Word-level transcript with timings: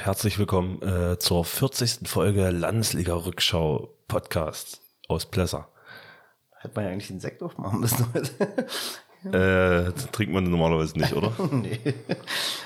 Und 0.00 0.06
herzlich 0.06 0.38
willkommen 0.38 0.80
äh, 0.80 1.18
zur 1.18 1.44
40. 1.44 2.08
Folge 2.08 2.48
Landesliga 2.48 3.14
Rückschau 3.14 3.90
Podcast 4.08 4.80
aus 5.08 5.26
Plesser. 5.26 5.68
Hätte 6.58 6.74
man 6.74 6.86
ja 6.86 6.92
eigentlich 6.92 7.08
den 7.08 7.20
Sekt 7.20 7.42
aufmachen 7.42 7.80
müssen 7.80 8.06
heute. 8.14 8.30
Äh, 9.22 9.92
trinkt 10.12 10.32
man 10.32 10.44
normalerweise 10.44 10.98
nicht, 10.98 11.12
oder? 11.12 11.30
nee. 11.52 11.78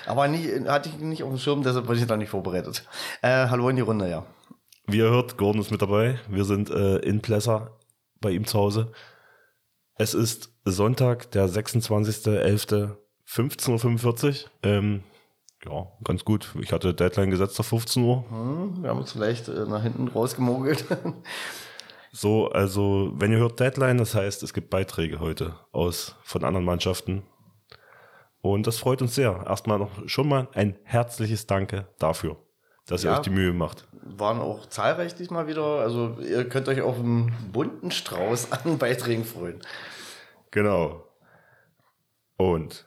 Aber 0.06 0.28
nicht, 0.28 0.68
hatte 0.68 0.88
ich 0.88 0.98
nicht 0.98 1.24
auf 1.24 1.30
dem 1.30 1.38
Schirm, 1.38 1.64
deshalb 1.64 1.88
war 1.88 1.96
ich 1.96 2.06
da 2.06 2.16
nicht 2.16 2.28
vorbereitet. 2.28 2.86
Äh, 3.22 3.48
hallo 3.48 3.68
in 3.70 3.74
die 3.74 3.82
Runde, 3.82 4.08
ja. 4.08 4.24
Wie 4.86 4.98
ihr 4.98 5.10
hört, 5.10 5.36
Gordon 5.36 5.62
ist 5.62 5.72
mit 5.72 5.82
dabei. 5.82 6.20
Wir 6.28 6.44
sind 6.44 6.70
äh, 6.70 6.98
in 6.98 7.22
Plesser 7.22 7.76
bei 8.20 8.30
ihm 8.30 8.46
zu 8.46 8.56
Hause. 8.56 8.92
Es 9.96 10.14
ist 10.14 10.52
Sonntag, 10.64 11.32
der 11.32 11.48
26.11.15.45 11.48 14.44
Uhr. 14.44 14.50
Ähm, 14.62 15.02
ja, 15.64 15.86
ganz 16.04 16.24
gut. 16.24 16.54
Ich 16.60 16.72
hatte 16.72 16.94
Deadline 16.94 17.30
gesetzt 17.30 17.58
auf 17.60 17.66
15 17.66 18.02
Uhr. 18.02 18.24
Hm, 18.30 18.82
wir 18.82 18.90
haben 18.90 18.98
uns 18.98 19.12
vielleicht 19.12 19.48
äh, 19.48 19.64
nach 19.66 19.82
hinten 19.82 20.08
rausgemogelt. 20.08 20.84
So, 22.16 22.48
also 22.48 23.10
wenn 23.16 23.32
ihr 23.32 23.38
hört 23.38 23.58
Deadline, 23.58 23.98
das 23.98 24.14
heißt, 24.14 24.44
es 24.44 24.54
gibt 24.54 24.70
Beiträge 24.70 25.18
heute 25.18 25.56
aus 25.72 26.14
von 26.22 26.44
anderen 26.44 26.64
Mannschaften. 26.64 27.24
Und 28.40 28.68
das 28.68 28.78
freut 28.78 29.02
uns 29.02 29.16
sehr. 29.16 29.42
Erstmal 29.48 29.80
noch 29.80 29.90
schon 30.08 30.28
mal 30.28 30.46
ein 30.54 30.78
herzliches 30.84 31.48
Danke 31.48 31.88
dafür, 31.98 32.36
dass 32.86 33.02
ihr 33.02 33.10
Ja. 33.10 33.16
euch 33.16 33.22
die 33.22 33.30
Mühe 33.30 33.52
macht. 33.52 33.88
Waren 34.00 34.38
auch 34.40 34.66
zahlreich 34.66 35.16
diesmal 35.16 35.48
wieder. 35.48 35.80
Also 35.80 36.16
ihr 36.20 36.48
könnt 36.48 36.68
euch 36.68 36.82
auf 36.82 37.00
einen 37.00 37.32
bunten 37.52 37.90
Strauß 37.90 38.52
an 38.64 38.78
Beiträgen 38.78 39.24
freuen. 39.24 39.58
Genau. 40.52 41.02
Und 42.36 42.86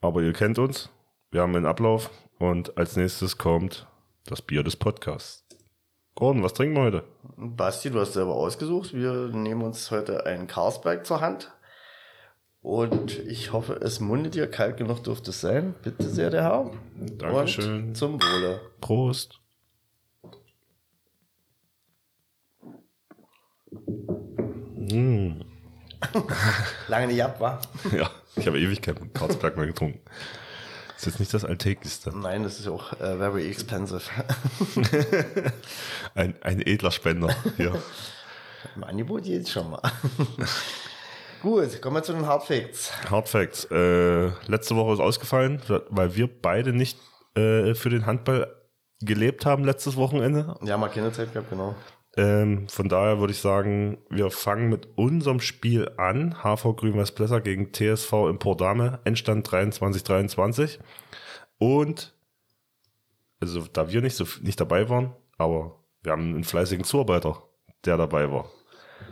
aber 0.00 0.22
ihr 0.22 0.32
kennt 0.32 0.58
uns. 0.58 0.90
Wir 1.34 1.42
haben 1.42 1.56
einen 1.56 1.66
Ablauf 1.66 2.10
und 2.38 2.78
als 2.78 2.94
nächstes 2.94 3.38
kommt 3.38 3.88
das 4.24 4.40
Bier 4.40 4.62
des 4.62 4.76
Podcasts. 4.76 5.44
Gordon, 6.14 6.44
was 6.44 6.52
trinken 6.52 6.76
wir 6.76 6.82
heute? 6.84 7.02
Basti, 7.36 7.90
du 7.90 7.98
hast 7.98 8.12
selber 8.12 8.36
ausgesucht. 8.36 8.94
Wir 8.94 9.30
nehmen 9.32 9.62
uns 9.62 9.90
heute 9.90 10.26
einen 10.26 10.46
Carlsberg 10.46 11.04
zur 11.04 11.20
Hand. 11.20 11.50
Und 12.62 13.18
ich 13.18 13.52
hoffe, 13.52 13.80
es 13.82 13.98
mundet 13.98 14.36
dir 14.36 14.48
kalt 14.48 14.76
genug 14.76 15.02
dürfte 15.02 15.30
es 15.30 15.40
sein. 15.40 15.74
Bitte 15.82 16.08
sehr, 16.08 16.30
der 16.30 16.44
Herr. 16.44 16.70
Dankeschön. 17.18 17.88
Und 17.88 17.96
zum 17.96 18.22
Wohle. 18.22 18.60
Prost. 18.80 19.40
Lange 26.86 27.08
nicht 27.08 27.24
ab, 27.24 27.40
war? 27.40 27.60
Ja, 27.90 28.08
ich 28.36 28.46
habe 28.46 28.60
ewig 28.60 28.80
keinen 28.80 29.12
Carlsberg 29.12 29.56
mehr 29.56 29.66
getrunken. 29.66 29.98
Ist 31.06 31.12
jetzt 31.12 31.20
nicht 31.20 31.34
das 31.34 31.44
Alltäglichste. 31.44 32.16
Nein, 32.16 32.42
das 32.42 32.58
ist 32.58 32.66
auch 32.66 32.94
äh, 32.94 33.18
very 33.18 33.46
expensive. 33.48 34.00
Ein, 36.14 36.34
ein 36.40 36.60
edler 36.60 36.90
Spender 36.90 37.34
hier. 37.56 37.74
Im 38.74 38.84
Angebot 38.84 39.26
jetzt 39.26 39.50
schon 39.50 39.70
mal. 39.70 39.82
Gut, 41.42 41.82
kommen 41.82 41.96
wir 41.96 42.02
zu 42.02 42.14
den 42.14 42.26
Hard 42.26 42.44
Facts. 42.44 42.90
Hard 43.10 43.28
Facts. 43.28 43.66
Äh, 43.70 44.28
letzte 44.46 44.76
Woche 44.76 44.94
ist 44.94 45.00
ausgefallen, 45.00 45.60
weil 45.90 46.16
wir 46.16 46.26
beide 46.26 46.72
nicht 46.72 46.98
äh, 47.34 47.74
für 47.74 47.90
den 47.90 48.06
Handball 48.06 48.50
gelebt 49.00 49.44
haben 49.44 49.64
letztes 49.64 49.96
Wochenende. 49.96 50.56
Ja, 50.62 50.78
mal 50.78 50.88
keine 50.88 51.12
Zeit 51.12 51.34
gehabt, 51.34 51.50
genau. 51.50 51.74
Ähm, 52.16 52.68
von 52.68 52.88
daher 52.88 53.18
würde 53.18 53.32
ich 53.32 53.40
sagen, 53.40 53.98
wir 54.08 54.30
fangen 54.30 54.68
mit 54.68 54.86
unserem 54.96 55.40
Spiel 55.40 55.90
an. 55.96 56.36
HV 56.42 56.76
Grün-Weiß 56.76 57.12
Plesser 57.12 57.40
gegen 57.40 57.72
TSV 57.72 58.12
im 58.28 58.38
Dame. 58.56 59.00
Endstand 59.04 59.48
23-23. 59.48 60.78
Und, 61.58 62.14
also 63.40 63.66
da 63.72 63.90
wir 63.90 64.00
nicht 64.00 64.16
so 64.16 64.26
nicht 64.42 64.60
dabei 64.60 64.88
waren, 64.88 65.14
aber 65.38 65.80
wir 66.02 66.12
haben 66.12 66.34
einen 66.34 66.44
fleißigen 66.44 66.84
Zuarbeiter, 66.84 67.42
der 67.84 67.96
dabei 67.96 68.30
war. 68.30 68.48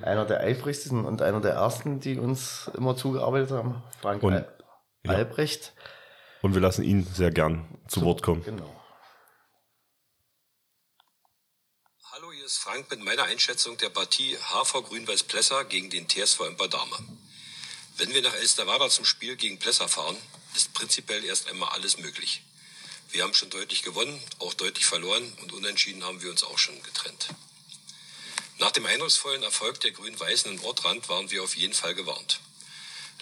Einer 0.02 0.24
der 0.24 0.40
eifrigsten 0.40 1.04
und 1.04 1.22
einer 1.22 1.40
der 1.40 1.52
ersten, 1.54 1.98
die 2.00 2.18
uns 2.18 2.70
immer 2.76 2.96
zugearbeitet 2.96 3.50
haben. 3.50 3.82
Frank 4.00 4.22
Und- 4.22 4.34
Al 4.34 4.48
ja. 5.04 5.12
Albrecht. 5.12 5.74
Und 6.42 6.54
wir 6.54 6.60
lassen 6.60 6.82
ihn 6.84 7.04
sehr 7.04 7.30
gern 7.30 7.64
zu 7.88 8.02
Wort 8.02 8.22
kommen. 8.22 8.42
Genau. 8.44 8.70
Hallo, 12.12 12.30
hier 12.32 12.41
ist 12.52 12.58
Frank 12.58 12.90
mit 12.90 13.00
meiner 13.02 13.24
Einschätzung 13.24 13.78
der 13.78 13.88
Partie 13.88 14.36
HV 14.36 14.84
Grün-Weiß 14.86 15.22
Plesser 15.22 15.64
gegen 15.64 15.88
den 15.88 16.06
TSV 16.06 16.40
Emperdame. 16.40 16.98
Wenn 17.96 18.12
wir 18.12 18.20
nach 18.20 18.34
Elsterwerda 18.34 18.90
zum 18.90 19.06
Spiel 19.06 19.36
gegen 19.36 19.58
Plesser 19.58 19.88
fahren, 19.88 20.18
ist 20.54 20.74
prinzipiell 20.74 21.24
erst 21.24 21.48
einmal 21.48 21.70
alles 21.70 21.96
möglich. 21.96 22.42
Wir 23.10 23.22
haben 23.22 23.32
schon 23.32 23.48
deutlich 23.48 23.82
gewonnen, 23.82 24.22
auch 24.38 24.52
deutlich 24.52 24.84
verloren 24.84 25.32
und 25.40 25.54
unentschieden 25.54 26.04
haben 26.04 26.20
wir 26.20 26.30
uns 26.30 26.44
auch 26.44 26.58
schon 26.58 26.82
getrennt. 26.82 27.28
Nach 28.58 28.70
dem 28.70 28.84
eindrucksvollen 28.84 29.42
Erfolg 29.42 29.80
der 29.80 29.92
Grün-Weißen 29.92 30.52
in 30.52 30.60
Ortrand 30.60 31.08
waren 31.08 31.30
wir 31.30 31.42
auf 31.42 31.56
jeden 31.56 31.72
Fall 31.72 31.94
gewarnt. 31.94 32.40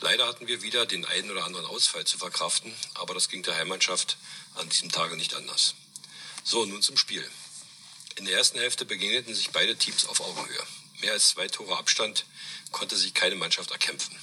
Leider 0.01 0.27
hatten 0.27 0.49
wir 0.49 0.63
wieder 0.63 0.87
den 0.87 1.05
einen 1.05 1.31
oder 1.31 1.45
anderen 1.45 1.67
Ausfall 1.67 2.05
zu 2.05 2.19
verkraften, 2.19 2.75
aber 2.95 3.15
das 3.15 3.29
ging 3.29 3.45
der 3.45 3.55
Heimmannschaft 3.55 4.17
an 4.57 4.69
diesem 4.69 4.91
Tage 4.91 5.17
nicht 5.17 5.35
anders. 5.35 5.77
So, 6.43 6.65
nun 6.65 6.83
zum 6.83 6.97
Spiel. 6.97 7.31
In 8.17 8.25
der 8.25 8.37
ersten 8.37 8.59
Hälfte 8.59 8.85
begegneten 8.85 9.35
sich 9.35 9.51
beide 9.51 9.77
Teams 9.77 10.07
auf 10.07 10.21
Augenhöhe. 10.21 10.67
Mehr 11.01 11.13
als 11.13 11.31
zwei 11.31 11.49
Tore 11.49 11.79
Abstand 11.79 12.27
konnte 12.71 12.97
sich 12.97 13.15
keine 13.15 13.37
Mannschaft 13.37 13.71
erkämpfen. 13.71 14.19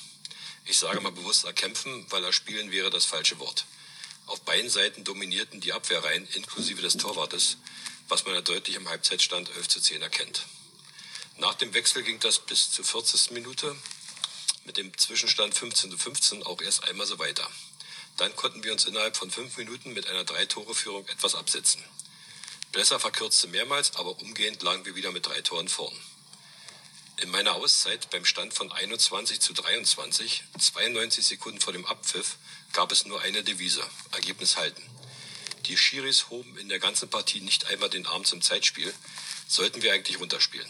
Ich 0.65 0.77
sage 0.77 1.01
mal 1.01 1.11
bewusst 1.11 1.45
erkämpfen, 1.45 2.05
weil 2.09 2.23
erspielen 2.23 2.71
wäre 2.71 2.89
das 2.89 3.05
falsche 3.05 3.39
Wort. 3.39 3.65
Auf 4.27 4.41
beiden 4.41 4.69
Seiten 4.69 5.03
dominierten 5.03 5.61
die 5.61 5.73
Abwehrreihen 5.73 6.27
inklusive 6.33 6.81
des 6.81 6.97
Torwartes, 6.97 7.57
was 8.09 8.25
man 8.25 8.35
ja 8.35 8.41
deutlich 8.41 8.75
im 8.75 8.89
Halbzeitstand 8.89 9.49
11 9.55 9.67
zu 9.69 9.79
10 9.79 10.01
erkennt. 10.01 10.45
Nach 11.37 11.53
dem 11.53 11.73
Wechsel 11.73 12.03
ging 12.03 12.19
das 12.19 12.39
bis 12.39 12.71
zur 12.71 12.83
40. 12.83 13.31
Minute 13.31 13.75
mit 14.65 14.75
dem 14.75 14.95
Zwischenstand 14.97 15.55
15 15.55 15.91
zu 15.91 15.97
15 15.97 16.43
auch 16.43 16.61
erst 16.61 16.83
einmal 16.83 17.07
so 17.07 17.17
weiter. 17.19 17.49
Dann 18.17 18.35
konnten 18.35 18.63
wir 18.63 18.73
uns 18.73 18.85
innerhalb 18.85 19.15
von 19.15 19.31
fünf 19.31 19.55
Minuten 19.57 19.93
mit 19.93 20.07
einer 20.07 20.25
Drei-Tore-Führung 20.25 21.07
etwas 21.07 21.35
absetzen. 21.35 21.81
Blesser 22.77 22.99
verkürzte 22.99 23.47
mehrmals, 23.47 23.95
aber 23.95 24.11
umgehend 24.19 24.61
lagen 24.61 24.85
wir 24.85 24.93
wieder 24.93 25.11
mit 25.11 25.25
drei 25.25 25.41
Toren 25.41 25.67
vorn. 25.67 25.99
In 27.19 27.31
meiner 27.31 27.55
Auszeit 27.55 28.11
beim 28.11 28.23
Stand 28.23 28.53
von 28.53 28.71
21 28.71 29.39
zu 29.39 29.53
23, 29.53 30.43
92 30.59 31.25
Sekunden 31.25 31.59
vor 31.59 31.73
dem 31.73 31.87
Abpfiff, 31.87 32.37
gab 32.73 32.91
es 32.91 33.07
nur 33.07 33.19
eine 33.21 33.43
Devise, 33.43 33.83
Ergebnis 34.11 34.57
halten. 34.57 34.83
Die 35.65 35.75
Schiris 35.75 36.29
hoben 36.29 36.55
in 36.59 36.69
der 36.69 36.77
ganzen 36.77 37.09
Partie 37.09 37.41
nicht 37.41 37.65
einmal 37.65 37.89
den 37.89 38.05
Arm 38.05 38.25
zum 38.25 38.43
Zeitspiel, 38.43 38.93
sollten 39.47 39.81
wir 39.81 39.91
eigentlich 39.91 40.19
runterspielen. 40.19 40.69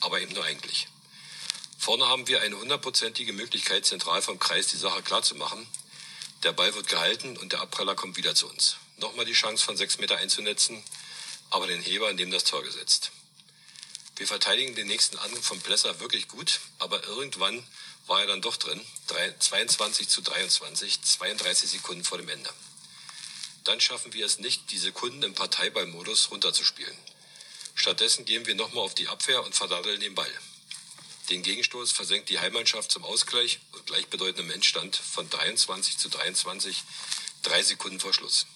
Aber 0.00 0.22
eben 0.22 0.32
nur 0.32 0.46
eigentlich. 0.46 0.88
Vorne 1.76 2.08
haben 2.08 2.28
wir 2.28 2.40
eine 2.40 2.56
hundertprozentige 2.56 3.34
Möglichkeit, 3.34 3.84
zentral 3.84 4.22
vom 4.22 4.38
Kreis 4.38 4.68
die 4.68 4.78
Sache 4.78 5.02
klarzumachen. 5.02 5.66
Der 6.44 6.52
Ball 6.52 6.74
wird 6.74 6.88
gehalten 6.88 7.36
und 7.36 7.52
der 7.52 7.60
Abpraller 7.60 7.94
kommt 7.94 8.16
wieder 8.16 8.34
zu 8.34 8.48
uns. 8.48 8.78
Nochmal 8.96 9.26
die 9.26 9.34
Chance 9.34 9.62
von 9.62 9.76
sechs 9.76 9.98
Meter 9.98 10.16
einzunetzen, 10.16 10.82
aber 11.52 11.66
den 11.66 11.82
Heber 11.82 12.12
neben 12.14 12.30
das 12.30 12.44
Tor 12.44 12.62
gesetzt. 12.62 13.10
Wir 14.16 14.26
verteidigen 14.26 14.74
den 14.74 14.86
nächsten 14.86 15.18
Angriff 15.18 15.44
von 15.44 15.60
Plesser 15.60 16.00
wirklich 16.00 16.28
gut, 16.28 16.60
aber 16.78 17.04
irgendwann 17.04 17.62
war 18.06 18.20
er 18.20 18.26
dann 18.26 18.40
doch 18.40 18.56
drin. 18.56 18.80
Drei- 19.06 19.34
22 19.38 20.08
zu 20.08 20.22
23, 20.22 21.02
32 21.02 21.70
Sekunden 21.70 22.04
vor 22.04 22.18
dem 22.18 22.28
Ende. 22.28 22.50
Dann 23.64 23.80
schaffen 23.80 24.12
wir 24.14 24.24
es 24.24 24.38
nicht, 24.38 24.70
die 24.70 24.78
Sekunden 24.78 25.22
im 25.22 25.34
Parteiballmodus 25.34 26.30
runterzuspielen. 26.30 26.96
Stattdessen 27.74 28.24
gehen 28.24 28.46
wir 28.46 28.54
nochmal 28.54 28.84
auf 28.84 28.94
die 28.94 29.08
Abwehr 29.08 29.44
und 29.44 29.54
verdaddeln 29.54 30.00
den 30.00 30.14
Ball. 30.14 30.32
Den 31.28 31.42
Gegenstoß 31.42 31.92
versenkt 31.92 32.30
die 32.30 32.40
Heimmannschaft 32.40 32.90
zum 32.90 33.04
Ausgleich 33.04 33.60
und 33.72 33.86
gleichbedeutendem 33.86 34.50
Endstand 34.50 34.96
von 34.96 35.28
23 35.28 35.98
zu 35.98 36.08
23, 36.08 36.82
drei 37.42 37.62
Sekunden 37.62 38.00
vor 38.00 38.12
Schluss. 38.14 38.46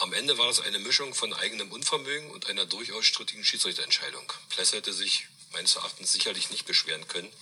Am 0.00 0.12
Ende 0.12 0.38
war 0.38 0.48
es 0.48 0.60
eine 0.60 0.78
Mischung 0.78 1.12
von 1.12 1.32
eigenem 1.34 1.72
Unvermögen 1.72 2.30
und 2.30 2.46
einer 2.46 2.66
durchaus 2.66 3.04
strittigen 3.04 3.44
Schiedsrichterentscheidung. 3.44 4.32
Pless 4.48 4.72
hätte 4.72 4.92
sich 4.92 5.26
meines 5.52 5.74
Erachtens 5.74 6.12
sicherlich 6.12 6.50
nicht 6.50 6.66
beschweren 6.66 7.08
können, 7.08 7.32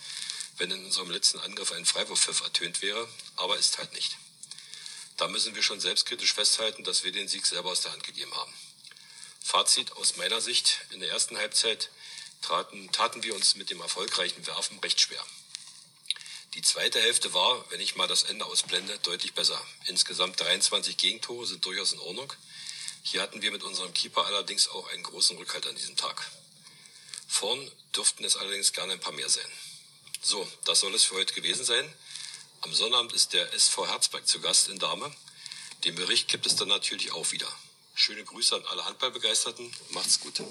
wenn 0.57 0.71
in 0.71 0.83
unserem 0.85 1.11
letzten 1.11 1.37
Angriff 1.39 1.71
ein 1.71 1.85
Freiwurfpfiff 1.85 2.41
ertönt 2.41 2.81
wäre, 2.81 3.07
aber 3.35 3.57
ist 3.57 3.77
halt 3.77 3.93
nicht. 3.93 4.17
Da 5.17 5.27
müssen 5.27 5.53
wir 5.53 5.61
schon 5.61 5.79
selbstkritisch 5.79 6.33
festhalten, 6.33 6.83
dass 6.83 7.03
wir 7.03 7.11
den 7.11 7.27
Sieg 7.27 7.45
selber 7.45 7.69
aus 7.69 7.81
der 7.81 7.91
Hand 7.91 8.03
gegeben 8.03 8.35
haben. 8.35 8.53
Fazit 9.43 9.91
aus 9.93 10.17
meiner 10.17 10.41
Sicht. 10.41 10.81
In 10.89 10.99
der 10.99 11.09
ersten 11.09 11.37
Halbzeit 11.37 11.89
taten, 12.41 12.91
taten 12.91 13.21
wir 13.21 13.35
uns 13.35 13.55
mit 13.55 13.69
dem 13.69 13.81
erfolgreichen 13.81 14.45
Werfen 14.47 14.79
recht 14.79 14.99
schwer. 14.99 15.23
Die 16.55 16.61
zweite 16.63 16.99
Hälfte 16.99 17.33
war, 17.35 17.69
wenn 17.69 17.79
ich 17.79 17.95
mal 17.95 18.07
das 18.07 18.23
Ende 18.23 18.45
ausblende, 18.45 18.97
deutlich 19.03 19.33
besser. 19.33 19.63
Insgesamt 19.85 20.39
23 20.39 20.97
Gegentore 20.97 21.45
sind 21.45 21.63
durchaus 21.63 21.93
in 21.93 21.99
Ordnung. 21.99 22.33
Hier 23.09 23.21
hatten 23.21 23.41
wir 23.41 23.51
mit 23.51 23.63
unserem 23.63 23.93
Keeper 23.93 24.25
allerdings 24.25 24.67
auch 24.67 24.85
einen 24.89 25.01
großen 25.01 25.37
Rückhalt 25.37 25.65
an 25.65 25.75
diesem 25.75 25.95
Tag. 25.95 26.29
Vorn 27.25 27.71
dürften 27.95 28.25
es 28.25 28.35
allerdings 28.35 28.73
gerne 28.73 28.93
ein 28.93 28.99
paar 28.99 29.13
mehr 29.13 29.29
sein. 29.29 29.49
So, 30.21 30.45
das 30.65 30.81
soll 30.81 30.93
es 30.93 31.05
für 31.05 31.15
heute 31.15 31.33
gewesen 31.33 31.63
sein. 31.63 31.85
Am 32.61 32.73
Sonnabend 32.73 33.13
ist 33.13 33.31
der 33.31 33.53
SV 33.53 33.87
Herzberg 33.87 34.27
zu 34.27 34.41
Gast 34.41 34.67
in 34.67 34.77
Dahme. 34.77 35.09
Den 35.85 35.95
Bericht 35.95 36.27
gibt 36.27 36.45
es 36.45 36.57
dann 36.57 36.67
natürlich 36.67 37.13
auch 37.13 37.31
wieder. 37.31 37.47
Schöne 37.95 38.25
Grüße 38.25 38.53
an 38.53 38.65
alle 38.65 38.83
Handballbegeisterten. 38.83 39.71
Macht's 39.91 40.19
gut. 40.19 40.43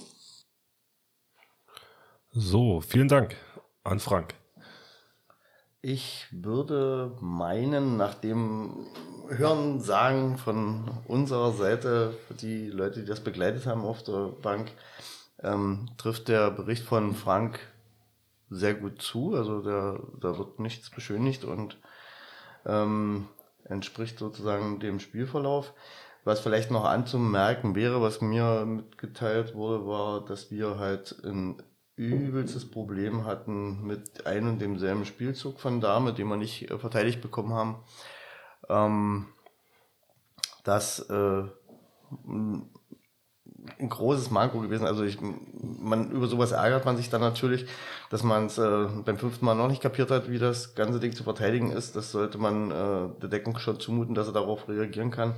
So, 2.33 2.81
vielen 2.81 3.09
Dank 3.09 3.37
an 3.85 4.01
Frank. 4.01 4.35
Ich 5.89 6.27
würde 6.33 7.17
meinen, 7.21 7.97
nach 7.97 8.15
dem 8.15 8.89
Hören 9.29 9.79
sagen 9.79 10.37
von 10.37 10.91
unserer 11.07 11.53
Seite, 11.53 12.13
die 12.41 12.67
Leute, 12.71 13.03
die 13.03 13.07
das 13.07 13.21
begleitet 13.21 13.67
haben 13.67 13.83
auf 13.83 14.03
der 14.03 14.33
Bank, 14.43 14.73
ähm, 15.45 15.89
trifft 15.97 16.27
der 16.27 16.51
Bericht 16.51 16.83
von 16.83 17.15
Frank 17.15 17.61
sehr 18.51 18.75
gut 18.75 19.01
zu. 19.01 19.37
Also 19.37 19.63
da, 19.63 20.01
da 20.21 20.37
wird 20.37 20.59
nichts 20.59 20.91
beschönigt 20.91 21.45
und 21.45 21.79
ähm, 22.65 23.29
entspricht 23.63 24.19
sozusagen 24.19 24.81
dem 24.81 24.99
Spielverlauf. 24.99 25.73
Was 26.25 26.41
vielleicht 26.41 26.73
noch 26.73 26.85
anzumerken 26.85 27.77
wäre, 27.77 28.03
was 28.03 28.21
mir 28.21 28.67
mitgeteilt 28.67 29.55
wurde, 29.55 29.87
war, 29.87 30.25
dass 30.25 30.51
wir 30.51 30.79
halt 30.81 31.15
ein 31.25 31.63
übelstes 31.97 32.71
Problem 32.71 33.25
hatten 33.25 33.87
mit 33.87 34.27
ein 34.27 34.47
und 34.47 34.61
demselben 34.61 35.07
Spielzug 35.07 35.61
von 35.61 35.81
Dame, 35.81 36.13
den 36.13 36.29
wir 36.29 36.37
nicht 36.37 36.71
äh, 36.71 36.79
verteidigt 36.79 37.23
bekommen 37.23 37.55
haben. 37.55 37.77
Ähm, 38.69 39.27
das 40.65 41.01
äh, 41.09 41.45
ein 43.79 43.89
großes 43.89 44.31
Manko 44.31 44.61
gewesen. 44.61 44.87
Also 44.87 45.05
ich, 45.05 45.19
man, 45.21 46.11
über 46.11 46.27
sowas 46.27 46.53
ärgert 46.53 46.85
man 46.85 46.97
sich 46.97 47.11
dann 47.11 47.21
natürlich, 47.21 47.67
dass 48.11 48.23
man 48.23 48.47
es 48.47 48.59
äh, 48.59 48.87
beim 49.05 49.19
fünften 49.19 49.45
Mal 49.45 49.55
noch 49.55 49.69
nicht 49.69 49.83
kapiert 49.83 50.11
hat, 50.11 50.31
wie 50.31 50.39
das 50.39 50.75
ganze 50.75 51.01
Ding 51.01 51.15
zu 51.15 51.25
verteidigen 51.25 51.73
ist. 51.73 51.97
Das 51.97 52.13
sollte 52.13 52.39
man 52.39 52.71
äh, 52.71 53.21
der 53.21 53.29
Deckung 53.29 53.59
schon 53.59 53.81
zumuten, 53.81 54.15
dass 54.15 54.29
er 54.29 54.33
darauf 54.35 54.69
reagieren 54.69 55.11
kann. 55.11 55.35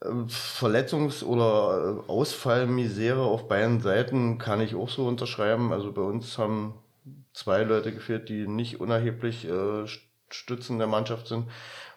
Äh, 0.00 0.08
Verletzungs- 0.28 1.24
oder 1.24 2.02
äh, 2.06 2.10
Ausfallmisere 2.10 3.22
auf 3.22 3.48
beiden 3.48 3.80
Seiten 3.80 4.38
kann 4.38 4.60
ich 4.60 4.74
auch 4.74 4.88
so 4.88 5.06
unterschreiben. 5.06 5.72
Also 5.72 5.92
bei 5.92 6.02
uns 6.02 6.38
haben 6.38 6.74
zwei 7.32 7.62
Leute 7.62 7.92
gefehlt, 7.92 8.28
die 8.28 8.46
nicht 8.46 8.80
unerheblich 8.80 9.46
äh, 9.46 9.86
Stützen 10.28 10.78
der 10.78 10.88
Mannschaft 10.88 11.28
sind. 11.28 11.48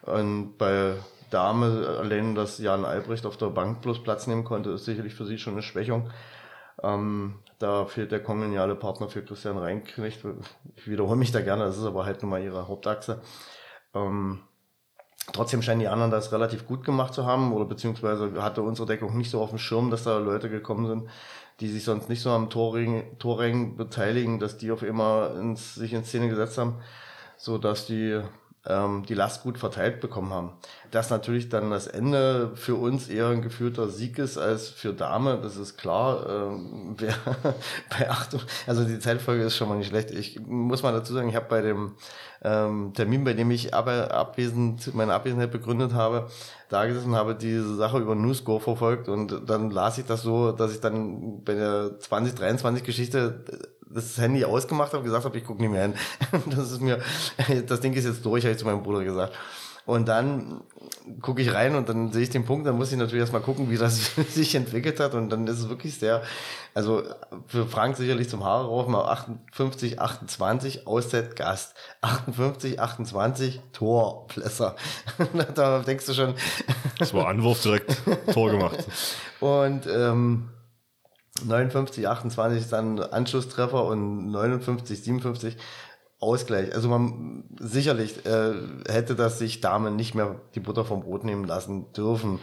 Und 0.02 0.56
bei 0.58 0.94
Dame 1.30 1.96
allein, 2.00 2.34
dass 2.34 2.58
Jan 2.58 2.84
Albrecht 2.84 3.26
auf 3.26 3.36
der 3.36 3.46
Bank 3.46 3.82
bloß 3.82 4.02
Platz 4.02 4.26
nehmen 4.26 4.44
konnte, 4.44 4.70
ist 4.70 4.84
sicherlich 4.84 5.14
für 5.14 5.26
sie 5.26 5.38
schon 5.38 5.54
eine 5.54 5.62
Schwächung. 5.62 6.10
Ähm, 6.82 7.40
da 7.58 7.84
fehlt 7.86 8.10
der 8.12 8.22
kongeniale 8.22 8.74
Partner 8.74 9.08
für 9.08 9.22
Christian 9.22 9.58
Reinknecht. 9.58 10.24
Ich 10.76 10.88
wiederhole 10.88 11.16
mich 11.18 11.32
da 11.32 11.40
gerne, 11.40 11.64
das 11.64 11.78
ist 11.78 11.84
aber 11.84 12.04
halt 12.06 12.22
nun 12.22 12.30
mal 12.30 12.42
ihre 12.42 12.68
Hauptachse. 12.68 13.20
Ähm, 13.94 14.40
trotzdem 15.32 15.62
scheinen 15.62 15.80
die 15.80 15.88
anderen 15.88 16.10
das 16.10 16.32
relativ 16.32 16.66
gut 16.66 16.84
gemacht 16.84 17.14
zu 17.14 17.26
haben 17.26 17.52
oder 17.52 17.64
beziehungsweise 17.64 18.42
hatte 18.42 18.62
unsere 18.62 18.86
Deckung 18.86 19.16
nicht 19.16 19.30
so 19.30 19.40
auf 19.40 19.50
dem 19.50 19.58
Schirm, 19.58 19.90
dass 19.90 20.04
da 20.04 20.18
Leute 20.18 20.50
gekommen 20.50 20.86
sind, 20.86 21.08
die 21.60 21.68
sich 21.68 21.84
sonst 21.84 22.08
nicht 22.08 22.22
so 22.22 22.30
am 22.30 22.50
Torring, 22.50 23.18
Torring 23.18 23.76
beteiligen, 23.76 24.38
dass 24.38 24.56
die 24.56 24.70
auf 24.70 24.82
immer 24.82 25.34
ins, 25.38 25.74
sich 25.74 25.92
in 25.92 26.04
Szene 26.04 26.28
gesetzt 26.28 26.58
haben, 26.58 26.76
so 27.36 27.58
dass 27.58 27.86
die 27.86 28.20
ähm, 28.66 29.04
die 29.08 29.14
Last 29.14 29.42
gut 29.42 29.58
verteilt 29.58 30.00
bekommen 30.00 30.32
haben. 30.32 30.52
Dass 30.90 31.08
natürlich 31.08 31.48
dann 31.48 31.70
das 31.70 31.86
Ende 31.86 32.52
für 32.54 32.74
uns 32.74 33.08
eher 33.08 33.28
ein 33.28 33.42
geführter 33.42 33.88
Sieg 33.88 34.18
ist 34.18 34.36
als 34.36 34.68
für 34.68 34.92
Dame, 34.92 35.38
das 35.42 35.56
ist 35.56 35.78
klar. 35.78 36.26
Ähm, 36.28 36.94
wer, 36.98 37.14
bei 37.88 38.10
Achtung, 38.10 38.40
also 38.66 38.84
die 38.84 38.98
Zeitfolge 38.98 39.44
ist 39.44 39.56
schon 39.56 39.68
mal 39.68 39.78
nicht 39.78 39.88
schlecht. 39.88 40.10
Ich 40.10 40.40
muss 40.40 40.82
mal 40.82 40.92
dazu 40.92 41.14
sagen, 41.14 41.28
ich 41.28 41.36
habe 41.36 41.46
bei 41.48 41.62
dem 41.62 41.94
ähm, 42.42 42.92
Termin, 42.94 43.24
bei 43.24 43.32
dem 43.32 43.50
ich 43.50 43.74
aber 43.74 44.12
abwesend, 44.12 44.94
meine 44.94 45.14
Abwesenheit 45.14 45.50
begründet 45.50 45.94
habe, 45.94 46.28
da 46.68 46.84
gesessen 46.86 47.14
habe, 47.14 47.34
diese 47.34 47.76
Sache 47.76 47.98
über 47.98 48.14
Newscore 48.14 48.60
verfolgt 48.60 49.08
und 49.08 49.48
dann 49.48 49.70
las 49.70 49.98
ich 49.98 50.06
das 50.06 50.22
so, 50.22 50.52
dass 50.52 50.72
ich 50.72 50.80
dann 50.80 51.42
bei 51.44 51.54
der 51.54 51.98
2023 51.98 52.84
Geschichte 52.84 53.44
das 53.92 54.16
Handy 54.18 54.44
ausgemacht 54.44 54.92
habe, 54.92 55.02
gesagt 55.02 55.24
habe, 55.24 55.36
ich 55.36 55.44
gucke 55.44 55.60
nicht 55.60 55.70
mehr 55.70 55.82
hin. 55.82 55.94
Das 56.46 56.70
ist 56.70 56.80
mir, 56.80 57.00
das 57.66 57.80
Ding 57.80 57.92
ist 57.92 58.04
jetzt 58.04 58.24
durch, 58.24 58.44
habe 58.44 58.52
ich 58.52 58.58
zu 58.58 58.64
meinem 58.64 58.82
Bruder 58.82 59.04
gesagt. 59.04 59.34
Und 59.86 60.06
dann 60.08 60.62
gucke 61.20 61.42
ich 61.42 61.52
rein 61.52 61.74
und 61.74 61.88
dann 61.88 62.12
sehe 62.12 62.22
ich 62.22 62.30
den 62.30 62.44
Punkt, 62.44 62.66
dann 62.66 62.76
muss 62.76 62.92
ich 62.92 62.98
natürlich 62.98 63.20
erstmal 63.20 63.40
gucken, 63.40 63.70
wie 63.70 63.76
das 63.76 64.14
sich 64.28 64.54
entwickelt 64.54 65.00
hat. 65.00 65.14
Und 65.14 65.30
dann 65.30 65.46
ist 65.46 65.58
es 65.58 65.68
wirklich 65.68 65.98
sehr, 65.98 66.22
also 66.74 67.02
für 67.46 67.66
Frank 67.66 67.96
sicherlich 67.96 68.28
zum 68.28 68.44
Haare 68.44 68.66
raufen, 68.66 68.92
mal 68.92 69.04
58, 69.06 70.00
28, 70.00 70.86
Auszeit, 70.86 71.34
Gast. 71.34 71.74
58, 72.02 72.78
28, 72.78 73.60
Tor, 73.72 74.26
Plesser. 74.28 74.76
da 75.54 75.80
denkst 75.80 76.06
du 76.06 76.14
schon. 76.14 76.34
Das 76.98 77.12
war 77.14 77.26
Anwurf 77.26 77.62
direkt, 77.62 77.96
Tor 78.32 78.50
gemacht. 78.50 78.86
Und 79.40 79.86
ähm, 79.86 80.50
59, 81.44 82.08
28 82.08 82.60
ist 82.60 82.72
dann 82.72 83.00
Anschlusstreffer 83.00 83.84
und 83.84 84.30
59, 84.30 85.02
57 85.02 85.56
Ausgleich. 86.20 86.74
Also 86.74 86.90
man 86.90 87.44
sicherlich 87.58 88.26
äh, 88.26 88.52
hätte 88.86 89.14
das 89.14 89.38
sich 89.38 89.62
Dame 89.62 89.90
nicht 89.90 90.14
mehr 90.14 90.36
die 90.54 90.60
Butter 90.60 90.84
vom 90.84 91.00
Brot 91.00 91.24
nehmen 91.24 91.44
lassen 91.44 91.92
dürfen. 91.94 92.40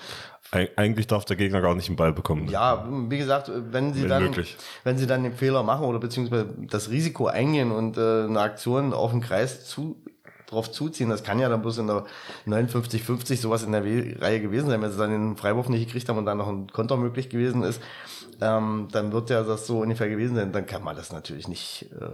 Eig 0.49 0.71
eigentlich 0.77 1.05
darf 1.05 1.25
der 1.25 1.35
Gegner 1.35 1.61
gar 1.61 1.75
nicht 1.75 1.87
einen 1.87 1.95
Ball 1.95 2.11
bekommen. 2.11 2.47
Ja, 2.47 2.87
wie 2.89 3.17
gesagt, 3.17 3.51
wenn 3.53 3.93
sie 3.93 4.03
wenn 4.03 4.09
dann 4.09 4.23
möglich. 4.23 4.57
wenn 4.83 4.97
sie 4.97 5.05
dann 5.05 5.23
den 5.23 5.33
Fehler 5.33 5.61
machen 5.61 5.85
oder 5.85 5.99
beziehungsweise 5.99 6.47
das 6.69 6.89
Risiko 6.89 7.27
eingehen 7.27 7.71
und 7.71 7.97
äh, 7.97 8.23
eine 8.23 8.39
Aktion 8.39 8.93
auf 8.93 9.11
den 9.11 9.21
Kreis 9.21 9.67
zu 9.67 10.01
drauf 10.47 10.71
zuziehen. 10.71 11.09
Das 11.09 11.23
kann 11.23 11.39
ja 11.39 11.49
dann 11.49 11.61
bloß 11.61 11.79
in 11.79 11.87
der 11.87 12.05
59, 12.45 13.03
50 13.03 13.41
sowas 13.41 13.63
in 13.63 13.73
der 13.73 13.83
Reihe 13.83 14.41
gewesen 14.41 14.69
sein, 14.69 14.81
wenn 14.81 14.91
sie 14.91 14.97
dann 14.97 15.11
den 15.11 15.37
Freiwurf 15.37 15.69
nicht 15.69 15.85
gekriegt 15.85 16.09
haben 16.09 16.17
und 16.17 16.25
dann 16.25 16.37
noch 16.37 16.47
ein 16.47 16.67
Konter 16.71 16.97
möglich 16.97 17.29
gewesen 17.29 17.63
ist 17.63 17.81
ähm, 18.41 18.87
dann 18.91 19.11
wird 19.11 19.29
ja 19.29 19.43
das 19.43 19.67
so 19.67 19.79
ungefähr 19.79 20.09
gewesen 20.09 20.35
sein. 20.35 20.51
Dann 20.51 20.65
kann 20.65 20.83
man 20.83 20.95
das 20.95 21.11
natürlich 21.11 21.47
nicht. 21.47 21.89
Äh, 21.99 22.09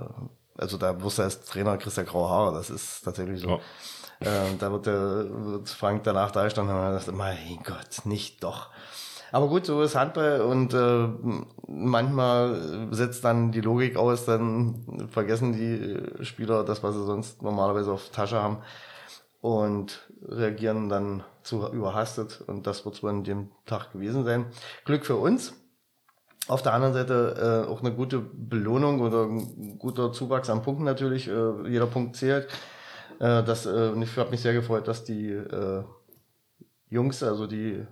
also 0.58 0.78
da 0.78 1.02
wusste 1.02 1.24
als 1.24 1.42
Trainer 1.46 1.78
Christian 1.78 2.06
Graue 2.06 2.30
Haare, 2.30 2.54
das 2.54 2.70
ist 2.70 3.02
tatsächlich 3.04 3.42
so. 3.42 3.50
Ja. 3.50 3.60
Ähm, 4.22 4.58
da 4.60 4.72
wird 4.72 4.86
der 4.86 5.26
wird 5.30 5.70
Frank 5.70 6.04
danach 6.04 6.32
da 6.32 6.44
gestanden 6.44 6.76
und 6.76 6.82
hat 6.82 7.00
gesagt, 7.00 7.18
mein 7.18 7.60
Gott, 7.64 8.06
nicht 8.06 8.44
doch. 8.44 8.70
Aber 9.32 9.48
gut, 9.48 9.66
so 9.66 9.82
ist 9.82 9.96
Handball 9.96 10.42
und 10.42 10.76
äh, 10.76 11.08
manchmal 11.68 12.88
setzt 12.92 13.26
dann 13.26 13.52
die 13.52 13.62
Logik 13.62 13.98
aus, 13.98 14.26
dann 14.26 15.10
vergessen 15.12 15.54
die 15.54 16.24
Spieler 16.24 16.64
das, 16.64 16.84
was 16.84 16.94
sie 16.94 17.04
sonst 17.04 17.42
normalerweise 17.42 17.92
auf 17.92 18.10
Tasche 18.10 18.40
haben 18.40 18.60
und 19.42 20.08
reagieren 20.24 20.88
dann 20.88 21.24
zu 21.42 21.68
überhastet 21.68 22.44
und 22.46 22.68
das 22.68 22.86
wird 22.86 22.96
so 22.96 23.08
an 23.08 23.24
dem 23.24 23.50
Tag 23.66 23.94
gewesen 23.94 24.24
sein. 24.24 24.46
Glück 24.86 25.04
für 25.04 25.16
uns. 25.16 25.56
Auf 26.48 26.62
der 26.62 26.74
anderen 26.74 26.94
Seite 26.94 27.66
äh, 27.66 27.72
auch 27.72 27.80
eine 27.80 27.94
gute 27.94 28.20
Belohnung 28.20 29.00
oder 29.00 29.24
ein 29.24 29.78
guter 29.80 30.12
Zuwachs 30.12 30.50
an 30.50 30.62
Punkten 30.62 30.84
natürlich. 30.84 31.28
Äh, 31.30 31.70
jeder 31.70 31.88
Punkt 31.88 32.18
zählt. 32.18 32.48
Äh, 33.20 33.44
das, 33.44 33.66
äh, 33.66 33.94
ich 34.02 34.18
habe 34.18 34.32
mich 34.32 34.42
sehr 34.42 34.54
gefreut, 34.54 34.88
dass 34.88 35.06
die 35.06 35.30
äh, 35.30 35.84
Jungs, 36.90 37.24
also 37.24 37.48
die 37.48 37.86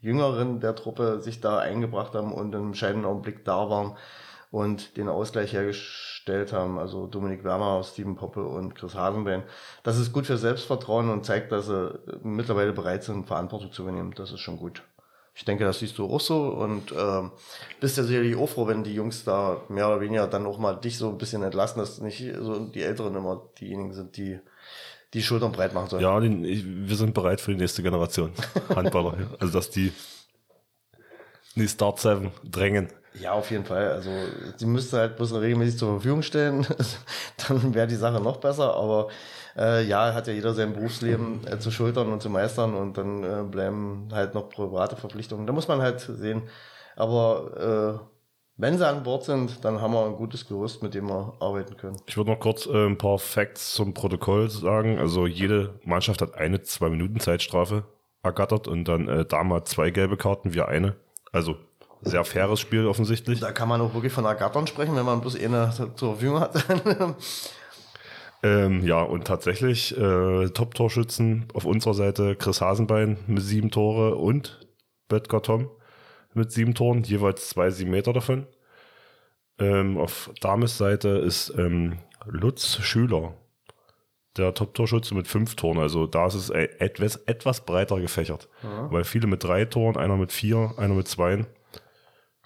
Jüngeren 0.00 0.60
der 0.60 0.74
Truppe, 0.74 1.20
sich 1.20 1.40
da 1.40 1.58
eingebracht 1.58 2.14
haben 2.14 2.32
und 2.32 2.54
im 2.54 2.68
entscheidenden 2.68 3.06
Augenblick 3.06 3.44
da 3.44 3.68
waren 3.68 3.96
und 4.50 4.96
den 4.96 5.08
Ausgleich 5.08 5.52
hergestellt 5.52 6.52
haben. 6.52 6.78
Also 6.78 7.06
Dominik 7.06 7.44
Werner, 7.44 7.82
Steven 7.82 8.16
Poppe 8.16 8.44
und 8.44 8.74
Chris 8.74 8.94
Hasenbein. 8.94 9.42
Das 9.82 9.98
ist 9.98 10.12
gut 10.12 10.26
für 10.26 10.38
Selbstvertrauen 10.38 11.10
und 11.10 11.26
zeigt, 11.26 11.52
dass 11.52 11.66
sie 11.66 11.98
mittlerweile 12.22 12.72
bereit 12.72 13.04
sind, 13.04 13.26
Verantwortung 13.26 13.72
zu 13.72 13.82
übernehmen. 13.82 14.14
Das 14.16 14.32
ist 14.32 14.40
schon 14.40 14.56
gut. 14.56 14.82
Ich 15.36 15.44
denke, 15.44 15.64
das 15.64 15.80
siehst 15.80 15.98
du 15.98 16.06
auch 16.06 16.20
so 16.20 16.48
und 16.48 16.92
ähm, 16.96 17.32
bist 17.80 17.96
ja 17.96 18.04
sicherlich 18.04 18.36
auch 18.36 18.48
froh, 18.48 18.68
wenn 18.68 18.84
die 18.84 18.94
Jungs 18.94 19.24
da 19.24 19.62
mehr 19.68 19.88
oder 19.88 20.00
weniger 20.00 20.28
dann 20.28 20.46
auch 20.46 20.58
mal 20.58 20.74
dich 20.74 20.96
so 20.96 21.08
ein 21.08 21.18
bisschen 21.18 21.42
entlassen, 21.42 21.80
dass 21.80 22.00
nicht 22.00 22.24
so 22.40 22.66
die 22.66 22.82
Älteren 22.82 23.16
immer 23.16 23.42
diejenigen 23.58 23.92
sind, 23.92 24.16
die 24.16 24.38
die 25.12 25.22
Schultern 25.22 25.52
breit 25.52 25.74
machen 25.74 25.90
sollen. 25.90 26.02
Ja, 26.02 26.20
die, 26.20 26.88
wir 26.88 26.96
sind 26.96 27.14
bereit 27.14 27.40
für 27.40 27.52
die 27.52 27.60
nächste 27.60 27.82
Generation 27.82 28.32
Handballer. 28.74 29.16
also 29.40 29.52
dass 29.52 29.70
die 29.70 29.92
die 31.56 31.68
Start 31.68 32.00
7 32.00 32.32
drängen. 32.44 32.88
Ja, 33.20 33.32
auf 33.32 33.50
jeden 33.50 33.64
Fall. 33.64 33.92
Also 33.92 34.10
die 34.58 34.66
müsste 34.66 34.98
halt 34.98 35.16
bloß 35.16 35.34
regelmäßig 35.34 35.78
zur 35.78 35.94
Verfügung 35.94 36.22
stellen. 36.22 36.66
dann 37.48 37.74
wäre 37.74 37.86
die 37.86 37.94
Sache 37.94 38.20
noch 38.20 38.38
besser, 38.38 38.74
aber 38.74 39.08
äh, 39.56 39.84
ja, 39.84 40.14
hat 40.14 40.26
ja 40.26 40.32
jeder 40.32 40.54
sein 40.54 40.72
Berufsleben 40.72 41.46
äh, 41.46 41.58
zu 41.58 41.70
schultern 41.70 42.12
und 42.12 42.22
zu 42.22 42.30
meistern 42.30 42.74
und 42.74 42.98
dann 42.98 43.22
äh, 43.22 43.42
bleiben 43.44 44.08
halt 44.12 44.34
noch 44.34 44.48
private 44.48 44.96
Verpflichtungen. 44.96 45.46
Da 45.46 45.52
muss 45.52 45.68
man 45.68 45.80
halt 45.80 46.00
sehen. 46.00 46.42
Aber 46.96 48.00
äh, 48.00 48.14
wenn 48.56 48.78
sie 48.78 48.86
an 48.86 49.02
Bord 49.02 49.24
sind, 49.24 49.64
dann 49.64 49.80
haben 49.80 49.92
wir 49.92 50.04
ein 50.04 50.16
gutes 50.16 50.46
Gerüst, 50.46 50.82
mit 50.82 50.94
dem 50.94 51.08
wir 51.08 51.34
arbeiten 51.40 51.76
können. 51.76 51.96
Ich 52.06 52.16
würde 52.16 52.30
noch 52.30 52.38
kurz 52.38 52.66
äh, 52.66 52.86
ein 52.86 52.98
paar 52.98 53.18
Facts 53.18 53.74
zum 53.74 53.94
Protokoll 53.94 54.48
sagen. 54.48 54.98
Also 54.98 55.26
jede 55.26 55.80
Mannschaft 55.84 56.22
hat 56.22 56.34
eine 56.34 56.62
zwei 56.62 56.88
Minuten 56.88 57.18
Zeitstrafe 57.18 57.84
ergattert 58.22 58.68
und 58.68 58.86
dann 58.86 59.08
äh, 59.08 59.24
hat 59.28 59.68
zwei 59.68 59.90
gelbe 59.90 60.16
Karten, 60.16 60.54
wir 60.54 60.68
eine. 60.68 60.94
Also 61.32 61.56
sehr 62.02 62.24
faires 62.24 62.60
Spiel 62.60 62.86
offensichtlich. 62.86 63.40
Da 63.40 63.50
kann 63.50 63.68
man 63.68 63.80
auch 63.80 63.94
wirklich 63.94 64.12
von 64.12 64.24
ergattern 64.24 64.66
sprechen, 64.66 64.94
wenn 64.94 65.06
man 65.06 65.20
bloß 65.20 65.36
eine 65.40 65.70
zur 65.96 66.12
Verfügung 66.12 66.40
hat. 66.40 66.54
Ähm, 68.44 68.84
ja, 68.86 69.00
und 69.00 69.26
tatsächlich 69.26 69.96
äh, 69.96 70.50
Top-Torschützen 70.50 71.46
auf 71.54 71.64
unserer 71.64 71.94
Seite 71.94 72.36
Chris 72.36 72.60
Hasenbein 72.60 73.16
mit 73.26 73.42
sieben 73.42 73.70
Tore 73.70 74.16
und 74.16 74.68
Böttger 75.08 75.42
Tom 75.42 75.70
mit 76.34 76.52
sieben 76.52 76.74
Toren, 76.74 77.02
jeweils 77.04 77.48
zwei 77.48 77.70
sieben 77.70 77.90
Meter 77.92 78.12
davon. 78.12 78.46
Ähm, 79.58 79.96
auf 79.96 80.30
Dames 80.40 80.76
Seite 80.76 81.08
ist 81.08 81.54
ähm, 81.56 81.98
Lutz 82.26 82.80
Schüler, 82.82 83.34
der 84.36 84.52
Top-Torschütze 84.52 85.14
mit 85.14 85.26
fünf 85.28 85.54
Toren. 85.54 85.78
Also 85.78 86.06
da 86.06 86.26
ist 86.26 86.34
es 86.34 86.50
e- 86.50 86.68
etwas, 86.80 87.16
etwas 87.26 87.64
breiter 87.64 88.00
gefächert. 88.00 88.48
Weil 88.90 89.04
viele 89.04 89.26
mit 89.28 89.44
drei 89.44 89.64
Toren, 89.64 89.96
einer 89.96 90.16
mit 90.16 90.32
vier, 90.32 90.74
einer 90.76 90.94
mit 90.94 91.08
zwei. 91.08 91.46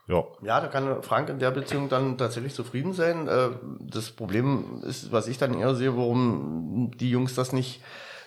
Ja, 0.08 0.24
Ja, 0.42 0.60
da 0.60 0.66
kann 0.68 1.02
Frank 1.02 1.28
in 1.28 1.38
der 1.38 1.50
Beziehung 1.50 1.88
dann 1.88 2.16
tatsächlich 2.16 2.54
zufrieden 2.54 2.92
sein. 2.94 3.28
Äh, 3.28 3.50
Das 3.80 4.10
Problem 4.10 4.82
ist, 4.84 5.12
was 5.12 5.28
ich 5.28 5.38
dann 5.38 5.54
eher 5.54 5.74
sehe, 5.74 5.96
warum 5.96 6.90
die 6.98 7.10
Jungs 7.10 7.34
das 7.34 7.52
nicht 7.52 7.82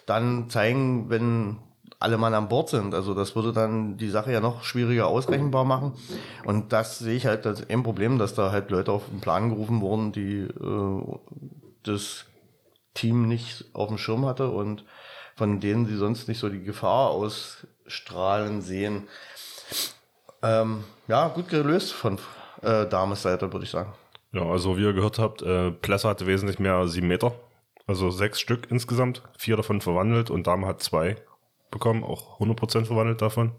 dann 0.06 0.50
zeigen, 0.50 1.10
wenn 1.10 1.58
alle 2.00 2.18
Mann 2.18 2.34
an 2.34 2.50
Bord 2.50 2.70
sind. 2.70 2.96
Also 2.96 3.14
das 3.14 3.36
würde 3.36 3.54
dann 3.54 3.98
die 3.98 4.10
Sache 4.10 4.32
ja 4.32 4.40
noch 4.40 4.64
schwieriger 4.64 5.08
ausrechenbar 5.08 5.66
machen. 5.66 5.94
Und 6.46 6.74
das 6.74 6.98
sehe 7.00 7.16
ich 7.16 7.28
halt 7.28 7.46
als 7.46 7.70
ein 7.70 7.84
Problem, 7.84 8.18
dass 8.18 8.34
da 8.34 8.52
halt 8.52 8.72
Leute 8.72 8.92
auf 8.92 9.04
den 9.10 9.22
Plan 9.22 9.50
gerufen 9.50 9.82
wurden, 9.82 10.12
die 10.12 10.40
äh, 10.40 11.20
das 11.84 12.26
Team 12.96 13.28
nicht 13.28 13.66
auf 13.74 13.88
dem 13.90 13.98
Schirm 13.98 14.26
hatte 14.26 14.50
und 14.50 14.84
von 15.36 15.60
denen 15.60 15.86
sie 15.86 15.96
sonst 15.96 16.28
nicht 16.28 16.40
so 16.40 16.50
die 16.50 16.64
Gefahr 16.64 17.12
ausstrahlen 17.12 18.62
sehen. 18.62 19.08
Ähm, 20.44 20.84
ja, 21.08 21.28
gut 21.30 21.50
gelöst 21.50 21.94
von 21.94 22.18
äh, 22.62 22.86
Dames 22.88 23.22
Seite, 23.22 23.52
würde 23.52 23.66
ich 23.66 23.72
sagen. 23.72 23.94
Ja, 24.34 24.44
also 24.44 24.78
wie 24.78 24.84
ihr 24.84 24.94
gehört 24.94 25.20
habt, 25.20 25.42
äh, 25.42 25.72
Plesser 25.72 26.10
hatte 26.10 26.26
wesentlich 26.28 26.60
mehr 26.60 26.88
sieben 26.88 27.08
Meter. 27.08 27.34
Also 27.88 28.10
sechs 28.10 28.40
Stück 28.40 28.70
insgesamt. 28.72 29.22
Vier 29.38 29.58
davon 29.58 29.82
verwandelt 29.82 30.30
und 30.30 30.48
Dame 30.48 30.68
hat 30.68 30.82
zwei 30.82 31.18
bekommen, 31.70 32.04
auch 32.04 32.40
100% 32.40 32.86
verwandelt 32.86 33.22
davon. 33.22 33.52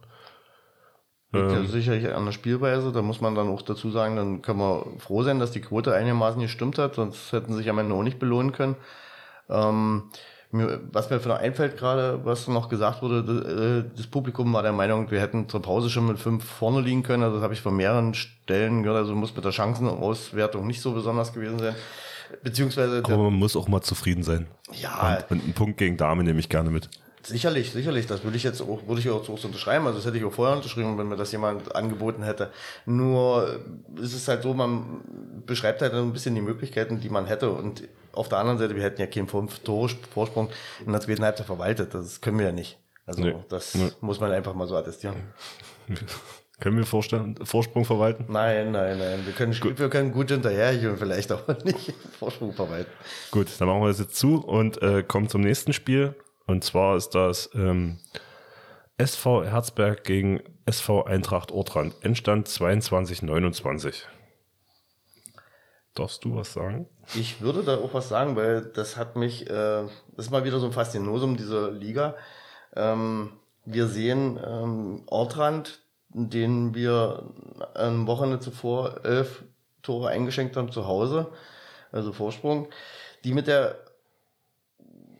Liegt 1.32 1.50
ja 1.50 1.58
Ähm, 1.58 1.66
sicherlich 1.66 2.12
an 2.12 2.24
der 2.26 2.32
Spielweise. 2.32 2.92
Da 2.92 3.02
muss 3.02 3.20
man 3.20 3.34
dann 3.34 3.48
auch 3.48 3.62
dazu 3.62 3.90
sagen, 3.90 4.16
dann 4.16 4.42
können 4.42 4.58
wir 4.58 4.86
froh 4.98 5.22
sein, 5.22 5.38
dass 5.38 5.50
die 5.50 5.60
Quote 5.62 5.94
einigermaßen 5.94 6.40
gestimmt 6.40 6.78
hat, 6.78 6.94
sonst 6.94 7.32
hätten 7.32 7.52
sie 7.52 7.58
sich 7.58 7.70
am 7.70 7.78
Ende 7.78 7.94
auch 7.94 8.02
nicht 8.02 8.18
belohnen 8.18 8.52
können. 8.52 8.76
Ähm, 9.48 10.10
was 10.52 11.08
mir 11.08 11.16
noch 11.16 11.38
einfällt 11.38 11.78
gerade, 11.78 12.20
was 12.24 12.46
noch 12.46 12.68
gesagt 12.68 13.00
wurde, 13.00 13.86
äh, 13.88 13.96
das 13.96 14.06
Publikum 14.06 14.52
war 14.52 14.62
der 14.62 14.72
Meinung, 14.72 15.10
wir 15.10 15.20
hätten 15.20 15.48
zur 15.48 15.62
Pause 15.62 15.88
schon 15.88 16.06
mit 16.06 16.18
fünf 16.18 16.44
vorne 16.44 16.80
liegen 16.82 17.02
können. 17.02 17.22
Also 17.22 17.36
das 17.36 17.42
habe 17.42 17.54
ich 17.54 17.62
von 17.62 17.74
mehreren 17.74 18.12
Stellen 18.12 18.82
gehört. 18.82 18.98
Also 18.98 19.14
muss 19.14 19.34
mit 19.34 19.44
der 19.44 19.52
Chancenauswertung 19.52 20.66
nicht 20.66 20.82
so 20.82 20.92
besonders 20.92 21.32
gewesen 21.32 21.58
sein. 21.58 21.74
Beziehungsweise, 22.42 23.02
aber 23.04 23.16
man 23.16 23.34
muss 23.34 23.56
auch 23.56 23.68
mal 23.68 23.82
zufrieden 23.82 24.22
sein. 24.22 24.46
ja, 24.72 25.18
Und, 25.28 25.30
und 25.30 25.44
einen 25.44 25.52
Punkt 25.54 25.78
gegen 25.78 25.96
Dame 25.96 26.22
nehme 26.22 26.40
ich 26.40 26.48
gerne 26.48 26.70
mit. 26.70 26.88
Sicherlich, 27.24 27.70
sicherlich. 27.72 28.06
Das 28.06 28.24
würde 28.24 28.36
ich 28.36 28.42
jetzt 28.42 28.60
auch, 28.60 28.86
würde 28.86 29.00
ich 29.00 29.08
auch 29.10 29.24
so 29.24 29.32
unterschreiben. 29.46 29.86
Also 29.86 29.98
das 29.98 30.06
hätte 30.06 30.18
ich 30.18 30.24
auch 30.24 30.32
vorher 30.32 30.56
unterschrieben, 30.56 30.98
wenn 30.98 31.08
mir 31.08 31.16
das 31.16 31.30
jemand 31.32 31.74
angeboten 31.74 32.22
hätte. 32.22 32.50
Nur 32.84 33.60
äh, 33.98 34.02
ist 34.02 34.14
es 34.14 34.26
halt 34.28 34.42
so, 34.42 34.54
man 34.54 35.00
beschreibt 35.46 35.82
halt 35.82 35.92
ein 35.94 36.12
bisschen 36.12 36.34
die 36.34 36.40
Möglichkeiten, 36.40 37.00
die 37.00 37.08
man 37.08 37.26
hätte. 37.26 37.50
Und 37.50 37.84
auf 38.12 38.28
der 38.28 38.38
anderen 38.38 38.58
Seite, 38.58 38.74
wir 38.76 38.82
hätten 38.82 39.00
ja 39.00 39.06
keinen 39.06 39.28
fünf 39.28 39.60
Tore 39.60 39.90
Vorsprung 40.12 40.50
in 40.84 40.92
der 40.92 41.00
zweiten 41.00 41.22
Halbzeit 41.24 41.46
verwaltet. 41.46 41.94
Das 41.94 42.20
können 42.20 42.38
wir 42.38 42.46
ja 42.46 42.52
nicht. 42.52 42.78
Also 43.06 43.22
Nee. 43.22 43.34
das 43.48 43.74
Nee. 43.74 43.90
muss 44.00 44.20
man 44.20 44.30
einfach 44.32 44.54
mal 44.54 44.66
so 44.66 44.76
attestieren. 44.76 45.16
Können 46.60 46.76
wir 46.76 46.86
Vorstellen, 46.86 47.36
Vorsprung 47.44 47.84
verwalten? 47.84 48.26
Nein, 48.28 48.70
nein, 48.70 48.96
nein. 48.96 49.26
Wir 49.26 49.32
können, 49.32 49.52
wir 49.52 49.88
können 49.88 50.12
gut 50.12 50.30
hinterhergehen, 50.30 50.96
vielleicht 50.96 51.32
aber 51.32 51.58
nicht 51.64 51.92
Vorsprung 52.20 52.52
verwalten. 52.52 52.88
Gut, 53.32 53.48
dann 53.58 53.66
machen 53.66 53.80
wir 53.80 53.88
das 53.88 53.98
jetzt 53.98 54.14
zu 54.14 54.36
und 54.36 54.80
äh, 54.80 55.02
kommen 55.02 55.28
zum 55.28 55.40
nächsten 55.40 55.72
Spiel. 55.72 56.14
Und 56.46 56.64
zwar 56.64 56.96
ist 56.96 57.10
das 57.10 57.50
ähm, 57.54 57.98
SV 58.98 59.44
Herzberg 59.44 60.04
gegen 60.04 60.42
SV 60.66 61.04
Eintracht 61.04 61.50
Ortrand. 61.50 61.94
Endstand 62.02 62.48
22-29. 62.48 64.04
Darfst 65.94 66.24
du 66.24 66.36
was 66.36 66.52
sagen? 66.52 66.88
Ich 67.14 67.40
würde 67.42 67.62
da 67.62 67.76
auch 67.76 67.92
was 67.92 68.08
sagen, 68.08 68.36
weil 68.36 68.62
das 68.62 68.96
hat 68.96 69.16
mich, 69.16 69.48
äh, 69.48 69.84
das 70.16 70.26
ist 70.26 70.30
mal 70.30 70.44
wieder 70.44 70.58
so 70.58 70.66
ein 70.66 70.72
Faszinosum 70.72 71.36
dieser 71.36 71.70
Liga. 71.70 72.16
Ähm, 72.74 73.32
wir 73.64 73.86
sehen 73.86 74.40
ähm, 74.44 75.02
Ortrand, 75.06 75.82
den 76.08 76.74
wir 76.74 77.30
am 77.74 78.06
Wochenende 78.06 78.40
zuvor 78.40 79.04
elf 79.04 79.44
Tore 79.82 80.08
eingeschenkt 80.08 80.56
haben 80.56 80.70
zu 80.70 80.86
Hause, 80.86 81.32
also 81.90 82.12
Vorsprung, 82.12 82.68
die 83.24 83.32
mit 83.32 83.46
der, 83.46 83.81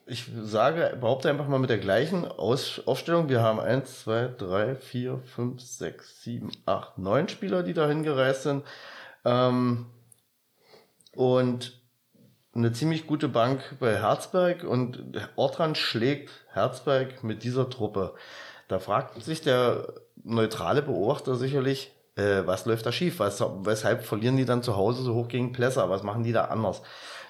ich 0.07 0.31
sage, 0.43 0.97
behaupte 1.01 1.31
einfach 1.31 1.49
mal 1.49 1.59
mit 1.59 1.71
der 1.71 1.79
gleichen 1.79 2.27
Aus 2.27 2.83
Aufstellung. 2.87 3.29
Wir 3.29 3.43
haben 3.43 3.61
eins, 3.61 4.01
zwei, 4.01 4.29
drei, 4.37 4.75
vier, 4.75 5.21
fünf, 5.35 5.61
sechs, 5.61 6.23
sieben, 6.23 6.51
acht, 6.67 6.99
neun 6.99 7.29
Spieler, 7.29 7.63
die 7.63 7.75
dahin 7.75 8.03
gereist 8.03 8.43
sind. 8.43 8.65
Ähm, 9.25 9.87
und 11.15 11.81
eine 12.55 12.73
ziemlich 12.73 13.07
gute 13.07 13.29
Bank 13.29 13.63
bei 13.81 13.97
Herzberg 13.97 14.65
und 14.65 14.99
Ortrand 15.37 15.79
schlägt 15.79 16.31
Herzberg 16.49 17.25
mit 17.25 17.45
dieser 17.45 17.71
Truppe. 17.71 18.15
Da 18.69 18.79
fragt 18.79 19.23
sich 19.23 19.41
der 19.41 19.95
neutrale 20.25 20.83
Beobachter 20.83 21.37
sicherlich, 21.37 21.93
äh, 22.17 22.43
was 22.45 22.67
läuft 22.67 22.85
da 22.85 22.93
schief? 22.93 23.21
Was, 23.21 23.41
weshalb 23.41 24.05
verlieren 24.05 24.37
die 24.37 24.45
dann 24.45 24.63
zu 24.63 24.77
Hause 24.77 25.03
so 25.03 25.15
hoch 25.15 25.29
gegen 25.29 25.53
Plesser? 25.53 25.89
Was 25.89 26.03
machen 26.03 26.25
die 26.25 26.33
da 26.33 26.47
anders? 26.47 26.83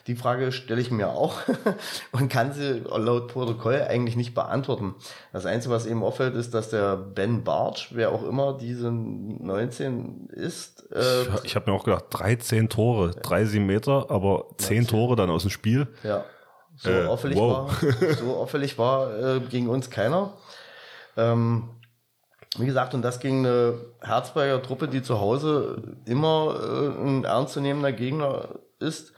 Die 0.06 0.16
Frage 0.16 0.50
stelle 0.50 0.80
ich 0.80 0.90
mir 0.90 1.10
auch 1.10 1.38
und 2.12 2.28
kann 2.28 2.52
sie 2.52 2.82
laut 2.84 3.28
Protokoll 3.28 3.82
eigentlich 3.82 4.16
nicht 4.16 4.34
beantworten. 4.34 4.94
Das 5.32 5.46
Einzige, 5.46 5.72
was 5.72 5.86
eben 5.86 6.02
auffällt, 6.02 6.34
ist, 6.34 6.54
dass 6.54 6.70
der 6.70 6.96
Ben 6.96 7.44
Bartsch, 7.44 7.90
wer 7.92 8.10
auch 8.10 8.24
immer 8.24 8.58
diese 8.58 8.90
19 8.90 10.28
ist, 10.28 10.90
äh, 10.92 11.24
Ich, 11.44 11.54
habe 11.54 11.70
mir 11.70 11.76
auch 11.76 11.84
gedacht, 11.84 12.06
13 12.10 12.68
Tore, 12.68 13.10
3 13.10 13.44
7 13.44 13.64
Meter, 13.64 14.10
aber 14.10 14.46
10 14.58 14.88
Tore 14.88 15.14
dann 15.14 15.30
aus 15.30 15.42
dem 15.42 15.50
Spiel. 15.50 15.86
Ja. 16.02 16.24
So 16.76 16.90
Äh, 16.90 17.06
auffällig 17.06 17.38
wow. 17.38 17.70
war, 17.82 18.14
so 18.20 18.36
auffällig 18.36 18.78
war 18.78 19.36
äh, 19.36 19.40
gegen 19.40 19.68
uns 19.68 19.90
keiner. 19.90 20.32
Ähm, 21.16 21.68
wie 22.58 22.66
gesagt, 22.66 22.94
und 22.94 23.02
das 23.02 23.20
gegen 23.20 23.46
eine 23.46 23.74
Herzberger 24.00 24.62
Truppe, 24.62 24.88
die 24.88 25.02
zu 25.02 25.20
Hause 25.20 25.96
immer 26.06 26.56
äh, 26.60 27.02
ein 27.02 27.24
ernstzunehmender 27.24 27.92
Gegner 27.92 28.48
ist 28.78 29.12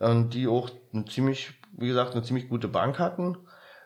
und 0.00 0.34
die 0.34 0.48
auch 0.48 0.70
eine 0.92 1.04
ziemlich, 1.04 1.52
wie 1.76 1.86
gesagt, 1.86 2.14
eine 2.14 2.22
ziemlich 2.22 2.48
gute 2.48 2.68
Bank 2.68 2.98
hatten 2.98 3.36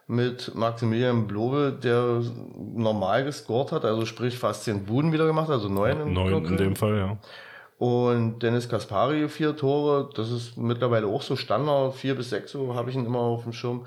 mit 0.06 0.54
Maximilian 0.54 1.26
Blobe, 1.26 1.78
der 1.82 2.22
normal 2.56 3.24
gescored 3.24 3.72
hat, 3.72 3.84
also 3.84 4.06
sprich 4.06 4.38
fast 4.38 4.64
zehn 4.64 4.84
Buden 4.84 5.12
wieder 5.12 5.26
gemacht, 5.26 5.50
also 5.50 5.68
neun 5.68 6.00
im 6.00 6.12
Neun 6.12 6.44
in 6.46 6.56
dem 6.56 6.76
Fall, 6.76 6.96
ja. 6.96 7.18
Und 7.78 8.38
Dennis 8.42 8.68
Kaspari 8.68 9.28
vier 9.28 9.56
Tore, 9.56 10.10
das 10.14 10.30
ist 10.30 10.56
mittlerweile 10.56 11.06
auch 11.06 11.22
so 11.22 11.36
Standard, 11.36 11.94
vier 11.94 12.14
bis 12.14 12.30
sechs, 12.30 12.52
so 12.52 12.74
habe 12.74 12.90
ich 12.90 12.96
ihn 12.96 13.04
immer 13.04 13.20
auf 13.20 13.42
dem 13.42 13.52
Schirm. 13.52 13.86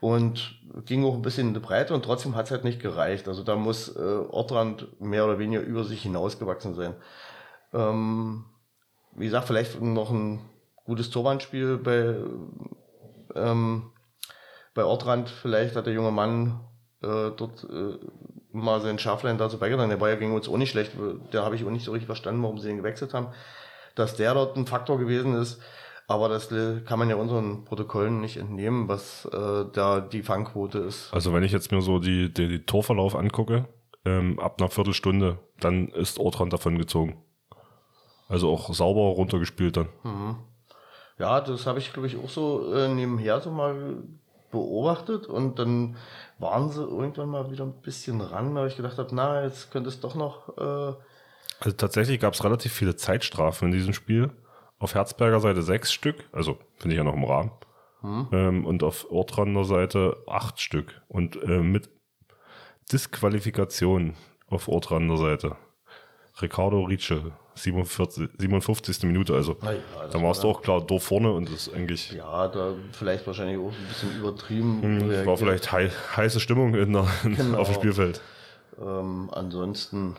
Und 0.00 0.60
ging 0.84 1.04
auch 1.04 1.14
ein 1.14 1.22
bisschen 1.22 1.48
in 1.48 1.54
die 1.54 1.60
Breite 1.60 1.94
und 1.94 2.04
trotzdem 2.04 2.36
hat 2.36 2.46
es 2.46 2.50
halt 2.50 2.64
nicht 2.64 2.80
gereicht. 2.80 3.26
Also 3.26 3.42
da 3.42 3.56
muss 3.56 3.88
äh, 3.96 4.00
Ortrand 4.00 5.00
mehr 5.00 5.24
oder 5.24 5.38
weniger 5.38 5.62
über 5.62 5.82
sich 5.82 6.02
hinausgewachsen 6.02 6.74
sein. 6.74 6.94
Ähm, 7.72 8.44
wie 9.12 9.24
gesagt, 9.24 9.46
vielleicht 9.46 9.80
noch 9.80 10.10
ein 10.10 10.40
gutes 10.84 11.10
Torwandspiel 11.10 11.78
bei, 11.78 12.16
ähm, 13.34 13.90
bei 14.74 14.84
Ortrand. 14.84 15.28
Vielleicht 15.28 15.76
hat 15.76 15.86
der 15.86 15.94
junge 15.94 16.12
Mann 16.12 16.60
äh, 17.02 17.30
dort 17.36 17.64
äh, 17.64 17.98
mal 18.52 18.80
seinen 18.80 18.98
Schaflein 18.98 19.38
dazu 19.38 19.58
beigetragen. 19.58 19.90
Der 19.90 20.00
war 20.00 20.10
ja 20.10 20.16
gegen 20.16 20.34
uns 20.34 20.48
auch 20.48 20.56
nicht 20.56 20.70
schlecht. 20.70 20.92
Da 21.30 21.44
habe 21.44 21.56
ich 21.56 21.64
auch 21.64 21.70
nicht 21.70 21.84
so 21.84 21.92
richtig 21.92 22.06
verstanden, 22.06 22.42
warum 22.42 22.58
sie 22.58 22.70
ihn 22.70 22.76
gewechselt 22.76 23.14
haben. 23.14 23.28
Dass 23.94 24.16
der 24.16 24.34
dort 24.34 24.56
ein 24.56 24.66
Faktor 24.66 24.98
gewesen 24.98 25.34
ist. 25.34 25.60
Aber 26.06 26.28
das 26.28 26.50
kann 26.84 26.98
man 26.98 27.08
ja 27.08 27.16
unseren 27.16 27.64
Protokollen 27.64 28.20
nicht 28.20 28.36
entnehmen, 28.36 28.88
was 28.88 29.24
äh, 29.32 29.64
da 29.72 30.00
die 30.00 30.22
Fangquote 30.22 30.78
ist. 30.78 31.12
Also 31.14 31.32
wenn 31.32 31.42
ich 31.42 31.52
jetzt 31.52 31.72
mir 31.72 31.80
so 31.80 31.98
die, 31.98 32.32
die, 32.32 32.46
die 32.46 32.66
Torverlauf 32.66 33.16
angucke, 33.16 33.66
ähm, 34.04 34.38
ab 34.38 34.60
einer 34.60 34.68
Viertelstunde, 34.68 35.38
dann 35.60 35.88
ist 35.88 36.18
Ortrand 36.18 36.52
davon 36.52 36.76
gezogen. 36.76 37.22
Also 38.28 38.50
auch 38.50 38.74
sauber 38.74 39.14
runtergespielt 39.16 39.78
dann. 39.78 39.88
Ja, 41.18 41.40
das 41.40 41.66
habe 41.66 41.78
ich, 41.78 41.92
glaube 41.92 42.08
ich, 42.08 42.16
auch 42.16 42.28
so 42.28 42.74
äh, 42.74 42.88
nebenher 42.88 43.40
so 43.40 43.50
mal 43.50 44.02
beobachtet 44.50 45.26
und 45.26 45.58
dann 45.58 45.96
waren 46.38 46.70
sie 46.70 46.82
irgendwann 46.82 47.28
mal 47.28 47.50
wieder 47.50 47.64
ein 47.64 47.80
bisschen 47.82 48.20
ran, 48.20 48.54
weil 48.54 48.68
ich 48.68 48.76
gedacht 48.76 48.98
habe, 48.98 49.14
na, 49.14 49.44
jetzt 49.44 49.70
könnte 49.70 49.88
es 49.88 50.00
doch 50.00 50.14
noch 50.14 50.56
äh, 50.56 50.94
Also 51.60 51.76
tatsächlich 51.76 52.20
gab 52.20 52.34
es 52.34 52.44
relativ 52.44 52.72
viele 52.72 52.96
Zeitstrafen 52.96 53.68
in 53.68 53.74
diesem 53.74 53.94
Spiel. 53.94 54.30
Auf 54.78 54.94
Herzberger 54.94 55.40
Seite 55.40 55.62
sechs 55.62 55.92
Stück, 55.92 56.28
also 56.32 56.58
finde 56.76 56.94
ich 56.94 56.98
ja 56.98 57.04
noch 57.04 57.14
im 57.14 57.24
Rahmen. 57.24 57.52
Hm. 58.00 58.28
Ähm, 58.32 58.66
und 58.66 58.82
auf 58.82 59.10
Ortrander 59.10 59.64
Seite 59.64 60.16
acht 60.26 60.60
Stück. 60.60 61.02
Und 61.08 61.40
äh, 61.42 61.60
mit 61.60 61.90
Disqualifikation 62.92 64.14
auf 64.46 64.68
Ortrander 64.68 65.16
Seite. 65.16 65.56
Ricardo 66.40 66.82
Ricci, 66.82 67.20
47, 67.54 68.30
57. 68.38 69.04
Minute, 69.04 69.34
also 69.34 69.56
ja, 69.62 70.08
da 70.10 70.22
warst 70.22 70.42
du 70.42 70.48
auch 70.48 70.62
klar 70.62 70.80
durch 70.80 71.02
vorne 71.02 71.32
und 71.32 71.48
das 71.48 71.68
ist 71.68 71.74
eigentlich. 71.74 72.12
Ja, 72.12 72.48
da 72.48 72.74
vielleicht 72.92 73.26
wahrscheinlich 73.26 73.58
auch 73.58 73.70
ein 73.70 73.88
bisschen 73.88 74.18
übertrieben. 74.18 74.82
Hm, 74.82 75.26
war 75.26 75.36
vielleicht 75.36 75.70
hei 75.70 75.90
heiße 76.16 76.40
Stimmung 76.40 76.74
in 76.74 76.92
der, 76.92 77.06
genau. 77.22 77.58
auf 77.58 77.68
dem 77.68 77.74
Spielfeld. 77.74 78.20
Ähm, 78.80 79.30
ansonsten, 79.32 80.16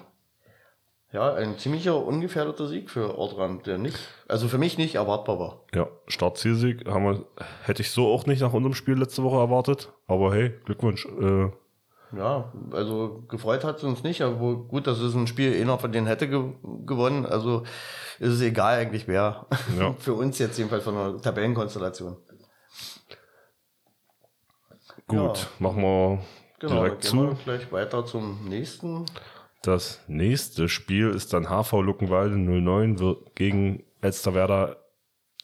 ja, 1.11 1.33
ein 1.33 1.57
ziemlicher 1.57 2.01
ungefährdeter 2.01 2.67
Sieg 2.67 2.89
für 2.89 3.17
Ortrand, 3.17 3.67
der 3.67 3.77
nicht, 3.77 3.99
also 4.29 4.47
für 4.47 4.57
mich 4.57 4.77
nicht 4.77 4.95
erwartbar 4.95 5.39
war. 5.39 5.61
Ja, 5.73 5.87
Startzielsieg 6.07 6.87
haben 6.87 7.03
wir, 7.03 7.25
hätte 7.63 7.81
ich 7.81 7.91
so 7.91 8.07
auch 8.07 8.25
nicht 8.25 8.39
nach 8.39 8.53
unserem 8.53 8.75
Spiel 8.75 8.97
letzte 8.97 9.23
Woche 9.23 9.37
erwartet, 9.37 9.91
aber 10.07 10.33
hey, 10.33 10.53
Glückwunsch. 10.63 11.05
Äh, 11.05 11.49
ja, 12.17 12.51
also 12.71 13.23
gefreut 13.27 13.63
hat 13.63 13.77
es 13.77 13.83
uns 13.83 14.03
nicht, 14.03 14.21
aber 14.21 14.55
gut, 14.55 14.87
das 14.87 14.99
ist 14.99 15.15
ein 15.15 15.27
Spiel, 15.27 15.59
einer 15.59 15.77
von 15.77 15.91
denen 15.91 16.07
hätte 16.07 16.29
ge 16.29 16.53
gewonnen. 16.85 17.25
Also 17.25 17.63
ist 18.19 18.33
es 18.33 18.41
egal 18.41 18.79
eigentlich 18.79 19.07
wer. 19.07 19.47
Ja. 19.79 19.93
Für 19.99 20.13
uns 20.13 20.39
jetzt 20.39 20.57
jedenfalls 20.57 20.83
von 20.83 20.95
der 20.95 21.21
Tabellenkonstellation. 21.21 22.17
Gut, 25.07 25.37
ja. 25.37 25.47
machen 25.59 25.81
wir 25.81 26.19
genau, 26.59 26.83
direkt 26.83 27.03
zu. 27.03 27.17
Wir 27.17 27.37
gleich 27.43 27.71
weiter 27.71 28.05
zum 28.05 28.47
nächsten. 28.47 29.05
Das 29.61 29.99
nächste 30.07 30.69
Spiel 30.69 31.09
ist 31.09 31.33
dann 31.33 31.49
HV 31.49 31.81
Luckenwalde 31.81 32.37
09 32.37 33.17
gegen 33.35 33.83
Elsterwerda 34.01 34.77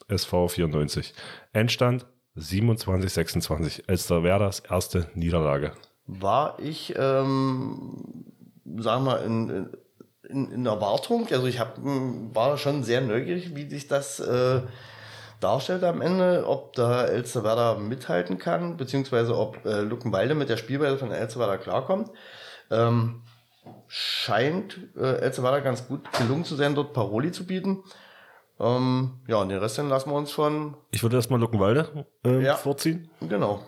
SV 0.08 0.48
94. 0.48 1.14
Endstand 1.52 2.06
27-26. 2.36 3.88
Elsterwerdas 3.88 4.60
erste 4.60 5.10
Niederlage 5.14 5.72
war 6.06 6.58
ich, 6.58 6.94
ähm, 6.96 8.24
sagen 8.78 9.04
wir, 9.04 9.22
in, 9.22 9.70
in, 10.28 10.50
in 10.50 10.66
Erwartung. 10.66 11.26
Also 11.30 11.46
ich 11.46 11.60
hab, 11.60 11.76
war 11.78 12.56
schon 12.58 12.82
sehr 12.82 13.00
neugierig, 13.00 13.54
wie 13.54 13.68
sich 13.68 13.88
das 13.88 14.20
äh, 14.20 14.62
darstellt 15.40 15.84
am 15.84 16.00
Ende, 16.00 16.44
ob 16.46 16.72
da 16.74 17.04
Elsterwerda 17.04 17.74
mithalten 17.74 18.38
kann, 18.38 18.76
beziehungsweise 18.76 19.36
ob 19.36 19.64
äh, 19.64 19.80
Luckenwalde 19.80 20.34
mit 20.34 20.48
der 20.48 20.56
Spielweise 20.56 20.98
von 20.98 21.10
Elsterwerda 21.10 21.56
klarkommt. 21.56 22.10
Ähm, 22.70 23.22
scheint 23.88 24.78
äh, 24.96 25.18
Elsterwerda 25.18 25.60
ganz 25.60 25.86
gut 25.86 26.00
gelungen 26.12 26.44
zu 26.44 26.56
sein, 26.56 26.74
dort 26.74 26.92
Paroli 26.92 27.32
zu 27.32 27.46
bieten. 27.46 27.84
Ähm, 28.58 29.20
ja, 29.26 29.36
und 29.36 29.48
den 29.48 29.58
Rest 29.58 29.78
dann 29.78 29.88
lassen 29.88 30.10
wir 30.10 30.16
uns 30.16 30.30
von. 30.30 30.76
Ich 30.90 31.02
würde 31.02 31.16
erstmal 31.16 31.40
Luckenwalde 31.40 32.06
äh, 32.24 32.42
ja, 32.42 32.54
vorziehen. 32.54 33.10
Genau. 33.20 33.62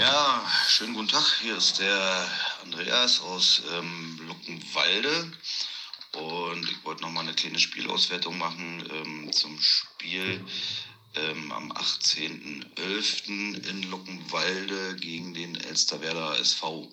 Ja, 0.00 0.50
schönen 0.66 0.94
guten 0.94 1.08
Tag. 1.08 1.26
Hier 1.42 1.58
ist 1.58 1.78
der 1.78 2.26
Andreas 2.62 3.20
aus 3.20 3.60
ähm, 3.70 4.18
Luckenwalde. 4.26 5.30
Und 6.12 6.70
ich 6.70 6.82
wollte 6.84 7.02
noch 7.02 7.10
mal 7.10 7.20
eine 7.20 7.34
kleine 7.34 7.58
Spielauswertung 7.58 8.38
machen 8.38 8.82
ähm, 8.90 9.30
zum 9.30 9.60
Spiel 9.60 10.42
ähm, 11.16 11.52
am 11.52 11.70
18.11. 11.72 13.62
in 13.68 13.90
Luckenwalde 13.90 14.96
gegen 14.96 15.34
den 15.34 15.54
Elsterwerder 15.56 16.38
SV. 16.38 16.90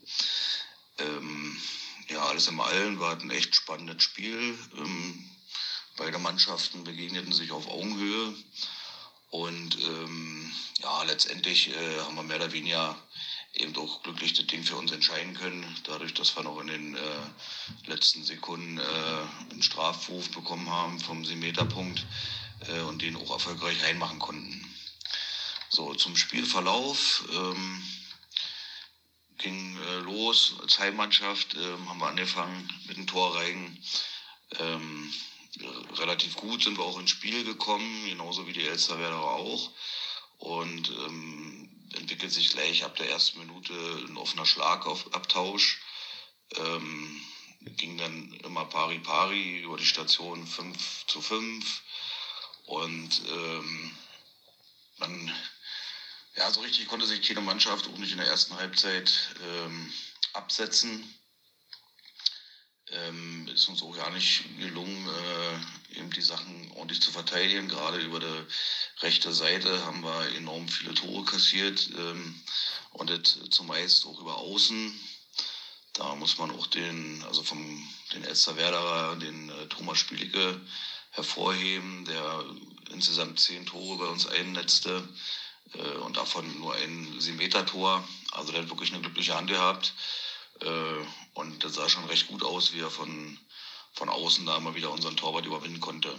Ähm, 0.98 1.56
ja, 2.10 2.26
alles 2.26 2.50
im 2.50 2.60
Allen 2.60 3.00
war 3.00 3.18
ein 3.18 3.32
echt 3.32 3.56
spannendes 3.56 4.04
Spiel. 4.04 4.60
Ähm, 4.76 5.30
beide 5.96 6.20
Mannschaften 6.20 6.84
begegneten 6.84 7.32
sich 7.32 7.52
auf 7.54 7.70
Augenhöhe. 7.70 8.36
Und 9.30 9.78
ähm, 9.84 10.52
ja, 10.80 11.04
letztendlich 11.04 11.70
äh, 11.70 12.00
haben 12.02 12.16
wir 12.16 12.24
mehr 12.24 12.38
oder 12.38 12.54
weniger 12.54 12.96
eben 13.54 13.76
auch 13.78 14.04
glücklich 14.04 14.34
das 14.34 14.48
Ding 14.48 14.64
für 14.64 14.78
uns 14.78 14.92
entscheiden 14.92 15.34
können, 15.34 15.66
dadurch, 15.84 16.14
dass 16.14 16.36
wir 16.36 16.44
noch 16.44 16.60
in 16.62 16.68
den 16.68 16.96
äh, 16.96 17.88
letzten 17.88 18.24
Sekunden 18.24 18.78
äh, 18.78 18.82
einen 19.52 19.64
Strafwurf 19.64 20.30
bekommen 20.32 20.70
haben 20.70 21.00
vom 21.00 21.24
7-Meter-Punkt 21.24 22.06
äh, 22.68 22.82
und 22.82 23.02
den 23.02 23.16
auch 23.16 23.32
erfolgreich 23.32 23.84
reinmachen 23.84 24.20
konnten. 24.20 24.64
So, 25.70 25.94
zum 25.96 26.16
Spielverlauf 26.16 27.26
ähm, 27.32 27.84
ging 29.38 29.78
äh, 29.78 30.00
los. 30.00 30.56
Als 30.62 30.80
Heimmannschaft 30.80 31.56
ähm, 31.56 31.90
haben 31.90 32.00
wir 32.00 32.08
angefangen 32.08 32.70
mit 32.88 32.98
dem 32.98 33.08
Torreigen. 33.08 33.84
Ähm, 34.60 35.14
relativ 35.98 36.36
gut 36.36 36.64
sind 36.64 36.78
wir 36.78 36.86
auch 36.86 37.00
ins 37.00 37.12
Spiel 37.12 37.44
gekommen, 37.44 38.06
genauso 38.08 38.48
wie 38.48 38.54
die 38.54 38.68
Elsterwerder 38.68 39.22
auch. 39.22 39.72
Und 40.38 40.90
ähm, 40.90 41.70
entwickelt 41.96 42.32
sich 42.32 42.50
gleich 42.50 42.84
ab 42.84 42.96
der 42.96 43.10
ersten 43.10 43.40
Minute 43.40 43.74
ein 44.08 44.18
offener 44.18 44.46
Schlagabtausch. 44.46 45.80
Ähm, 46.56 47.22
ging 47.62 47.98
dann 47.98 48.34
immer 48.44 48.66
pari 48.66 49.00
pari 49.00 49.60
über 49.60 49.78
die 49.78 49.86
Station 49.86 50.46
5 50.46 51.08
zu 51.08 51.22
5. 51.22 51.84
Und 52.66 53.22
ähm, 53.28 53.98
dann, 55.00 55.36
ja, 56.36 56.52
so 56.52 56.62
richtig 56.62 56.88
konnte 56.88 57.08
sich 57.08 57.28
keine 57.28 57.42
Mannschaft 57.42 57.88
auch 57.88 57.98
nicht 57.98 58.12
in 58.12 58.18
der 58.18 58.28
ersten 58.28 58.56
Halbzeit 58.56 59.36
ähm, 59.42 59.92
absetzen 60.34 61.14
ähm, 62.92 63.48
ist 63.54 63.68
uns 63.68 63.82
auch 63.82 63.96
gar 63.96 64.12
nicht 64.12 64.44
gelungen, 64.60 65.08
äh, 65.08 66.00
eben 66.00 66.10
die 66.12 66.22
Sachen 66.22 66.72
ordentlich 66.76 67.02
zu 67.02 67.12
verteidigen. 67.12 67.68
Gerade 67.68 68.00
über 68.00 68.20
der 68.20 68.46
rechten 69.02 69.34
Seite 69.34 69.86
haben 69.86 70.04
wir 70.04 70.36
enorm 70.36 70.68
viele 70.68 70.94
Tore 70.94 71.26
kassiert 71.26 71.90
ähm, 71.98 72.42
und 72.94 73.10
das 73.10 73.40
zumeist 73.50 74.06
auch 74.06 74.20
über 74.20 74.38
Außen. 74.38 74.94
Da 75.94 76.16
muss 76.16 76.38
man 76.38 76.52
auch 76.52 76.68
den, 76.68 77.24
also 77.28 77.44
vom 77.44 77.88
den 78.14 78.24
Elsterwerderer, 78.24 79.16
den 79.16 79.50
äh, 79.50 79.68
Thomas 79.68 79.98
Spielicke 79.98 80.62
hervorheben, 81.12 82.06
der 82.06 82.46
insgesamt 82.92 83.40
zehn 83.40 83.66
Tore 83.66 83.98
bei 83.98 84.06
uns 84.06 84.28
einnetzte 84.28 85.08
äh, 85.74 85.98
und 85.98 86.18
davon 86.18 86.60
nur 86.60 86.76
ein 86.76 87.20
Siebenmeter-Tor. 87.20 88.08
Also 88.32 88.52
der 88.52 88.62
hat 88.62 88.70
wirklich 88.70 88.94
eine 88.94 89.02
glückliche 89.02 89.36
Hand 89.36 89.50
gehabt. 89.50 89.94
Äh, 90.62 91.04
und 91.38 91.64
das 91.64 91.76
sah 91.76 91.88
schon 91.88 92.06
recht 92.06 92.28
gut 92.28 92.44
aus, 92.44 92.74
wie 92.74 92.80
er 92.80 92.90
von, 92.90 93.38
von 93.94 94.10
außen 94.10 94.46
da 94.48 94.60
mal 94.60 94.74
wieder 94.74 94.90
unseren 94.92 95.16
Torwart 95.16 95.46
überwinden 95.46 95.80
konnte. 95.80 96.18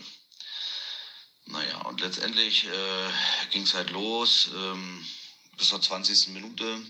Naja, 1.47 1.81
und 1.83 2.01
letztendlich 2.01 2.67
äh, 2.67 3.11
ging 3.51 3.63
es 3.63 3.75
halt 3.75 3.91
los 3.91 4.51
ähm, 4.55 5.05
bis 5.57 5.71
zur 5.71 5.81
20. 5.81 6.29
Minute. 6.29 6.81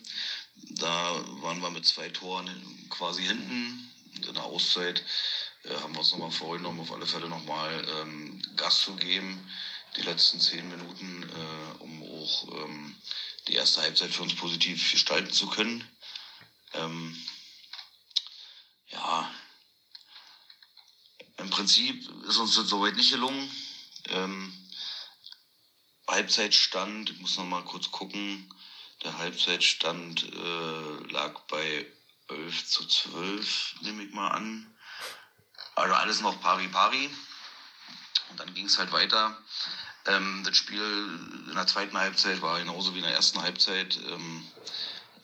Da 0.70 1.24
waren 1.42 1.60
wir 1.62 1.70
mit 1.70 1.86
zwei 1.86 2.10
Toren 2.10 2.48
quasi 2.90 3.24
hinten. 3.24 3.90
In 4.16 4.34
der 4.34 4.44
Auszeit 4.44 5.02
äh, 5.64 5.74
haben 5.76 5.94
wir 5.94 6.00
uns 6.00 6.12
nochmal 6.12 6.30
vorgenommen, 6.30 6.80
auf 6.80 6.92
alle 6.92 7.06
Fälle 7.06 7.30
nochmal 7.30 7.86
ähm, 8.00 8.42
Gas 8.56 8.82
zu 8.82 8.94
geben, 8.96 9.40
die 9.96 10.02
letzten 10.02 10.38
zehn 10.38 10.68
Minuten, 10.68 11.22
äh, 11.22 11.82
um 11.82 12.02
auch 12.02 12.64
ähm, 12.64 12.94
die 13.46 13.54
erste 13.54 13.80
Halbzeit 13.80 14.10
für 14.10 14.22
uns 14.22 14.34
positiv 14.34 14.90
gestalten 14.92 15.32
zu 15.32 15.46
können. 15.46 15.88
Ähm, 16.74 17.16
ja, 18.90 19.30
im 21.38 21.50
Prinzip 21.50 22.08
ist 22.26 22.36
uns 22.36 22.56
das 22.56 22.68
soweit 22.68 22.96
nicht 22.96 23.10
gelungen. 23.10 23.50
Ähm, 24.06 24.52
Halbzeitstand, 26.08 27.10
ich 27.10 27.20
muss 27.20 27.36
noch 27.36 27.44
mal 27.44 27.64
kurz 27.64 27.90
gucken, 27.90 28.52
der 29.04 29.18
Halbzeitstand 29.18 30.24
äh, 30.24 31.12
lag 31.12 31.38
bei 31.48 31.86
11 32.28 32.66
zu 32.66 32.86
12, 32.86 33.74
nehme 33.82 34.02
ich 34.02 34.12
mal 34.12 34.28
an. 34.28 34.74
Also 35.76 35.94
alles 35.94 36.20
noch 36.20 36.40
pari 36.40 36.66
pari. 36.68 37.08
Und 38.30 38.40
dann 38.40 38.52
ging 38.54 38.66
es 38.66 38.78
halt 38.78 38.90
weiter. 38.90 39.38
Ähm, 40.06 40.42
das 40.44 40.56
Spiel 40.56 40.80
in 41.48 41.54
der 41.54 41.66
zweiten 41.66 41.96
Halbzeit 41.96 42.42
war 42.42 42.58
genauso 42.58 42.94
wie 42.94 42.98
in 42.98 43.04
der 43.04 43.14
ersten 43.14 43.40
Halbzeit. 43.40 43.96
Ähm, 44.08 44.44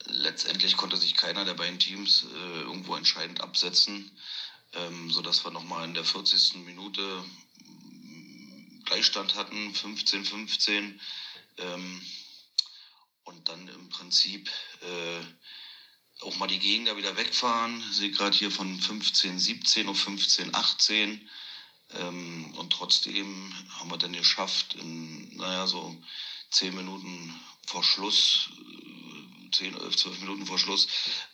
letztendlich 0.05 0.77
konnte 0.77 0.97
sich 0.97 1.15
keiner 1.15 1.45
der 1.45 1.53
beiden 1.53 1.79
Teams 1.79 2.25
äh, 2.33 2.61
irgendwo 2.61 2.95
entscheidend 2.95 3.41
absetzen, 3.41 4.11
ähm, 4.73 5.11
sodass 5.11 5.43
wir 5.43 5.51
nochmal 5.51 5.85
in 5.85 5.93
der 5.93 6.05
40. 6.05 6.55
Minute 6.65 7.01
mm, 7.01 8.83
Gleichstand 8.85 9.35
hatten, 9.35 9.73
15-15. 9.73 10.99
Ähm, 11.57 12.01
und 13.23 13.49
dann 13.49 13.67
im 13.67 13.89
Prinzip 13.89 14.49
äh, 14.81 16.23
auch 16.23 16.35
mal 16.37 16.47
die 16.47 16.59
Gegner 16.59 16.95
wieder 16.95 17.17
wegfahren. 17.17 17.83
Ich 17.89 17.97
sehe 17.97 18.11
gerade 18.11 18.37
hier 18.37 18.51
von 18.51 18.79
15-17 18.79 19.87
auf 19.87 20.07
15-18. 20.07 21.19
Ähm, 21.91 22.53
und 22.57 22.71
trotzdem 22.71 23.53
haben 23.77 23.89
wir 23.89 23.97
dann 23.97 24.13
geschafft, 24.13 24.75
in, 24.75 25.35
naja, 25.35 25.67
so 25.67 25.95
zehn 26.51 26.75
Minuten 26.75 27.39
vor 27.65 27.83
Schluss 27.83 28.49
10, 29.55 29.79
11, 29.79 29.95
12 29.95 30.19
Minuten 30.19 30.45
vor 30.45 30.59
Schluss 30.59 30.87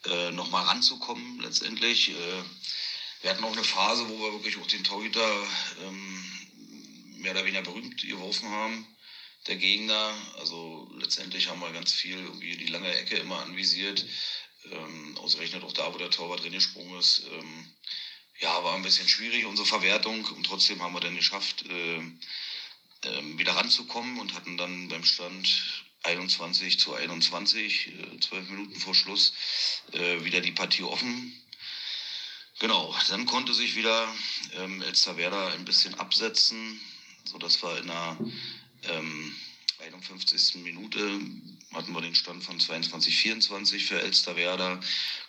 äh, 0.05 0.31
nochmal 0.31 0.65
ranzukommen 0.65 1.39
letztendlich. 1.39 2.09
Äh, 2.09 2.43
wir 3.21 3.29
hatten 3.29 3.43
auch 3.43 3.51
eine 3.51 3.63
Phase, 3.63 4.07
wo 4.09 4.19
wir 4.19 4.33
wirklich 4.33 4.57
auch 4.57 4.67
den 4.67 4.83
Torhüter 4.83 5.47
ähm, 5.81 6.23
mehr 7.17 7.31
oder 7.31 7.45
weniger 7.45 7.61
berühmt 7.61 8.01
geworfen 8.01 8.49
haben, 8.49 8.87
der 9.47 9.57
Gegner. 9.57 10.13
Also 10.39 10.89
letztendlich 10.97 11.47
haben 11.49 11.61
wir 11.61 11.71
ganz 11.71 11.93
viel 11.93 12.17
irgendwie 12.17 12.57
die 12.57 12.67
lange 12.67 12.91
Ecke 12.93 13.17
immer 13.17 13.41
anvisiert. 13.41 14.05
Ähm, 14.65 15.17
ausgerechnet 15.17 15.63
auch 15.63 15.73
da, 15.73 15.93
wo 15.93 15.97
der 15.97 16.09
Torwart 16.09 16.43
drin 16.43 16.53
gesprungen 16.53 16.99
ist. 16.99 17.23
Ähm, 17.31 17.71
ja, 18.39 18.63
war 18.63 18.75
ein 18.75 18.83
bisschen 18.83 19.07
schwierig, 19.07 19.45
unsere 19.45 19.67
Verwertung. 19.67 20.25
Und 20.25 20.45
trotzdem 20.45 20.81
haben 20.81 20.93
wir 20.93 20.99
dann 20.99 21.15
geschafft, 21.15 21.63
äh, 21.67 21.97
äh, 21.97 23.37
wieder 23.37 23.55
ranzukommen 23.55 24.19
und 24.19 24.33
hatten 24.33 24.57
dann 24.57 24.87
beim 24.87 25.03
Stand 25.03 25.85
21 26.03 26.79
zu 26.79 26.93
21, 26.93 27.87
äh, 27.87 28.19
zwölf 28.19 28.49
Minuten 28.49 28.79
vor 28.79 28.95
Schluss, 28.95 29.33
äh, 29.93 30.23
wieder 30.23 30.41
die 30.41 30.51
Partie 30.51 30.83
offen. 30.83 31.33
Genau, 32.59 32.95
dann 33.09 33.25
konnte 33.25 33.53
sich 33.53 33.75
wieder 33.75 34.07
ähm, 34.55 34.81
Elsterwerda 34.81 35.49
ein 35.49 35.65
bisschen 35.65 35.95
absetzen, 35.95 36.79
sodass 37.25 37.61
wir 37.63 37.77
in 37.79 37.87
der 37.87 38.17
ähm, 38.83 39.35
51. 39.79 40.55
Minute 40.63 41.19
hatten 41.73 41.93
wir 41.93 42.01
den 42.01 42.13
Stand 42.13 42.43
von 42.43 42.59
22, 42.59 43.15
24 43.15 43.85
für 43.85 44.01
Elsterwerda, 44.01 44.79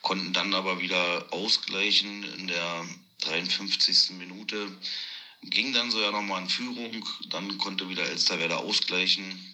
konnten 0.02 0.32
dann 0.32 0.52
aber 0.52 0.80
wieder 0.80 1.32
ausgleichen 1.32 2.22
in 2.38 2.48
der 2.48 2.87
53. 3.20 4.11
Minute. 4.18 4.76
Ging 5.44 5.72
dann 5.72 5.90
so 5.90 6.00
ja 6.00 6.11
nochmal 6.11 6.42
in 6.42 6.48
Führung, 6.48 7.04
dann 7.30 7.58
konnte 7.58 7.88
wieder 7.88 8.04
Elsterwerda 8.04 8.56
ausgleichen. 8.56 9.51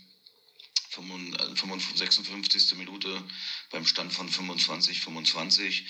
56. 0.90 2.72
Äh, 2.72 2.74
Minute 2.76 3.22
beim 3.70 3.86
Stand 3.86 4.12
von 4.12 4.28
25, 4.28 5.00
25 5.00 5.84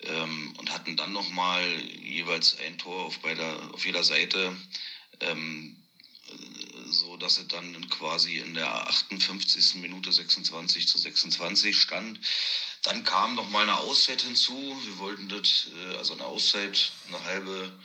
ähm, 0.00 0.54
und 0.58 0.70
hatten 0.70 0.96
dann 0.96 1.12
nochmal 1.12 1.64
jeweils 2.02 2.58
ein 2.58 2.78
Tor 2.78 3.06
auf, 3.06 3.18
beider, 3.20 3.74
auf 3.74 3.84
jeder 3.84 4.04
Seite. 4.04 4.56
Ähm, 5.20 5.76
so 6.90 7.16
dass 7.16 7.36
sie 7.36 7.46
dann 7.48 7.88
quasi 7.88 8.38
in 8.38 8.54
der 8.54 8.88
58. 8.88 9.76
Minute 9.76 10.12
26 10.12 10.88
zu 10.88 10.98
26 10.98 11.76
stand. 11.76 12.20
Dann 12.82 13.04
kam 13.04 13.34
noch 13.34 13.48
mal 13.50 13.62
eine 13.62 13.78
Auszeit 13.78 14.22
hinzu. 14.22 14.78
Wir 14.84 14.98
wollten 14.98 15.28
das, 15.28 15.68
äh, 15.74 15.96
also 15.96 16.14
eine 16.14 16.24
Auszeit, 16.24 16.92
eine 17.08 17.22
halbe 17.24 17.78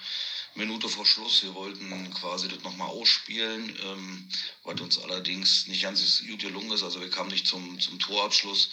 Minute 0.55 0.87
vor 0.87 1.05
Schluss. 1.05 1.43
Wir 1.43 1.55
wollten 1.55 2.13
quasi 2.13 2.47
das 2.47 2.61
nochmal 2.61 2.89
ausspielen, 2.89 3.75
ähm, 3.83 4.29
was 4.63 4.79
uns 4.81 4.97
allerdings 4.99 5.67
nicht 5.67 5.81
ganz 5.81 6.23
gut 6.27 6.39
gelungen 6.39 6.71
ist. 6.71 6.83
Also 6.83 7.01
wir 7.01 7.09
kamen 7.09 7.31
nicht 7.31 7.47
zum, 7.47 7.79
zum 7.79 7.99
Torabschluss, 7.99 8.69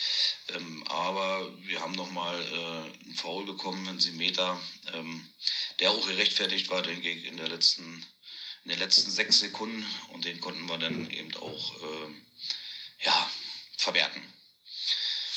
ähm, 0.48 0.84
aber 0.88 1.50
wir 1.62 1.80
haben 1.80 1.92
nochmal 1.92 2.38
äh, 2.40 3.04
einen 3.04 3.14
Foul 3.14 3.46
bekommen, 3.46 3.88
einen 3.88 4.00
Simeter, 4.00 4.60
ähm, 4.92 5.26
der 5.78 5.90
auch 5.90 6.06
gerechtfertigt 6.06 6.68
war, 6.68 6.82
denke 6.82 7.10
ich, 7.10 7.24
in 7.24 7.36
der 7.36 7.48
letzten 7.48 8.04
in 8.64 8.72
den 8.72 8.78
letzten 8.78 9.10
sechs 9.10 9.40
Sekunden 9.40 9.86
und 10.08 10.26
den 10.26 10.38
konnten 10.38 10.68
wir 10.68 10.76
dann 10.76 11.10
eben 11.10 11.34
auch 11.36 11.76
äh, 11.76 13.04
ja, 13.04 13.30
verwerten. 13.78 14.22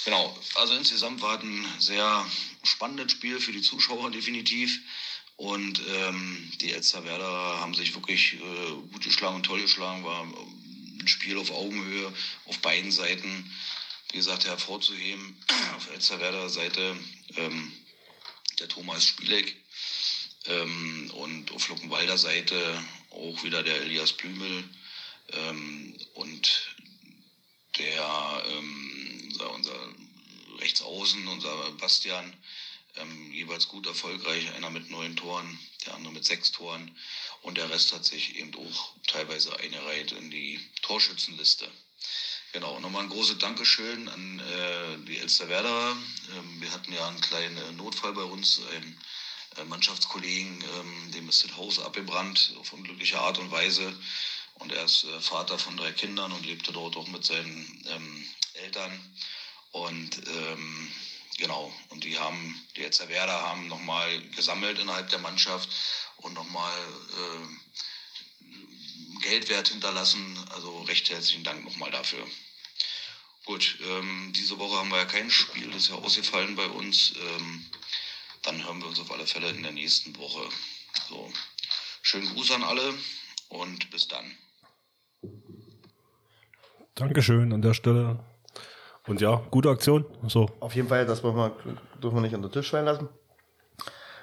Genau, 0.03 0.37
also 0.55 0.75
insgesamt 0.75 1.21
war 1.21 1.37
es 1.37 1.43
ein 1.43 1.65
sehr 1.79 2.29
spannendes 2.63 3.13
Spiel 3.13 3.39
für 3.39 3.53
die 3.53 3.61
Zuschauer 3.61 4.11
definitiv. 4.11 4.81
Und 5.35 5.81
ähm, 5.87 6.51
die 6.61 6.71
Elsterwerder 6.71 7.59
haben 7.59 7.73
sich 7.73 7.93
wirklich 7.95 8.33
äh, 8.33 8.71
gut 8.91 9.03
geschlagen 9.03 9.37
und 9.37 9.43
toll 9.43 9.61
geschlagen. 9.61 10.03
War 10.03 10.23
ein 10.23 11.07
Spiel 11.07 11.37
auf 11.37 11.51
Augenhöhe 11.51 12.13
auf 12.45 12.59
beiden 12.59 12.91
Seiten. 12.91 13.51
Wie 14.11 14.17
gesagt, 14.17 14.45
hervorzuheben 14.45 15.35
auf 15.75 15.89
Elsterwerder 15.91 16.49
Seite 16.49 16.95
ähm, 17.35 17.71
der 18.59 18.67
Thomas 18.67 19.05
Spielek 19.05 19.55
ähm, 20.45 21.11
und 21.15 21.51
auf 21.51 21.67
Luckenwalder 21.67 22.17
Seite 22.17 22.83
auch 23.09 23.43
wieder 23.43 23.63
der 23.63 23.81
Elias 23.81 24.13
Blümel 24.13 24.63
ähm, 25.29 25.97
und 26.13 26.75
der 27.77 28.43
ähm, 28.49 29.29
unser, 29.31 29.51
unser 29.51 29.89
Rechtsaußen, 30.59 31.27
unser 31.27 31.71
Bastian, 31.71 32.33
ähm, 32.95 33.31
jeweils 33.31 33.67
gut 33.67 33.87
erfolgreich, 33.87 34.53
einer 34.53 34.69
mit 34.69 34.89
neun 34.89 35.15
Toren, 35.15 35.59
der 35.85 35.95
andere 35.95 36.13
mit 36.13 36.25
sechs 36.25 36.51
Toren 36.51 36.91
und 37.41 37.57
der 37.57 37.69
Rest 37.69 37.93
hat 37.93 38.05
sich 38.05 38.35
eben 38.35 38.53
auch 38.55 38.93
teilweise 39.07 39.57
eingereiht 39.59 40.11
in 40.11 40.29
die 40.29 40.59
Torschützenliste. 40.81 41.69
Genau, 42.53 42.79
nochmal 42.79 43.03
ein 43.03 43.09
großes 43.09 43.39
Dankeschön 43.39 44.07
an 44.09 44.39
äh, 44.39 44.97
die 45.07 45.17
Elsterwerder. 45.17 45.97
Ähm, 46.37 46.61
wir 46.61 46.71
hatten 46.71 46.93
ja 46.93 47.07
einen 47.07 47.19
kleinen 47.19 47.77
Notfall 47.77 48.13
bei 48.13 48.23
uns, 48.23 48.61
ein 48.75 48.97
äh, 49.57 49.63
Mannschaftskollegen, 49.65 50.63
ähm, 50.75 51.11
dem 51.13 51.29
ist 51.29 51.43
das 51.43 51.57
Haus 51.57 51.79
abgebrannt 51.79 52.53
auf 52.59 52.73
unglückliche 52.73 53.19
Art 53.19 53.39
und 53.39 53.49
Weise. 53.49 53.91
Und 54.55 54.71
er 54.71 54.85
ist 54.85 55.03
äh, 55.03 55.19
Vater 55.19 55.57
von 55.57 55.77
drei 55.77 55.91
Kindern 55.93 56.31
und 56.31 56.45
lebte 56.45 56.71
dort 56.71 56.95
auch 56.95 57.07
mit 57.07 57.25
seinen 57.25 57.83
ähm, 57.89 58.27
Eltern. 58.53 58.99
Und 59.71 60.21
ähm, 60.27 60.91
genau, 61.37 61.73
und 61.89 62.03
die 62.03 62.17
haben, 62.17 62.61
die 62.75 62.83
Elzerwerder 62.83 63.41
haben 63.41 63.67
nochmal 63.67 64.21
gesammelt 64.35 64.79
innerhalb 64.79 65.09
der 65.09 65.19
Mannschaft 65.19 65.69
und 66.17 66.33
nochmal 66.33 66.73
äh, 67.11 67.47
Geldwert 69.21 69.69
hinterlassen. 69.69 70.37
Also 70.51 70.81
recht 70.83 71.09
herzlichen 71.09 71.43
Dank 71.43 71.63
nochmal 71.63 71.91
dafür. 71.91 72.25
Gut, 73.45 73.77
ähm, 73.83 74.31
diese 74.35 74.57
Woche 74.57 74.77
haben 74.77 74.89
wir 74.89 74.97
ja 74.97 75.05
kein 75.05 75.29
Spiel, 75.29 75.67
das 75.67 75.83
ist 75.83 75.89
ja 75.89 75.95
ausgefallen 75.95 76.55
bei 76.55 76.67
uns. 76.67 77.13
Ähm, 77.17 77.65
dann 78.43 78.63
hören 78.63 78.79
wir 78.79 78.87
uns 78.87 78.99
auf 78.99 79.11
alle 79.11 79.27
Fälle 79.27 79.49
in 79.49 79.63
der 79.63 79.71
nächsten 79.71 80.15
Woche. 80.17 80.47
So, 81.09 81.31
schönen 82.01 82.27
Gruß 82.33 82.51
an 82.51 82.63
alle 82.63 82.93
und 83.49 83.89
bis 83.89 84.07
dann. 84.07 84.37
Dankeschön 86.95 87.51
an 87.51 87.61
der 87.61 87.73
Stelle. 87.73 88.23
Und 89.07 89.21
ja, 89.21 89.41
gute 89.51 89.69
Aktion. 89.69 90.05
So. 90.27 90.47
Auf 90.59 90.75
jeden 90.75 90.87
Fall, 90.87 91.05
das 91.05 91.21
dürfen 91.21 91.37
wir, 91.37 91.51
dürfen 92.01 92.15
wir 92.15 92.21
nicht 92.21 92.35
unter 92.35 92.47
den 92.47 92.53
Tisch 92.53 92.69
fallen 92.69 92.85
lassen. 92.85 93.09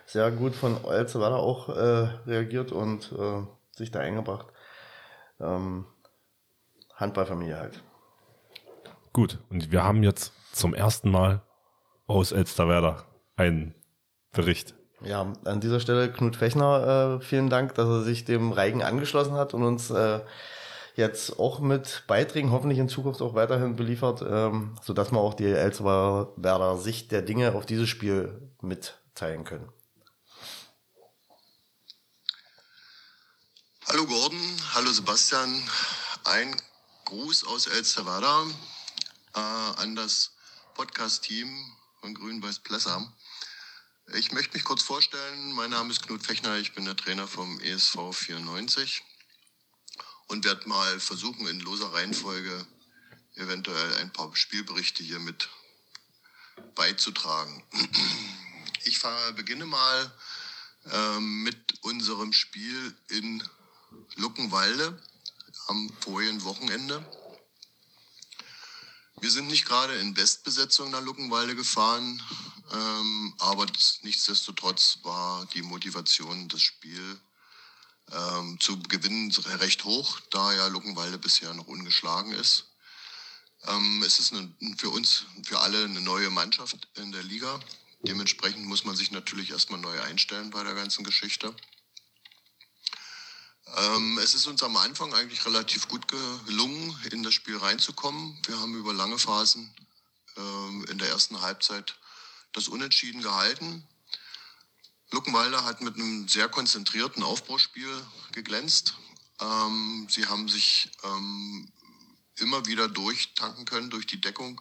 Sehr 0.06 0.30
gut 0.30 0.54
von 0.54 0.82
Elzewader 0.84 1.36
auch 1.36 1.68
äh, 1.68 2.08
reagiert 2.26 2.72
und 2.72 3.12
äh, 3.12 3.42
sich 3.76 3.90
da 3.90 4.00
eingebracht. 4.00 4.46
Ähm, 5.38 5.86
Handballfamilie 6.96 7.58
halt. 7.58 7.82
Gut, 9.12 9.38
und 9.50 9.70
wir 9.70 9.84
haben 9.84 10.02
jetzt 10.02 10.32
zum 10.52 10.74
ersten 10.74 11.10
Mal 11.10 11.42
aus 12.06 12.32
Elsterwerda 12.32 13.04
einen 13.36 13.74
Bericht. 14.32 14.74
Ja, 15.02 15.32
an 15.44 15.60
dieser 15.60 15.80
Stelle 15.80 16.12
Knut 16.12 16.36
Fechner, 16.36 17.18
äh, 17.20 17.24
vielen 17.24 17.48
Dank, 17.48 17.74
dass 17.74 17.88
er 17.88 18.02
sich 18.02 18.24
dem 18.24 18.52
Reigen 18.52 18.82
angeschlossen 18.82 19.34
hat 19.34 19.54
und 19.54 19.62
uns 19.62 19.90
äh, 19.90 20.20
jetzt 21.00 21.38
auch 21.40 21.58
mit 21.58 22.04
Beiträgen 22.06 22.52
hoffentlich 22.52 22.78
in 22.78 22.88
Zukunft 22.88 23.20
auch 23.20 23.34
weiterhin 23.34 23.74
beliefert, 23.74 24.22
ähm, 24.22 24.76
sodass 24.82 25.10
wir 25.10 25.18
auch 25.18 25.34
die 25.34 25.46
Elsterwerder 25.46 26.78
Sicht 26.78 27.10
der 27.10 27.22
Dinge 27.22 27.54
auf 27.54 27.66
dieses 27.66 27.88
Spiel 27.88 28.52
mitteilen 28.60 29.42
können. 29.42 29.68
Hallo 33.86 34.06
Gordon, 34.06 34.40
hallo 34.74 34.92
Sebastian. 34.92 35.60
Ein 36.24 36.54
Gruß 37.06 37.44
aus 37.46 37.66
Elsterwerda 37.66 38.46
äh, 39.34 39.40
an 39.82 39.96
das 39.96 40.30
Podcast-Team 40.74 41.48
von 42.00 42.14
Grün-Weiß-Plessam. 42.14 43.12
Ich 44.14 44.32
möchte 44.32 44.54
mich 44.54 44.64
kurz 44.64 44.82
vorstellen. 44.82 45.52
Mein 45.52 45.70
Name 45.70 45.90
ist 45.90 46.02
Knut 46.02 46.24
Fechner. 46.24 46.56
Ich 46.58 46.74
bin 46.74 46.84
der 46.84 46.96
Trainer 46.96 47.26
vom 47.26 47.58
ESV 47.60 48.12
94 48.12 49.02
und 50.30 50.44
werde 50.44 50.68
mal 50.68 51.00
versuchen, 51.00 51.46
in 51.48 51.58
loser 51.60 51.92
Reihenfolge 51.92 52.66
eventuell 53.34 53.94
ein 53.96 54.12
paar 54.12 54.34
Spielberichte 54.34 55.02
hier 55.02 55.18
mit 55.18 55.48
beizutragen. 56.74 57.62
Ich 58.84 59.02
beginne 59.34 59.66
mal 59.66 60.12
ähm, 60.90 61.42
mit 61.42 61.74
unserem 61.82 62.32
Spiel 62.32 62.96
in 63.08 63.42
Luckenwalde 64.16 65.02
am 65.66 65.90
vorigen 66.00 66.42
Wochenende. 66.44 67.04
Wir 69.20 69.30
sind 69.30 69.48
nicht 69.48 69.66
gerade 69.66 69.96
in 69.96 70.14
Bestbesetzung 70.14 70.90
nach 70.90 71.02
Luckenwalde 71.02 71.54
gefahren. 71.54 72.22
Ähm, 72.72 73.34
aber 73.38 73.66
das, 73.66 73.98
nichtsdestotrotz 74.02 75.00
war 75.02 75.44
die 75.46 75.62
Motivation, 75.62 76.48
das 76.48 76.62
Spiel 76.62 77.20
ähm, 78.12 78.58
zu 78.60 78.78
gewinnen, 78.80 79.30
recht 79.60 79.84
hoch, 79.84 80.20
da 80.30 80.52
ja 80.52 80.66
Luckenwalde 80.68 81.18
bisher 81.18 81.52
noch 81.54 81.66
ungeschlagen 81.66 82.32
ist. 82.32 82.66
Ähm, 83.66 84.02
es 84.04 84.18
ist 84.18 84.32
eine, 84.32 84.52
für 84.76 84.90
uns, 84.90 85.26
für 85.44 85.60
alle 85.60 85.84
eine 85.84 86.00
neue 86.00 86.30
Mannschaft 86.30 86.88
in 86.96 87.12
der 87.12 87.22
Liga. 87.22 87.60
Dementsprechend 88.02 88.64
muss 88.64 88.84
man 88.84 88.96
sich 88.96 89.10
natürlich 89.10 89.50
erstmal 89.50 89.80
neu 89.80 90.00
einstellen 90.00 90.50
bei 90.50 90.64
der 90.64 90.74
ganzen 90.74 91.04
Geschichte. 91.04 91.54
Ähm, 93.76 94.18
es 94.18 94.34
ist 94.34 94.46
uns 94.46 94.62
am 94.62 94.76
Anfang 94.76 95.14
eigentlich 95.14 95.44
relativ 95.44 95.86
gut 95.88 96.08
gelungen, 96.08 96.98
in 97.12 97.22
das 97.22 97.34
Spiel 97.34 97.56
reinzukommen. 97.56 98.36
Wir 98.46 98.58
haben 98.58 98.74
über 98.74 98.92
lange 98.94 99.18
Phasen 99.18 99.72
ähm, 100.36 100.86
in 100.90 100.98
der 100.98 101.08
ersten 101.08 101.40
Halbzeit 101.40 101.96
das 102.52 102.68
Unentschieden 102.68 103.22
gehalten. 103.22 103.86
Luckenwalder 105.12 105.64
hat 105.64 105.80
mit 105.80 105.96
einem 105.96 106.28
sehr 106.28 106.48
konzentrierten 106.48 107.22
Aufbauspiel 107.22 107.90
geglänzt. 108.32 108.94
Ähm, 109.40 110.06
sie 110.08 110.26
haben 110.26 110.48
sich 110.48 110.90
ähm, 111.02 111.70
immer 112.36 112.66
wieder 112.66 112.88
durchtanken 112.88 113.64
können 113.64 113.90
durch 113.90 114.06
die 114.06 114.20
Deckung, 114.20 114.60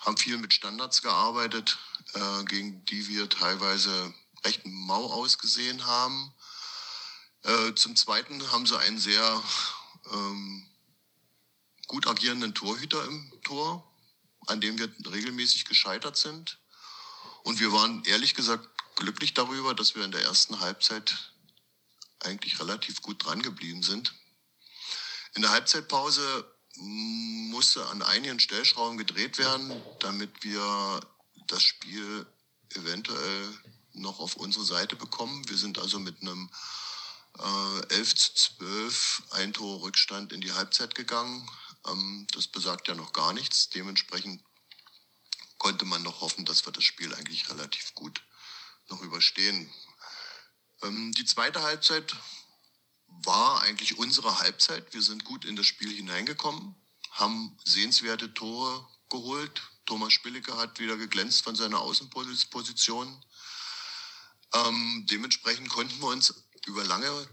haben 0.00 0.16
viel 0.16 0.36
mit 0.36 0.52
Standards 0.52 1.02
gearbeitet, 1.02 1.78
äh, 2.14 2.44
gegen 2.44 2.84
die 2.84 3.08
wir 3.08 3.28
teilweise 3.28 4.12
recht 4.44 4.60
mau 4.64 5.06
ausgesehen 5.06 5.86
haben. 5.86 6.32
Äh, 7.42 7.74
zum 7.74 7.96
Zweiten 7.96 8.52
haben 8.52 8.66
sie 8.66 8.78
einen 8.78 8.98
sehr 8.98 9.42
ähm, 10.12 10.66
gut 11.86 12.06
agierenden 12.06 12.54
Torhüter 12.54 13.04
im 13.06 13.32
Tor, 13.42 13.90
an 14.46 14.60
dem 14.60 14.78
wir 14.78 14.92
regelmäßig 15.10 15.64
gescheitert 15.64 16.16
sind. 16.16 16.58
Und 17.42 17.60
wir 17.60 17.72
waren 17.72 18.04
ehrlich 18.04 18.34
gesagt 18.34 18.68
glücklich 18.98 19.32
darüber, 19.32 19.74
dass 19.74 19.94
wir 19.94 20.04
in 20.04 20.10
der 20.10 20.22
ersten 20.22 20.60
Halbzeit 20.60 21.32
eigentlich 22.20 22.58
relativ 22.58 23.00
gut 23.00 23.24
dran 23.24 23.42
geblieben 23.42 23.82
sind. 23.82 24.12
In 25.34 25.42
der 25.42 25.52
Halbzeitpause 25.52 26.44
musste 26.76 27.86
an 27.86 28.02
einigen 28.02 28.40
Stellschrauben 28.40 28.98
gedreht 28.98 29.38
werden, 29.38 29.72
damit 30.00 30.42
wir 30.42 31.00
das 31.46 31.62
Spiel 31.62 32.26
eventuell 32.74 33.58
noch 33.92 34.18
auf 34.18 34.34
unsere 34.34 34.64
Seite 34.64 34.96
bekommen. 34.96 35.48
Wir 35.48 35.56
sind 35.56 35.78
also 35.78 36.00
mit 36.00 36.20
einem 36.20 36.50
äh, 37.38 37.94
11 37.94 38.14
zu 38.16 38.34
12 38.58 39.22
ein 39.30 39.52
Tor 39.52 39.82
Rückstand 39.82 40.32
in 40.32 40.40
die 40.40 40.52
Halbzeit 40.52 40.94
gegangen. 40.96 41.48
Ähm, 41.86 42.26
das 42.32 42.48
besagt 42.48 42.88
ja 42.88 42.94
noch 42.94 43.12
gar 43.12 43.32
nichts. 43.32 43.70
Dementsprechend 43.70 44.42
konnte 45.58 45.84
man 45.84 46.02
noch 46.02 46.20
hoffen, 46.20 46.44
dass 46.44 46.66
wir 46.66 46.72
das 46.72 46.84
Spiel 46.84 47.14
eigentlich 47.14 47.48
relativ 47.48 47.94
gut 47.94 48.22
noch 48.90 49.02
überstehen. 49.02 49.72
Ähm, 50.82 51.12
die 51.12 51.24
zweite 51.24 51.62
Halbzeit 51.62 52.14
war 53.06 53.62
eigentlich 53.62 53.98
unsere 53.98 54.38
Halbzeit. 54.40 54.92
Wir 54.92 55.02
sind 55.02 55.24
gut 55.24 55.44
in 55.44 55.56
das 55.56 55.66
Spiel 55.66 55.90
hineingekommen, 55.90 56.74
haben 57.10 57.58
sehenswerte 57.64 58.32
Tore 58.34 58.86
geholt. 59.08 59.62
Thomas 59.86 60.12
Spillicke 60.12 60.56
hat 60.56 60.78
wieder 60.78 60.96
geglänzt 60.96 61.42
von 61.42 61.56
seiner 61.56 61.80
Außenposition. 61.80 63.24
Ähm, 64.54 65.06
dementsprechend 65.10 65.68
konnten 65.68 65.98
wir 66.00 66.08
uns 66.08 66.34
über 66.66 66.84
lange 66.84 67.28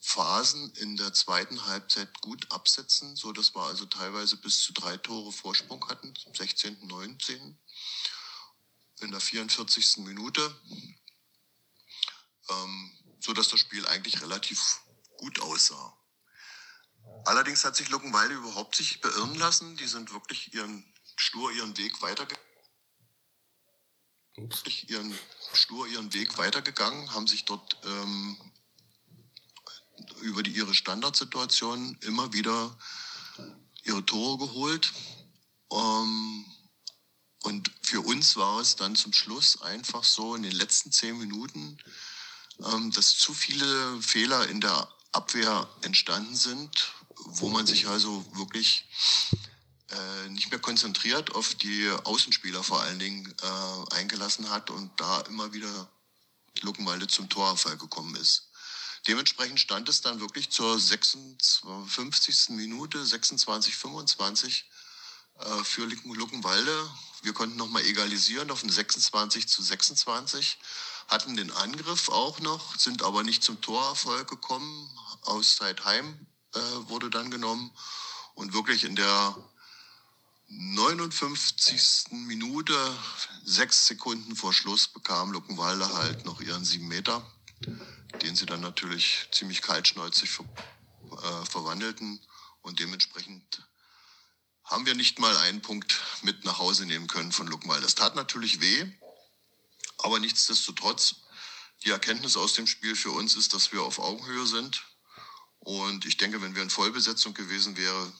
Phasen 0.00 0.72
in 0.76 0.96
der 0.96 1.12
zweiten 1.12 1.66
Halbzeit 1.66 2.20
gut 2.20 2.50
absetzen, 2.50 3.16
so 3.16 3.32
dass 3.32 3.54
wir 3.54 3.62
also 3.62 3.84
teilweise 3.86 4.36
bis 4.36 4.60
zu 4.60 4.72
drei 4.72 4.96
Tore 4.96 5.32
Vorsprung 5.32 5.86
hatten, 5.88 6.14
zum 6.16 6.34
16., 6.34 6.86
19. 6.86 7.58
in 9.00 9.10
der 9.10 9.20
44. 9.20 9.98
Minute, 9.98 10.54
ähm, 12.48 12.92
so 13.20 13.32
dass 13.32 13.48
das 13.48 13.60
Spiel 13.60 13.86
eigentlich 13.86 14.20
relativ 14.22 14.80
gut 15.18 15.40
aussah. 15.40 15.94
Allerdings 17.24 17.64
hat 17.64 17.76
sich 17.76 17.88
Luckenwalde 17.88 18.34
überhaupt 18.34 18.76
sich 18.76 19.00
beirren 19.00 19.34
lassen. 19.34 19.76
Die 19.76 19.86
sind 19.86 20.12
wirklich 20.12 20.54
ihren 20.54 20.84
stur 21.16 21.52
ihren 21.52 21.76
Weg 21.76 22.00
weitergegangen. 22.00 22.46
Ihren, 24.86 25.18
stur 25.52 25.88
ihren 25.88 26.12
Weg 26.14 26.38
weitergegangen, 26.38 27.12
haben 27.12 27.26
sich 27.26 27.44
dort 27.44 27.76
ähm, 27.84 28.38
über 30.20 30.44
die, 30.44 30.52
ihre 30.52 30.74
Standardsituation 30.74 31.98
immer 32.02 32.32
wieder 32.32 32.78
ihre 33.82 34.04
Tore 34.06 34.38
geholt. 34.38 34.92
Ähm, 35.72 36.44
und 37.42 37.70
für 37.82 38.00
uns 38.00 38.36
war 38.36 38.60
es 38.60 38.76
dann 38.76 38.96
zum 38.96 39.12
Schluss 39.12 39.62
einfach 39.62 40.04
so 40.04 40.34
in 40.34 40.42
den 40.42 40.52
letzten 40.52 40.92
zehn 40.92 41.16
Minuten, 41.18 41.78
ähm, 42.64 42.90
dass 42.90 43.16
zu 43.16 43.32
viele 43.32 44.02
Fehler 44.02 44.48
in 44.48 44.60
der 44.60 44.88
Abwehr 45.12 45.68
entstanden 45.82 46.34
sind, 46.34 46.92
wo 47.16 47.48
man 47.48 47.66
sich 47.66 47.86
also 47.86 48.24
wirklich 48.34 48.84
äh, 49.90 50.28
nicht 50.30 50.50
mehr 50.50 50.60
konzentriert 50.60 51.34
auf 51.34 51.54
die 51.54 51.90
Außenspieler 52.04 52.62
vor 52.62 52.82
allen 52.82 52.98
Dingen 52.98 53.34
äh, 53.42 53.94
eingelassen 53.94 54.50
hat 54.50 54.70
und 54.70 54.90
da 55.00 55.20
immer 55.22 55.52
wieder 55.52 55.88
Luckenwalde 56.60 57.06
zum 57.06 57.28
Torerfall 57.28 57.78
gekommen 57.78 58.14
ist. 58.16 58.48
Dementsprechend 59.06 59.60
stand 59.60 59.88
es 59.88 60.02
dann 60.02 60.20
wirklich 60.20 60.50
zur 60.50 60.78
56. 60.78 62.50
Minute, 62.50 63.04
26, 63.04 63.76
25 63.76 64.68
äh, 65.38 65.64
für 65.64 65.86
Luckenwalde. 65.86 66.90
Wir 67.22 67.32
konnten 67.32 67.56
nochmal 67.56 67.84
egalisieren 67.84 68.50
auf 68.50 68.62
ein 68.62 68.70
26 68.70 69.48
zu 69.48 69.62
26, 69.62 70.58
hatten 71.08 71.36
den 71.36 71.50
Angriff 71.50 72.08
auch 72.08 72.38
noch, 72.40 72.76
sind 72.76 73.02
aber 73.02 73.22
nicht 73.22 73.42
zum 73.42 73.60
Torerfolg 73.60 74.28
gekommen. 74.28 74.88
Auszeit 75.22 75.84
Heim 75.84 76.26
äh, 76.54 76.58
wurde 76.88 77.10
dann 77.10 77.30
genommen 77.30 77.72
und 78.34 78.52
wirklich 78.52 78.84
in 78.84 78.94
der 78.94 79.36
59. 80.50 82.12
Minute, 82.12 82.74
sechs 83.44 83.86
Sekunden 83.86 84.34
vor 84.34 84.54
Schluss, 84.54 84.88
bekam 84.88 85.32
Luckenwalde 85.32 85.92
halt 85.92 86.24
noch 86.24 86.40
ihren 86.40 86.64
sieben 86.64 86.88
Meter, 86.88 87.22
den 88.22 88.34
sie 88.34 88.46
dann 88.46 88.60
natürlich 88.60 89.28
ziemlich 89.30 89.60
kaltschnäuzig 89.60 90.30
ver 90.30 90.44
äh, 91.12 91.46
verwandelten. 91.46 92.20
Und 92.62 92.80
dementsprechend 92.80 93.67
haben 94.68 94.84
wir 94.84 94.94
nicht 94.94 95.18
mal 95.18 95.36
einen 95.38 95.62
Punkt 95.62 95.98
mit 96.22 96.44
nach 96.44 96.58
Hause 96.58 96.84
nehmen 96.84 97.06
können 97.06 97.32
von 97.32 97.46
Luckenwalde. 97.46 97.82
Das 97.82 97.94
tat 97.94 98.14
natürlich 98.14 98.60
weh, 98.60 98.86
aber 99.98 100.20
nichtsdestotrotz, 100.20 101.16
die 101.84 101.90
Erkenntnis 101.90 102.36
aus 102.36 102.54
dem 102.54 102.66
Spiel 102.66 102.94
für 102.94 103.10
uns 103.10 103.34
ist, 103.34 103.54
dass 103.54 103.72
wir 103.72 103.82
auf 103.82 103.98
Augenhöhe 103.98 104.46
sind. 104.46 104.84
Und 105.60 106.04
ich 106.04 106.16
denke, 106.16 106.42
wenn 106.42 106.54
wir 106.54 106.62
in 106.62 106.70
Vollbesetzung 106.70 107.34
gewesen 107.34 107.76
wären, 107.76 108.12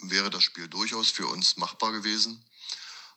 wäre 0.00 0.30
das 0.30 0.42
Spiel 0.42 0.68
durchaus 0.68 1.10
für 1.10 1.26
uns 1.26 1.56
machbar 1.56 1.92
gewesen. 1.92 2.44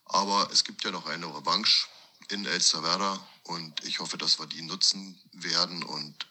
Aber 0.05 0.49
es 0.51 0.63
gibt 0.63 0.83
ja 0.83 0.91
noch 0.91 1.07
eine 1.07 1.27
Revanche 1.27 1.87
in 2.29 2.45
El 2.45 2.61
Salvador 2.61 3.25
und 3.43 3.83
ich 3.85 3.99
hoffe, 3.99 4.17
dass 4.17 4.39
wir 4.39 4.45
die 4.45 4.61
nutzen 4.61 5.19
werden 5.31 5.83
und 5.83 6.27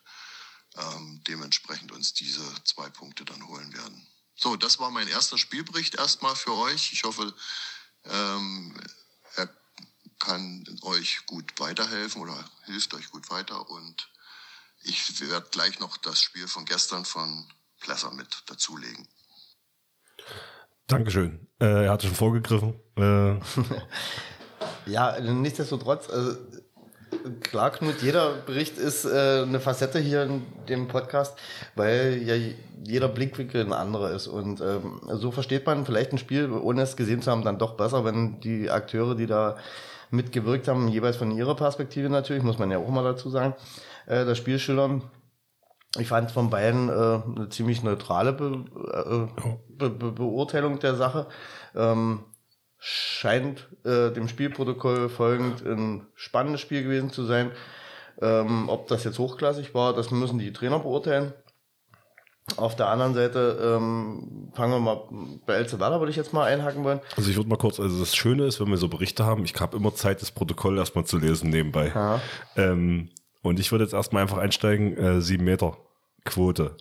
ähm, 0.76 1.22
dementsprechend 1.26 1.92
uns 1.92 2.14
diese 2.14 2.42
zwei 2.64 2.88
Punkte 2.88 3.24
dann 3.24 3.46
holen 3.48 3.72
werden. 3.72 4.06
So, 4.42 4.56
das 4.56 4.78
war 4.78 4.90
mein 4.90 5.06
erster 5.06 5.36
Spielbericht 5.36 5.96
erstmal 5.96 6.34
für 6.34 6.54
euch. 6.54 6.94
Ich 6.94 7.04
hoffe, 7.04 7.34
ähm, 8.06 8.74
er 9.36 9.50
kann 10.18 10.64
euch 10.80 11.26
gut 11.26 11.60
weiterhelfen 11.60 12.22
oder 12.22 12.50
hilft 12.64 12.94
euch 12.94 13.10
gut 13.10 13.30
weiter 13.30 13.68
und 13.68 14.08
ich 14.82 15.20
werde 15.20 15.46
gleich 15.50 15.78
noch 15.78 15.98
das 15.98 16.22
Spiel 16.22 16.48
von 16.48 16.64
gestern 16.64 17.04
von 17.04 17.46
Plesser 17.80 18.12
mit 18.12 18.44
dazulegen. 18.46 19.06
Dankeschön. 20.86 21.46
Äh, 21.60 21.84
er 21.84 21.92
hatte 21.92 22.06
schon 22.06 22.16
vorgegriffen. 22.16 22.80
Äh. 22.96 23.38
ja, 24.90 25.20
nichtsdestotrotz, 25.20 26.08
also, 26.08 26.38
klar, 27.40 27.70
Knut, 27.70 28.02
jeder 28.02 28.34
Bericht 28.46 28.78
ist 28.78 29.04
äh, 29.04 29.42
eine 29.42 29.60
Facette 29.60 29.98
hier 29.98 30.22
in 30.24 30.42
dem 30.68 30.88
Podcast, 30.88 31.36
weil 31.74 32.22
ja 32.22 32.34
jeder 32.86 33.08
Blickwinkel 33.08 33.64
ein 33.64 33.72
anderer 33.72 34.10
ist. 34.12 34.26
Und 34.26 34.60
ähm, 34.60 35.00
so 35.06 35.30
versteht 35.30 35.66
man 35.66 35.84
vielleicht 35.84 36.12
ein 36.12 36.18
Spiel, 36.18 36.50
ohne 36.50 36.82
es 36.82 36.96
gesehen 36.96 37.22
zu 37.22 37.30
haben, 37.30 37.44
dann 37.44 37.58
doch 37.58 37.76
besser, 37.76 38.04
wenn 38.04 38.40
die 38.40 38.70
Akteure, 38.70 39.14
die 39.14 39.26
da 39.26 39.56
mitgewirkt 40.10 40.68
haben, 40.68 40.88
jeweils 40.88 41.16
von 41.16 41.30
ihrer 41.30 41.54
Perspektive 41.54 42.08
natürlich, 42.08 42.42
muss 42.42 42.58
man 42.58 42.70
ja 42.70 42.78
auch 42.78 42.88
mal 42.88 43.04
dazu 43.04 43.30
sagen, 43.30 43.54
äh, 44.06 44.24
das 44.24 44.38
Spiel 44.38 44.58
schildern. 44.58 45.02
Ich 45.98 46.08
fand 46.08 46.30
von 46.30 46.50
beiden 46.50 46.88
äh, 46.88 46.92
eine 46.92 47.48
ziemlich 47.50 47.82
neutrale 47.82 48.32
Be 48.32 48.64
äh, 48.92 49.42
Be 49.68 49.90
Be 49.90 50.12
Beurteilung 50.12 50.78
der 50.78 50.94
Sache. 50.94 51.26
Ähm, 51.74 52.24
scheint 52.80 53.68
äh, 53.84 54.10
dem 54.10 54.26
Spielprotokoll 54.26 55.10
folgend 55.10 55.64
ein 55.64 56.06
spannendes 56.14 56.62
Spiel 56.62 56.82
gewesen 56.82 57.10
zu 57.10 57.24
sein. 57.24 57.52
Ähm, 58.22 58.68
ob 58.68 58.88
das 58.88 59.04
jetzt 59.04 59.18
hochklassig 59.18 59.74
war, 59.74 59.94
das 59.94 60.10
müssen 60.10 60.38
die 60.38 60.52
Trainer 60.52 60.80
beurteilen. 60.80 61.32
Auf 62.56 62.74
der 62.74 62.88
anderen 62.88 63.14
Seite 63.14 63.76
ähm, 63.78 64.50
fangen 64.54 64.72
wir 64.72 64.80
mal 64.80 65.02
bei 65.46 65.54
El 65.54 65.68
Cevada, 65.68 66.00
würde 66.00 66.10
ich 66.10 66.16
jetzt 66.16 66.32
mal 66.32 66.46
einhaken 66.46 66.82
wollen. 66.82 67.00
Also 67.16 67.30
ich 67.30 67.36
würde 67.36 67.48
mal 67.48 67.56
kurz, 67.56 67.78
also 67.78 68.00
das 68.00 68.16
Schöne 68.16 68.44
ist, 68.44 68.60
wenn 68.60 68.68
wir 68.68 68.76
so 68.76 68.88
Berichte 68.88 69.24
haben, 69.24 69.44
ich 69.44 69.54
habe 69.60 69.76
immer 69.76 69.94
Zeit, 69.94 70.20
das 70.20 70.32
Protokoll 70.32 70.78
erstmal 70.78 71.04
zu 71.04 71.18
lesen 71.18 71.50
nebenbei. 71.50 71.92
Ähm, 72.56 73.10
und 73.42 73.60
ich 73.60 73.70
würde 73.70 73.84
jetzt 73.84 73.94
erstmal 73.94 74.22
einfach 74.22 74.38
einsteigen, 74.38 74.96
äh, 74.96 75.20
7 75.20 75.44
Meter 75.44 75.76
Quote. 76.24 76.76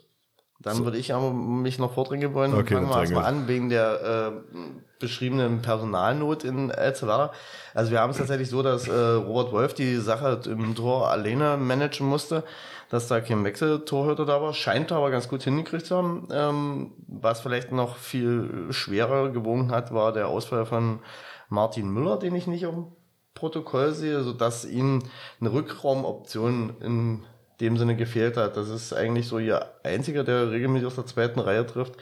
Dann 0.62 0.76
so. 0.76 0.84
würde 0.84 0.98
ich 0.98 1.14
aber 1.14 1.32
mich 1.32 1.80
noch 1.80 1.94
vordringen 1.94 2.34
wollen. 2.34 2.54
Okay, 2.54 2.74
Fangen 2.74 2.90
wir 2.90 3.00
erstmal 3.00 3.26
an, 3.26 3.48
wegen 3.48 3.70
der 3.70 4.34
äh, 4.34 4.68
beschriebenen 5.00 5.62
Personalnot 5.62 6.44
in 6.44 6.70
El 6.70 6.94
Salvador. 6.94 7.32
Also 7.74 7.92
wir 7.92 8.02
haben 8.02 8.10
es 8.10 8.18
tatsächlich 8.18 8.50
so, 8.50 8.62
dass 8.62 8.88
äh, 8.88 8.94
Robert 8.94 9.54
Wolf 9.54 9.74
die 9.74 9.96
Sache 9.96 10.42
im 10.46 10.76
Tor 10.76 11.10
alleine 11.10 11.56
managen 11.56 12.08
musste, 12.08 12.44
dass 12.90 13.08
da 13.08 13.22
kein 13.22 13.46
Wechseltorhüter 13.46 14.26
da 14.26 14.42
war. 14.42 14.54
Scheint 14.54 14.92
aber 14.92 15.12
ganz 15.12 15.30
gut 15.30 15.44
hingekriegt 15.44 15.86
zu 15.86 15.96
haben. 15.96 16.28
Ähm, 16.30 16.92
was 17.08 17.40
vielleicht 17.40 17.72
noch 17.72 17.96
viel 17.96 18.68
schwerer 18.72 19.30
gewogen 19.30 19.72
hat, 19.72 19.94
war 19.94 20.12
der 20.12 20.28
Ausfall 20.28 20.66
von 20.66 21.00
Martin 21.48 21.90
Müller, 21.90 22.18
den 22.18 22.36
ich 22.36 22.48
nicht 22.48 22.64
im 22.64 22.88
Protokoll 23.34 23.94
sehe, 23.94 24.24
sodass 24.24 24.66
ihnen 24.66 25.04
eine 25.40 25.54
Rückraumoption 25.54 26.76
in 26.82 27.26
dem 27.62 27.78
Sinne 27.78 27.96
gefehlt 27.96 28.38
hat. 28.38 28.58
Das 28.58 28.70
ist 28.70 28.94
eigentlich 28.94 29.28
so 29.28 29.40
ihr 29.40 29.66
einziger, 29.84 30.24
der 30.24 30.52
regelmäßig 30.52 30.88
aus 30.88 30.96
der 30.96 31.06
zweiten 31.06 31.40
Reihe 31.40 31.66
trifft. 31.66 31.94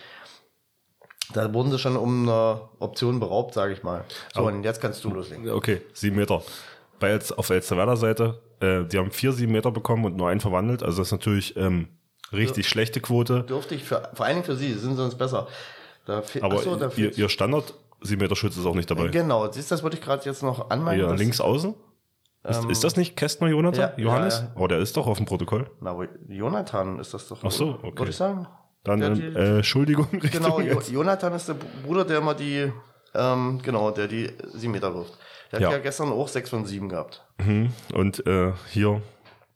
Da 1.34 1.54
wurden 1.54 1.72
sie 1.72 1.80
schon 1.80 1.98
um 1.98 2.24
eine 2.30 2.62
Option 2.80 3.20
beraubt, 3.20 3.54
sage 3.54 3.74
ich 3.74 3.84
mal. 3.84 4.06
So, 4.34 4.42
Aber- 4.42 4.50
und 4.50 4.64
jetzt 4.64 4.80
kannst 4.82 5.04
du 5.04 5.10
loslegen. 5.10 5.50
Okay, 5.50 5.82
sieben 5.94 6.16
Meter. 6.16 6.42
Bei 7.00 7.12
jetzt, 7.12 7.38
auf 7.38 7.48
der 7.48 7.58
Elsterwerder 7.58 7.98
Seite, 7.98 8.40
äh, 8.60 8.84
die 8.86 8.98
haben 8.98 9.12
vier 9.12 9.34
sieben 9.34 9.52
Meter 9.52 9.72
bekommen 9.72 10.06
und 10.06 10.16
nur 10.16 10.30
einen 10.30 10.40
verwandelt. 10.40 10.84
Also 10.84 11.00
das 11.00 11.10
ist 11.10 11.12
natürlich 11.12 11.56
ähm, 11.58 11.90
richtig 12.32 12.68
schlechte 12.68 13.02
Quote. 13.02 13.44
Dürfte 13.44 13.76
ich 13.76 13.84
für, 13.84 14.10
vor 14.14 14.26
allen 14.26 14.36
Dingen 14.36 14.46
für 14.46 14.56
sie, 14.56 14.74
sind 14.74 14.96
sonst 14.96 15.16
besser. 15.16 15.48
Da 16.06 16.24
Aber 16.42 16.56
Achso, 16.56 16.76
da 16.76 16.90
ihr, 16.96 17.16
ihr 17.18 17.30
Standard 17.30 17.74
sieben 18.02 18.22
Meter 18.22 18.36
Schütze 18.36 18.60
ist 18.60 18.66
auch 18.66 18.76
nicht 18.76 18.90
dabei. 18.90 19.10
Genau, 19.10 19.52
siehst 19.52 19.70
du, 19.70 19.76
das 19.76 19.84
wollte 19.84 19.98
ich 19.98 20.04
gerade 20.04 20.24
jetzt 20.26 20.42
noch 20.42 20.70
anmerken. 20.70 21.02
Ja, 21.02 21.14
links 21.14 21.42
außen? 21.42 21.76
Ist, 22.50 22.66
ist 22.70 22.84
das 22.84 22.96
nicht 22.96 23.16
Kästner 23.16 23.48
Jonathan? 23.48 23.92
ja, 23.98 24.04
Johannes? 24.04 24.40
ja, 24.40 24.46
ja. 24.46 24.52
Oh, 24.62 24.68
der 24.68 24.80
ist 24.80 24.96
doch 24.98 25.08
auf 25.08 25.18
dem 25.18 25.26
Protokoll. 25.26 25.70
Na, 25.82 25.92
aber 25.92 26.08
Jonathan 26.30 27.00
ist 27.00 27.14
das 27.14 27.28
doch. 27.28 27.44
Ach 27.44 27.52
so, 27.52 27.80
okay. 27.84 27.98
Würde 28.00 28.12
ich 28.12 28.16
sagen. 28.18 28.48
Dann 28.84 29.00
Der 29.00 29.10
ähm, 29.10 29.16
die- 29.16 29.36
äh, 29.40 29.56
Entschuldigung. 29.58 30.08
Genau, 30.32 30.60
Jo 30.62 30.76
jetzt. 30.76 30.90
Jonathan 30.92 31.34
ist 31.34 31.48
der 31.50 31.56
Bruder, 31.86 32.06
der 32.06 32.20
immer 32.20 32.34
die, 32.34 32.72
ähm, 33.14 33.60
genau, 33.64 33.92
der 33.92 34.08
die 34.08 34.30
7 34.54 34.72
Meter 34.72 34.94
wirft. 34.96 35.18
Der 35.52 35.60
Ja. 35.62 35.68
hat 35.68 35.74
ja 35.74 35.80
gestern 35.80 36.12
auch 36.12 36.28
6 36.28 36.50
von 36.50 36.66
7 36.66 36.88
gehabt. 36.90 37.26
Mhm. 37.44 37.70
Und 37.94 38.26
äh, 38.28 38.54
hier 38.70 39.02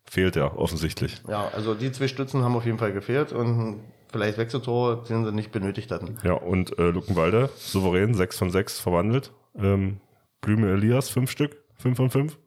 fehlt 0.09 0.35
er 0.35 0.57
offensichtlich. 0.59 1.21
Ja, 1.29 1.49
also 1.53 1.73
die 1.75 1.91
zwei 1.93 2.07
Stützen 2.09 2.43
haben 2.43 2.55
auf 2.55 2.65
jeden 2.65 2.77
Fall 2.77 2.91
gefehlt 2.91 3.31
und 3.31 3.81
vielleicht 4.11 4.37
Wechseltore, 4.37 5.03
den 5.07 5.23
sie 5.23 5.31
nicht 5.31 5.51
benötigt 5.53 5.91
hatten. 5.91 6.17
Ja, 6.23 6.33
und 6.33 6.77
äh, 6.77 6.89
Luckenwalde, 6.89 7.49
souverän, 7.55 8.13
6 8.13 8.37
von 8.37 8.49
6 8.51 8.79
verwandelt. 8.81 9.31
Ähm, 9.55 10.01
Blüme 10.41 10.71
Elias, 10.71 11.09
5 11.09 11.29
Stück, 11.31 11.55
5 11.77 11.95
von 11.95 12.09
5. 12.09 12.37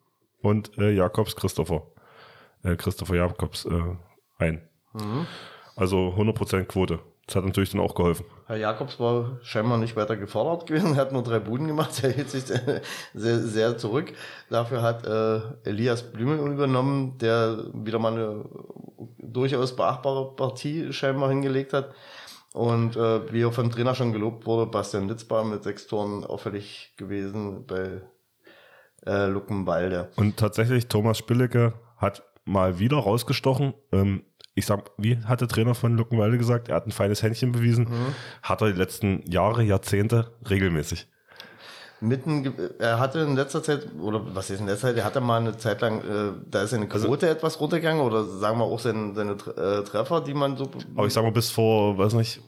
Und 0.44 0.76
äh, 0.76 0.90
Jakobs 0.90 1.34
Christopher. 1.36 1.86
Äh, 2.62 2.76
Christopher 2.76 3.16
Jakobs 3.16 3.64
äh, 3.64 3.96
ein. 4.36 4.60
Also 5.74 6.14
100% 6.18 6.64
Quote. 6.64 6.98
Das 7.26 7.36
hat 7.36 7.46
natürlich 7.46 7.70
dann 7.70 7.80
auch 7.80 7.94
geholfen. 7.94 8.26
Herr 8.46 8.56
Jakobs 8.56 9.00
war 9.00 9.38
scheinbar 9.42 9.78
nicht 9.78 9.96
weiter 9.96 10.18
gefordert 10.18 10.66
gewesen, 10.66 10.96
er 10.96 11.00
hat 11.00 11.12
nur 11.12 11.22
drei 11.22 11.38
Buden 11.38 11.66
gemacht, 11.66 11.98
er 12.04 12.10
hielt 12.10 12.28
sich 12.28 12.44
sehr, 12.44 12.82
sehr, 13.14 13.38
sehr 13.38 13.78
zurück. 13.78 14.12
Dafür 14.50 14.82
hat 14.82 15.06
äh, 15.06 15.40
Elias 15.64 16.12
Blümel 16.12 16.38
übernommen, 16.52 17.16
der 17.16 17.64
wieder 17.72 17.98
mal 17.98 18.12
eine 18.12 18.44
durchaus 19.16 19.74
beachtbare 19.74 20.36
Partie 20.36 20.92
scheinbar 20.92 21.30
hingelegt 21.30 21.72
hat. 21.72 21.94
Und 22.52 22.96
äh, 22.96 23.32
wie 23.32 23.42
er 23.42 23.50
vom 23.50 23.70
Trainer 23.70 23.94
schon 23.94 24.12
gelobt 24.12 24.44
wurde, 24.44 24.70
Bastian 24.70 25.08
Litzbar 25.08 25.42
mit 25.42 25.62
sechs 25.64 25.86
Toren 25.86 26.22
auffällig 26.22 26.92
gewesen 26.98 27.64
bei 27.66 28.02
äh, 29.06 29.26
Luckenwalde. 29.26 30.10
Und 30.16 30.36
tatsächlich, 30.36 30.88
Thomas 30.88 31.18
Spillecke 31.18 31.74
hat 31.96 32.22
mal 32.44 32.78
wieder 32.78 32.98
rausgestochen. 32.98 33.74
Ähm, 33.92 34.24
ich 34.54 34.66
sag, 34.66 34.90
wie 34.98 35.18
hat 35.18 35.40
der 35.40 35.48
Trainer 35.48 35.74
von 35.74 35.96
Luckenwalde 35.96 36.38
gesagt? 36.38 36.68
Er 36.68 36.76
hat 36.76 36.86
ein 36.86 36.92
feines 36.92 37.22
Händchen 37.22 37.52
bewiesen. 37.52 37.88
Hat 38.42 38.62
er 38.62 38.72
die 38.72 38.78
letzten 38.78 39.22
Jahre, 39.28 39.62
Jahrzehnte 39.64 40.30
regelmäßig. 40.48 41.08
Mitten, 42.00 42.52
er 42.78 42.98
hatte 42.98 43.20
in 43.20 43.34
letzter 43.34 43.62
Zeit, 43.62 43.88
oder 43.98 44.20
was 44.34 44.50
ist 44.50 44.60
in 44.60 44.66
letzter 44.66 44.88
Zeit, 44.88 44.96
er 44.96 45.04
hatte 45.04 45.20
mal 45.20 45.40
eine 45.40 45.56
Zeit 45.56 45.80
lang, 45.80 46.00
äh, 46.00 46.32
da 46.50 46.62
ist 46.62 46.70
seine 46.70 46.90
Also 46.90 47.08
Quote 47.08 47.28
etwas 47.28 47.58
runtergegangen, 47.58 48.02
oder 48.02 48.24
sagen 48.24 48.58
wir 48.58 48.64
auch 48.64 48.78
seine, 48.78 49.14
seine 49.14 49.32
äh, 49.32 49.82
Treffer, 49.84 50.20
die 50.20 50.34
man 50.34 50.56
so. 50.56 50.70
Aber 50.96 51.06
ich 51.06 51.12
sag 51.12 51.22
mal, 51.22 51.32
bis 51.32 51.50
vor, 51.50 51.96
weiß 51.96 52.14
nicht, 52.14 52.42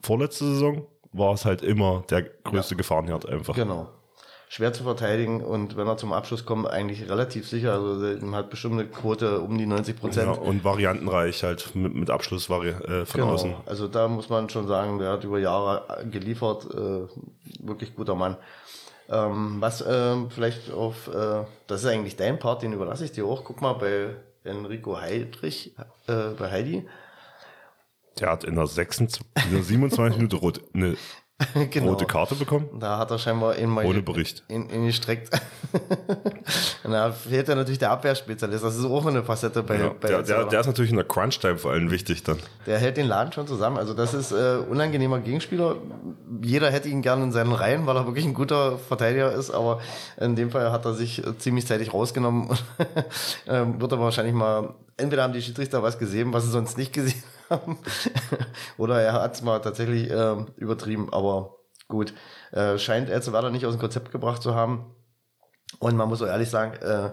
vorletzte 0.00 0.46
Saison 0.46 0.86
war 1.12 1.32
es 1.34 1.44
halt 1.44 1.62
immer 1.62 2.02
der 2.10 2.22
größte 2.22 2.74
Gefahrenherd 2.74 3.26
einfach. 3.26 3.54
Genau. 3.54 3.88
Schwer 4.54 4.74
zu 4.74 4.82
verteidigen 4.84 5.40
und 5.42 5.78
wenn 5.78 5.86
er 5.86 5.96
zum 5.96 6.12
Abschluss 6.12 6.44
kommt, 6.44 6.66
eigentlich 6.68 7.08
relativ 7.08 7.48
sicher. 7.48 7.72
Also 7.72 8.04
er 8.04 8.32
hat 8.32 8.50
bestimmt 8.50 8.74
eine 8.74 8.84
Quote 8.86 9.40
um 9.40 9.56
die 9.56 9.64
90 9.64 9.94
Ja, 9.94 10.00
Prozent. 10.02 10.36
und 10.36 10.62
variantenreich 10.62 11.42
halt 11.42 11.74
mit, 11.74 11.94
mit 11.94 12.10
Abschluss 12.10 12.50
äh, 12.50 12.74
von 13.06 13.06
Genau. 13.14 13.32
außen. 13.32 13.54
Also 13.64 13.88
da 13.88 14.08
muss 14.08 14.28
man 14.28 14.50
schon 14.50 14.68
sagen, 14.68 14.98
der 14.98 15.12
hat 15.12 15.24
über 15.24 15.38
Jahre 15.38 16.04
geliefert, 16.10 16.66
äh, 16.66 17.08
wirklich 17.66 17.96
guter 17.96 18.14
Mann. 18.14 18.36
Ähm, 19.08 19.56
was 19.60 19.82
ähm, 19.88 20.28
vielleicht 20.30 20.70
auf, 20.70 21.08
äh, 21.08 21.44
das 21.66 21.80
ist 21.82 21.86
eigentlich 21.86 22.16
dein 22.16 22.38
Part, 22.38 22.60
den 22.60 22.74
überlasse 22.74 23.06
ich 23.06 23.12
dir 23.12 23.24
auch. 23.24 23.44
Guck 23.44 23.62
mal 23.62 23.72
bei 23.72 24.10
Enrico 24.44 25.00
Heidrich, 25.00 25.74
äh, 26.08 26.28
bei 26.38 26.50
Heidi. 26.50 26.86
Der 28.20 28.28
hat 28.32 28.44
in 28.44 28.56
der, 28.56 28.66
26, 28.66 29.24
in 29.46 29.52
der 29.54 29.62
27 29.62 30.18
Minute 30.18 30.36
rot, 30.36 30.60
eine 30.74 30.98
genau. 31.70 31.88
rote 31.90 32.06
Karte 32.06 32.34
bekommen, 32.34 32.68
Da 32.78 32.98
hat 32.98 33.10
er 33.10 33.18
scheinbar 33.18 33.56
in 33.56 33.70
mal 33.70 33.84
ohne 33.84 34.02
Bericht. 34.02 34.42
in, 34.48 34.68
in 34.68 34.86
gestreckt. 34.86 35.30
Und 36.84 36.90
da 36.92 37.12
fehlt 37.12 37.48
ja 37.48 37.54
natürlich 37.54 37.78
der 37.78 37.90
Abwehrspezialist. 37.90 38.64
Das 38.64 38.76
ist 38.76 38.84
auch 38.84 39.06
eine 39.06 39.22
Facette 39.22 39.62
bei, 39.62 39.78
Ja, 39.78 39.94
bei 40.00 40.08
der, 40.08 40.22
der, 40.22 40.44
der 40.44 40.60
ist 40.60 40.66
natürlich 40.66 40.90
in 40.90 40.96
der 40.96 41.06
Crunch-Time 41.06 41.58
vor 41.58 41.72
allem 41.72 41.90
wichtig 41.90 42.22
dann. 42.22 42.38
Der 42.66 42.78
hält 42.78 42.96
den 42.96 43.06
Laden 43.06 43.32
schon 43.32 43.46
zusammen. 43.46 43.78
Also 43.78 43.94
das 43.94 44.14
ist 44.14 44.32
äh, 44.32 44.58
unangenehmer 44.68 45.20
Gegenspieler. 45.20 45.76
Jeder 46.42 46.70
hätte 46.70 46.88
ihn 46.88 47.02
gerne 47.02 47.24
in 47.24 47.32
seinen 47.32 47.52
Reihen, 47.52 47.86
weil 47.86 47.96
er 47.96 48.06
wirklich 48.06 48.24
ein 48.24 48.34
guter 48.34 48.78
Verteidiger 48.78 49.32
ist. 49.32 49.50
Aber 49.50 49.80
in 50.20 50.36
dem 50.36 50.50
Fall 50.50 50.72
hat 50.72 50.84
er 50.84 50.94
sich 50.94 51.26
äh, 51.26 51.38
ziemlich 51.38 51.66
zeitig 51.66 51.92
rausgenommen. 51.92 52.48
ähm, 53.46 53.80
wird 53.80 53.92
aber 53.92 54.04
wahrscheinlich 54.04 54.34
mal, 54.34 54.74
entweder 55.02 55.24
haben 55.24 55.32
die 55.32 55.42
Schiedsrichter 55.42 55.82
was 55.82 55.98
gesehen, 55.98 56.32
was 56.32 56.44
sie 56.44 56.50
sonst 56.50 56.78
nicht 56.78 56.92
gesehen 56.92 57.22
haben. 57.50 57.78
Oder 58.78 59.00
er 59.00 59.14
hat 59.14 59.34
es 59.34 59.42
mal 59.42 59.58
tatsächlich 59.58 60.10
ähm, 60.10 60.46
übertrieben. 60.56 61.12
Aber 61.12 61.56
gut, 61.88 62.14
äh, 62.52 62.78
scheint 62.78 63.10
Elsewerder 63.10 63.50
nicht 63.50 63.66
aus 63.66 63.74
dem 63.74 63.80
Konzept 63.80 64.12
gebracht 64.12 64.42
zu 64.42 64.54
haben. 64.54 64.94
Und 65.78 65.96
man 65.96 66.08
muss 66.08 66.22
auch 66.22 66.26
ehrlich 66.26 66.50
sagen, 66.50 66.74
äh, 66.82 67.10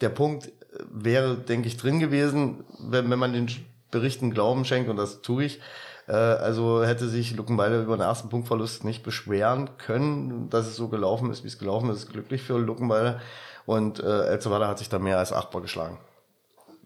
der 0.00 0.08
Punkt 0.10 0.52
wäre, 0.90 1.36
denke 1.36 1.68
ich, 1.68 1.76
drin 1.76 1.98
gewesen, 1.98 2.64
wenn, 2.78 3.10
wenn 3.10 3.18
man 3.18 3.32
den 3.32 3.48
Berichten 3.90 4.30
Glauben 4.30 4.64
schenkt, 4.64 4.90
und 4.90 4.96
das 4.96 5.22
tue 5.22 5.44
ich. 5.44 5.60
Äh, 6.06 6.12
also 6.12 6.84
hätte 6.84 7.08
sich 7.08 7.36
Luckenwalde 7.36 7.82
über 7.82 7.96
den 7.96 8.02
ersten 8.02 8.28
Punktverlust 8.28 8.84
nicht 8.84 9.02
beschweren 9.02 9.70
können, 9.78 10.50
dass 10.50 10.66
es 10.66 10.76
so 10.76 10.88
gelaufen 10.88 11.30
ist, 11.30 11.44
wie 11.44 11.48
es 11.48 11.58
gelaufen 11.58 11.90
ist. 11.90 12.10
Glücklich 12.10 12.42
für 12.42 12.58
Luckenwalde. 12.58 13.20
Und 13.66 14.00
äh, 14.00 14.26
Elzewalde 14.28 14.68
hat 14.68 14.78
sich 14.78 14.88
da 14.88 14.98
mehr 14.98 15.18
als 15.18 15.32
achtbar 15.32 15.62
geschlagen. 15.62 15.98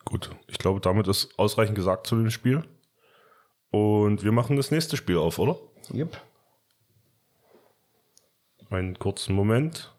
Gut, 0.04 0.30
ich 0.46 0.58
glaube, 0.58 0.80
damit 0.80 1.08
ist 1.08 1.38
ausreichend 1.38 1.76
gesagt 1.76 2.06
zu 2.06 2.16
dem 2.16 2.30
Spiel. 2.30 2.64
Und 3.70 4.22
wir 4.22 4.32
machen 4.32 4.56
das 4.56 4.70
nächste 4.70 4.96
Spiel 4.96 5.16
auf, 5.16 5.38
oder? 5.38 5.58
Yep. 5.92 6.20
Einen 8.70 8.98
kurzen 8.98 9.34
Moment. 9.34 9.94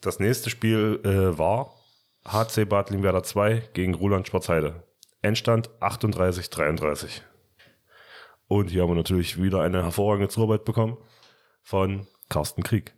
Das 0.00 0.18
nächste 0.18 0.48
Spiel 0.48 1.00
äh, 1.04 1.38
war 1.38 1.74
HC 2.26 2.64
Bad 2.64 2.90
Limwerder 2.90 3.22
2 3.22 3.70
gegen 3.74 3.94
Roland 3.94 4.26
Schwarzheide. 4.28 4.82
Endstand 5.22 5.68
38-33. 5.80 7.20
Und 8.48 8.68
hier 8.70 8.82
haben 8.82 8.90
wir 8.90 8.96
natürlich 8.96 9.40
wieder 9.40 9.60
eine 9.60 9.82
hervorragende 9.82 10.28
Zuarbeit 10.28 10.64
bekommen 10.64 10.96
von 11.62 12.06
Carsten 12.28 12.62
Krieg. 12.62 12.94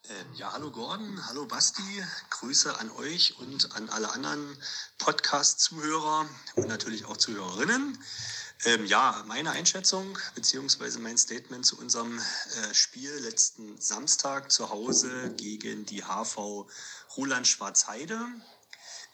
Ja, 0.35 0.53
hallo 0.53 0.71
Gordon, 0.71 1.25
hallo 1.27 1.45
Basti, 1.45 2.03
Grüße 2.29 2.79
an 2.79 2.89
euch 2.91 3.37
und 3.39 3.75
an 3.75 3.89
alle 3.89 4.11
anderen 4.11 4.57
Podcast-Zuhörer 4.97 6.27
und 6.55 6.67
natürlich 6.67 7.05
auch 7.05 7.17
Zuhörerinnen. 7.17 7.97
Ähm, 8.65 8.85
ja, 8.85 9.23
meine 9.27 9.51
Einschätzung 9.51 10.17
beziehungsweise 10.35 10.99
mein 10.99 11.17
Statement 11.17 11.65
zu 11.65 11.77
unserem 11.77 12.17
äh, 12.17 12.73
Spiel 12.73 13.11
letzten 13.19 13.79
Samstag 13.79 14.51
zu 14.51 14.69
Hause 14.69 15.33
gegen 15.37 15.85
die 15.85 16.03
HV 16.03 16.65
Roland 17.17 17.47
Schwarzheide. 17.47 18.19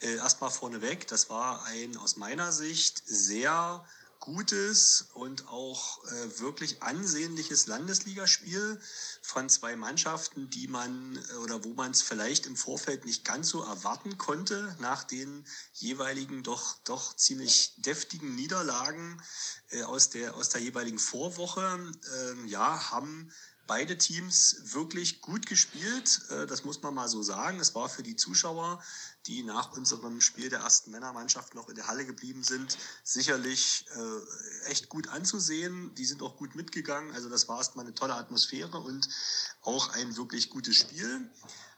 Äh, 0.02 0.16
erstmal 0.16 0.52
vorneweg, 0.52 1.08
das 1.08 1.30
war 1.30 1.66
ein 1.66 1.98
aus 1.98 2.18
meiner 2.18 2.52
Sicht 2.52 3.02
sehr 3.06 3.86
gutes 4.28 5.08
und 5.14 5.48
auch 5.48 6.04
äh, 6.04 6.40
wirklich 6.42 6.84
ansehnliches 6.84 7.66
Landesligaspiel 7.68 8.78
von 9.22 9.48
zwei 9.48 9.78
Mannschaften, 9.78 10.50
die 10.50 10.68
man 10.68 11.16
äh, 11.16 11.36
oder 11.36 11.64
wo 11.64 11.74
man 11.74 11.92
es 11.92 12.02
vielleicht 12.02 12.46
im 12.46 12.58
Vorfeld 12.58 13.06
nicht 13.06 13.24
ganz 13.24 13.48
so 13.48 13.64
erwarten 13.64 14.18
konnte 14.18 14.76
nach 14.80 15.06
den 15.06 15.46
jeweiligen 15.72 16.44
doch 16.44 16.76
doch 16.84 17.16
ziemlich 17.16 17.74
deftigen 17.78 18.36
Niederlagen 18.36 19.22
äh, 19.70 19.84
aus 19.84 20.10
der 20.10 20.36
aus 20.36 20.50
der 20.50 20.60
jeweiligen 20.60 21.00
Vorwoche. 21.00 21.94
Ähm, 22.20 22.48
ja, 22.48 22.92
haben 22.92 23.32
beide 23.66 23.98
Teams 23.98 24.58
wirklich 24.74 25.22
gut 25.22 25.46
gespielt. 25.46 26.22
Äh, 26.32 26.48
Das 26.48 26.66
muss 26.66 26.82
man 26.82 26.94
mal 26.94 27.08
so 27.08 27.22
sagen. 27.24 27.60
Es 27.60 27.76
war 27.76 27.88
für 27.88 28.04
die 28.04 28.16
Zuschauer, 28.16 28.84
die 29.28 29.44
nach 29.44 29.76
unserem 29.76 30.22
Spiel 30.22 30.50
der 30.50 30.60
ersten 30.60 30.92
Männermannschaft 30.92 31.56
noch 31.56 31.70
in 31.70 31.76
der 31.76 31.88
Halle 31.88 32.06
geblieben 32.06 32.44
sind, 32.44 32.78
sicherlich 33.04 33.86
äh, 33.96 34.70
echt 34.70 34.90
gut 34.90 35.10
anzusehen. 35.10 35.94
Die 35.96 36.06
sind 36.06 36.22
auch 36.22 36.38
gut 36.38 36.56
mitgegangen. 36.56 37.12
Also 37.14 37.30
das 37.30 37.48
war 37.48 37.58
erstmal 37.58 37.86
eine 37.86 37.96
tolle 37.96 38.16
Atmosphäre 38.16 38.78
und 38.80 39.10
auch 39.62 39.94
ein 39.94 40.16
wirklich 40.18 40.50
gutes 40.50 40.78
Spiel. 40.78 41.30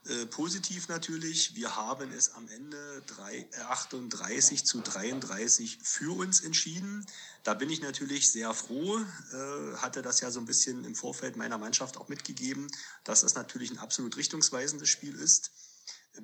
Äh, 0.05 0.25
positiv 0.27 0.87
natürlich, 0.87 1.55
wir 1.55 1.75
haben 1.75 2.11
es 2.11 2.33
am 2.33 2.47
Ende 2.47 3.03
3, 3.07 3.49
38 3.67 4.65
zu 4.65 4.79
33 4.81 5.79
für 5.83 6.17
uns 6.17 6.39
entschieden. 6.39 7.05
Da 7.43 7.53
bin 7.53 7.69
ich 7.69 7.81
natürlich 7.81 8.31
sehr 8.31 8.53
froh, 8.53 8.97
äh, 8.97 9.75
hatte 9.77 10.01
das 10.01 10.21
ja 10.21 10.31
so 10.31 10.39
ein 10.39 10.45
bisschen 10.45 10.85
im 10.85 10.95
Vorfeld 10.95 11.35
meiner 11.35 11.57
Mannschaft 11.57 11.97
auch 11.97 12.07
mitgegeben, 12.07 12.67
dass 13.03 13.21
das 13.21 13.35
natürlich 13.35 13.71
ein 13.71 13.77
absolut 13.77 14.15
richtungsweisendes 14.15 14.87
Spiel 14.89 15.15
ist. 15.15 15.51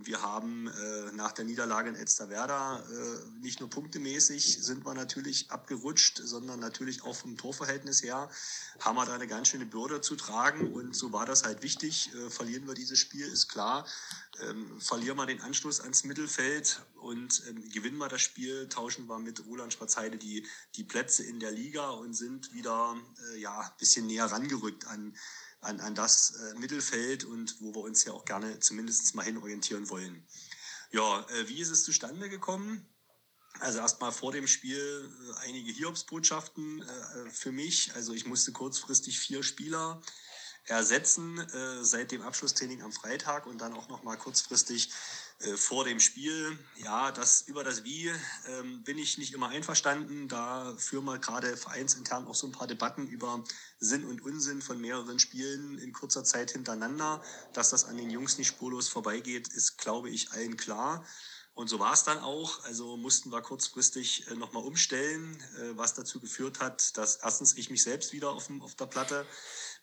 Wir 0.03 0.21
haben 0.21 0.67
äh, 0.67 1.11
nach 1.13 1.31
der 1.31 1.45
Niederlage 1.45 1.89
in 1.89 1.95
Elsterwerda 1.95 2.79
äh, 2.79 3.39
nicht 3.41 3.59
nur 3.59 3.69
punktemäßig 3.69 4.63
sind 4.63 4.85
wir 4.85 4.93
natürlich 4.93 5.51
abgerutscht, 5.51 6.19
sondern 6.23 6.59
natürlich 6.59 7.03
auch 7.03 7.15
vom 7.15 7.37
Torverhältnis 7.37 8.03
her 8.03 8.29
haben 8.79 8.95
wir 8.95 9.05
da 9.05 9.13
eine 9.13 9.27
ganz 9.27 9.49
schöne 9.49 9.65
Bürde 9.65 10.01
zu 10.01 10.15
tragen 10.15 10.73
und 10.73 10.95
so 10.95 11.13
war 11.13 11.25
das 11.25 11.43
halt 11.43 11.63
wichtig. 11.63 12.11
Äh, 12.13 12.29
verlieren 12.29 12.67
wir 12.67 12.73
dieses 12.73 12.99
Spiel, 12.99 13.25
ist 13.25 13.47
klar. 13.47 13.85
Ähm, 14.41 14.81
verlieren 14.81 15.17
wir 15.17 15.25
den 15.25 15.41
Anschluss 15.41 15.79
ans 15.79 16.03
Mittelfeld 16.03 16.81
und 16.95 17.43
ähm, 17.47 17.69
gewinnen 17.69 17.97
wir 17.97 18.09
das 18.09 18.21
Spiel, 18.21 18.67
tauschen 18.67 19.07
wir 19.07 19.19
mit 19.19 19.45
Roland 19.45 19.71
Spatzheide 19.71 20.17
die, 20.17 20.45
die 20.75 20.83
Plätze 20.83 21.23
in 21.23 21.39
der 21.39 21.51
Liga 21.51 21.91
und 21.91 22.13
sind 22.13 22.53
wieder 22.53 22.97
äh, 23.33 23.39
ja, 23.39 23.59
ein 23.59 23.71
bisschen 23.77 24.07
näher 24.07 24.25
rangerückt 24.25 24.87
an 24.87 25.15
an, 25.65 25.79
an 25.79 25.95
das 25.95 26.31
äh, 26.31 26.59
Mittelfeld 26.59 27.23
und 27.25 27.59
wo 27.59 27.73
wir 27.73 27.81
uns 27.81 28.05
ja 28.05 28.13
auch 28.13 28.25
gerne 28.25 28.59
zumindest 28.59 29.13
mal 29.15 29.23
hinorientieren 29.23 29.89
wollen. 29.89 30.25
Ja, 30.91 31.21
äh, 31.29 31.47
wie 31.47 31.59
ist 31.59 31.71
es 31.71 31.83
zustande 31.83 32.29
gekommen? 32.29 32.87
Also 33.59 33.79
erstmal 33.79 34.11
vor 34.11 34.31
dem 34.31 34.47
Spiel 34.47 34.79
äh, 34.79 35.47
einige 35.47 35.71
Hiobsbotschaften 35.71 36.83
für 37.31 37.51
mich. 37.51 37.93
Also 37.95 38.13
ich 38.13 38.25
musste 38.25 38.51
kurzfristig 38.51 39.19
vier 39.19 39.43
Spieler 39.43 40.01
ersetzen 40.67 41.45
seit 41.83 42.11
dem 42.11 42.23
Abschlusstraining 42.23 42.81
am 42.81 42.91
Freitag 42.91 43.45
und 43.45 43.59
dann 43.59 43.73
auch 43.73 43.87
noch 43.87 44.01
mal 44.01 44.17
kurzfristig 44.17 44.89
vor 45.55 45.83
dem 45.83 45.99
Spiel. 45.99 46.57
Ja, 46.77 47.11
das 47.11 47.41
über 47.41 47.63
das 47.63 47.83
Wie 47.83 48.11
ähm, 48.47 48.83
bin 48.83 48.97
ich 48.97 49.17
nicht 49.17 49.33
immer 49.33 49.49
einverstanden. 49.49 50.27
Da 50.27 50.73
führen 50.77 51.05
wir 51.05 51.19
gerade 51.19 51.57
vereinsintern 51.57 52.25
auch 52.27 52.35
so 52.35 52.47
ein 52.47 52.51
paar 52.53 52.67
Debatten 52.67 53.07
über 53.07 53.43
Sinn 53.79 54.05
und 54.05 54.21
Unsinn 54.21 54.61
von 54.61 54.79
mehreren 54.79 55.19
Spielen 55.19 55.77
in 55.77 55.93
kurzer 55.93 56.23
Zeit 56.23 56.51
hintereinander. 56.51 57.21
Dass 57.53 57.69
das 57.69 57.85
an 57.85 57.97
den 57.97 58.09
Jungs 58.09 58.37
nicht 58.37 58.47
spurlos 58.47 58.87
vorbeigeht, 58.87 59.49
ist, 59.49 59.77
glaube 59.77 60.09
ich, 60.09 60.31
allen 60.31 60.57
klar. 60.57 61.05
Und 61.55 61.69
so 61.69 61.79
war 61.79 61.93
es 61.93 62.03
dann 62.03 62.19
auch. 62.19 62.63
Also 62.65 62.97
mussten 62.97 63.31
wir 63.31 63.41
kurzfristig 63.41 64.29
äh, 64.29 64.35
nochmal 64.35 64.63
umstellen, 64.63 65.41
äh, 65.57 65.77
was 65.77 65.93
dazu 65.93 66.19
geführt 66.19 66.59
hat, 66.59 66.97
dass 66.97 67.15
erstens 67.15 67.55
ich 67.55 67.69
mich 67.69 67.81
selbst 67.81 68.11
wieder 68.11 68.31
auf, 68.31 68.47
dem, 68.47 68.61
auf 68.61 68.75
der 68.75 68.87
Platte 68.87 69.25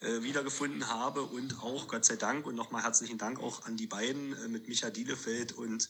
äh, 0.01 0.23
wiedergefunden 0.23 0.89
habe 0.89 1.23
und 1.23 1.63
auch 1.63 1.89
Gott 1.89 2.05
sei 2.05 2.17
Dank 2.17 2.47
und 2.47 2.57
nochmal 2.57 2.83
herzlichen 2.83 3.17
Dank 3.17 3.41
auch 3.41 3.65
an 3.65 3.79
die 3.79 3.87
beiden 3.87 4.37
äh, 4.45 4.49
mit 4.49 4.69
Micha 4.69 4.91
Dielefeld 4.91 5.53
und 5.53 5.89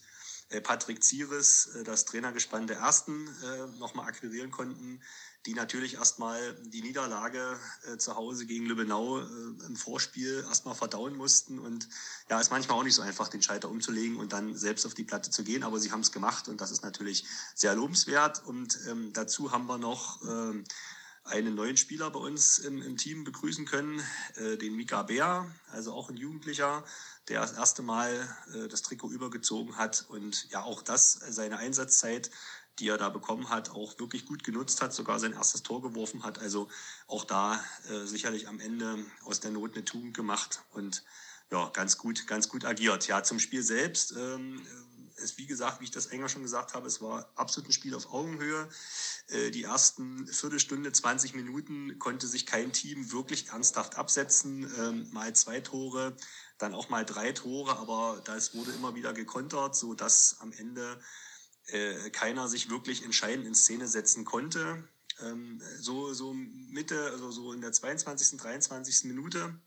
äh, 0.49 0.61
Patrick 0.61 1.03
Zieres, 1.03 1.65
äh, 1.75 1.83
das 1.83 2.05
Trainergespann 2.05 2.65
der 2.65 2.77
Ersten, 2.77 3.27
äh, 3.27 3.77
nochmal 3.77 4.07
akquirieren 4.07 4.51
konnten, 4.51 5.01
die 5.45 5.53
natürlich 5.53 5.95
erstmal 5.95 6.55
die 6.63 6.81
Niederlage 6.81 7.59
äh, 7.91 7.97
zu 7.97 8.15
Hause 8.15 8.45
gegen 8.45 8.65
Lübbenau 8.65 9.19
äh, 9.19 9.23
im 9.65 9.75
Vorspiel 9.75 10.45
erstmal 10.47 10.75
verdauen 10.75 11.15
mussten. 11.15 11.59
Und 11.59 11.89
ja, 12.29 12.39
ist 12.39 12.51
manchmal 12.51 12.77
auch 12.77 12.83
nicht 12.83 12.95
so 12.95 13.01
einfach, 13.01 13.27
den 13.27 13.41
Schalter 13.41 13.69
umzulegen 13.69 14.17
und 14.17 14.31
dann 14.31 14.55
selbst 14.55 14.85
auf 14.85 14.93
die 14.93 15.03
Platte 15.03 15.31
zu 15.31 15.43
gehen, 15.43 15.63
aber 15.63 15.79
sie 15.79 15.91
haben 15.91 16.01
es 16.01 16.11
gemacht 16.11 16.47
und 16.47 16.61
das 16.61 16.71
ist 16.71 16.83
natürlich 16.83 17.25
sehr 17.55 17.75
lobenswert. 17.75 18.45
Und 18.45 18.79
ähm, 18.87 19.11
dazu 19.11 19.51
haben 19.51 19.67
wir 19.67 19.77
noch 19.77 20.21
ähm, 20.23 20.63
einen 21.25 21.55
neuen 21.55 21.77
Spieler 21.77 22.09
bei 22.09 22.19
uns 22.19 22.59
im, 22.59 22.81
im 22.81 22.97
Team 22.97 23.23
begrüßen 23.23 23.65
können, 23.65 24.01
äh, 24.35 24.57
den 24.57 24.75
Mika 24.75 25.03
Bär, 25.03 25.49
also 25.71 25.93
auch 25.93 26.09
ein 26.09 26.17
Jugendlicher, 26.17 26.83
der 27.29 27.41
das 27.41 27.53
erste 27.53 27.81
Mal 27.81 28.27
äh, 28.53 28.67
das 28.67 28.81
Trikot 28.81 29.11
übergezogen 29.11 29.77
hat 29.77 30.05
und 30.09 30.49
ja 30.51 30.63
auch 30.63 30.81
das, 30.81 31.13
seine 31.13 31.57
Einsatzzeit, 31.57 32.29
die 32.79 32.87
er 32.87 32.97
da 32.97 33.09
bekommen 33.09 33.49
hat, 33.49 33.69
auch 33.71 33.99
wirklich 33.99 34.25
gut 34.25 34.43
genutzt 34.43 34.81
hat, 34.81 34.93
sogar 34.93 35.19
sein 35.19 35.33
erstes 35.33 35.63
Tor 35.63 35.81
geworfen 35.81 36.23
hat. 36.23 36.39
Also 36.39 36.69
auch 37.07 37.23
da 37.23 37.63
äh, 37.89 38.05
sicherlich 38.05 38.47
am 38.47 38.59
Ende 38.59 39.05
aus 39.23 39.39
der 39.39 39.51
Not 39.51 39.75
eine 39.75 39.85
Tugend 39.85 40.15
gemacht 40.15 40.63
und 40.71 41.03
ja, 41.51 41.69
ganz 41.69 41.97
gut, 41.97 42.25
ganz 42.25 42.49
gut 42.49 42.65
agiert. 42.65 43.07
Ja, 43.07 43.21
zum 43.21 43.39
Spiel 43.39 43.61
selbst. 43.61 44.13
Ähm, 44.17 44.65
es, 45.17 45.37
wie 45.37 45.45
gesagt, 45.45 45.79
wie 45.79 45.85
ich 45.85 45.91
das 45.91 46.07
enger 46.07 46.29
schon 46.29 46.41
gesagt 46.41 46.73
habe, 46.73 46.87
es 46.87 47.01
war 47.01 47.31
absolut 47.35 47.69
ein 47.69 47.73
Spiel 47.73 47.93
auf 47.95 48.11
Augenhöhe. 48.11 48.67
Äh, 49.27 49.51
die 49.51 49.63
ersten 49.63 50.27
Viertelstunde, 50.27 50.91
20 50.91 51.35
Minuten 51.35 51.99
konnte 51.99 52.27
sich 52.27 52.45
kein 52.45 52.73
Team 52.73 53.11
wirklich 53.11 53.49
ernsthaft 53.49 53.97
absetzen. 53.97 54.71
Ähm, 54.79 55.07
mal 55.11 55.33
zwei 55.35 55.61
Tore, 55.61 56.15
dann 56.57 56.73
auch 56.73 56.89
mal 56.89 57.05
drei 57.05 57.31
Tore, 57.31 57.77
aber 57.77 58.21
das 58.25 58.55
wurde 58.55 58.71
immer 58.71 58.95
wieder 58.95 59.13
gekontert, 59.13 59.75
so 59.75 59.93
dass 59.93 60.37
am 60.39 60.51
Ende 60.51 60.99
äh, 61.67 62.09
keiner 62.09 62.47
sich 62.47 62.69
wirklich 62.69 63.03
entscheidend 63.03 63.47
in 63.47 63.55
Szene 63.55 63.87
setzen 63.87 64.25
konnte. 64.25 64.87
Ähm, 65.21 65.61
so, 65.79 66.13
so 66.13 66.33
Mitte, 66.33 67.11
also 67.11 67.31
so 67.31 67.53
in 67.53 67.61
der 67.61 67.71
22., 67.71 68.37
23. 68.37 69.05
Minute 69.05 69.59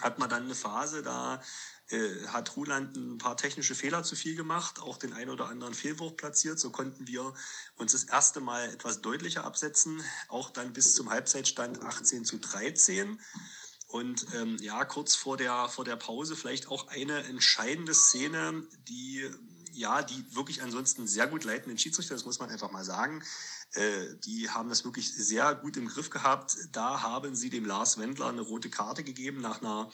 hat 0.00 0.18
man 0.18 0.28
dann 0.28 0.44
eine 0.44 0.54
Phase, 0.54 1.02
da 1.02 1.40
äh, 1.88 2.26
hat 2.26 2.56
Ruland 2.56 2.96
ein 2.96 3.18
paar 3.18 3.36
technische 3.36 3.74
Fehler 3.74 4.02
zu 4.02 4.16
viel 4.16 4.36
gemacht, 4.36 4.80
auch 4.80 4.96
den 4.96 5.12
ein 5.12 5.30
oder 5.30 5.48
anderen 5.48 5.74
Fehlwurf 5.74 6.16
platziert. 6.16 6.58
So 6.58 6.70
konnten 6.70 7.06
wir 7.06 7.32
uns 7.76 7.92
das 7.92 8.04
erste 8.04 8.40
Mal 8.40 8.68
etwas 8.70 9.00
deutlicher 9.00 9.44
absetzen, 9.44 10.02
auch 10.28 10.50
dann 10.50 10.72
bis 10.72 10.94
zum 10.94 11.10
Halbzeitstand 11.10 11.82
18 11.82 12.24
zu 12.24 12.38
13. 12.38 13.20
Und 13.86 14.26
ähm, 14.34 14.56
ja, 14.60 14.84
kurz 14.86 15.14
vor 15.14 15.36
der, 15.36 15.68
vor 15.68 15.84
der 15.84 15.96
Pause 15.96 16.34
vielleicht 16.34 16.68
auch 16.68 16.88
eine 16.88 17.24
entscheidende 17.24 17.92
Szene, 17.94 18.66
die 18.88 19.30
ja, 19.72 20.02
die 20.02 20.24
wirklich 20.34 20.62
ansonsten 20.62 21.06
sehr 21.06 21.26
gut 21.26 21.44
leitenden 21.44 21.78
Schiedsrichter, 21.78 22.14
das 22.14 22.24
muss 22.24 22.38
man 22.38 22.50
einfach 22.50 22.70
mal 22.70 22.84
sagen, 22.84 23.22
äh, 23.74 24.16
die 24.24 24.50
haben 24.50 24.68
das 24.68 24.84
wirklich 24.84 25.12
sehr 25.14 25.54
gut 25.54 25.76
im 25.78 25.88
Griff 25.88 26.10
gehabt. 26.10 26.56
Da 26.72 27.02
haben 27.02 27.34
sie 27.34 27.48
dem 27.48 27.64
Lars 27.64 27.98
Wendler 27.98 28.28
eine 28.28 28.42
rote 28.42 28.68
Karte 28.68 29.02
gegeben 29.02 29.40
nach 29.40 29.62
einer, 29.62 29.90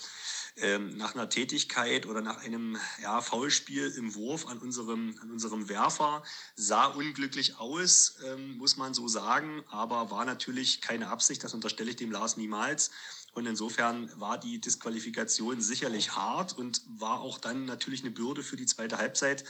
ähm, 0.57 0.97
nach 0.97 1.15
einer 1.15 1.29
Tätigkeit 1.29 2.07
oder 2.07 2.21
nach 2.21 2.39
einem 2.39 2.77
ja, 3.01 3.21
Foulspiel 3.21 3.89
im 3.97 4.15
Wurf 4.17 4.47
an 4.47 4.59
unserem, 4.59 5.17
an 5.23 5.31
unserem 5.31 5.69
Werfer. 5.69 6.25
Sah 6.57 6.87
unglücklich 6.87 7.59
aus, 7.59 8.17
ähm, 8.25 8.57
muss 8.59 8.77
man 8.77 8.95
so 8.95 9.07
sagen, 9.07 9.63
aber 9.69 10.11
war 10.11 10.25
natürlich 10.25 10.81
keine 10.81 11.09
Absicht, 11.09 11.45
das 11.45 11.55
unterstelle 11.55 11.91
ich 11.91 11.97
dem 11.97 12.11
Lars 12.11 12.37
niemals. 12.37 12.91
Und 13.39 13.47
insofern 13.47 14.11
war 14.19 14.37
die 14.37 14.61
Disqualifikation 14.61 15.61
sicherlich 15.61 16.17
hart 16.17 16.59
und 16.59 16.83
war 16.89 17.21
auch 17.21 17.39
dann 17.39 17.67
natürlich 17.67 18.01
eine 18.01 18.11
Bürde 18.11 18.43
für 18.43 18.57
die 18.57 18.67
zweite 18.67 18.99
Halbzeit. 18.99 19.45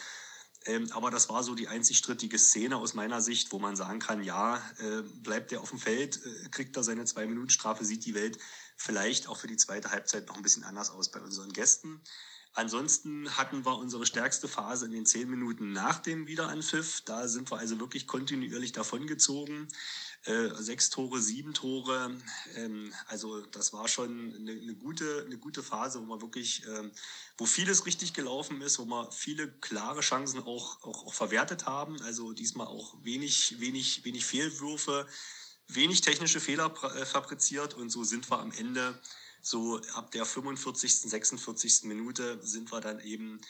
Ähm, 0.67 0.93
aber 0.93 1.11
das 1.11 1.31
war 1.31 1.43
so 1.43 1.55
die 1.55 1.69
einzig 1.69 1.97
strittige 1.97 2.39
Szene 2.39 2.77
aus 2.77 2.93
meiner 2.93 3.23
Sicht, 3.23 3.51
wo 3.51 3.59
man 3.59 3.77
sagen 3.77 3.99
kann, 3.99 4.23
ja, 4.23 4.59
äh, 4.79 5.03
bleibt 5.23 5.53
er 5.53 5.63
auf 5.63 5.71
dem 5.71 5.79
Feld, 5.79 6.21
äh, 6.23 6.49
kriegt 6.51 6.77
er 6.77 6.83
seine 6.83 7.07
zwei 7.07 7.27
Minuten 7.27 7.49
Strafe, 7.49 7.83
sieht 7.87 8.05
die 8.05 8.15
Welt 8.15 8.39
vielleicht 8.77 9.27
auch 9.27 9.39
für 9.39 9.47
die 9.47 9.57
zweite 9.57 9.91
Halbzeit 9.91 10.29
noch 10.29 10.37
ein 10.37 10.43
bisschen 10.43 10.65
anders 10.65 10.91
aus 10.91 11.11
bei 11.11 11.21
unseren 11.21 11.55
Gästen. 11.55 12.03
Ansonsten 12.59 13.37
hatten 13.37 13.65
wir 13.65 13.79
unsere 13.79 14.05
stärkste 14.05 14.49
Phase 14.49 14.87
in 14.87 14.91
den 14.91 15.07
zehn 15.07 15.31
Minuten 15.31 15.71
nach 15.73 16.01
dem 16.01 16.27
Wiederanpfiff. 16.27 17.03
Da 17.03 17.29
sind 17.29 17.53
wir 17.53 17.59
also 17.59 17.79
wirklich 17.79 18.09
kontinuierlich 18.09 18.73
davongezogen. 18.73 19.69
Äh, 20.25 20.49
sechs 20.57 20.91
Tore, 20.91 21.21
sieben 21.21 21.55
Tore. 21.55 22.17
Ähm, 22.57 22.93
also 23.07 23.43
das 23.43 23.73
war 23.73 23.87
schon 23.87 24.35
eine, 24.35 24.51
eine, 24.51 24.75
gute, 24.75 25.23
eine 25.25 25.39
gute 25.39 25.63
Phase, 25.63 26.01
wo 26.01 26.07
man 26.07 26.21
wirklich, 26.21 26.67
ähm, 26.67 26.91
wo 27.37 27.47
vieles 27.47 27.87
richtig 27.87 28.13
gelaufen 28.13 28.61
ist, 28.61 28.81
wo 28.81 28.87
wir 28.87 29.13
viele 29.13 29.53
klare 29.61 30.01
Chancen 30.01 30.41
auch, 30.41 30.83
auch, 30.83 31.07
auch 31.07 31.15
verwertet 31.15 31.65
haben. 31.65 32.03
Also 32.03 32.33
diesmal 32.33 32.67
auch 32.67 32.97
wenig, 33.05 33.61
wenig, 33.61 34.05
wenig 34.05 34.27
Fehlwürfe, 34.27 35.07
wenig 35.69 36.01
technische 36.01 36.41
Fehler 36.41 36.75
äh, 36.97 37.07
fabriziert 37.07 37.75
und 37.75 37.91
so 37.91 38.03
sind 38.03 38.29
wir 38.29 38.41
am 38.41 38.51
Ende 38.51 38.99
so 39.41 39.81
ab 39.95 40.11
der 40.11 40.25
45., 40.25 41.11
46. 41.11 41.85
Minute 41.85 42.39
sind 42.43 42.73
wir 42.73 42.81
dann 42.81 43.01
eben 43.01 43.41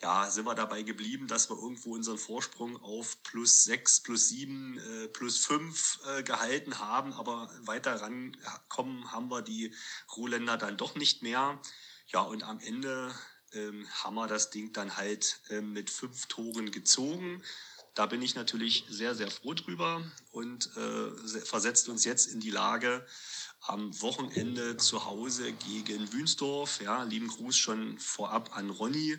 ja, 0.00 0.30
sind 0.30 0.46
wir 0.46 0.54
dabei 0.54 0.82
geblieben, 0.82 1.26
dass 1.26 1.50
wir 1.50 1.56
irgendwo 1.56 1.94
unseren 1.94 2.18
Vorsprung 2.18 2.76
auf 2.82 3.20
plus 3.24 3.64
sechs, 3.64 4.00
plus 4.00 4.28
sieben, 4.28 4.78
äh, 4.78 5.08
plus 5.08 5.44
fünf 5.44 5.98
äh, 6.06 6.22
gehalten 6.22 6.78
haben, 6.78 7.12
aber 7.14 7.50
weiter 7.62 8.00
rankommen 8.00 9.10
haben 9.10 9.28
wir 9.28 9.42
die 9.42 9.74
Ruhländer 10.16 10.56
dann 10.56 10.76
doch 10.76 10.94
nicht 10.94 11.22
mehr. 11.22 11.60
Ja, 12.06 12.20
und 12.20 12.44
am 12.44 12.60
Ende 12.60 13.12
ähm, 13.52 13.88
haben 13.90 14.14
wir 14.14 14.28
das 14.28 14.50
Ding 14.50 14.72
dann 14.72 14.96
halt 14.96 15.40
äh, 15.48 15.60
mit 15.60 15.90
fünf 15.90 16.26
Toren 16.26 16.70
gezogen. 16.70 17.42
Da 17.94 18.06
bin 18.06 18.22
ich 18.22 18.36
natürlich 18.36 18.84
sehr, 18.88 19.16
sehr 19.16 19.30
froh 19.30 19.54
drüber 19.54 20.04
und 20.30 20.70
äh, 20.76 21.40
versetzt 21.40 21.88
uns 21.88 22.04
jetzt 22.04 22.26
in 22.26 22.38
die 22.38 22.50
Lage, 22.50 23.04
am 23.60 24.00
Wochenende 24.00 24.76
zu 24.76 25.04
Hause 25.04 25.52
gegen 25.52 26.12
Wünsdorf. 26.12 26.80
Ja, 26.82 27.02
lieben 27.02 27.28
Gruß 27.28 27.56
schon 27.56 27.98
vorab 27.98 28.56
an 28.56 28.70
Ronny. 28.70 29.18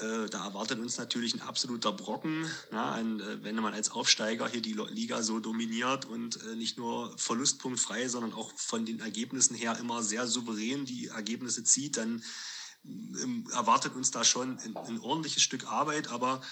Äh, 0.00 0.28
da 0.28 0.46
erwartet 0.46 0.80
uns 0.80 0.98
natürlich 0.98 1.34
ein 1.34 1.40
absoluter 1.42 1.92
Brocken, 1.92 2.50
ja, 2.72 2.92
ein, 2.92 3.20
äh, 3.20 3.44
wenn 3.44 3.54
man 3.56 3.74
als 3.74 3.92
Aufsteiger 3.92 4.48
hier 4.48 4.60
die 4.60 4.72
Liga 4.72 5.22
so 5.22 5.38
dominiert 5.38 6.04
und 6.04 6.42
äh, 6.42 6.56
nicht 6.56 6.76
nur 6.76 7.16
verlustpunktfrei, 7.16 8.08
sondern 8.08 8.32
auch 8.32 8.52
von 8.56 8.84
den 8.84 8.98
Ergebnissen 8.98 9.54
her 9.54 9.78
immer 9.78 10.02
sehr 10.02 10.26
souverän 10.26 10.84
die 10.84 11.08
Ergebnisse 11.08 11.62
zieht, 11.62 11.96
dann 11.96 12.24
ähm, 12.84 13.46
erwartet 13.52 13.94
uns 13.94 14.10
da 14.10 14.24
schon 14.24 14.58
ein, 14.58 14.76
ein 14.76 14.98
ordentliches 14.98 15.44
Stück 15.44 15.68
Arbeit, 15.68 16.08
aber 16.08 16.42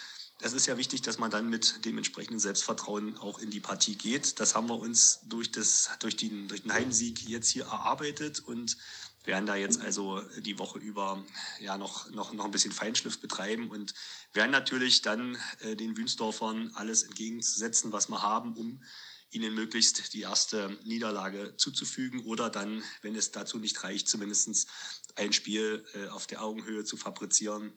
es 0.42 0.52
ist 0.52 0.66
ja 0.66 0.76
wichtig, 0.76 1.02
dass 1.02 1.18
man 1.18 1.30
dann 1.30 1.48
mit 1.48 1.84
dem 1.84 1.96
entsprechenden 1.98 2.40
Selbstvertrauen 2.40 3.16
auch 3.18 3.38
in 3.38 3.50
die 3.50 3.60
Partie 3.60 3.94
geht. 3.94 4.40
Das 4.40 4.54
haben 4.54 4.68
wir 4.68 4.78
uns 4.78 5.20
durch, 5.24 5.52
das, 5.52 5.90
durch, 6.00 6.16
den, 6.16 6.48
durch 6.48 6.62
den 6.62 6.72
Heimsieg 6.72 7.28
jetzt 7.28 7.48
hier 7.48 7.64
erarbeitet 7.64 8.40
und 8.40 8.76
werden 9.24 9.46
da 9.46 9.54
jetzt 9.54 9.80
also 9.80 10.20
die 10.40 10.58
Woche 10.58 10.80
über 10.80 11.24
ja 11.60 11.78
noch, 11.78 12.10
noch, 12.10 12.32
noch 12.32 12.44
ein 12.44 12.50
bisschen 12.50 12.72
Feinschliff 12.72 13.20
betreiben 13.20 13.70
und 13.70 13.94
werden 14.32 14.50
natürlich 14.50 15.02
dann 15.02 15.38
äh, 15.60 15.76
den 15.76 15.96
Wünsdorfern 15.96 16.72
alles 16.74 17.04
entgegenzusetzen, 17.04 17.92
was 17.92 18.08
wir 18.08 18.22
haben, 18.22 18.56
um 18.56 18.82
ihnen 19.30 19.54
möglichst 19.54 20.12
die 20.12 20.22
erste 20.22 20.76
Niederlage 20.84 21.56
zuzufügen 21.56 22.24
oder 22.24 22.50
dann, 22.50 22.82
wenn 23.00 23.14
es 23.14 23.30
dazu 23.30 23.58
nicht 23.58 23.82
reicht, 23.84 24.08
zumindest 24.08 24.68
ein 25.14 25.32
Spiel 25.32 25.84
äh, 25.94 26.08
auf 26.08 26.26
der 26.26 26.42
Augenhöhe 26.42 26.84
zu 26.84 26.96
fabrizieren, 26.96 27.72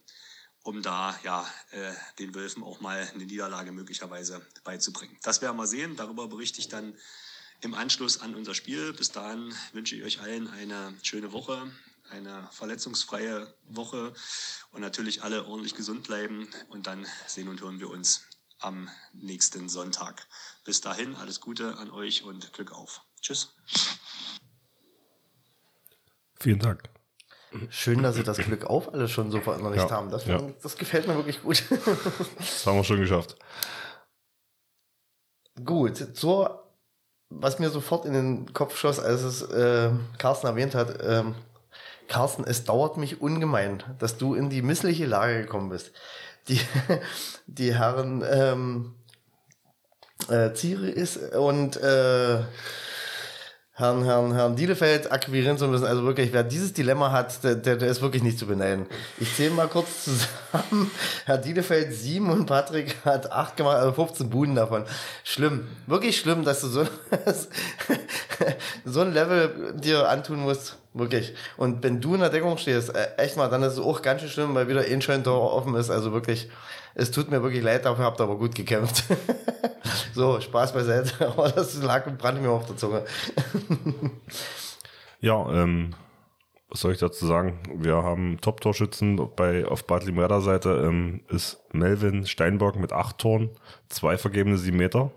um 0.66 0.82
da 0.82 1.16
ja 1.22 1.48
äh, 1.70 1.92
den 2.18 2.34
Wölfen 2.34 2.64
auch 2.64 2.80
mal 2.80 3.08
eine 3.14 3.24
Niederlage 3.24 3.70
möglicherweise 3.70 4.44
beizubringen. 4.64 5.16
Das 5.22 5.40
werden 5.40 5.56
wir 5.56 5.66
sehen. 5.68 5.94
Darüber 5.94 6.26
berichte 6.26 6.58
ich 6.58 6.68
dann 6.68 6.94
im 7.60 7.74
Anschluss 7.74 8.20
an 8.20 8.34
unser 8.34 8.52
Spiel. 8.52 8.92
Bis 8.92 9.12
dahin 9.12 9.54
wünsche 9.72 9.94
ich 9.94 10.02
euch 10.02 10.20
allen 10.20 10.48
eine 10.48 10.92
schöne 11.02 11.32
Woche, 11.32 11.70
eine 12.10 12.48
verletzungsfreie 12.50 13.54
Woche 13.68 14.12
und 14.72 14.80
natürlich 14.80 15.22
alle 15.22 15.46
ordentlich 15.46 15.76
gesund 15.76 16.08
bleiben. 16.08 16.48
Und 16.68 16.88
dann 16.88 17.06
sehen 17.28 17.46
und 17.46 17.60
hören 17.60 17.78
wir 17.78 17.88
uns 17.88 18.26
am 18.58 18.90
nächsten 19.12 19.68
Sonntag. 19.68 20.26
Bis 20.64 20.80
dahin, 20.80 21.14
alles 21.14 21.40
Gute 21.40 21.76
an 21.76 21.92
euch 21.92 22.24
und 22.24 22.52
Glück 22.52 22.72
auf. 22.72 23.02
Tschüss. 23.20 23.54
Vielen 26.40 26.58
Dank. 26.58 26.95
Schön, 27.70 28.02
dass 28.02 28.16
Sie 28.16 28.22
das 28.22 28.38
Glück 28.38 28.64
auf 28.66 28.92
alles 28.92 29.10
schon 29.10 29.30
so 29.30 29.40
verinnerlicht 29.40 29.88
Ja, 29.88 29.90
haben. 29.90 30.10
Das, 30.10 30.26
ja. 30.26 30.40
das 30.62 30.76
gefällt 30.76 31.06
mir 31.06 31.14
wirklich 31.14 31.42
gut. 31.42 31.62
Das 32.38 32.66
haben 32.66 32.76
wir 32.76 32.84
schon 32.84 33.00
geschafft. 33.00 33.36
Gut, 35.64 36.16
zur, 36.16 36.64
was 37.30 37.58
mir 37.58 37.70
sofort 37.70 38.04
in 38.04 38.12
den 38.12 38.52
Kopf 38.52 38.76
schoss, 38.76 38.98
als 38.98 39.22
es 39.22 39.42
äh, 39.42 39.90
Carsten 40.18 40.48
erwähnt 40.48 40.74
hat, 40.74 40.98
ähm, 41.02 41.34
Carsten, 42.08 42.44
es 42.44 42.64
dauert 42.64 42.98
mich 42.98 43.20
ungemein, 43.20 43.82
dass 43.98 44.18
du 44.18 44.34
in 44.34 44.50
die 44.50 44.62
missliche 44.62 45.06
Lage 45.06 45.42
gekommen 45.42 45.70
bist. 45.70 45.92
Die, 46.48 46.60
die 47.46 47.74
Herren 47.74 48.22
ähm, 48.28 48.94
äh, 50.28 50.52
Ziere 50.52 50.88
ist 50.88 51.16
und 51.34 51.76
äh, 51.76 52.44
Herrn, 53.78 54.04
Herrn, 54.04 54.32
Herrn 54.32 54.56
Dielefeld 54.56 55.12
akquirieren 55.12 55.58
zu 55.58 55.68
müssen. 55.68 55.84
Also 55.84 56.02
wirklich, 56.02 56.32
wer 56.32 56.42
dieses 56.42 56.72
Dilemma 56.72 57.12
hat, 57.12 57.44
der, 57.44 57.56
der, 57.56 57.76
der 57.76 57.88
ist 57.88 58.00
wirklich 58.00 58.22
nicht 58.22 58.38
zu 58.38 58.46
beneiden. 58.46 58.86
Ich 59.18 59.36
zähle 59.36 59.50
mal 59.50 59.68
kurz 59.68 60.04
zusammen. 60.04 60.90
Herr 61.26 61.36
Dielefeld 61.36 61.92
sieben 61.92 62.30
und 62.30 62.46
Patrick 62.46 62.96
hat 63.04 63.30
acht 63.30 63.58
gemacht, 63.58 63.76
also 63.76 63.92
15 63.92 64.30
Buden 64.30 64.54
davon. 64.54 64.84
Schlimm. 65.24 65.68
Wirklich 65.86 66.18
schlimm, 66.18 66.42
dass 66.42 66.62
du 66.62 66.68
so, 66.68 66.84
so 68.86 69.00
ein 69.02 69.12
Level 69.12 69.74
dir 69.74 70.08
antun 70.08 70.40
musst. 70.40 70.78
Wirklich. 70.96 71.34
Und 71.58 71.82
wenn 71.82 72.00
du 72.00 72.14
in 72.14 72.20
der 72.20 72.30
Deckung 72.30 72.56
stehst, 72.56 72.94
äh, 72.94 73.16
echt 73.18 73.36
mal, 73.36 73.50
dann 73.50 73.62
ist 73.62 73.74
es 73.74 73.78
auch 73.78 74.00
ganz 74.00 74.22
schön 74.22 74.30
schlimm, 74.30 74.54
weil 74.54 74.66
wieder 74.66 74.80
ein 74.80 75.02
schön 75.02 75.22
Tor 75.22 75.52
offen 75.52 75.74
ist. 75.74 75.90
Also 75.90 76.12
wirklich, 76.12 76.48
es 76.94 77.10
tut 77.10 77.30
mir 77.30 77.42
wirklich 77.42 77.62
leid, 77.62 77.84
dafür 77.84 78.06
habt 78.06 78.18
ihr 78.18 78.24
aber 78.24 78.38
gut 78.38 78.54
gekämpft. 78.54 79.04
so, 80.14 80.40
Spaß 80.40 80.72
beiseite. 80.72 81.12
Aber 81.28 81.50
das 81.50 81.80
lag 81.82 82.06
und 82.06 82.16
brannte 82.16 82.40
mir 82.40 82.50
auf 82.50 82.66
der 82.66 82.76
Zunge. 82.76 83.04
Ja, 85.18 85.50
ähm, 85.50 85.94
was 86.68 86.80
soll 86.80 86.92
ich 86.92 86.98
dazu 86.98 87.26
sagen? 87.26 87.58
Wir 87.74 87.96
haben 87.96 88.38
Top-Torschützen 88.42 89.18
bei 89.34 89.66
auf 89.66 89.86
Bad 89.86 90.04
Limreda 90.04 90.42
Seite 90.42 90.84
ähm, 90.86 91.22
ist 91.30 91.58
Melvin 91.72 92.26
Steinbock 92.26 92.76
mit 92.76 92.92
acht 92.92 93.16
Toren, 93.16 93.50
zwei 93.88 94.18
vergebene 94.18 94.58
sieben 94.58 94.76
Meter. 94.76 95.10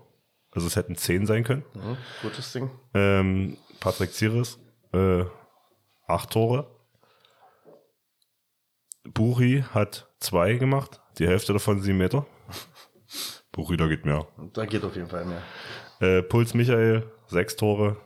Also 0.52 0.66
es 0.66 0.74
hätten 0.74 0.96
zehn 0.96 1.26
sein 1.26 1.44
können. 1.44 1.64
Ja, 1.74 1.96
gutes 2.22 2.52
Ding. 2.52 2.70
Ähm, 2.94 3.58
Patrick 3.78 4.12
Zieres, 4.12 4.58
äh, 4.94 5.24
acht 6.10 6.30
Tore. 6.30 6.66
Buri 9.04 9.64
hat 9.72 10.08
zwei 10.18 10.54
gemacht, 10.54 11.00
die 11.18 11.26
Hälfte 11.26 11.52
davon 11.52 11.80
sieben 11.80 11.98
Meter. 11.98 12.26
Buri, 13.52 13.76
da 13.76 13.86
geht 13.86 14.04
mehr. 14.04 14.26
Da 14.52 14.66
geht 14.66 14.84
auf 14.84 14.94
jeden 14.94 15.08
Fall 15.08 15.24
mehr. 15.24 15.42
Äh, 16.00 16.22
Puls 16.22 16.54
Michael, 16.54 17.10
sechs 17.26 17.56
Tore. 17.56 17.96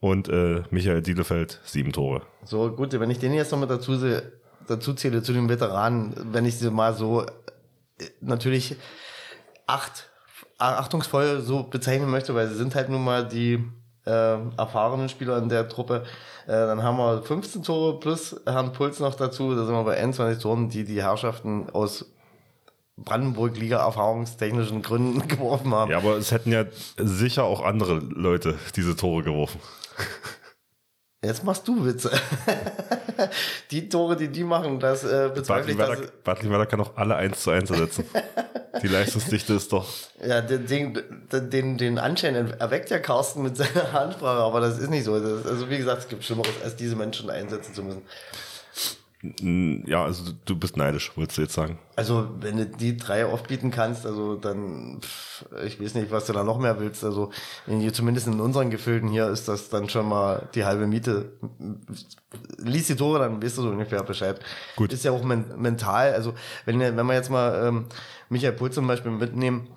Und 0.00 0.28
äh, 0.28 0.62
Michael 0.70 1.02
Dielefeld, 1.02 1.60
sieben 1.64 1.92
Tore. 1.92 2.22
So, 2.44 2.72
gut, 2.72 2.98
wenn 2.98 3.10
ich 3.10 3.18
den 3.18 3.34
jetzt 3.34 3.52
noch 3.52 3.58
mit 3.58 3.68
dazu, 3.68 3.98
dazu 4.66 4.94
zähle, 4.94 5.22
zu 5.22 5.34
den 5.34 5.48
Veteranen, 5.48 6.14
wenn 6.32 6.46
ich 6.46 6.56
sie 6.56 6.70
mal 6.70 6.94
so 6.94 7.22
äh, 7.22 7.28
natürlich 8.20 8.76
acht, 9.66 10.08
achtungsvoll 10.58 11.40
so 11.40 11.64
bezeichnen 11.64 12.10
möchte, 12.10 12.34
weil 12.34 12.48
sie 12.48 12.56
sind 12.56 12.74
halt 12.74 12.88
nun 12.88 13.04
mal 13.04 13.28
die 13.28 13.62
äh, 14.06 14.38
erfahrenen 14.56 15.08
Spieler 15.08 15.38
in 15.38 15.48
der 15.48 15.68
Truppe. 15.68 16.04
Äh, 16.50 16.66
dann 16.66 16.82
haben 16.82 16.96
wir 16.96 17.22
15 17.22 17.62
Tore 17.62 18.00
plus 18.00 18.34
Herrn 18.44 18.72
Puls 18.72 18.98
noch 18.98 19.14
dazu. 19.14 19.54
Da 19.54 19.64
sind 19.64 19.72
wir 19.72 19.84
bei 19.84 19.96
21 19.96 20.42
Toren, 20.42 20.68
die 20.68 20.82
die 20.82 21.00
Herrschaften 21.00 21.70
aus 21.70 22.06
Brandenburg-Liga 22.96 23.78
erfahrungstechnischen 23.78 24.82
Gründen 24.82 25.28
geworfen 25.28 25.72
haben. 25.72 25.92
Ja, 25.92 25.98
aber 25.98 26.16
es 26.16 26.32
hätten 26.32 26.50
ja 26.50 26.64
sicher 26.96 27.44
auch 27.44 27.64
andere 27.64 28.00
Leute 28.00 28.58
diese 28.74 28.96
Tore 28.96 29.22
geworfen. 29.22 29.60
Jetzt 31.22 31.44
machst 31.44 31.68
du 31.68 31.84
Witze. 31.84 32.10
die 33.70 33.90
Tore, 33.90 34.16
die 34.16 34.28
die 34.28 34.42
machen, 34.42 34.80
das 34.80 35.04
äh, 35.04 35.30
bezweifle 35.34 35.72
ich. 35.72 36.42
Limwerder 36.42 36.66
kann 36.66 36.80
auch 36.80 36.96
alle 36.96 37.16
eins 37.16 37.42
zu 37.42 37.50
eins 37.50 37.68
ersetzen. 37.70 38.06
Die 38.82 38.88
Leistungsdichte 38.88 39.52
ist 39.52 39.70
doch. 39.70 39.86
ja, 40.26 40.40
den, 40.40 40.66
den, 40.66 41.50
den, 41.50 41.76
den 41.76 41.98
Anschein 41.98 42.34
erweckt 42.34 42.88
ja 42.88 42.98
Carsten 42.98 43.42
mit 43.42 43.56
seiner 43.56 43.94
Ansprache, 43.94 44.40
aber 44.40 44.60
das 44.60 44.78
ist 44.78 44.88
nicht 44.88 45.04
so. 45.04 45.20
Das, 45.20 45.44
also 45.44 45.68
wie 45.68 45.76
gesagt, 45.76 46.02
es 46.02 46.08
gibt 46.08 46.24
Schlimmeres, 46.24 46.54
als 46.64 46.76
diese 46.76 46.96
Menschen 46.96 47.28
einsetzen 47.28 47.74
zu 47.74 47.82
müssen. 47.82 48.02
Ja, 49.22 50.04
also 50.04 50.32
du- 50.46 50.56
bist 50.56 50.78
neidisch, 50.78 51.14
wolltest 51.14 51.36
du 51.36 51.42
jetzt 51.42 51.52
sagen. 51.52 51.78
Also 51.94 52.30
wenn 52.40 52.56
du 52.56 52.64
die 52.64 52.96
drei 52.96 53.26
aufbieten 53.26 53.70
kannst, 53.70 54.06
also 54.06 54.36
dann, 54.36 54.98
pff, 55.02 55.44
ich 55.66 55.78
weiß 55.78 55.94
nicht, 55.94 56.10
was 56.10 56.24
du 56.24 56.32
da 56.32 56.42
noch 56.42 56.58
mehr 56.58 56.80
willst. 56.80 57.04
Also 57.04 57.30
in, 57.66 57.92
zumindest 57.92 58.28
in 58.28 58.40
unseren 58.40 58.70
Gefilden 58.70 59.10
hier 59.10 59.28
ist 59.28 59.46
das 59.46 59.68
dann 59.68 59.90
schon 59.90 60.08
mal 60.08 60.48
die 60.54 60.64
halbe 60.64 60.86
Miete. 60.86 61.32
Lies 62.58 62.86
die 62.86 62.96
Tore, 62.96 63.18
dann 63.18 63.42
weißt 63.42 63.58
du 63.58 63.62
so 63.62 63.68
ungefähr 63.68 64.02
Bescheid. 64.02 64.40
Gut. 64.76 64.90
Ist 64.92 65.04
ja 65.04 65.12
auch 65.12 65.22
men 65.22 65.44
mental, 65.60 66.14
also 66.14 66.32
wenn, 66.64 66.80
wenn 66.80 67.06
wir 67.06 67.14
jetzt 67.14 67.30
mal 67.30 67.66
ähm, 67.68 67.86
Michael 68.30 68.52
Pull 68.54 68.70
zum 68.70 68.86
Beispiel 68.86 69.12
mitnehmen, 69.12 69.68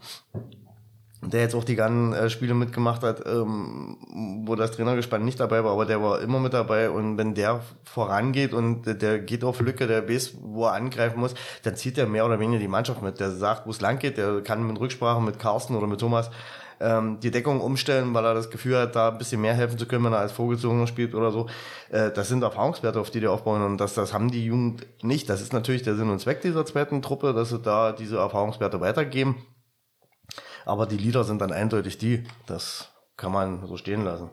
der 1.30 1.41
jetzt 1.41 1.55
auch 1.55 1.63
die 1.63 1.76
ganzen 1.76 2.13
äh, 2.13 2.30
Spiele 2.30 2.53
mitgemacht 2.53 3.03
hat, 3.03 3.24
ähm, 3.26 3.97
wo 4.45 4.55
das 4.55 4.71
Trainergespann 4.71 5.24
nicht 5.24 5.39
dabei 5.39 5.63
war, 5.63 5.71
aber 5.71 5.86
der 5.86 6.01
war 6.01 6.21
immer 6.21 6.39
mit 6.39 6.53
dabei 6.53 6.89
und 6.89 7.17
wenn 7.17 7.34
der 7.34 7.61
vorangeht 7.84 8.53
und 8.53 8.86
der- 8.86 8.93
der 8.95 9.19
geht 9.19 9.43
auf 9.43 9.59
Lücke, 9.59 9.88
der 9.88 10.07
weiß, 10.09 10.36
wo 10.41 10.65
er 10.65 10.74
angreifen 10.74 11.19
muss, 11.19 11.34
dann 11.63 11.76
zieht 11.76 11.97
er 11.97 12.07
mehr 12.07 12.26
oder 12.26 12.39
weniger 12.39 12.59
die 12.59 12.67
Mannschaft 12.67 13.01
mit. 13.01 13.19
Der 13.19 13.32
sagt, 13.32 13.65
wo 13.65 13.71
es 13.71 13.82
lang 13.82 13.99
geht, 13.99 14.17
der 14.17 14.41
kann 14.41 14.65
mit 14.65 14.80
Rücksprache 14.80 15.21
mit 15.21 15.39
Carsten 15.39 15.76
oder 15.76 15.88
mit 15.88 15.99
Thomas 15.99 16.30
ähm, 16.80 17.19
die 17.21 17.32
Deckung 17.32 17.61
umstellen, 17.61 18.13
weil 18.13 18.26
er 18.26 18.34
das 18.34 18.49
Gefühl 18.49 18.78
hat, 18.78 18.95
da 18.95 19.09
ein 19.09 19.17
bisschen 19.17 19.39
mehr 19.41 19.53
helfen 19.53 19.78
zu 19.78 19.86
können, 19.86 20.03
wenn 20.05 20.13
er 20.13 20.19
als 20.19 20.32
Vorgezogener 20.34 20.88
spielt 20.88 21.15
oder 21.15 21.32
so. 21.32 21.47
Äh, 21.89 22.11
das 22.11 22.28
sind 22.28 22.43
Erfahrungswerte, 22.43 22.99
auf 22.99 23.09
die 23.09 23.19
die 23.21 23.28
aufbauen 23.28 23.61
und 23.61 23.78
das, 23.78 23.93
das 23.93 24.13
haben 24.13 24.30
die 24.32 24.45
Jugend 24.45 24.86
nicht. 25.01 25.30
Das 25.30 25.41
ist 25.41 25.53
natürlich 25.53 25.84
der 25.84 25.95
Sinn 25.95 26.09
und 26.09 26.19
Zweck 26.19 26.41
dieser 26.41 26.65
zweiten 26.65 27.01
Truppe, 27.01 27.34
dass 27.34 27.49
sie 27.49 27.59
da 27.59 27.91
diese 27.93 28.17
Erfahrungswerte 28.17 28.82
weitergeben. 28.82 29.38
Aber 30.66 30.86
die 30.86 30.97
Lieder 30.97 31.24
sind 31.24 31.41
dann 31.41 31.51
eindeutig 31.51 31.97
die. 31.97 32.24
Das 32.45 32.91
kann 33.18 33.32
man 33.32 33.66
so 33.68 33.78
stehen 33.78 34.03
lassen. 34.03 34.30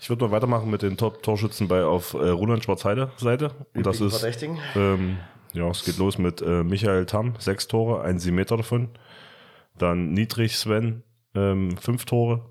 Ich 0.00 0.10
würde 0.10 0.24
mal 0.26 0.32
weitermachen 0.32 0.70
mit 0.70 0.82
den 0.82 0.96
Top-Torschützen 0.96 1.68
bei 1.68 1.84
auf 1.84 2.14
äh, 2.14 2.28
Roland 2.28 2.64
Schwarzheide 2.64 3.10
Seite. 3.16 3.52
Und 3.74 3.86
das 3.86 4.00
ist, 4.00 4.22
ähm, 4.76 5.18
ja, 5.52 5.68
es 5.70 5.84
geht 5.84 5.98
los 5.98 6.18
mit 6.18 6.42
äh, 6.42 6.62
Michael 6.62 7.06
Tam, 7.06 7.34
sechs 7.38 7.68
Tore, 7.68 8.02
ein 8.02 8.18
sieben 8.18 8.36
Meter 8.36 8.56
davon. 8.56 8.90
Dann 9.78 10.12
Niedrig 10.12 10.56
Sven, 10.56 11.02
ähm, 11.34 11.76
fünf 11.78 12.04
Tore, 12.04 12.44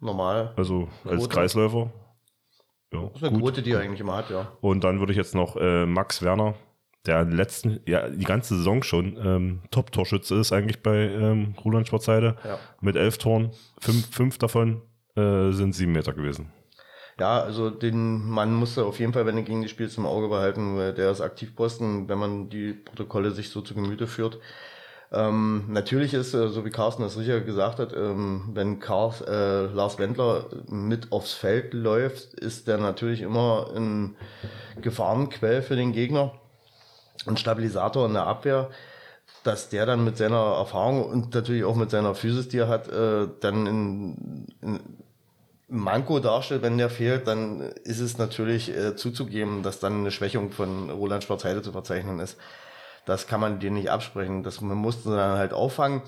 Normal. 0.00 0.52
also 0.56 0.88
als 1.04 1.20
Quote. 1.20 1.28
Kreisläufer. 1.34 1.90
Ja, 2.92 3.02
Das 3.12 3.22
ist 3.22 3.28
eine 3.28 3.38
Quote, 3.38 3.62
die 3.62 3.70
er 3.70 3.80
eigentlich 3.80 4.00
immer 4.00 4.16
hat, 4.16 4.28
ja. 4.30 4.52
Und 4.60 4.84
dann 4.84 4.98
würde 4.98 5.12
ich 5.12 5.16
jetzt 5.16 5.34
noch 5.34 5.56
äh, 5.56 5.86
Max 5.86 6.20
Werner, 6.22 6.54
der 7.06 7.24
letzten, 7.24 7.80
ja, 7.86 8.08
die 8.08 8.24
ganze 8.24 8.56
Saison 8.56 8.82
schon 8.82 9.16
ähm, 9.22 9.62
Top-Torschütze 9.70 10.36
ist 10.36 10.52
eigentlich 10.52 10.82
bei 10.82 10.96
ähm, 10.96 11.54
Roland 11.64 11.88
Schwarzheide. 11.88 12.36
Ja. 12.44 12.58
Mit 12.80 12.96
elf 12.96 13.18
Toren, 13.18 13.50
fünf, 13.80 14.08
fünf 14.14 14.38
davon 14.38 14.82
äh, 15.16 15.50
sind 15.50 15.74
sieben 15.74 15.92
Meter 15.92 16.12
gewesen. 16.12 16.52
Ja, 17.18 17.42
also 17.42 17.70
den 17.70 18.28
Mann 18.28 18.54
musste 18.54 18.84
auf 18.84 18.98
jeden 18.98 19.12
Fall, 19.12 19.26
wenn 19.26 19.36
er 19.36 19.42
gegen 19.42 19.62
die 19.62 19.68
spielt, 19.68 19.96
im 19.98 20.06
Auge 20.06 20.28
behalten, 20.28 20.76
weil 20.76 20.94
der 20.94 21.10
ist 21.10 21.20
Aktivposten, 21.20 22.08
wenn 22.08 22.18
man 22.18 22.48
die 22.48 22.72
Protokolle 22.72 23.32
sich 23.32 23.50
so 23.50 23.60
zu 23.60 23.74
Gemüte 23.74 24.06
führt. 24.06 24.38
Ähm, 25.12 25.64
natürlich 25.68 26.14
ist, 26.14 26.32
äh, 26.32 26.48
so 26.48 26.64
wie 26.64 26.70
Carsten 26.70 27.02
das 27.02 27.14
sicher 27.14 27.40
gesagt 27.40 27.80
hat, 27.80 27.92
ähm, 27.94 28.50
wenn 28.54 28.80
Kars, 28.80 29.20
äh, 29.20 29.66
Lars 29.66 29.98
Wendler 29.98 30.46
mit 30.68 31.12
aufs 31.12 31.34
Feld 31.34 31.74
läuft, 31.74 32.32
ist 32.34 32.66
der 32.66 32.78
natürlich 32.78 33.20
immer 33.20 33.70
ein 33.76 34.16
Gefahrenquell 34.80 35.60
für 35.60 35.76
den 35.76 35.92
Gegner, 35.92 36.32
ein 37.26 37.36
Stabilisator 37.36 38.06
in 38.06 38.14
der 38.14 38.26
Abwehr, 38.26 38.70
dass 39.44 39.68
der 39.68 39.86
dann 39.86 40.04
mit 40.04 40.16
seiner 40.16 40.56
Erfahrung 40.56 41.04
und 41.04 41.34
natürlich 41.34 41.64
auch 41.64 41.74
mit 41.74 41.90
seiner 41.90 42.14
Physis, 42.14 42.48
die 42.48 42.58
er 42.58 42.68
hat, 42.68 42.88
äh, 42.88 43.28
dann 43.40 43.66
in, 43.66 44.46
in 44.60 44.80
Manko 45.68 46.20
darstellt, 46.20 46.62
wenn 46.62 46.78
der 46.78 46.90
fehlt, 46.90 47.26
dann 47.26 47.60
ist 47.60 48.00
es 48.00 48.18
natürlich 48.18 48.68
äh, 48.76 48.94
zuzugeben, 48.94 49.62
dass 49.62 49.80
dann 49.80 50.00
eine 50.00 50.10
Schwächung 50.10 50.50
von 50.50 50.90
Roland 50.90 51.24
Schwarzheide 51.24 51.62
zu 51.62 51.72
verzeichnen 51.72 52.20
ist. 52.20 52.36
Das 53.04 53.26
kann 53.26 53.40
man 53.40 53.58
dir 53.58 53.70
nicht 53.70 53.90
absprechen. 53.90 54.42
Das 54.42 54.60
man 54.60 54.76
musste 54.76 55.10
dann 55.10 55.38
halt 55.38 55.52
auffangen. 55.52 56.02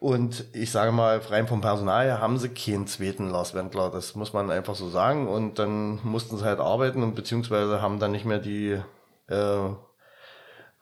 Und 0.00 0.46
ich 0.54 0.70
sage 0.70 0.92
mal, 0.92 1.18
rein 1.18 1.46
vom 1.46 1.60
Personal 1.60 2.06
her 2.06 2.20
haben 2.22 2.38
sie 2.38 2.48
keinen 2.48 2.86
zweiten 2.86 3.28
Lars 3.28 3.52
Wendler. 3.54 3.90
Das 3.90 4.14
muss 4.14 4.32
man 4.32 4.50
einfach 4.50 4.74
so 4.74 4.88
sagen. 4.88 5.28
Und 5.28 5.58
dann 5.58 6.00
mussten 6.02 6.38
sie 6.38 6.44
halt 6.44 6.58
arbeiten 6.58 7.02
und 7.02 7.14
beziehungsweise 7.14 7.82
haben 7.82 7.98
dann 7.98 8.12
nicht 8.12 8.24
mehr 8.24 8.38
die 8.38 8.80
äh, 9.28 9.68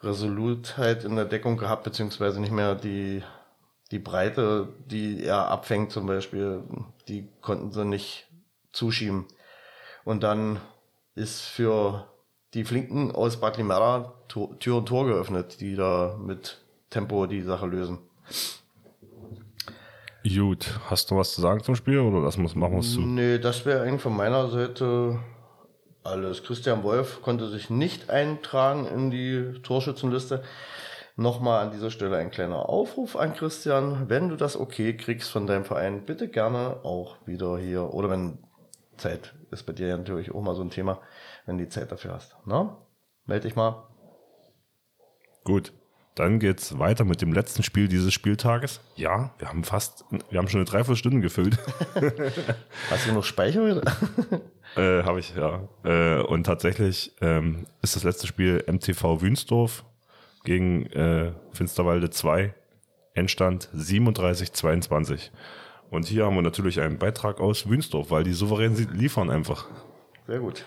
Resolutheit 0.03 1.05
in 1.05 1.17
der 1.17 1.25
Deckung 1.25 1.57
gehabt, 1.57 1.85
beziehungsweise 1.85 2.41
nicht 2.41 2.53
mehr 2.53 2.75
die, 2.75 3.23
die 3.91 3.99
Breite, 3.99 4.69
die 4.87 5.25
er 5.25 5.49
abfängt 5.49 5.91
zum 5.91 6.07
Beispiel, 6.07 6.63
die 7.09 7.29
konnten 7.41 7.73
sie 7.73 7.85
nicht 7.85 8.27
zuschieben. 8.73 9.27
Und 10.05 10.23
dann 10.23 10.61
ist 11.15 11.41
für 11.41 12.07
die 12.55 12.65
Flinken 12.65 13.13
aus 13.13 13.41
Bad 13.41 13.57
Limera 13.57 14.15
Tür 14.29 14.77
und 14.77 14.87
Tor 14.87 15.07
geöffnet, 15.07 15.61
die 15.61 15.75
da 15.75 16.17
mit 16.19 16.59
Tempo 16.91 17.27
die 17.27 17.43
Sache 17.43 17.67
lösen. 17.67 17.99
Gut, 20.25 20.79
hast 20.91 21.11
du 21.11 21.17
was 21.17 21.33
zu 21.33 21.41
sagen 21.41 21.63
zum 21.63 21.75
Spiel 21.75 21.99
oder 21.99 22.23
das 22.23 22.37
muss, 22.37 22.55
machen 22.55 22.75
wir 22.75 22.81
es 22.81 22.93
zu? 22.93 23.01
Nee, 23.01 23.39
das 23.39 23.65
wäre 23.65 23.83
eigentlich 23.83 24.03
von 24.03 24.17
meiner 24.17 24.49
Seite 24.49 25.19
alles. 26.09 26.43
Christian 26.43 26.83
Wolf 26.83 27.23
konnte 27.23 27.49
sich 27.49 27.71
nicht 27.71 28.11
eintragen 28.11 28.87
in 28.87 29.11
die 29.11 29.61
Torschützenliste. 29.63 30.43
Nochmal 31.17 31.65
an 31.65 31.73
dieser 31.73 31.91
Stelle 31.91 32.17
ein 32.17 32.31
kleiner 32.31 32.69
Aufruf 32.69 33.17
an 33.17 33.35
Christian. 33.35 34.09
Wenn 34.09 34.29
du 34.29 34.37
das 34.37 34.57
okay 34.57 34.97
kriegst 34.97 35.31
von 35.31 35.47
deinem 35.47 35.65
Verein, 35.65 36.05
bitte 36.05 36.29
gerne 36.29 36.85
auch 36.85 37.17
wieder 37.27 37.59
hier. 37.59 37.93
Oder 37.93 38.11
wenn 38.11 38.39
Zeit 38.97 39.35
ist 39.51 39.65
bei 39.65 39.73
dir 39.73 39.97
natürlich 39.97 40.33
auch 40.33 40.43
mal 40.43 40.55
so 40.55 40.63
ein 40.63 40.71
Thema, 40.71 41.01
wenn 41.47 41.59
du 41.59 41.65
die 41.65 41.71
Zeit 41.71 41.91
dafür 41.91 42.15
hast. 42.15 42.37
Na? 42.45 42.77
Meld 43.27 43.45
dich 43.45 43.57
mal. 43.57 43.89
Gut. 45.45 45.73
Dann 46.19 46.41
geht's 46.41 46.81
weiter 46.81 47.05
mit 47.05 47.23
dem 47.23 47.33
letzten 47.33 47.63
Spiel 47.63 47.87
dieses 47.87 48.13
Spieltages. 48.13 48.81
Ja, 48.97 49.33
wir 49.39 49.49
haben 49.51 49.63
fast, 49.63 50.05
wir 50.31 50.41
haben 50.41 50.49
schon 50.49 50.59
eine 50.59 50.65
Dreiviertelstunde 50.65 51.21
gefüllt. 51.21 51.57
Hast 52.91 53.07
du 53.07 53.13
noch 53.13 53.23
Speicher? 53.23 53.81
äh, 54.77 55.05
Habe 55.05 55.21
ich, 55.21 55.37
ja. 55.37 55.69
Äh, 55.85 56.21
und 56.23 56.43
tatsächlich 56.43 57.13
ähm, 57.21 57.67
ist 57.83 57.95
das 57.95 58.03
letzte 58.03 58.27
Spiel 58.27 58.65
MTV 58.67 59.21
Wünsdorf 59.21 59.85
gegen 60.43 60.87
äh, 60.87 61.35
Finsterwalde 61.53 62.11
2. 62.11 62.53
Endstand 63.15 63.69
37-22. 63.77 65.31
Und 65.89 66.07
hier 66.07 66.25
haben 66.25 66.35
wir 66.35 66.43
natürlich 66.43 66.81
einen 66.81 66.99
Beitrag 66.99 67.39
aus 67.39 67.69
Wünsdorf, 67.69 68.11
weil 68.11 68.25
die 68.25 68.33
souverän 68.33 68.75
liefern 68.93 69.31
einfach. 69.31 69.69
Sehr 70.27 70.41
gut. 70.41 70.65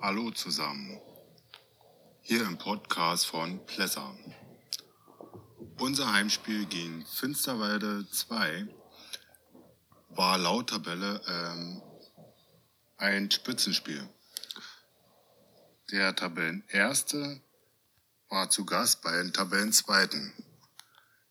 Hallo 0.00 0.30
zusammen. 0.30 1.00
Hier 2.28 2.42
im 2.42 2.58
Podcast 2.58 3.24
von 3.24 3.64
Plesser. 3.66 4.12
Unser 5.78 6.12
Heimspiel 6.12 6.66
gegen 6.66 7.06
Finsterwalde 7.06 8.04
2 8.10 8.66
war 10.08 10.36
laut 10.36 10.70
Tabelle 10.70 11.20
ähm, 11.28 11.80
ein 12.96 13.30
Spitzenspiel. 13.30 14.08
Der 15.92 16.16
Tabellenerste 16.16 17.40
war 18.28 18.50
zu 18.50 18.64
Gast 18.64 19.02
bei 19.02 19.12
den 19.18 19.32
Tabellenzweiten 19.32 20.32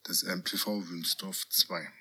des 0.07 0.23
MTV 0.23 0.87
Wünsdorf 0.87 1.49
2. 1.49 1.91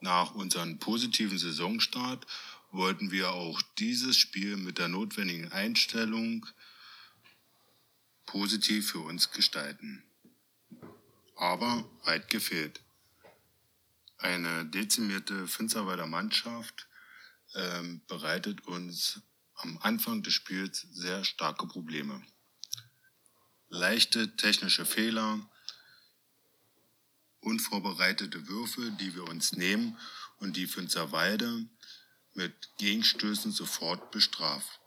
Nach 0.00 0.34
unserem 0.34 0.78
positiven 0.78 1.38
Saisonstart 1.38 2.26
wollten 2.70 3.10
wir 3.10 3.32
auch 3.32 3.60
dieses 3.76 4.16
Spiel 4.16 4.56
mit 4.56 4.78
der 4.78 4.88
notwendigen 4.88 5.52
Einstellung 5.52 6.46
positiv 8.28 8.90
für 8.90 9.00
uns 9.00 9.30
gestalten. 9.30 10.04
Aber 11.34 11.88
weit 12.04 12.28
gefehlt. 12.28 12.82
Eine 14.18 14.66
dezimierte 14.66 15.48
Finsterwalder 15.48 16.06
Mannschaft 16.06 16.88
ähm, 17.54 18.02
bereitet 18.06 18.66
uns 18.66 19.22
am 19.54 19.78
Anfang 19.78 20.22
des 20.22 20.34
Spiels 20.34 20.86
sehr 20.92 21.24
starke 21.24 21.66
Probleme. 21.66 22.22
Leichte 23.70 24.36
technische 24.36 24.84
Fehler, 24.84 25.40
unvorbereitete 27.40 28.46
Würfe, 28.46 28.90
die 29.00 29.14
wir 29.14 29.24
uns 29.24 29.52
nehmen 29.52 29.96
und 30.36 30.56
die 30.56 30.66
Finsterwalde 30.66 31.66
mit 32.34 32.76
Gegenstößen 32.76 33.52
sofort 33.52 34.10
bestraft. 34.10 34.77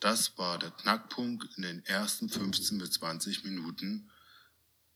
Das 0.00 0.36
war 0.36 0.58
der 0.58 0.70
Knackpunkt 0.70 1.56
in 1.56 1.62
den 1.62 1.84
ersten 1.86 2.28
15 2.28 2.78
bis 2.78 2.92
20 2.92 3.44
Minuten, 3.44 4.10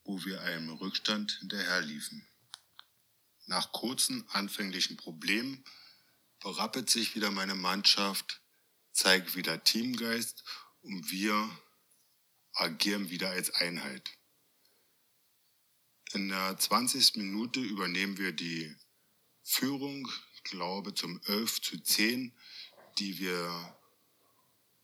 wo 0.05 0.24
wir 0.24 0.42
einem 0.42 0.70
Rückstand 0.70 1.32
hinterherliefen. 1.40 2.26
Nach 3.46 3.72
kurzen 3.72 4.28
anfänglichen 4.30 4.96
Problemen 4.96 5.64
berappelt 6.40 6.90
sich 6.90 7.14
wieder 7.14 7.30
meine 7.30 7.55
Mannschaft, 7.55 8.40
zeigt 8.92 9.34
wieder 9.36 9.64
Teamgeist 9.64 10.44
und 10.82 11.11
wir 11.11 11.51
agieren 12.53 13.11
wieder 13.11 13.30
als 13.30 13.51
Einheit. 13.55 14.11
In 16.12 16.28
der 16.28 16.59
20. 16.59 17.16
Minute 17.16 17.61
übernehmen 17.61 18.18
wir 18.18 18.32
die 18.32 18.76
Führung 19.42 20.11
glaube, 20.44 20.94
zum 20.94 21.20
11 21.26 21.62
zu 21.62 21.78
10, 21.80 22.36
die 22.98 23.18
wir 23.18 23.76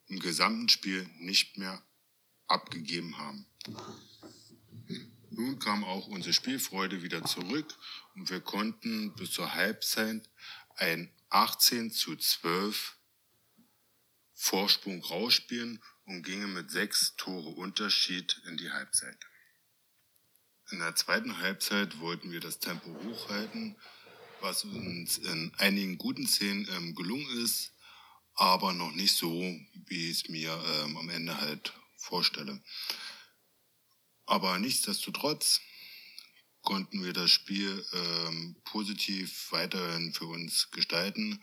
im 0.09 0.21
gesamten 0.21 0.69
Spiel 0.69 1.09
nicht 1.19 1.57
mehr 1.59 1.83
abgegeben 2.47 3.19
haben. 3.19 3.47
Nun 5.31 5.59
kam 5.59 5.85
auch 5.85 6.07
unsere 6.07 6.33
Spielfreude 6.33 7.03
wieder 7.03 7.25
zurück 7.25 7.75
und 8.15 8.31
wir 8.31 8.41
konnten 8.41 9.15
bis 9.15 9.33
zur 9.33 9.55
Halbzeit 9.55 10.29
ein 10.77 11.13
18 11.31 11.91
zu 11.91 12.17
12 12.17 12.97
Vorsprung 14.35 15.03
rausspielen 15.03 15.83
und 16.05 16.23
gingen 16.23 16.55
mit 16.55 16.71
sechs 16.71 17.17
Tore 17.17 17.51
Unterschied 17.51 18.41
in 18.47 18.57
die 18.57 18.71
Halbzeit. 18.71 19.19
In 20.71 20.79
der 20.79 20.95
zweiten 20.95 21.39
Halbzeit 21.39 21.99
wollten 22.01 22.31
wir 22.31 22.41
das 22.41 22.59
Tempo 22.59 22.95
hochhalten 23.05 23.77
was 24.41 24.65
uns 24.65 25.19
in 25.19 25.53
einigen 25.59 25.99
guten 25.99 26.27
Szenen 26.27 26.69
ähm, 26.77 26.95
gelungen 26.95 27.45
ist, 27.45 27.73
aber 28.37 28.72
noch 28.72 28.93
nicht 28.93 29.16
so, 29.16 29.32
wie 29.87 30.11
ich 30.11 30.24
es 30.24 30.28
mir 30.28 30.62
ähm, 30.84 30.97
am 30.97 31.09
Ende 31.09 31.41
halt 31.41 31.72
vorstelle. 31.97 32.62
Aber 34.26 34.59
nichtsdestotrotz 34.59 35.61
konnten 36.61 37.03
wir 37.05 37.12
das 37.12 37.30
Spiel 37.30 37.84
ähm, 37.93 38.57
positiv 38.64 39.53
weiterhin 39.53 40.12
für 40.12 40.26
uns 40.26 40.70
gestalten, 40.70 41.43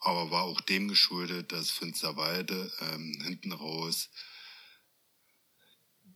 aber 0.00 0.30
war 0.30 0.42
auch 0.42 0.60
dem 0.60 0.88
geschuldet, 0.88 1.52
dass 1.52 1.70
Finsterwalde 1.70 2.70
ähm, 2.80 3.20
hinten 3.22 3.52
raus, 3.52 4.10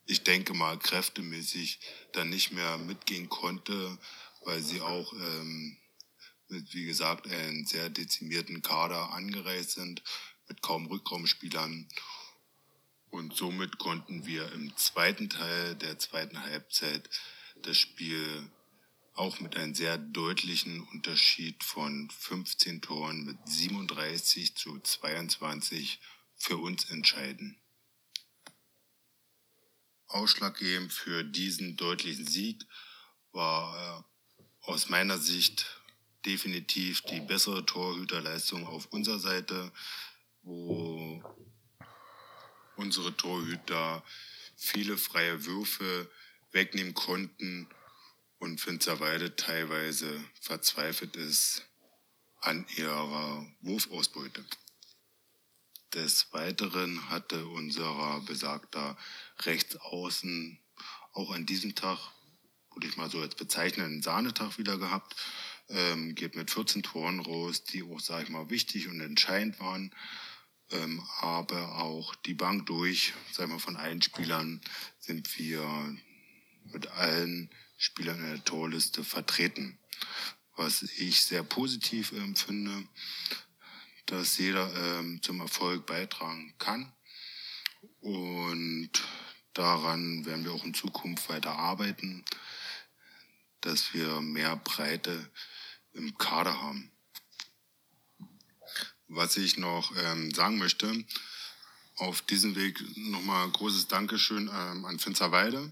ich 0.07 0.25
denke 0.25 0.55
mal 0.55 0.79
kräftemäßig, 0.79 1.81
dann 2.13 2.31
nicht 2.31 2.53
mehr 2.53 2.79
mitgehen 2.79 3.29
konnte, 3.29 3.99
weil 4.45 4.61
sie 4.61 4.81
auch 4.81 5.13
ähm, 5.13 5.79
wie 6.53 6.85
gesagt, 6.85 7.27
einen 7.27 7.67
sehr 7.67 7.89
dezimierten 7.89 8.63
Kader 8.63 9.13
angereist 9.13 9.73
sind, 9.73 10.03
mit 10.49 10.63
kaum 10.63 10.87
Rückraumspielern. 10.87 11.89
Und 13.11 13.37
somit 13.37 13.79
konnten 13.79 14.27
wir 14.27 14.51
im 14.53 14.77
zweiten 14.77 15.29
Teil 15.29 15.75
der 15.77 15.99
zweiten 15.99 16.43
Halbzeit 16.43 17.09
das 17.63 17.79
Spiel 17.79 18.51
auch 19.15 19.41
mit 19.41 19.57
einem 19.57 19.75
sehr 19.75 19.99
deutlichen 19.99 20.83
Unterschied 20.89 21.63
von 21.63 22.09
15 22.11 22.81
Toren 22.81 23.25
mit 23.25 23.37
37 23.45 24.57
zu 24.57 24.81
22 24.81 26.01
für 26.37 26.57
uns 26.57 26.89
entscheiden. 26.91 27.61
Ausschlaggebend 30.07 30.93
für 30.93 31.25
diesen 31.25 31.77
deutlichen 31.77 32.27
Sieg 32.27 32.65
war 33.33 34.01
äh, 34.01 34.43
aus 34.63 34.89
meiner 34.89 35.19
Sicht 35.19 35.82
definitiv 36.25 37.03
die 37.03 37.21
bessere 37.21 37.65
Torhüterleistung 37.67 38.67
auf 38.67 38.87
unserer 38.87 39.19
Seite, 39.19 39.73
wo 40.43 41.23
unsere 42.77 43.17
Torhüter 43.17 44.03
viele 44.57 44.97
freie 44.97 45.45
Würfe 45.45 46.11
wegnehmen 46.53 46.95
konnten 46.95 47.69
und 48.39 48.61
Finsterwalde 48.61 49.37
teilweise 49.37 50.23
verzweifelt 50.41 51.17
ist 51.17 51.65
an 52.41 52.67
ihrer 52.77 53.47
Wurfausbeute. 53.61 54.45
Des 55.95 56.33
Weiteren 56.33 57.09
hatte 57.11 57.47
unserer 57.47 58.21
besagter 58.23 58.97
Rechtsaußen 59.41 60.59
auch 61.13 61.31
an 61.31 61.47
diesem 61.47 61.75
Tag, 61.75 61.99
würde 62.73 62.89
ich 62.89 62.97
mal 62.97 63.11
so 63.11 63.21
als 63.21 63.35
bezeichnen, 63.35 63.87
einen 63.87 64.03
Sahnetag 64.03 64.59
wieder 64.59 64.79
gehabt. 64.79 65.15
Ähm, 65.73 66.15
geht 66.15 66.37
mit 66.37 66.51
14 66.51 66.83
Toren 66.83 67.21
raus, 67.21 67.65
die 67.65 67.83
auch, 67.83 67.99
sag 67.99 68.25
ich 68.25 68.29
mal, 68.29 68.51
wichtig 68.51 68.89
und 68.89 69.01
entscheidend 69.01 69.59
waren. 69.59 69.91
Ähm, 70.71 71.03
aber 71.21 71.77
auch 71.77 72.15
die 72.15 72.35
Bank 72.35 72.67
durch, 72.67 73.15
sag 73.33 73.47
ich 73.47 73.53
mal, 73.53 73.59
von 73.59 73.77
allen 73.77 74.03
Spielern 74.03 74.61
sind 74.99 75.39
wir 75.39 75.97
mit 76.73 76.89
allen 76.89 77.51
Spielern 77.79 78.19
in 78.19 78.31
der 78.31 78.45
Torliste 78.45 79.03
vertreten. 79.03 79.79
Was 80.57 80.83
ich 80.83 81.23
sehr 81.23 81.43
positiv 81.43 82.13
empfinde, 82.13 82.87
dass 84.07 84.37
jeder 84.37 84.71
ähm, 84.77 85.23
zum 85.23 85.41
Erfolg 85.41 85.87
beitragen 85.87 86.55
kann. 86.59 86.93
Und 88.01 88.91
daran 89.55 90.27
werden 90.27 90.45
wir 90.45 90.53
auch 90.53 90.65
in 90.65 90.75
Zukunft 90.75 91.31
weiter 91.31 91.53
arbeiten, 91.53 92.25
dass 93.63 93.95
wir 93.95 94.21
mehr 94.21 94.57
Breite 94.57 95.31
im 95.95 96.17
Kader 96.19 96.61
haben. 96.61 96.91
Was 99.09 99.37
ich 99.37 99.59
noch 99.59 99.93
ähm, 99.97 100.33
sagen 100.33 100.59
möchte, 100.59 101.05
auf 101.97 102.23
diesem 102.23 102.57
Weg 102.57 102.83
nochmal 102.97 103.49
großes 103.51 103.89
Dankeschön 103.89 104.51
ähm, 104.53 104.85
an 104.85 104.99
Finsterwalde, 104.99 105.71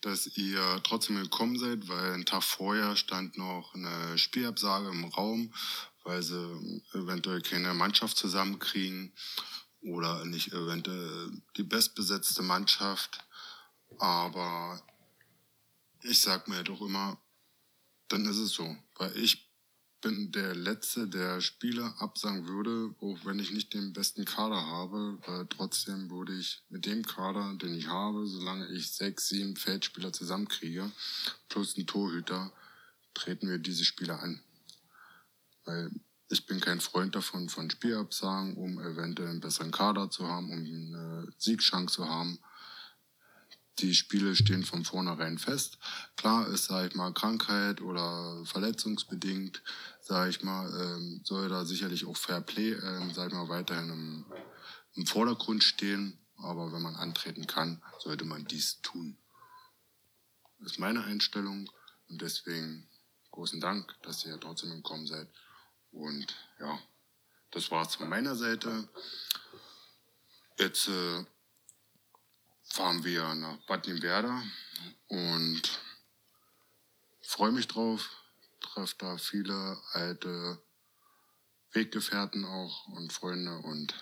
dass 0.00 0.26
ihr 0.36 0.80
trotzdem 0.82 1.16
gekommen 1.16 1.58
seid, 1.58 1.88
weil 1.88 2.12
einen 2.12 2.26
Tag 2.26 2.42
vorher 2.42 2.96
stand 2.96 3.36
noch 3.36 3.74
eine 3.74 4.18
Spielabsage 4.18 4.88
im 4.88 5.04
Raum, 5.04 5.52
weil 6.04 6.22
sie 6.22 6.82
eventuell 6.92 7.42
keine 7.42 7.74
Mannschaft 7.74 8.16
zusammenkriegen 8.16 9.12
oder 9.80 10.24
nicht 10.24 10.52
eventuell 10.52 11.30
die 11.56 11.62
bestbesetzte 11.62 12.42
Mannschaft. 12.42 13.24
Aber 13.98 14.82
ich 16.02 16.20
sag 16.20 16.48
mir 16.48 16.62
doch 16.64 16.80
immer, 16.80 17.18
dann 18.14 18.26
ist 18.26 18.38
es 18.38 18.52
so, 18.52 18.76
weil 18.94 19.16
ich 19.16 19.50
bin 20.00 20.30
der 20.30 20.54
Letzte, 20.54 21.08
der 21.08 21.40
Spieler 21.40 21.94
absagen 21.98 22.46
würde, 22.46 22.94
auch 23.00 23.24
wenn 23.24 23.40
ich 23.40 23.50
nicht 23.50 23.74
den 23.74 23.92
besten 23.92 24.24
Kader 24.24 24.64
habe, 24.66 25.18
weil 25.26 25.46
trotzdem 25.48 26.10
würde 26.10 26.32
ich 26.36 26.62
mit 26.68 26.86
dem 26.86 27.04
Kader, 27.04 27.54
den 27.54 27.74
ich 27.74 27.88
habe, 27.88 28.24
solange 28.26 28.68
ich 28.68 28.92
sechs, 28.92 29.28
sieben 29.28 29.56
Feldspieler 29.56 30.12
zusammenkriege, 30.12 30.92
plus 31.48 31.76
einen 31.76 31.88
Torhüter, 31.88 32.52
treten 33.14 33.48
wir 33.48 33.58
diese 33.58 33.84
Spieler 33.84 34.22
an. 34.22 34.40
Weil 35.64 35.90
ich 36.28 36.46
bin 36.46 36.60
kein 36.60 36.80
Freund 36.80 37.16
davon, 37.16 37.48
von 37.48 37.68
Spielabsagen, 37.68 38.56
um 38.56 38.78
eventuell 38.78 39.30
einen 39.30 39.40
besseren 39.40 39.72
Kader 39.72 40.08
zu 40.10 40.28
haben, 40.28 40.52
um 40.52 40.58
eine 40.58 41.32
Siegchance 41.38 41.94
zu 41.94 42.08
haben. 42.08 42.38
Die 43.78 43.94
Spiele 43.94 44.36
stehen 44.36 44.64
von 44.64 44.84
vornherein 44.84 45.38
fest. 45.38 45.78
Klar 46.16 46.46
ist, 46.48 46.66
sag 46.66 46.86
ich 46.88 46.94
mal, 46.94 47.12
Krankheit 47.12 47.80
oder 47.80 48.44
verletzungsbedingt, 48.44 49.62
sag 50.00 50.28
ich 50.28 50.42
mal, 50.44 50.68
ähm, 50.80 51.20
soll 51.24 51.48
da 51.48 51.64
sicherlich 51.64 52.06
auch 52.06 52.16
Fair 52.16 52.40
Play, 52.40 52.72
ähm, 52.72 53.12
sag 53.12 53.28
ich 53.28 53.34
mal, 53.34 53.48
weiterhin 53.48 53.90
im, 53.90 54.24
im 54.94 55.06
Vordergrund 55.06 55.64
stehen. 55.64 56.18
Aber 56.36 56.72
wenn 56.72 56.82
man 56.82 56.94
antreten 56.96 57.46
kann, 57.46 57.82
sollte 57.98 58.24
man 58.24 58.44
dies 58.44 58.80
tun. 58.82 59.16
Das 60.60 60.72
ist 60.72 60.78
meine 60.78 61.02
Einstellung 61.04 61.70
und 62.08 62.22
deswegen 62.22 62.88
großen 63.30 63.60
Dank, 63.60 63.94
dass 64.02 64.24
ihr 64.24 64.38
trotzdem 64.38 64.70
gekommen 64.70 65.06
seid. 65.06 65.28
Und 65.90 66.34
ja, 66.60 66.78
das 67.50 67.70
war's 67.70 67.96
von 67.96 68.08
meiner 68.08 68.36
Seite. 68.36 68.88
Jetzt 70.58 70.88
äh, 70.88 71.24
fahren 72.74 73.04
wir 73.04 73.22
nach 73.36 73.56
Bad 73.68 73.86
Nimberda 73.86 74.42
und 75.06 75.62
freue 77.22 77.52
mich 77.52 77.68
drauf. 77.68 78.10
Treffe 78.60 78.96
da 78.98 79.16
viele 79.16 79.78
alte 79.92 80.60
Weggefährten 81.70 82.44
auch 82.44 82.88
und 82.88 83.12
Freunde 83.12 83.58
und 83.58 83.94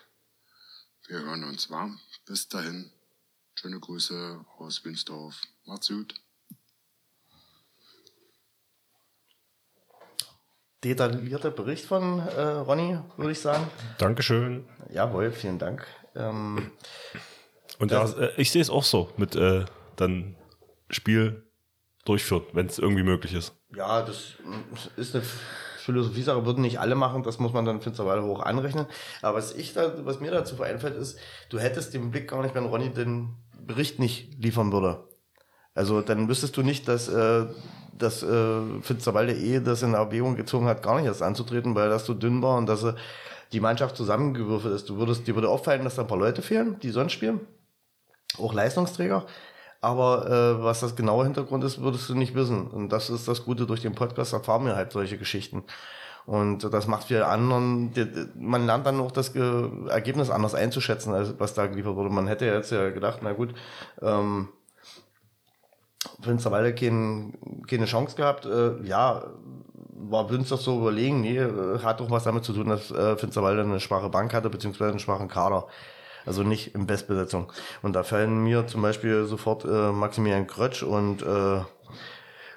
wir 1.07 1.19
hören 1.19 1.45
uns 1.45 1.69
warm. 1.69 2.01
Bis 2.25 2.49
dahin, 2.49 2.91
schöne 3.57 3.79
Grüße 3.79 4.43
aus 4.57 4.83
Winsdorf. 4.87 5.43
Macht's 5.67 5.89
gut. 5.89 6.15
Detaillierter 10.83 11.51
Bericht 11.51 11.85
von 11.85 12.21
äh, 12.21 12.41
Ronny, 12.41 12.99
würde 13.19 13.33
ich 13.33 13.41
sagen. 13.41 13.71
Dankeschön. 13.99 14.67
Jawohl, 14.91 15.31
vielen 15.31 15.59
Dank. 15.59 15.87
Ähm, 16.15 16.73
Und 17.79 17.91
ja, 17.91 18.05
äh, 18.05 18.31
ich 18.37 18.51
sehe 18.51 18.63
es 18.63 18.71
auch 18.71 18.85
so 18.85 19.11
mit 19.17 19.35
äh, 19.37 19.65
dann 19.97 20.37
Spiel 20.91 21.45
durchführen, 22.05 22.45
wenn 22.53 22.67
es 22.67 22.79
irgendwie 22.79 23.03
möglich 23.03 23.35
ist. 23.35 23.55
ja, 23.75 24.03
das 24.03 24.35
ist 24.97 25.15
eine 25.15 25.25
Philosophie-Sache, 25.79 26.47
würden 26.47 26.63
nicht 26.63 26.81
alle 26.81 26.95
machen, 26.95 27.23
das 27.23 27.39
muss 27.39 27.53
man 27.53 27.65
dann 27.65 27.81
Finsterwalde 27.81 28.25
hoch 28.25 28.41
anrechnen. 28.41 28.87
Aber 29.21 29.39
was 29.39 29.55
ich 29.55 29.75
da, 29.75 30.05
was 30.05 30.21
mir 30.21 30.31
dazu 30.31 30.61
einfällt, 30.63 30.97
ist, 30.97 31.19
du 31.49 31.59
hättest 31.59 31.95
den 31.95 32.11
Blick 32.11 32.29
gar 32.29 32.43
nicht, 32.43 32.55
wenn 32.55 32.67
Ronny 32.67 32.91
den 32.91 33.37
Bericht 33.61 33.99
nicht 33.99 34.35
liefern 34.43 34.73
würde. 34.73 35.05
Also 35.75 36.01
dann 36.03 36.29
wüsstest 36.29 36.57
du 36.57 36.63
nicht, 36.63 36.87
dass, 36.87 37.09
äh, 37.09 37.47
dass 37.97 38.23
äh, 38.23 38.81
Finsterwalde 38.83 39.33
eh 39.35 39.61
das 39.61 39.83
in 39.83 39.95
Erwägung 39.95 40.37
gezogen 40.37 40.67
hat, 40.67 40.83
gar 40.83 40.97
nicht 40.97 41.07
erst 41.07 41.23
anzutreten, 41.23 41.75
weil 41.75 41.89
das 41.89 42.05
so 42.05 42.15
dünn 42.15 42.43
war 42.43 42.59
und 42.59 42.67
dass 42.67 42.85
äh, 42.85 42.95
die 43.53 43.61
Mannschaft 43.61 43.97
zusammengewürfelt 43.97 44.75
ist. 44.75 44.89
Du 44.89 44.99
würdest, 44.99 45.27
dir 45.27 45.35
würde 45.35 45.49
auffallen, 45.49 45.85
dass 45.85 45.97
da 45.97 46.03
ein 46.03 46.09
paar 46.09 46.19
Leute 46.19 46.43
fehlen, 46.43 46.79
die 46.81 46.91
sonst 46.91 47.13
spielen. 47.13 47.41
Auch 48.39 48.53
Leistungsträger. 48.53 49.27
Aber 49.81 50.31
äh, 50.31 50.63
was 50.63 50.81
das 50.81 50.95
genaue 50.95 51.25
Hintergrund 51.25 51.65
ist, 51.65 51.81
würdest 51.81 52.09
du 52.09 52.15
nicht 52.15 52.35
wissen. 52.35 52.69
Und 52.69 52.91
das 52.91 53.11
ist 53.11 53.27
das 53.27 53.45
Gute, 53.45 53.67
durch 53.67 53.83
den 53.83 53.95
Podcast 53.95 54.33
erfahren 54.33 54.65
wir 54.65 54.77
halt 54.77 54.93
solche 54.93 55.19
Geschichten. 55.19 55.65
Und 56.25 56.73
das 56.73 56.87
macht 56.87 57.09
für 57.09 57.27
anderen, 57.27 57.93
man 58.39 58.65
lernt 58.65 58.87
dann 58.87 59.01
auch 59.01 59.11
das 59.11 59.33
Ge- 59.33 59.89
Ergebnis 59.89 60.31
anders 60.31 60.55
einzuschätzen, 60.55 61.13
als 61.13 61.35
was 61.39 61.55
da 61.55 61.67
geliefert 61.67 61.97
wurde. 61.97 62.11
Man 62.11 62.29
hätte 62.29 62.45
jetzt 62.45 62.71
ja 62.71 62.91
gedacht, 62.91 63.19
na 63.23 63.33
gut, 63.33 63.55
ähm, 64.01 64.49
Finsterwalde 66.21 66.77
kein, 66.77 67.35
keine 67.67 67.87
Chance 67.87 68.15
gehabt. 68.15 68.47
Äh, 68.47 68.85
ja, 68.85 69.25
war 69.95 70.31
Wünster 70.31 70.57
so 70.59 70.79
überlegen. 70.79 71.23
Nee, 71.23 71.39
äh, 71.39 71.81
hat 71.81 71.99
doch 71.99 72.11
was 72.11 72.23
damit 72.23 72.45
zu 72.45 72.53
tun, 72.53 72.69
dass 72.69 72.93
äh, 72.93 73.17
Finsterwalde 73.17 73.63
eine 73.63 73.81
schwache 73.81 74.09
Bank 74.09 74.33
hatte, 74.33 74.49
beziehungsweise 74.49 74.91
einen 74.91 75.01
schwachen 75.01 75.27
Kader. 75.27 75.67
Also 76.25 76.43
nicht 76.43 76.75
in 76.75 76.87
Bestbesetzung. 76.87 77.53
Und 77.83 77.95
da 77.95 78.03
fallen 78.03 78.43
mir 78.45 78.67
zum 78.67 78.83
Beispiel 78.83 79.25
sofort 79.25 79.65
äh, 79.65 79.93
Maximilian 79.93 80.47
Krötsch 80.47 80.83
und 80.83 81.23
äh, 81.23 81.61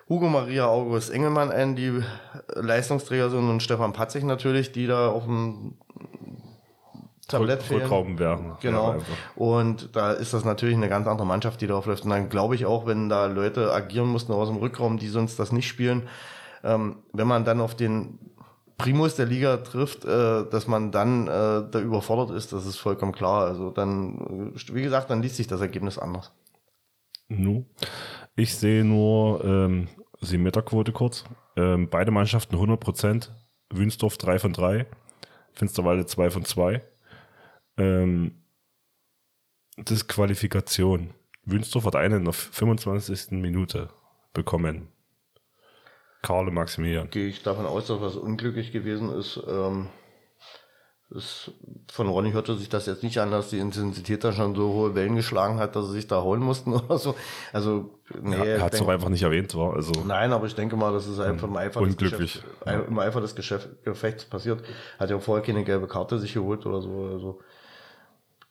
Hugo 0.08 0.30
Maria 0.30 0.68
August 0.68 1.12
Engelmann 1.12 1.52
ein, 1.52 1.76
die 1.76 2.04
Leistungsträger 2.54 3.30
sind 3.32 3.50
und 3.50 3.64
Stefan 3.64 3.94
Patzig 3.94 4.24
natürlich, 4.24 4.72
die 4.72 4.86
da 4.86 5.10
auf 5.10 5.24
dem 5.26 5.74
Tablett 7.28 7.64
fehlen. 7.64 7.82
Rückraum. 7.82 8.18
Ja, 8.20 8.58
Genau. 8.62 8.92
einfach. 8.92 9.14
und 9.36 9.96
da 9.96 10.12
ist 10.12 10.34
das 10.34 10.46
natürlich 10.46 10.76
eine 10.76 10.90
ganz 10.90 11.08
andere 11.08 11.26
Mannschaft, 11.26 11.60
die 11.60 11.68
da 11.68 11.74
aufläuft. 11.76 12.04
Und 12.04 12.12
dann 12.12 12.30
glaube 12.30 12.54
ich 12.54 12.68
auch, 12.68 12.86
wenn 12.86 13.10
da 13.10 13.26
Leute 13.26 13.74
agieren 13.74 14.08
mussten 14.08 14.32
aus 14.32 14.48
dem 14.48 14.58
Rückraum, 14.58 14.98
die 15.00 15.08
sonst 15.08 15.40
das 15.40 15.52
nicht 15.52 15.68
spielen, 15.68 16.04
ähm, 16.64 16.98
wenn 17.14 17.28
man 17.28 17.44
dann 17.44 17.62
auf 17.62 17.74
den 17.74 18.20
Primus 18.78 19.16
der 19.16 19.26
Liga 19.26 19.58
trifft, 19.58 20.06
äh, 20.06 20.50
dass 20.50 20.68
man 20.68 20.92
dann 20.92 21.28
äh, 21.28 21.64
da 21.70 21.80
überfordert 21.80 22.36
ist, 22.36 22.52
das 22.52 22.66
ist 22.66 22.78
vollkommen 22.78 23.14
klar. 23.14 23.46
Also 23.46 23.70
dann, 23.70 24.54
äh, 24.56 24.74
wie 24.74 24.82
gesagt, 24.82 25.10
dann 25.10 25.22
liest 25.22 25.38
sich 25.38 25.48
das 25.48 25.62
Ergebnis 25.62 25.98
anders. 25.98 26.32
Nu. 27.28 27.66
Ich 28.36 28.56
sehe 28.56 28.84
nur 28.84 29.44
ähm, 29.44 29.88
Meterquote 30.32 30.92
kurz. 30.92 31.24
Ähm, 31.56 31.90
beide 31.90 32.12
Mannschaften 32.12 32.56
100%. 32.56 33.30
Wünsdorf 33.72 34.18
3 34.18 34.40
von 34.40 34.54
3. 34.54 34.86
Finsterwalde 35.54 36.06
2 36.06 36.30
von 36.30 36.46
2. 36.46 36.82
Ähm, 37.78 38.44
Disqualifikation. 39.78 41.14
Wünsdorf 41.46 41.86
hat 41.86 41.96
eine 41.96 42.18
in 42.18 42.26
der 42.26 42.34
25. 42.34 43.32
Minute 43.32 43.90
bekommen. 44.34 44.90
Karle 46.26 46.52
Maximilian. 46.52 47.10
Gehe 47.12 47.28
ich 47.28 47.44
davon 47.44 47.66
aus, 47.66 47.88
dass 47.88 48.02
was 48.02 48.16
unglücklich 48.16 48.72
gewesen 48.72 49.14
ist. 49.14 49.40
Ähm, 49.48 49.88
ist 51.12 51.52
von 51.92 52.08
Ronny 52.08 52.32
hörte 52.32 52.56
sich 52.56 52.68
das 52.68 52.88
jetzt 52.88 53.04
nicht 53.04 53.20
an, 53.20 53.30
dass 53.30 53.52
die 53.52 53.60
Intensität 53.60 54.24
da 54.24 54.34
schon 54.34 54.56
so 54.56 54.74
hohe 54.74 54.96
Wellen 54.96 55.16
geschlagen 55.16 55.60
hat, 55.60 55.76
dass 55.76 55.86
sie 55.86 55.94
sich 55.94 56.08
da 56.08 56.24
holen 56.24 56.42
mussten 56.42 56.74
oder 56.74 56.98
so. 56.98 57.16
Also, 57.54 58.00
nee, 58.22 58.36
er 58.36 58.62
hat 58.64 58.74
es 58.74 58.80
doch 58.80 58.88
einfach 58.88 59.10
nicht 59.10 59.22
erwähnt, 59.22 59.54
war. 59.56 59.76
Also, 59.76 59.94
Nein, 60.06 60.34
aber 60.34 60.48
ich 60.48 60.56
denke 60.56 60.76
mal, 60.76 60.92
das 60.92 61.06
ist 61.06 61.20
einfach 61.20 61.48
im 61.48 61.56
Eifer, 61.58 61.82
des, 61.82 61.90
Unglücklich. 61.92 62.34
Geschäft, 62.34 62.68
ein- 62.68 62.86
im 62.88 62.98
Eifer 62.98 63.22
des 63.22 63.36
Geschäft, 63.36 63.70
Gefechts 63.84 64.26
passiert. 64.26 64.64
Hat 64.98 65.12
ja 65.12 65.20
vorher 65.20 65.46
keine 65.46 65.64
gelbe 65.64 65.88
Karte 65.88 66.18
sich 66.18 66.34
geholt 66.34 66.66
oder 66.66 66.82
so. 66.82 67.10
Also 67.14 67.40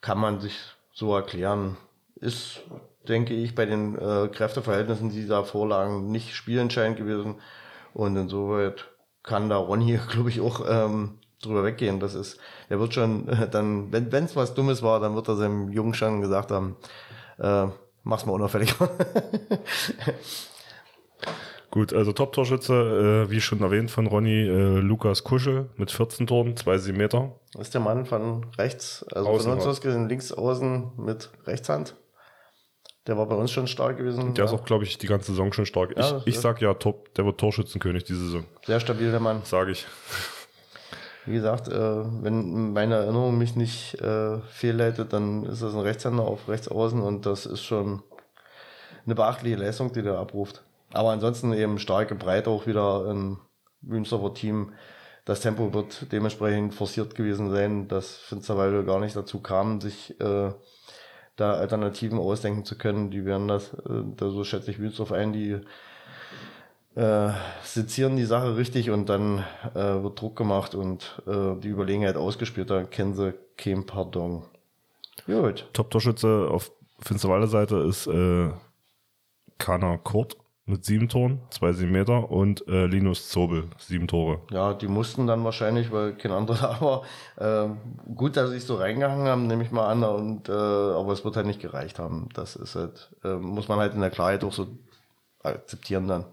kann 0.01 0.19
man 0.19 0.39
sich 0.41 0.57
so 0.93 1.15
erklären. 1.15 1.77
Ist 2.15 2.63
denke 3.09 3.35
ich, 3.35 3.55
bei 3.55 3.67
den 3.67 3.99
äh, 3.99 4.29
Kräfteverhältnissen, 4.29 5.11
die 5.11 5.27
da 5.27 5.43
vorlagen, 5.43 6.11
nicht 6.11 6.35
spielentscheidend 6.35 6.97
gewesen. 6.97 7.37
Und 7.95 8.17
insoweit 8.17 8.91
kann 9.23 9.49
da 9.49 9.57
Ronny, 9.57 9.99
glaube 10.11 10.29
ich, 10.29 10.41
auch 10.41 10.63
ähm, 10.69 11.21
drüber 11.43 11.65
weggehen. 11.65 12.01
Das 12.01 12.15
ist, 12.15 12.39
er 12.69 12.79
wird 12.81 12.93
schon 12.95 13.27
äh, 13.29 13.49
dann, 13.51 13.91
wenn 13.93 14.13
es 14.13 14.37
was 14.37 14.55
Dummes 14.55 14.83
war, 14.83 15.01
dann 15.01 15.15
wird 15.15 15.29
er 15.29 15.37
seinem 15.37 15.71
Jungen 15.71 15.95
schon 15.95 16.21
gesagt 16.21 16.51
haben, 16.51 16.77
äh, 17.39 17.67
mach's 18.03 18.27
mal 18.27 18.33
unauffällig. 18.33 18.75
Gut, 21.71 21.93
also 21.93 22.13
Top-Torschütze, 22.13 23.27
äh, 23.27 23.31
wie 23.31 23.41
schon 23.41 23.61
erwähnt 23.61 23.91
von 23.91 24.07
Ronny, 24.07 24.43
äh, 24.47 24.79
Lukas 24.79 25.25
Kuschel 25.25 25.71
mit 25.77 25.91
14 25.91 26.29
Toren, 26.29 26.57
2 26.57 26.93
Meter. 26.93 27.33
Das 27.53 27.63
ist 27.63 27.75
der 27.75 27.81
Mann 27.81 28.07
von 28.07 28.47
rechts, 28.57 29.05
also 29.11 29.29
Außen 29.29 29.51
von 29.51 29.59
uns 29.59 29.67
aus 29.67 29.81
gesehen, 29.81 30.09
links 30.09 30.31
außen 30.31 30.93
mit 30.99 31.31
Rechtshand. 31.47 31.97
Der 33.07 33.19
war 33.19 33.27
bei 33.27 33.35
uns 33.35 33.51
schon 33.51 33.67
stark 33.67 33.99
gewesen. 33.99 34.35
Der 34.35 34.47
ist 34.47 34.53
Ja, 34.53 34.57
auch, 34.59 34.65
glaube 34.65 34.85
ich, 34.85 34.97
die 34.97 35.07
ganze 35.07 35.33
Saison 35.33 35.53
schon 35.53 35.67
stark. 35.67 35.95
Ja, 35.97 36.19
ich, 36.19 36.27
ich 36.27 36.35
ist- 36.37 36.43
sag 36.43 36.61
ja, 36.63 36.73
top, 36.75 37.13
der 37.15 37.27
wird 37.27 37.39
Torschützenkönig 37.39 38.05
diese 38.05 38.25
Saison. 38.25 38.45
Sehr 38.65 38.81
stabil, 38.81 39.11
der 39.11 39.21
Mann. 39.21 39.43
Sage 39.45 39.73
ich. 39.73 39.87
Wie 41.27 41.35
gesagt, 41.35 41.69
äh, 41.69 41.73
wenn 42.23 42.73
meine 42.73 42.97
Erinnerung 42.97 43.39
mich 43.39 43.57
nicht 43.57 43.95
äh, 44.01 44.39
fehlleitet, 44.51 45.13
dann 45.13 45.45
ist 45.45 45.63
das 45.63 45.75
ein 45.75 45.81
Rechtshänder 45.81 46.23
auf 46.23 46.49
rechts 46.49 46.69
außen 46.69 47.01
und 47.01 47.25
das 47.27 47.47
ist 47.47 47.63
schon 47.63 48.03
eine 49.07 49.15
beachtliche 49.15 49.57
Leistung, 49.57 49.93
die 49.93 50.03
der 50.03 50.19
abruft. 50.19 50.63
Aber 50.93 51.11
ansonsten 51.11 51.53
eben 51.55 51.79
starke 51.79 52.15
Breite 52.15 52.51
auch 52.51 52.67
wieder 52.67 53.07
im 53.11 53.39
Münsterfer 53.81 54.33
Team. 54.35 54.73
Das 55.25 55.41
Tempo 55.41 55.73
wird 55.73 56.13
dementsprechend 56.13 56.75
forciert 56.75 57.15
gewesen 57.15 57.51
sein, 57.51 57.89
dass 57.89 58.17
Finsterwalde 58.17 58.85
gar 58.85 59.01
nicht 59.01 59.17
dazu 59.17 59.41
kam, 59.41 59.81
sich 59.81 60.19
äh, 60.21 60.53
da 61.37 61.55
Alternativen 61.55 62.19
ausdenken 62.19 62.65
zu 62.65 62.77
können. 62.77 63.11
Die 63.11 63.25
werden 63.25 63.49
das, 63.49 63.75
äh, 63.75 64.03
da 64.17 64.31
so 64.31 64.45
schätze 64.45 64.71
ich 64.71 64.79
Münsterf 64.79 65.13
ein, 65.13 65.33
die 65.33 65.61
äh, 66.95 67.31
sezieren 67.63 68.17
die 68.17 68.25
Sache 68.25 68.57
richtig 68.57 68.91
und 68.91 69.09
dann 69.09 69.45
äh, 69.75 70.03
wird 70.03 70.21
Druck 70.21 70.37
gemacht 70.37 70.75
und 70.75 71.23
äh, 71.27 71.57
die 71.61 71.69
Überlegenheit 71.69 72.17
ausgespielt, 72.17 72.71
da 72.71 72.85
kennen 72.85 73.15
sie 73.15 73.35
kein 73.57 73.85
Pardon. 73.85 74.45
Gut. 75.27 75.69
Top-Torschütze 75.73 76.49
auf 76.51 76.71
Finsterwalde 77.01 77.49
Seite 77.49 77.77
ist 77.79 78.07
äh, 78.07 78.51
Kana 79.59 79.97
Kurt 79.99 80.37
mit 80.67 80.85
sieben 80.85 81.09
Toren, 81.11 81.41
zwei 81.51 81.73
sieben 81.73 81.93
Meter 81.93 82.31
und 82.31 82.67
äh, 82.69 82.87
Linus 82.87 83.29
Zobel, 83.29 83.69
sieben 83.79 84.09
Tore. 84.09 84.41
Ja, 84.51 84.73
die 84.73 84.89
mussten 84.89 85.27
dann 85.27 85.45
wahrscheinlich, 85.45 85.93
weil 85.93 86.15
kein 86.17 86.33
anderer 86.33 86.57
da 86.79 86.81
war. 86.81 87.03
Ähm, 87.39 87.79
gut, 88.15 88.37
dass 88.37 88.49
sie 88.49 88.57
sich 88.57 88.65
so 88.65 88.77
reingehangen 88.77 89.27
haben, 89.27 89.47
nehme 89.47 89.63
ich 89.63 89.71
mal 89.71 89.89
an. 89.91 90.03
Und, 90.05 90.49
äh, 90.49 90.53
aber 90.53 91.13
es 91.13 91.25
wird 91.25 91.37
halt 91.37 91.47
nicht 91.47 91.61
gereicht 91.61 91.99
haben. 91.99 92.29
Das 92.33 92.57
ist 92.57 92.77
halt, 92.77 93.15
äh, 93.25 93.35
muss 93.35 93.69
man 93.69 93.79
halt 93.79 93.95
in 93.95 94.01
der 94.01 94.11
Klarheit 94.11 94.43
auch 94.43 94.53
so 94.53 94.69
akzeptieren 95.43 96.09
dann. 96.09 96.25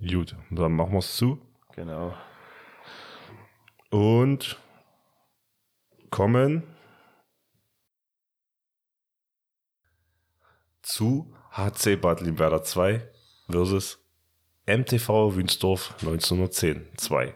Gut, 0.00 0.36
dann 0.50 0.72
machen 0.72 0.92
wir 0.92 0.98
es 0.98 1.16
zu 1.16 1.38
Genau. 1.74 2.12
und 3.90 4.56
kommen 6.10 6.62
zu 10.82 11.32
HC 11.58 11.96
Bad 11.96 12.20
Limwerder 12.20 12.62
2 12.62 13.02
versus 13.50 13.98
MTV 14.66 15.34
Wünsdorf 15.34 15.94
1910 16.00 16.86
2. 16.96 17.34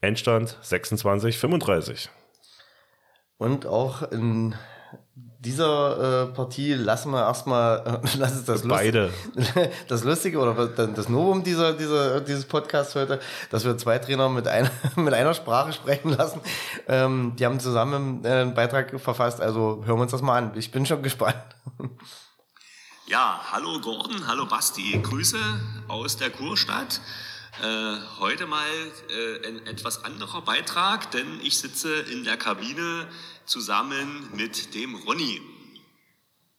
Endstand 0.00 0.56
26, 0.62 1.36
35. 1.36 2.10
Und 3.36 3.66
auch 3.66 4.02
in 4.12 4.54
dieser 5.40 6.28
äh, 6.28 6.32
Partie 6.34 6.74
lassen 6.74 7.10
wir 7.10 7.26
erstmal, 7.26 8.00
äh, 8.04 8.08
das 8.18 8.36
ist 8.36 8.48
das 8.48 8.62
Beide. 8.62 9.10
Lustige, 9.34 9.70
das 9.88 10.04
Lustige 10.04 10.38
oder 10.38 10.68
das 10.68 11.08
Novum 11.08 11.42
dieser, 11.42 11.72
dieser, 11.72 12.20
dieses 12.20 12.44
Podcasts 12.44 12.94
heute, 12.94 13.18
dass 13.50 13.64
wir 13.64 13.76
zwei 13.76 13.98
Trainer 13.98 14.28
mit 14.28 14.46
einer, 14.46 14.70
mit 14.96 15.12
einer 15.12 15.34
Sprache 15.34 15.72
sprechen 15.72 16.10
lassen. 16.10 16.40
Ähm, 16.86 17.34
die 17.38 17.44
haben 17.44 17.58
zusammen 17.58 18.24
äh, 18.24 18.28
einen 18.28 18.54
Beitrag 18.54 18.98
verfasst, 19.00 19.40
also 19.40 19.82
hören 19.84 19.98
wir 19.98 20.02
uns 20.02 20.12
das 20.12 20.22
mal 20.22 20.38
an. 20.38 20.52
Ich 20.54 20.70
bin 20.70 20.86
schon 20.86 21.02
gespannt. 21.02 21.42
Ja, 23.06 23.38
hallo 23.52 23.80
Gordon, 23.80 24.26
hallo 24.26 24.46
Basti. 24.46 24.98
Grüße 25.02 25.38
aus 25.88 26.16
der 26.16 26.30
Kurstadt. 26.30 27.02
Äh, 27.62 27.96
heute 28.18 28.46
mal 28.46 28.66
äh, 29.10 29.46
ein 29.46 29.66
etwas 29.66 30.04
anderer 30.04 30.40
Beitrag, 30.40 31.10
denn 31.10 31.38
ich 31.42 31.58
sitze 31.58 31.94
in 31.94 32.24
der 32.24 32.38
Kabine 32.38 33.06
zusammen 33.44 34.30
mit 34.34 34.74
dem 34.74 34.94
Ronny. 34.94 35.42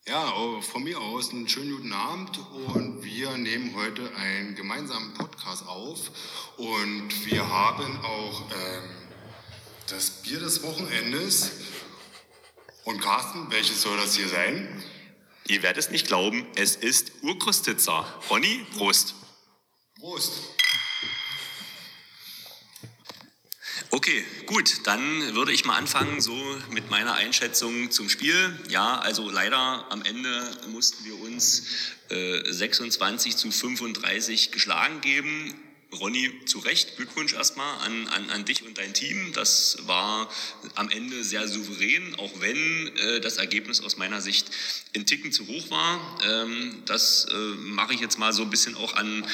Ja, 0.06 0.32
von 0.60 0.84
mir 0.84 1.00
aus 1.00 1.30
einen 1.30 1.48
schönen 1.48 1.78
guten 1.78 1.92
Abend 1.92 2.38
und 2.72 3.02
wir 3.02 3.36
nehmen 3.36 3.74
heute 3.74 4.14
einen 4.14 4.54
gemeinsamen 4.54 5.14
Podcast 5.14 5.66
auf 5.66 5.98
und 6.58 7.26
wir 7.26 7.48
haben 7.48 7.98
auch 8.04 8.42
ähm, 8.52 8.84
das 9.88 10.22
Bier 10.22 10.38
des 10.38 10.62
Wochenendes. 10.62 11.50
Und 12.84 13.00
Carsten, 13.00 13.50
welches 13.50 13.82
soll 13.82 13.96
das 13.96 14.14
hier 14.14 14.28
sein? 14.28 14.84
Ihr 15.48 15.62
werdet 15.62 15.84
es 15.84 15.90
nicht 15.90 16.08
glauben, 16.08 16.44
es 16.56 16.74
ist 16.74 17.12
Urkostitzer. 17.22 18.20
Ronny, 18.28 18.66
Prost. 18.76 19.14
Prost! 20.00 20.32
Okay, 23.90 24.24
gut, 24.46 24.86
dann 24.86 25.34
würde 25.34 25.52
ich 25.52 25.64
mal 25.64 25.76
anfangen 25.76 26.20
so 26.20 26.34
mit 26.70 26.90
meiner 26.90 27.14
Einschätzung 27.14 27.92
zum 27.92 28.08
Spiel. 28.08 28.58
Ja, 28.68 28.98
also 28.98 29.30
leider 29.30 29.86
am 29.90 30.02
Ende 30.02 30.50
mussten 30.68 31.04
wir 31.04 31.20
uns 31.20 31.62
äh, 32.08 32.42
26 32.44 33.36
zu 33.36 33.52
35 33.52 34.50
geschlagen 34.50 35.00
geben. 35.00 35.54
Ronny, 35.92 36.30
zu 36.46 36.58
Recht, 36.58 36.96
Glückwunsch 36.96 37.32
erstmal 37.34 37.78
an, 37.78 38.08
an, 38.08 38.30
an 38.30 38.44
dich 38.44 38.64
und 38.64 38.76
dein 38.76 38.92
Team. 38.92 39.32
Das 39.34 39.78
war 39.86 40.28
am 40.74 40.90
Ende 40.90 41.22
sehr 41.22 41.46
souverän, 41.48 42.14
auch 42.16 42.40
wenn 42.40 42.96
äh, 42.96 43.20
das 43.20 43.36
Ergebnis 43.36 43.80
aus 43.80 43.96
meiner 43.96 44.20
Sicht 44.20 44.50
in 44.92 45.06
Ticken 45.06 45.32
zu 45.32 45.46
hoch 45.46 45.70
war. 45.70 46.18
Ähm, 46.24 46.82
das 46.86 47.26
äh, 47.30 47.34
mache 47.34 47.94
ich 47.94 48.00
jetzt 48.00 48.18
mal 48.18 48.32
so 48.32 48.42
ein 48.42 48.50
bisschen 48.50 48.74
auch 48.74 48.94
an 48.94 49.24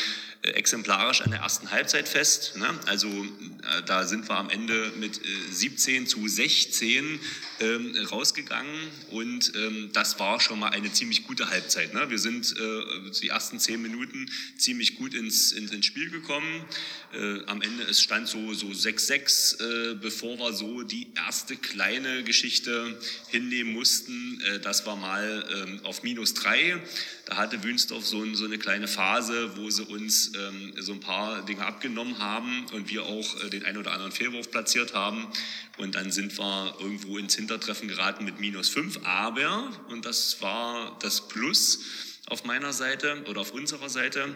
äh, 0.42 0.50
exemplarisch 0.50 1.20
an 1.20 1.30
der 1.30 1.40
ersten 1.40 1.70
Halbzeit 1.70 2.08
fest. 2.08 2.56
Ne? 2.56 2.68
Also 2.86 3.08
äh, 3.08 3.82
da 3.86 4.04
sind 4.04 4.28
wir 4.28 4.36
am 4.36 4.50
Ende 4.50 4.92
mit 4.96 5.18
äh, 5.18 5.52
17 5.52 6.08
zu 6.08 6.26
16 6.26 7.20
ähm, 7.62 7.96
rausgegangen 8.10 8.74
und 9.10 9.52
ähm, 9.54 9.90
das 9.92 10.18
war 10.18 10.40
schon 10.40 10.58
mal 10.58 10.70
eine 10.70 10.92
ziemlich 10.92 11.26
gute 11.26 11.48
Halbzeit. 11.48 11.94
Ne? 11.94 12.10
Wir 12.10 12.18
sind 12.18 12.54
äh, 12.58 13.10
die 13.20 13.28
ersten 13.28 13.58
zehn 13.58 13.80
Minuten 13.80 14.30
ziemlich 14.56 14.96
gut 14.96 15.14
ins, 15.14 15.52
ins, 15.52 15.70
ins 15.70 15.86
Spiel 15.86 16.10
gekommen. 16.10 16.64
Äh, 17.12 17.44
am 17.46 17.62
Ende 17.62 17.84
es 17.84 18.02
stand 18.02 18.28
so 18.28 18.52
so 18.54 18.66
6-6, 18.68 19.92
äh, 19.92 19.94
bevor 19.94 20.38
wir 20.38 20.52
so 20.52 20.82
die 20.82 21.08
erste 21.14 21.56
kleine 21.56 22.24
Geschichte 22.24 22.98
hinnehmen 23.28 23.72
mussten. 23.72 24.40
Äh, 24.40 24.60
das 24.60 24.84
war 24.86 24.96
mal 24.96 25.44
ähm, 25.54 25.80
auf 25.84 26.02
minus 26.02 26.34
drei. 26.34 26.80
Da 27.26 27.36
hatte 27.36 27.62
Wünsdorf 27.62 28.04
so, 28.04 28.34
so 28.34 28.44
eine 28.44 28.58
kleine 28.58 28.88
Phase, 28.88 29.56
wo 29.56 29.70
sie 29.70 29.84
uns 29.84 30.32
ähm, 30.34 30.72
so 30.78 30.92
ein 30.92 31.00
paar 31.00 31.44
Dinge 31.44 31.64
abgenommen 31.64 32.18
haben 32.18 32.66
und 32.72 32.90
wir 32.90 33.04
auch 33.04 33.44
äh, 33.44 33.50
den 33.50 33.64
einen 33.64 33.78
oder 33.78 33.92
anderen 33.92 34.12
Fehlwurf 34.12 34.50
platziert 34.50 34.94
haben. 34.94 35.28
Und 35.78 35.94
dann 35.94 36.12
sind 36.12 36.38
wir 36.38 36.76
irgendwo 36.80 37.18
ins 37.18 37.34
Hintertreffen 37.34 37.88
geraten 37.88 38.24
mit 38.24 38.40
minus 38.40 38.68
fünf. 38.68 38.98
Aber, 39.04 39.70
und 39.88 40.04
das 40.04 40.42
war 40.42 40.98
das 41.00 41.28
Plus 41.28 41.80
auf 42.26 42.44
meiner 42.44 42.72
Seite 42.72 43.24
oder 43.28 43.40
auf 43.40 43.52
unserer 43.52 43.88
Seite, 43.88 44.34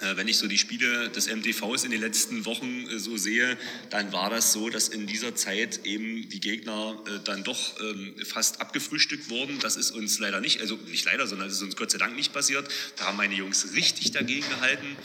äh, 0.00 0.16
wenn 0.16 0.28
ich 0.28 0.38
so 0.38 0.48
die 0.48 0.56
Spiele 0.56 1.10
des 1.10 1.28
MTVs 1.28 1.84
in 1.84 1.90
den 1.90 2.00
letzten 2.00 2.46
Wochen 2.46 2.88
äh, 2.88 2.98
so 2.98 3.16
sehe, 3.16 3.58
dann 3.90 4.12
war 4.12 4.30
das 4.30 4.52
so, 4.52 4.70
dass 4.70 4.88
in 4.88 5.06
dieser 5.06 5.34
Zeit 5.34 5.84
eben 5.84 6.28
die 6.28 6.40
Gegner 6.40 6.98
äh, 7.06 7.20
dann 7.24 7.44
doch 7.44 7.78
ähm, 7.80 8.14
fast 8.24 8.60
abgefrühstückt 8.60 9.28
wurden. 9.28 9.58
Das 9.60 9.76
ist 9.76 9.90
uns 9.90 10.18
leider 10.18 10.40
nicht, 10.40 10.60
also 10.60 10.76
nicht 10.76 11.04
leider, 11.04 11.26
sondern 11.26 11.48
es 11.48 11.54
ist 11.54 11.62
uns 11.62 11.76
Gott 11.76 11.90
sei 11.90 11.98
Dank 11.98 12.16
nicht 12.16 12.32
passiert. 12.32 12.66
Da 12.96 13.04
haben 13.04 13.16
meine 13.16 13.34
Jungs 13.34 13.74
richtig 13.74 14.12
dagegen 14.12 14.48
gehalten 14.48 14.96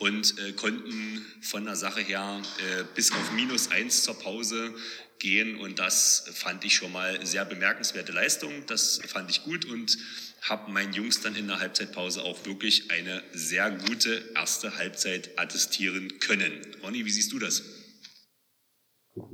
und 0.00 0.38
äh, 0.38 0.52
konnten 0.52 1.24
von 1.42 1.64
der 1.64 1.76
Sache 1.76 2.00
her 2.00 2.42
äh, 2.58 2.84
bis 2.94 3.12
auf 3.12 3.32
minus 3.32 3.70
eins 3.70 4.02
zur 4.02 4.18
Pause 4.18 4.74
gehen 5.18 5.56
und 5.56 5.78
das 5.78 6.24
fand 6.34 6.64
ich 6.64 6.74
schon 6.74 6.90
mal 6.90 7.24
sehr 7.24 7.44
bemerkenswerte 7.44 8.10
Leistung. 8.10 8.64
Das 8.66 9.00
fand 9.06 9.30
ich 9.30 9.44
gut 9.44 9.66
und 9.66 9.98
habe 10.40 10.72
meinen 10.72 10.94
Jungs 10.94 11.20
dann 11.20 11.36
in 11.36 11.46
der 11.46 11.60
Halbzeitpause 11.60 12.22
auch 12.22 12.46
wirklich 12.46 12.90
eine 12.90 13.22
sehr 13.32 13.70
gute 13.70 14.32
erste 14.34 14.76
Halbzeit 14.76 15.38
attestieren 15.38 16.18
können. 16.18 16.52
Ronny, 16.82 17.04
wie 17.04 17.10
siehst 17.10 17.32
du 17.32 17.38
das? 17.38 17.62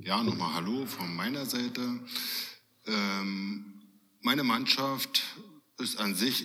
Ja, 0.01 0.23
nochmal 0.25 0.55
Hallo 0.55 0.85
von 0.85 1.15
meiner 1.15 1.47
Seite. 1.47 2.01
Ähm, 2.87 3.83
meine 4.21 4.43
Mannschaft 4.43 5.23
ist 5.79 6.01
an 6.01 6.17
sich, 6.17 6.45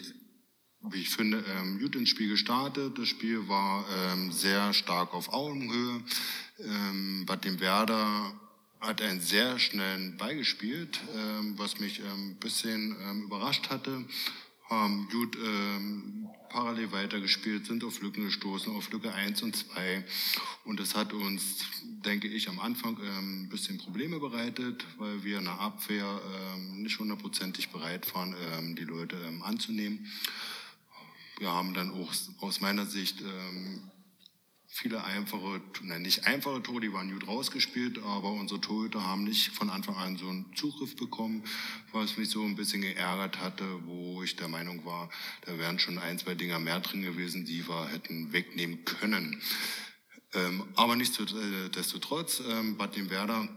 wie 0.83 1.01
ich 1.01 1.09
finde, 1.09 1.43
ähm, 1.47 1.79
gut 1.79 1.95
ins 1.95 2.09
Spiel 2.09 2.29
gestartet. 2.29 2.97
Das 2.97 3.07
Spiel 3.07 3.47
war 3.47 3.85
ähm, 3.95 4.31
sehr 4.31 4.73
stark 4.73 5.13
auf 5.13 5.31
Augenhöhe. 5.31 6.01
Ähm, 6.59 7.25
Bad 7.25 7.45
dem 7.45 7.59
Werder 7.59 8.33
hat 8.79 9.01
einen 9.01 9.21
sehr 9.21 9.59
schnellen 9.59 10.17
Ball 10.17 10.35
gespielt, 10.35 10.99
ähm, 11.15 11.53
was 11.57 11.79
mich 11.79 11.99
ein 11.99 12.05
ähm, 12.05 12.35
bisschen 12.37 12.95
ähm, 13.01 13.23
überrascht 13.23 13.69
hatte. 13.69 14.05
Haben 14.69 15.07
gut 15.11 15.35
ähm, 15.35 16.27
parallel 16.49 16.91
weitergespielt, 16.91 17.65
sind 17.67 17.83
auf 17.83 18.01
Lücken 18.01 18.25
gestoßen, 18.25 18.73
auf 18.75 18.91
Lücke 18.91 19.13
1 19.13 19.43
und 19.43 19.55
2. 19.55 20.03
Und 20.65 20.79
das 20.79 20.95
hat 20.95 21.13
uns, 21.13 21.65
denke 21.83 22.27
ich, 22.27 22.49
am 22.49 22.59
Anfang 22.59 22.97
ähm, 23.03 23.43
ein 23.43 23.49
bisschen 23.49 23.77
Probleme 23.77 24.19
bereitet, 24.19 24.85
weil 24.97 25.23
wir 25.23 25.37
in 25.37 25.45
der 25.45 25.59
Abwehr 25.59 26.21
ähm, 26.55 26.81
nicht 26.81 26.97
hundertprozentig 26.97 27.69
bereit 27.69 28.13
waren, 28.15 28.35
ähm, 28.53 28.75
die 28.75 28.83
Leute 28.83 29.17
ähm, 29.27 29.43
anzunehmen. 29.43 30.07
Wir 31.41 31.51
haben 31.51 31.73
dann 31.73 31.89
auch 31.89 32.13
aus 32.41 32.61
meiner 32.61 32.85
Sicht 32.85 33.19
ähm, 33.21 33.89
viele 34.67 35.03
einfache, 35.03 35.59
nein, 35.81 36.03
nicht 36.03 36.27
einfache 36.27 36.61
Tore, 36.61 36.81
die 36.81 36.93
waren 36.93 37.11
gut 37.11 37.27
rausgespielt, 37.27 37.97
aber 38.03 38.31
unsere 38.33 38.61
Torhüter 38.61 39.03
haben 39.03 39.23
nicht 39.23 39.47
von 39.47 39.71
Anfang 39.71 39.95
an 39.95 40.17
so 40.17 40.29
einen 40.29 40.55
Zugriff 40.55 40.95
bekommen, 40.95 41.43
was 41.93 42.15
mich 42.17 42.29
so 42.29 42.43
ein 42.43 42.55
bisschen 42.55 42.83
geärgert 42.83 43.39
hatte, 43.39 43.65
wo 43.87 44.21
ich 44.21 44.35
der 44.35 44.49
Meinung 44.49 44.85
war, 44.85 45.09
da 45.47 45.57
wären 45.57 45.79
schon 45.79 45.97
ein, 45.97 46.19
zwei 46.19 46.35
Dinger 46.35 46.59
mehr 46.59 46.79
drin 46.79 47.01
gewesen, 47.01 47.43
die 47.43 47.67
wir 47.67 47.87
hätten 47.87 48.31
wegnehmen 48.31 48.85
können. 48.85 49.41
Ähm, 50.35 50.63
aber 50.75 50.95
nichtsdestotrotz, 50.95 52.43
ähm, 52.47 52.77
Bad 52.77 53.09
Werder 53.09 53.49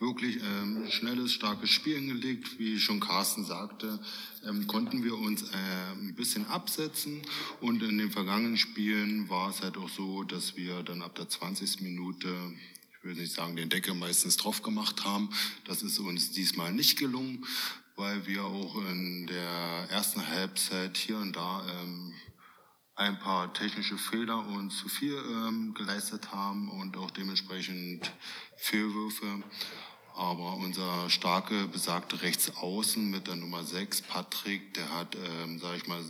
wirklich 0.00 0.38
ähm, 0.42 0.90
schnelles, 0.90 1.32
starkes 1.32 1.70
Spiel 1.70 1.96
hingelegt. 1.96 2.58
Wie 2.58 2.80
schon 2.80 2.98
Carsten 2.98 3.44
sagte, 3.44 4.00
ähm, 4.44 4.66
konnten 4.66 5.04
wir 5.04 5.16
uns 5.16 5.42
äh, 5.42 5.92
ein 5.92 6.14
bisschen 6.16 6.46
absetzen. 6.46 7.22
Und 7.60 7.82
in 7.82 7.98
den 7.98 8.10
vergangenen 8.10 8.56
Spielen 8.56 9.28
war 9.28 9.50
es 9.50 9.62
halt 9.62 9.76
auch 9.76 9.90
so, 9.90 10.24
dass 10.24 10.56
wir 10.56 10.82
dann 10.82 11.02
ab 11.02 11.14
der 11.14 11.28
20. 11.28 11.82
Minute 11.82 12.28
ich 13.00 13.04
will 13.04 13.14
nicht 13.14 13.32
sagen, 13.32 13.56
den 13.56 13.70
Deckel 13.70 13.94
meistens 13.94 14.36
drauf 14.36 14.60
gemacht 14.60 15.04
haben. 15.04 15.30
Das 15.64 15.82
ist 15.82 15.98
uns 16.00 16.32
diesmal 16.32 16.70
nicht 16.70 16.98
gelungen, 16.98 17.46
weil 17.96 18.26
wir 18.26 18.44
auch 18.44 18.76
in 18.90 19.26
der 19.26 19.88
ersten 19.88 20.26
Halbzeit 20.26 20.98
hier 20.98 21.16
und 21.16 21.34
da 21.34 21.66
ähm, 21.66 22.12
ein 22.96 23.18
paar 23.18 23.54
technische 23.54 23.96
Fehler 23.96 24.46
und 24.46 24.70
zu 24.70 24.90
viel 24.90 25.14
ähm, 25.14 25.72
geleistet 25.72 26.30
haben 26.32 26.68
und 26.68 26.98
auch 26.98 27.10
dementsprechend 27.10 28.12
Fehlwürfe. 28.58 29.42
Aber 30.14 30.56
unser 30.56 31.08
starke, 31.08 31.66
besagte 31.68 32.22
Rechtsaußen 32.22 33.10
mit 33.10 33.26
der 33.26 33.36
Nummer 33.36 33.64
6, 33.64 34.02
Patrick, 34.02 34.74
der 34.74 34.94
hat, 34.94 35.16
ähm, 35.16 35.58
sage 35.58 35.78
ich 35.78 35.86
mal, 35.86 36.02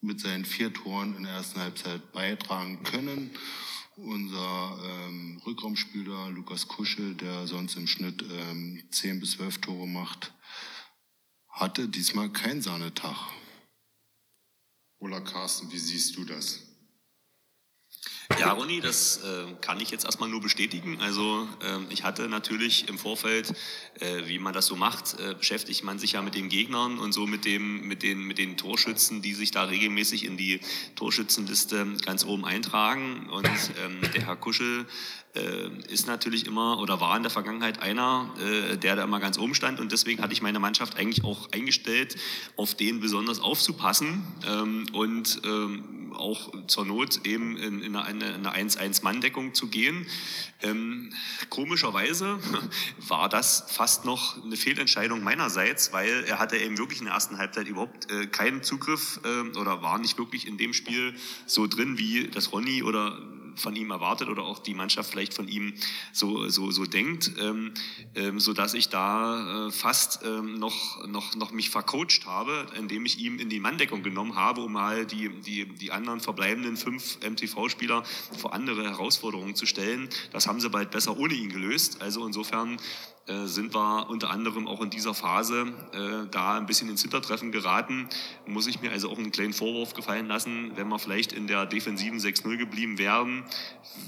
mit 0.00 0.20
seinen 0.20 0.44
vier 0.44 0.72
Toren 0.72 1.16
in 1.16 1.22
der 1.22 1.32
ersten 1.32 1.60
Halbzeit 1.60 2.12
beitragen 2.12 2.82
können. 2.82 3.30
Unser 3.96 4.78
ähm, 4.84 5.40
Rückraumspieler 5.46 6.30
Lukas 6.30 6.68
Kuschel, 6.68 7.14
der 7.14 7.46
sonst 7.46 7.76
im 7.76 7.86
Schnitt 7.86 8.22
ähm, 8.22 8.82
10 8.90 9.20
bis 9.20 9.32
12 9.32 9.60
Tore 9.60 9.86
macht, 9.86 10.34
hatte 11.48 11.88
diesmal 11.88 12.30
keinen 12.30 12.60
Sahnetag. 12.60 13.16
Ola 14.98 15.20
Carsten, 15.20 15.70
wie 15.70 15.78
siehst 15.78 16.16
du 16.16 16.24
das? 16.24 16.63
Ja, 18.38 18.52
Ronny, 18.52 18.80
das 18.80 19.18
äh, 19.18 19.44
kann 19.60 19.80
ich 19.80 19.90
jetzt 19.90 20.04
erstmal 20.04 20.28
nur 20.28 20.40
bestätigen. 20.40 20.98
Also 21.00 21.46
äh, 21.60 21.92
ich 21.92 22.04
hatte 22.04 22.28
natürlich 22.28 22.88
im 22.88 22.98
Vorfeld, 22.98 23.52
äh, 24.00 24.26
wie 24.26 24.38
man 24.38 24.54
das 24.54 24.66
so 24.66 24.76
macht, 24.76 25.18
äh, 25.20 25.34
beschäftigt 25.34 25.84
man 25.84 25.98
sich 25.98 26.12
ja 26.12 26.22
mit 26.22 26.34
den 26.34 26.48
Gegnern 26.48 26.98
und 26.98 27.12
so 27.12 27.26
mit, 27.26 27.44
dem, 27.44 27.86
mit, 27.86 28.02
den, 28.02 28.24
mit 28.24 28.38
den 28.38 28.56
Torschützen, 28.56 29.20
die 29.20 29.34
sich 29.34 29.50
da 29.50 29.64
regelmäßig 29.64 30.24
in 30.24 30.36
die 30.36 30.60
Torschützenliste 30.96 31.86
ganz 32.04 32.24
oben 32.24 32.44
eintragen. 32.44 33.28
Und 33.30 33.46
ähm, 33.84 34.00
der 34.14 34.26
Herr 34.26 34.36
Kuschel 34.36 34.86
ist 35.88 36.06
natürlich 36.06 36.46
immer 36.46 36.78
oder 36.78 37.00
war 37.00 37.16
in 37.16 37.22
der 37.22 37.30
Vergangenheit 37.30 37.82
einer, 37.82 38.32
äh, 38.38 38.76
der 38.76 38.96
da 38.96 39.04
immer 39.04 39.18
ganz 39.18 39.38
oben 39.38 39.54
stand 39.54 39.80
und 39.80 39.90
deswegen 39.90 40.22
hatte 40.22 40.32
ich 40.32 40.42
meine 40.42 40.60
Mannschaft 40.60 40.96
eigentlich 40.96 41.24
auch 41.24 41.50
eingestellt, 41.52 42.16
auf 42.56 42.74
den 42.74 43.00
besonders 43.00 43.40
aufzupassen 43.40 44.22
ähm, 44.46 44.86
und 44.92 45.40
ähm, 45.44 45.94
auch 46.14 46.52
zur 46.66 46.84
Not 46.84 47.20
eben 47.24 47.56
in, 47.56 47.82
in 47.82 47.96
eine, 47.96 48.34
eine 48.34 48.54
1-1-Mann-Deckung 48.54 49.54
zu 49.54 49.68
gehen. 49.68 50.06
Ähm, 50.62 51.12
komischerweise 51.50 52.38
war 53.08 53.28
das 53.28 53.64
fast 53.68 54.04
noch 54.04 54.42
eine 54.42 54.56
Fehlentscheidung 54.56 55.22
meinerseits, 55.22 55.92
weil 55.92 56.24
er 56.26 56.38
hatte 56.38 56.56
eben 56.56 56.78
wirklich 56.78 57.00
in 57.00 57.06
der 57.06 57.14
ersten 57.14 57.38
Halbzeit 57.38 57.68
überhaupt 57.68 58.10
äh, 58.10 58.26
keinen 58.26 58.62
Zugriff 58.62 59.20
äh, 59.24 59.58
oder 59.58 59.82
war 59.82 59.98
nicht 59.98 60.18
wirklich 60.18 60.46
in 60.46 60.56
dem 60.56 60.72
Spiel 60.72 61.14
so 61.46 61.66
drin, 61.66 61.98
wie 61.98 62.28
das 62.28 62.52
Ronny 62.52 62.82
oder 62.82 63.18
von 63.56 63.76
ihm 63.76 63.90
erwartet 63.90 64.28
oder 64.28 64.42
auch 64.42 64.58
die 64.58 64.74
Mannschaft 64.74 65.10
vielleicht 65.10 65.34
von 65.34 65.48
ihm 65.48 65.74
so, 66.12 66.48
so, 66.48 66.70
so 66.70 66.84
denkt, 66.84 67.32
ähm, 67.40 67.72
ähm, 68.14 68.40
so 68.40 68.52
dass 68.52 68.74
ich 68.74 68.88
da 68.88 69.66
äh, 69.66 69.70
fast 69.70 70.20
ähm, 70.24 70.58
noch, 70.58 71.06
noch, 71.06 71.34
noch 71.34 71.52
mich 71.52 71.70
vercoacht 71.70 72.26
habe, 72.26 72.66
indem 72.78 73.06
ich 73.06 73.18
ihm 73.18 73.38
in 73.38 73.48
die 73.48 73.60
Manndeckung 73.60 74.02
genommen 74.02 74.34
habe, 74.34 74.62
um 74.62 74.72
mal 74.72 75.06
die, 75.06 75.30
die, 75.40 75.66
die 75.66 75.92
anderen 75.92 76.20
verbleibenden 76.20 76.76
fünf 76.76 77.18
MTV-Spieler 77.20 78.04
vor 78.38 78.52
andere 78.52 78.84
Herausforderungen 78.84 79.54
zu 79.54 79.66
stellen. 79.66 80.08
Das 80.32 80.46
haben 80.46 80.60
sie 80.60 80.70
bald 80.70 80.90
besser 80.90 81.16
ohne 81.16 81.34
ihn 81.34 81.48
gelöst. 81.48 82.02
Also 82.02 82.26
insofern 82.26 82.78
sind 83.46 83.74
wir 83.74 84.10
unter 84.10 84.30
anderem 84.30 84.68
auch 84.68 84.82
in 84.82 84.90
dieser 84.90 85.14
Phase 85.14 85.72
äh, 85.92 86.28
da 86.30 86.58
ein 86.58 86.66
bisschen 86.66 86.90
ins 86.90 87.00
Hintertreffen 87.00 87.52
geraten. 87.52 88.08
Muss 88.46 88.66
ich 88.66 88.82
mir 88.82 88.90
also 88.90 89.10
auch 89.10 89.16
einen 89.16 89.32
kleinen 89.32 89.54
Vorwurf 89.54 89.94
gefallen 89.94 90.26
lassen, 90.26 90.72
wenn 90.76 90.88
wir 90.88 90.98
vielleicht 90.98 91.32
in 91.32 91.46
der 91.46 91.64
defensiven 91.64 92.18
6-0 92.18 92.58
geblieben 92.58 92.98
wären, 92.98 93.44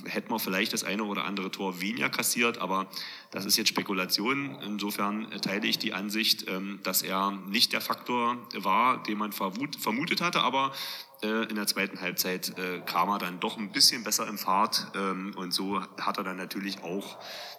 hätten 0.04 0.30
wir 0.30 0.38
vielleicht 0.38 0.74
das 0.74 0.84
eine 0.84 1.04
oder 1.04 1.24
andere 1.24 1.50
Tor 1.50 1.80
weniger 1.80 2.10
kassiert, 2.10 2.58
aber 2.58 2.86
das 3.30 3.46
ist 3.46 3.56
jetzt 3.56 3.68
Spekulation. 3.68 4.58
Insofern 4.62 5.30
teile 5.40 5.66
ich 5.66 5.78
die 5.78 5.94
Ansicht, 5.94 6.46
ähm, 6.48 6.80
dass 6.82 7.02
er 7.02 7.30
nicht 7.48 7.72
der 7.72 7.80
Faktor 7.80 8.36
war, 8.54 9.02
den 9.02 9.18
man 9.18 9.32
vermutet 9.32 10.20
hatte, 10.20 10.40
aber 10.40 10.72
äh, 10.72 11.05
in 11.26 11.56
der 11.56 11.66
zweiten 11.66 12.00
Halbzeit 12.00 12.58
äh, 12.58 12.80
kam 12.86 13.08
er 13.08 13.18
dann 13.18 13.40
doch 13.40 13.58
ein 13.58 13.72
bisschen 13.72 14.04
besser 14.04 14.26
in 14.28 14.38
Fahrt 14.38 14.92
ähm, 14.94 15.34
und 15.36 15.52
so 15.52 15.80
hat 15.80 16.18
er 16.18 16.24
dann 16.24 16.36
natürlich 16.36 16.82
auch, 16.82 17.18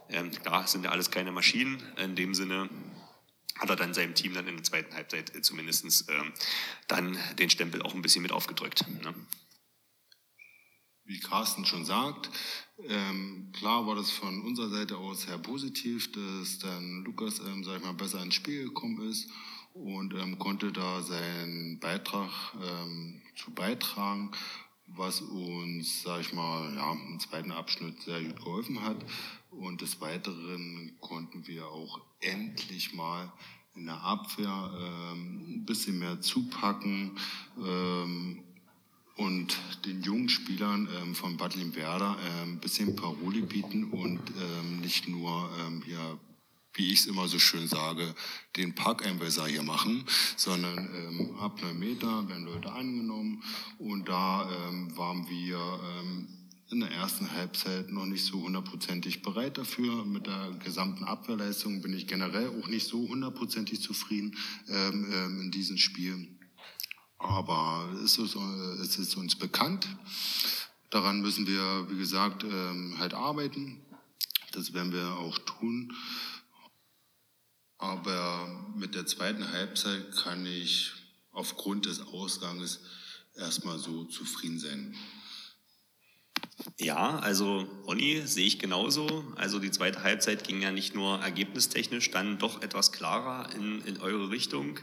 ähm, 0.10 0.32
klar 0.32 0.68
sind 0.68 0.84
ja 0.84 0.92
alles 0.92 1.12
keine 1.12 1.32
Maschinen, 1.32 1.82
in 1.98 2.16
dem 2.16 2.34
Sinne 2.34 2.70
hat 3.60 3.70
er 3.70 3.76
dann 3.76 3.94
seinem 3.94 4.14
Team 4.14 4.34
dann 4.34 4.48
in 4.48 4.56
der 4.56 4.64
zweiten 4.64 4.94
Halbzeit 4.94 5.36
äh, 5.36 5.42
zumindest 5.42 6.10
ähm, 6.10 6.34
dann 6.88 7.18
den 7.38 7.50
Stempel 7.50 7.82
auch 7.82 7.94
ein 7.94 8.02
bisschen 8.02 8.22
mit 8.22 8.32
aufgedrückt. 8.32 8.86
Ne? 9.04 9.14
Wie 11.06 11.20
Carsten 11.20 11.66
schon 11.66 11.86
sagt, 11.86 12.30
ähm, 12.84 13.52
klar 13.54 13.88
war 13.88 13.96
das 13.96 14.12
von 14.12 14.42
unserer 14.42 14.70
Seite 14.70 14.98
aus 14.98 15.22
sehr 15.22 15.38
positiv, 15.38 16.12
dass 16.12 16.60
dann 16.60 17.04
Lukas, 17.06 17.40
ähm, 17.40 17.64
sag 17.64 17.78
ich 17.78 17.84
mal, 17.84 17.94
besser 17.94 18.22
ins 18.22 18.36
Spiel 18.36 18.66
gekommen 18.66 19.10
ist 19.10 19.30
und 19.74 20.14
ähm, 20.14 20.38
konnte 20.38 20.72
da 20.72 21.02
seinen 21.02 21.80
Beitrag 21.80 22.30
ähm, 22.62 23.22
zu 23.38 23.52
beitragen, 23.52 24.32
was 24.88 25.22
uns, 25.22 26.04
sag 26.04 26.22
ich 26.22 26.34
mal, 26.34 26.74
ja, 26.76 26.94
im 26.94 27.20
zweiten 27.20 27.52
Abschnitt 27.52 28.02
sehr 28.02 28.22
gut 28.22 28.38
geholfen 28.38 28.82
hat. 28.82 28.98
Und 29.52 29.82
des 29.82 30.02
Weiteren 30.02 30.98
konnten 31.00 31.48
wir 31.48 31.68
auch 31.68 32.02
endlich 32.20 32.94
mal 32.94 33.32
in 33.76 33.86
der 33.86 34.02
Abwehr 34.02 34.72
ähm, 34.80 35.58
ein 35.58 35.66
bisschen 35.66 36.00
mehr 36.00 36.20
zupacken 36.22 37.12
ähm, 37.64 38.44
und 39.16 39.58
den 39.86 40.02
jungen 40.02 40.30
Spielern 40.30 40.88
ähm, 41.00 41.16
von 41.16 41.38
Bad 41.38 41.56
Limwerder 41.56 42.18
äh, 42.20 42.44
ein 42.44 42.60
bisschen 42.60 42.96
Paroli 42.96 43.42
bieten 43.42 43.86
und 43.92 44.20
ähm, 44.40 44.80
nicht 44.80 45.08
nur 45.08 45.50
ähm, 45.60 45.84
hier 45.86 46.20
wie 46.78 46.92
ich 46.92 47.02
es 47.02 47.06
immer 47.08 47.28
so 47.28 47.40
schön 47.40 47.68
sage, 47.68 48.16
den 48.56 48.76
Parkeinwässer 48.76 49.48
hier 49.48 49.64
machen, 49.64 50.06
sondern 50.36 50.78
ähm, 50.78 51.36
ab 51.40 51.62
einem 51.62 51.80
Meter 51.80 52.28
werden 52.30 52.46
Leute 52.46 52.72
angenommen 52.72 53.44
und 53.80 54.08
da 54.08 54.50
ähm, 54.50 54.96
waren 54.96 55.30
wir 55.30 55.58
ähm, 55.58 56.28
in 56.70 56.82
der 56.82 56.92
ersten 56.92 57.32
Halbzeit 57.32 57.90
noch 57.92 58.06
nicht 58.06 58.26
so 58.26 58.42
hundertprozentig 58.42 59.22
bereit 59.22 59.58
dafür. 59.58 60.04
Mit 60.04 60.28
der 60.28 60.52
gesamten 60.64 61.06
Abwehrleistung 61.06 61.82
bin 61.82 61.94
ich 61.94 62.08
generell 62.08 62.50
auch 62.50 62.68
nicht 62.68 62.88
so 62.88 63.08
hundertprozentig 63.08 63.82
zufrieden 63.82 64.36
ähm, 64.68 65.08
ähm, 65.14 65.42
in 65.42 65.52
diesem 65.52 65.78
Spiel. 65.78 66.28
Aber 67.20 67.90
es 68.04 68.18
ist, 68.18 68.36
es 68.36 68.98
ist 68.98 69.16
uns 69.16 69.36
bekannt. 69.36 69.88
Daran 70.90 71.22
müssen 71.22 71.48
wir, 71.48 71.88
wie 71.90 71.98
gesagt, 71.98 72.44
ähm, 72.44 72.96
halt 73.00 73.14
arbeiten. 73.14 73.82
Das 74.52 74.74
werden 74.74 74.94
wir 74.94 75.14
auch 75.18 75.38
tun. 75.40 75.94
Aber 77.78 78.48
mit 78.76 78.96
der 78.96 79.06
zweiten 79.06 79.52
Halbzeit 79.52 80.12
kann 80.16 80.46
ich 80.46 80.92
aufgrund 81.32 81.86
des 81.86 82.02
Ausganges 82.02 82.80
erstmal 83.36 83.78
so 83.78 84.06
zufrieden 84.06 84.60
sein. 84.60 84.96
Ja, 86.80 87.20
also 87.20 87.68
Ronny 87.86 88.24
sehe 88.26 88.48
ich 88.48 88.58
genauso. 88.58 89.24
Also 89.36 89.60
die 89.60 89.70
zweite 89.70 90.02
Halbzeit 90.02 90.44
ging 90.44 90.62
ja 90.62 90.72
nicht 90.72 90.96
nur 90.96 91.20
ergebnistechnisch 91.20 92.10
dann 92.10 92.40
doch 92.40 92.64
etwas 92.64 92.92
klarer 92.92 93.50
in, 93.56 93.82
in 93.82 94.02
eure 94.02 94.32
Richtung. 94.32 94.80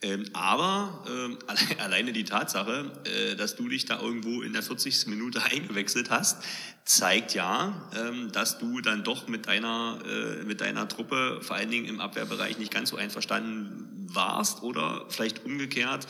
Ähm, 0.00 0.24
aber 0.32 1.04
ähm, 1.06 1.38
alleine 1.78 2.12
die 2.14 2.24
Tatsache, 2.24 3.02
äh, 3.04 3.36
dass 3.36 3.56
du 3.56 3.68
dich 3.68 3.84
da 3.84 4.00
irgendwo 4.00 4.40
in 4.40 4.54
der 4.54 4.62
40. 4.62 5.06
Minute 5.08 5.42
eingewechselt 5.52 6.08
hast, 6.08 6.42
zeigt 6.86 7.34
ja, 7.34 7.90
ähm, 7.94 8.32
dass 8.32 8.58
du 8.58 8.80
dann 8.80 9.04
doch 9.04 9.28
mit 9.28 9.46
deiner, 9.46 9.98
äh, 10.06 10.44
mit 10.44 10.62
deiner 10.62 10.88
Truppe, 10.88 11.40
vor 11.42 11.56
allen 11.56 11.70
Dingen 11.70 11.86
im 11.86 12.00
Abwehrbereich, 12.00 12.58
nicht 12.58 12.72
ganz 12.72 12.88
so 12.88 12.96
einverstanden 12.96 14.08
warst 14.14 14.62
oder 14.62 15.04
vielleicht 15.10 15.44
umgekehrt, 15.44 16.06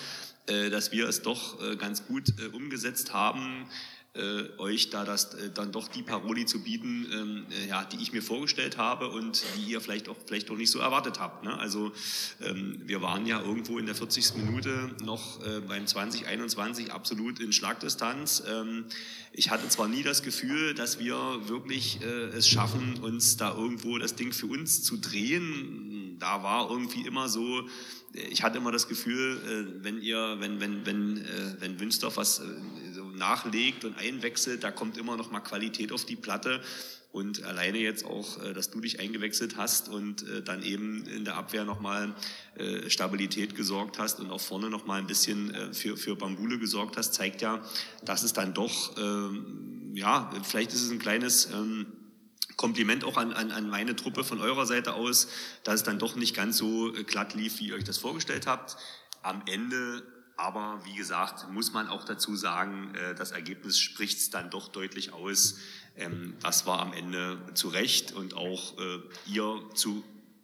äh, 0.46 0.70
dass 0.70 0.92
wir 0.92 1.08
es 1.08 1.22
doch 1.22 1.60
äh, 1.60 1.76
ganz 1.76 2.06
gut 2.06 2.34
äh, 2.40 2.46
umgesetzt 2.46 3.12
haben 3.12 3.66
äh, 4.14 4.58
euch 4.58 4.90
da 4.90 5.04
das 5.04 5.34
äh, 5.34 5.50
dann 5.50 5.72
doch 5.72 5.88
die 5.88 6.02
Paroli 6.02 6.44
zu 6.44 6.62
bieten, 6.62 7.06
ähm, 7.12 7.46
äh, 7.50 7.68
ja, 7.68 7.84
die 7.84 7.96
ich 7.96 8.12
mir 8.12 8.22
vorgestellt 8.22 8.76
habe 8.76 9.08
und 9.08 9.42
die 9.56 9.70
ihr 9.70 9.80
vielleicht 9.80 10.10
auch 10.10 10.16
vielleicht 10.26 10.50
auch 10.50 10.56
nicht 10.56 10.70
so 10.70 10.80
erwartet 10.80 11.18
habt. 11.18 11.44
Ne? 11.44 11.58
Also 11.58 11.92
ähm, 12.42 12.82
wir 12.84 13.00
waren 13.00 13.24
ja 13.26 13.40
irgendwo 13.40 13.78
in 13.78 13.86
der 13.86 13.94
40. 13.94 14.34
Minute 14.36 14.90
noch 15.02 15.40
äh, 15.46 15.60
beim 15.60 15.86
2021 15.86 16.92
absolut 16.92 17.40
in 17.40 17.54
Schlagdistanz. 17.54 18.42
Ähm, 18.46 18.84
ich 19.32 19.50
hatte 19.50 19.66
zwar 19.70 19.88
nie 19.88 20.02
das 20.02 20.22
Gefühl, 20.22 20.74
dass 20.74 20.98
wir 20.98 21.16
wirklich 21.48 22.02
äh, 22.02 22.36
es 22.36 22.46
schaffen, 22.46 22.98
uns 23.00 23.38
da 23.38 23.54
irgendwo 23.54 23.96
das 23.96 24.14
Ding 24.14 24.32
für 24.34 24.46
uns 24.46 24.82
zu 24.82 24.98
drehen. 24.98 26.16
Da 26.18 26.42
war 26.42 26.70
irgendwie 26.70 27.06
immer 27.06 27.30
so, 27.30 27.66
ich 28.12 28.42
hatte 28.42 28.58
immer 28.58 28.72
das 28.72 28.88
Gefühl, 28.88 29.40
äh, 29.46 29.84
wenn 29.84 30.02
ihr, 30.02 30.36
wenn, 30.38 30.60
wenn, 30.60 30.84
wenn, 30.84 31.16
äh, 31.16 31.56
wenn 31.60 31.80
Wünsdorf 31.80 32.18
was 32.18 32.40
äh, 32.40 32.42
nachlegt 33.22 33.84
und 33.84 33.96
einwechselt, 33.98 34.64
da 34.64 34.70
kommt 34.70 34.98
immer 34.98 35.16
noch 35.16 35.30
mal 35.30 35.40
Qualität 35.40 35.92
auf 35.92 36.04
die 36.04 36.16
Platte. 36.16 36.60
Und 37.12 37.44
alleine 37.44 37.78
jetzt 37.78 38.06
auch, 38.06 38.42
dass 38.54 38.70
du 38.70 38.80
dich 38.80 38.98
eingewechselt 38.98 39.58
hast 39.58 39.90
und 39.90 40.24
dann 40.46 40.62
eben 40.62 41.04
in 41.06 41.26
der 41.26 41.36
Abwehr 41.36 41.66
nochmal 41.66 42.14
Stabilität 42.86 43.54
gesorgt 43.54 43.98
hast 43.98 44.18
und 44.18 44.30
auch 44.30 44.40
vorne 44.40 44.70
nochmal 44.70 44.98
ein 44.98 45.06
bisschen 45.06 45.74
für, 45.74 45.98
für 45.98 46.16
Bambule 46.16 46.58
gesorgt 46.58 46.96
hast, 46.96 47.12
zeigt 47.12 47.42
ja, 47.42 47.62
dass 48.02 48.22
es 48.22 48.32
dann 48.32 48.54
doch, 48.54 48.96
ähm, 48.96 49.92
ja, 49.94 50.30
vielleicht 50.42 50.72
ist 50.72 50.84
es 50.84 50.90
ein 50.90 50.98
kleines, 50.98 51.50
ähm, 51.52 51.86
Kompliment 52.56 53.04
auch 53.04 53.16
an, 53.16 53.32
an, 53.32 53.50
an 53.50 53.68
meine 53.68 53.96
Truppe 53.96 54.24
von 54.24 54.40
eurer 54.40 54.66
Seite 54.66 54.94
aus, 54.94 55.28
dass 55.64 55.76
es 55.76 55.82
dann 55.82 55.98
doch 55.98 56.16
nicht 56.16 56.34
ganz 56.34 56.58
so 56.58 56.94
äh, 56.94 57.04
glatt 57.04 57.34
lief, 57.34 57.60
wie 57.60 57.68
ihr 57.68 57.74
euch 57.74 57.84
das 57.84 57.98
vorgestellt 57.98 58.46
habt. 58.46 58.76
Am 59.22 59.42
Ende 59.46 60.02
aber, 60.42 60.80
wie 60.84 60.94
gesagt, 60.94 61.50
muss 61.52 61.72
man 61.72 61.88
auch 61.88 62.04
dazu 62.04 62.34
sagen, 62.34 62.94
äh, 62.94 63.14
das 63.14 63.30
Ergebnis 63.30 63.78
spricht 63.78 64.18
es 64.18 64.30
dann 64.30 64.50
doch 64.50 64.68
deutlich 64.68 65.12
aus. 65.12 65.58
Ähm, 65.96 66.34
das 66.42 66.66
war 66.66 66.80
am 66.80 66.92
Ende 66.92 67.38
zu 67.54 67.68
Recht 67.68 68.12
und 68.12 68.34
auch 68.34 68.76
äh, 68.78 68.98
ihr 69.26 69.62
zu 69.74 70.02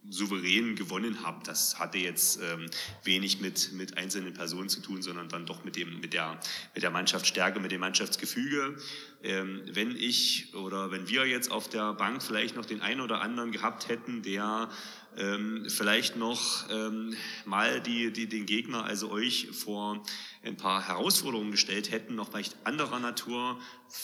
souverän 0.09 0.75
gewonnen 0.75 1.19
habt. 1.23 1.47
Das 1.47 1.77
hatte 1.77 1.97
jetzt 1.97 2.39
ähm, 2.41 2.69
wenig 3.03 3.41
mit, 3.41 3.73
mit 3.73 3.97
einzelnen 3.97 4.33
Personen 4.33 4.69
zu 4.69 4.81
tun, 4.81 5.01
sondern 5.01 5.29
dann 5.29 5.45
doch 5.45 5.63
mit, 5.63 5.75
dem, 5.75 5.99
mit, 5.99 6.13
der, 6.13 6.39
mit 6.73 6.81
der 6.81 6.89
Mannschaftsstärke, 6.89 7.59
mit 7.59 7.71
dem 7.71 7.81
Mannschaftsgefüge. 7.81 8.77
Ähm, 9.21 9.61
wenn 9.71 9.95
ich 9.95 10.53
oder 10.55 10.91
wenn 10.91 11.09
wir 11.09 11.25
jetzt 11.25 11.51
auf 11.51 11.69
der 11.69 11.93
Bank 11.93 12.23
vielleicht 12.23 12.55
noch 12.55 12.65
den 12.65 12.81
einen 12.81 13.01
oder 13.01 13.21
anderen 13.21 13.51
gehabt 13.51 13.89
hätten, 13.89 14.23
der 14.23 14.69
ähm, 15.17 15.65
vielleicht 15.67 16.15
noch 16.15 16.69
ähm, 16.69 17.15
mal 17.45 17.81
die, 17.81 18.11
die, 18.11 18.27
den 18.27 18.45
Gegner, 18.45 18.85
also 18.85 19.11
euch, 19.11 19.49
vor 19.51 20.03
ein 20.43 20.57
paar 20.57 20.87
Herausforderungen 20.87 21.51
gestellt 21.51 21.91
hätten, 21.91 22.15
noch 22.15 22.29
vielleicht 22.29 22.55
anderer 22.65 22.99
Natur. 22.99 23.59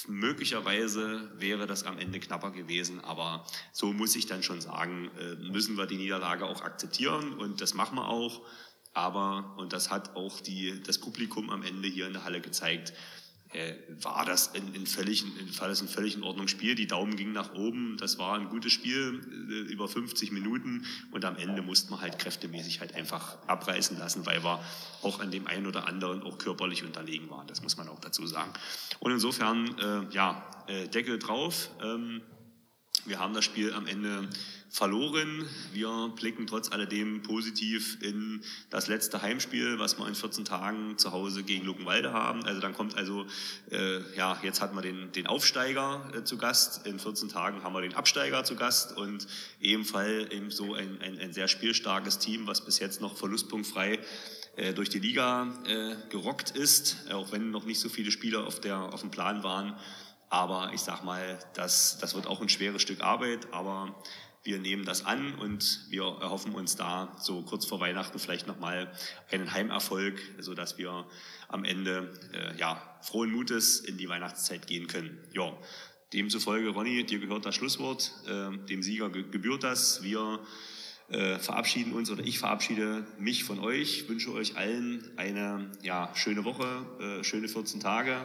Möglicherweise 0.08 1.32
wäre 1.38 1.68
das 1.68 1.84
am 1.84 1.98
Ende 1.98 2.20
knapper 2.20 2.52
gewesen, 2.52 3.04
aber 3.04 3.46
so 3.72 3.94
muss 3.94 4.16
ich 4.16 4.26
dann 4.26 4.44
schon 4.44 4.62
sagen, 4.62 5.10
äh, 5.20 5.36
müssen 5.52 5.78
wir 5.78 5.86
die 5.86 5.98
Niederlage 5.98 6.46
auch 6.46 6.62
akzeptieren 6.62 7.34
und 7.34 7.62
das 7.62 7.74
machen 7.74 7.96
wir 7.98 8.08
auch. 8.08 8.42
Aber, 8.94 9.54
und 9.58 9.74
das 9.74 9.92
hat 9.92 10.16
auch 10.16 10.40
die, 10.40 10.82
das 10.82 11.00
Publikum 11.00 11.50
am 11.50 11.64
Ende 11.64 11.90
hier 11.90 12.08
in 12.08 12.14
der 12.14 12.24
Halle 12.24 12.40
gezeigt, 12.40 12.94
war 14.02 14.26
das 14.26 14.48
in, 14.48 14.74
in 14.74 14.86
völlig, 14.86 15.24
in, 15.24 15.60
war 15.60 15.68
das 15.68 15.82
ein 15.82 15.88
völlig 15.88 16.16
in 16.16 16.24
Ordnung 16.24 16.48
Spiel. 16.48 16.76
Die 16.76 16.88
Daumen 16.88 17.16
gingen 17.16 17.34
nach 17.34 17.54
oben. 17.54 17.98
Das 17.98 18.18
war 18.18 18.38
ein 18.38 18.50
gutes 18.50 18.74
Spiel 18.74 19.22
äh, 19.50 19.72
über 19.72 19.88
50 19.88 20.32
Minuten 20.32 20.86
und 21.12 21.26
am 21.26 21.36
Ende 21.38 21.62
musste 21.62 21.92
man 21.92 22.02
halt 22.02 22.20
kräftemäßig 22.20 22.80
halt 22.80 22.96
einfach 22.96 23.38
abreißen 23.48 23.98
lassen, 23.98 24.26
weil 24.26 24.44
wir 24.44 24.60
auch 25.02 25.20
an 25.20 25.32
dem 25.32 25.48
einen 25.48 25.68
oder 25.68 25.88
anderen 25.88 26.24
auch 26.24 26.38
körperlich 26.38 26.84
unterlegen 26.84 27.30
waren. 27.30 27.48
Das 27.48 27.62
muss 27.62 27.78
man 27.78 27.88
auch 27.88 28.00
dazu 28.00 28.26
sagen. 28.28 28.52
Und 29.00 29.12
insofern, 29.12 29.78
äh, 29.80 30.14
ja, 30.14 30.44
äh, 30.68 30.88
Deckel 30.88 31.20
drauf. 31.20 31.70
Ähm, 31.84 32.22
wir 33.06 33.20
haben 33.20 33.34
das 33.34 33.46
Spiel 33.46 33.74
am 33.74 33.88
Ende 33.88 34.28
verloren. 34.70 35.48
Wir 35.74 36.12
blicken 36.16 36.48
trotz 36.48 36.72
alledem 36.72 37.22
positiv 37.22 37.98
in 38.02 38.42
das 38.70 38.88
letzte 38.88 39.22
Heimspiel, 39.22 39.80
was 39.80 39.98
wir 39.98 40.08
in 40.08 40.16
14 40.16 40.44
Tagen 40.44 40.98
zu 40.98 41.12
Hause 41.12 41.44
gegen 41.44 41.66
Luckenwalde 41.66 42.12
haben. 42.12 42.44
Also 42.44 42.60
dann 42.60 42.74
kommt 42.74 42.98
also, 42.98 43.26
äh, 43.72 44.02
ja, 44.18 44.38
jetzt 44.44 44.62
hat 44.62 44.74
man 44.74 44.84
den, 44.84 45.12
den 45.14 45.28
Aufsteiger 45.28 46.12
äh, 46.14 46.24
zu 46.24 46.38
Gast. 46.38 46.86
In 46.86 47.00
14 47.00 47.30
Tagen 47.30 47.64
haben 47.64 47.74
wir 47.74 47.82
den 47.82 47.94
Absteiger 47.94 48.44
zu 48.44 48.56
Gast 48.56 48.98
und 48.98 49.28
ebenfalls 49.62 50.32
eben 50.32 50.52
so 50.52 50.74
ein, 50.74 51.00
ein, 51.02 51.20
ein 51.20 51.32
sehr 51.32 51.48
spielstarkes 51.48 52.20
Team, 52.20 52.48
was 52.48 52.66
bis 52.66 52.80
jetzt 52.80 53.00
noch 53.00 53.16
verlustpunktfrei 53.16 54.00
äh, 54.58 54.74
durch 54.74 54.90
die 54.90 55.00
Liga 55.00 55.54
äh, 55.68 55.96
gerockt 56.10 56.52
ist, 56.52 56.98
auch 57.12 57.32
wenn 57.32 57.52
noch 57.52 57.66
nicht 57.66 57.80
so 57.80 57.88
viele 57.88 58.12
Spieler 58.12 58.46
auf, 58.46 58.60
der, 58.60 58.94
auf 58.94 59.02
dem 59.02 59.12
Plan 59.12 59.44
waren. 59.44 59.76
Aber 60.36 60.74
ich 60.74 60.82
sag 60.82 61.02
mal, 61.06 61.40
das, 61.54 61.98
das 62.02 62.14
wird 62.14 62.28
auch 62.28 62.42
ein 62.42 62.50
schweres 62.50 62.82
Stück 62.82 63.00
Arbeit, 63.00 63.48
aber 63.54 63.96
wir 64.44 64.60
nehmen 64.60 64.84
das 64.84 65.06
an 65.06 65.34
und 65.36 65.86
wir 65.90 66.04
erhoffen 66.04 66.54
uns 66.54 66.76
da 66.76 67.16
so 67.18 67.44
kurz 67.44 67.66
vor 67.66 67.80
Weihnachten 67.80 68.20
vielleicht 68.20 68.46
nochmal 68.46 68.92
einen 69.32 69.54
Heimerfolg, 69.54 70.20
sodass 70.40 70.78
wir 70.78 71.06
am 71.48 71.64
Ende 71.64 72.12
äh, 72.34 72.54
ja, 72.58 72.82
frohen 73.02 73.32
Mutes 73.32 73.80
in 73.80 73.98
die 73.98 74.10
Weihnachtszeit 74.10 74.68
gehen 74.68 74.88
können. 74.88 75.18
Ja, 75.32 75.58
demzufolge, 76.12 76.68
Ronny, 76.68 77.06
dir 77.06 77.20
gehört 77.20 77.46
das 77.46 77.56
Schlusswort, 77.56 78.12
äh, 78.28 78.58
dem 78.66 78.84
Sieger 78.84 79.10
gebührt 79.10 79.64
das. 79.64 80.04
Wir 80.04 80.42
äh, 81.10 81.38
verabschieden 81.38 81.94
uns 81.94 82.10
oder 82.10 82.24
ich 82.24 82.40
verabschiede 82.40 83.06
mich 83.20 83.44
von 83.44 83.60
euch, 83.60 84.10
wünsche 84.10 84.32
euch 84.34 84.58
allen 84.58 85.12
eine 85.18 85.72
ja, 85.84 86.12
schöne 86.16 86.46
Woche, 86.46 86.86
äh, 87.00 87.24
schöne 87.24 87.48
14 87.48 87.80
Tage. 87.80 88.18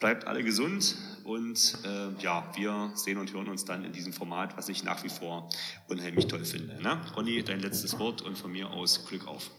Bleibt 0.00 0.26
alle 0.26 0.44
gesund 0.44 0.96
und 1.24 1.78
äh, 1.84 2.22
ja, 2.22 2.52
wir 2.56 2.92
sehen 2.94 3.18
und 3.18 3.32
hören 3.32 3.48
uns 3.48 3.64
dann 3.64 3.84
in 3.84 3.92
diesem 3.92 4.12
Format, 4.12 4.56
was 4.56 4.68
ich 4.68 4.84
nach 4.84 5.02
wie 5.02 5.08
vor 5.08 5.48
unheimlich 5.88 6.26
toll 6.26 6.44
finde. 6.44 6.82
Ne? 6.82 7.00
Ronny, 7.16 7.42
dein 7.42 7.60
letztes 7.60 7.98
Wort 7.98 8.22
und 8.22 8.36
von 8.36 8.52
mir 8.52 8.70
aus 8.70 9.06
Glück 9.06 9.26
auf. 9.26 9.50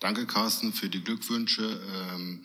Danke, 0.00 0.26
Carsten, 0.26 0.72
für 0.72 0.88
die 0.88 1.02
Glückwünsche. 1.02 1.80
Ähm, 2.12 2.44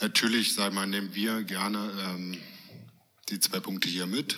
natürlich, 0.00 0.54
sag 0.54 0.72
mal, 0.72 0.86
nehmen 0.86 1.14
wir 1.14 1.42
gerne 1.42 1.90
ähm, 2.08 2.38
die 3.28 3.40
zwei 3.40 3.60
Punkte 3.60 3.88
hier 3.88 4.06
mit 4.06 4.36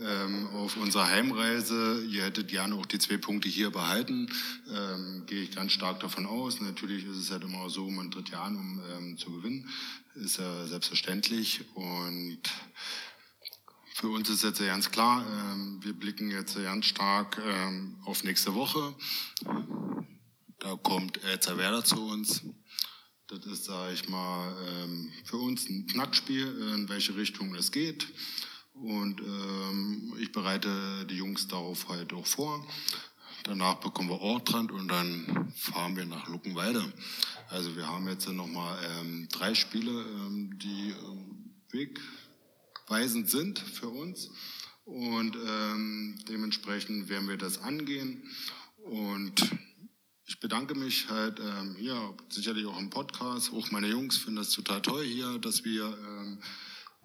ähm, 0.00 0.48
auf 0.48 0.76
unserer 0.76 1.06
Heimreise. 1.06 2.04
Ihr 2.04 2.24
hättet 2.24 2.48
gerne 2.48 2.74
auch 2.74 2.86
die 2.86 2.98
zwei 2.98 3.16
Punkte 3.16 3.48
hier 3.48 3.70
behalten. 3.70 4.30
Ähm, 4.70 5.24
gehe 5.26 5.42
ich 5.42 5.54
ganz 5.54 5.72
stark 5.72 6.00
davon 6.00 6.26
aus. 6.26 6.60
Natürlich 6.60 7.04
ist 7.06 7.16
es 7.16 7.30
halt 7.30 7.44
immer 7.44 7.68
so, 7.70 7.88
man 7.88 8.10
tritt 8.10 8.30
ja 8.30 8.42
an, 8.42 8.56
um 8.56 8.80
ähm, 8.96 9.18
zu 9.18 9.30
gewinnen. 9.30 9.68
Ist 10.14 10.38
ja 10.38 10.66
selbstverständlich. 10.66 11.64
Und 11.74 12.42
für 13.94 14.08
uns 14.08 14.28
ist 14.28 14.44
jetzt 14.44 14.60
ganz 14.60 14.90
klar, 14.90 15.24
ähm, 15.26 15.80
wir 15.82 15.92
blicken 15.92 16.30
jetzt 16.30 16.54
ganz 16.56 16.86
stark 16.86 17.40
ähm, 17.44 17.96
auf 18.04 18.24
nächste 18.24 18.54
Woche. 18.54 18.94
Da 20.58 20.76
kommt 20.76 21.22
Elzer 21.24 21.56
Werder 21.58 21.84
zu 21.84 22.06
uns. 22.06 22.42
Das 23.28 23.44
ist, 23.46 23.64
sage 23.64 23.92
ich 23.92 24.08
mal, 24.08 24.54
ähm, 24.68 25.12
für 25.24 25.36
uns 25.36 25.68
ein 25.68 25.86
Knackspiel, 25.86 26.46
in 26.74 26.88
welche 26.88 27.16
Richtung 27.16 27.54
es 27.54 27.72
geht. 27.72 28.06
Und 28.82 29.20
ähm, 29.20 30.14
ich 30.20 30.32
bereite 30.32 31.06
die 31.06 31.16
Jungs 31.16 31.48
darauf 31.48 31.88
halt 31.88 32.12
auch 32.12 32.26
vor. 32.26 32.66
Danach 33.44 33.76
bekommen 33.76 34.08
wir 34.08 34.20
Ortrand 34.20 34.72
und 34.72 34.88
dann 34.88 35.52
fahren 35.56 35.96
wir 35.96 36.04
nach 36.04 36.28
Luckenwalde. 36.28 36.92
Also 37.48 37.76
wir 37.76 37.86
haben 37.86 38.08
jetzt 38.08 38.28
nochmal 38.28 38.78
ähm, 38.98 39.28
drei 39.30 39.54
Spiele, 39.54 39.90
ähm, 39.90 40.58
die 40.58 40.90
ähm, 40.90 41.54
wegweisend 41.70 43.30
sind 43.30 43.58
für 43.58 43.88
uns. 43.88 44.30
Und 44.84 45.36
ähm, 45.36 46.18
dementsprechend 46.28 47.08
werden 47.08 47.28
wir 47.28 47.36
das 47.36 47.58
angehen. 47.58 48.22
Und 48.78 49.48
ich 50.26 50.40
bedanke 50.40 50.74
mich 50.74 51.08
halt 51.08 51.40
ähm, 51.40 51.76
hier, 51.78 52.14
sicherlich 52.28 52.66
auch 52.66 52.78
im 52.78 52.90
Podcast. 52.90 53.52
Auch 53.52 53.70
meine 53.70 53.88
Jungs 53.88 54.16
finden 54.16 54.36
das 54.36 54.50
total 54.50 54.82
toll 54.82 55.04
hier, 55.04 55.38
dass 55.38 55.64
wir 55.64 55.84
ähm, 55.84 56.40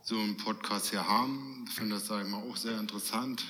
so 0.03 0.17
einen 0.17 0.37
Podcast 0.37 0.89
hier 0.89 1.07
haben. 1.07 1.65
Ich 1.67 1.75
finde 1.75 1.95
das, 1.95 2.07
sage 2.07 2.23
ich 2.23 2.29
mal, 2.29 2.41
auch 2.41 2.55
sehr 2.55 2.79
interessant. 2.79 3.43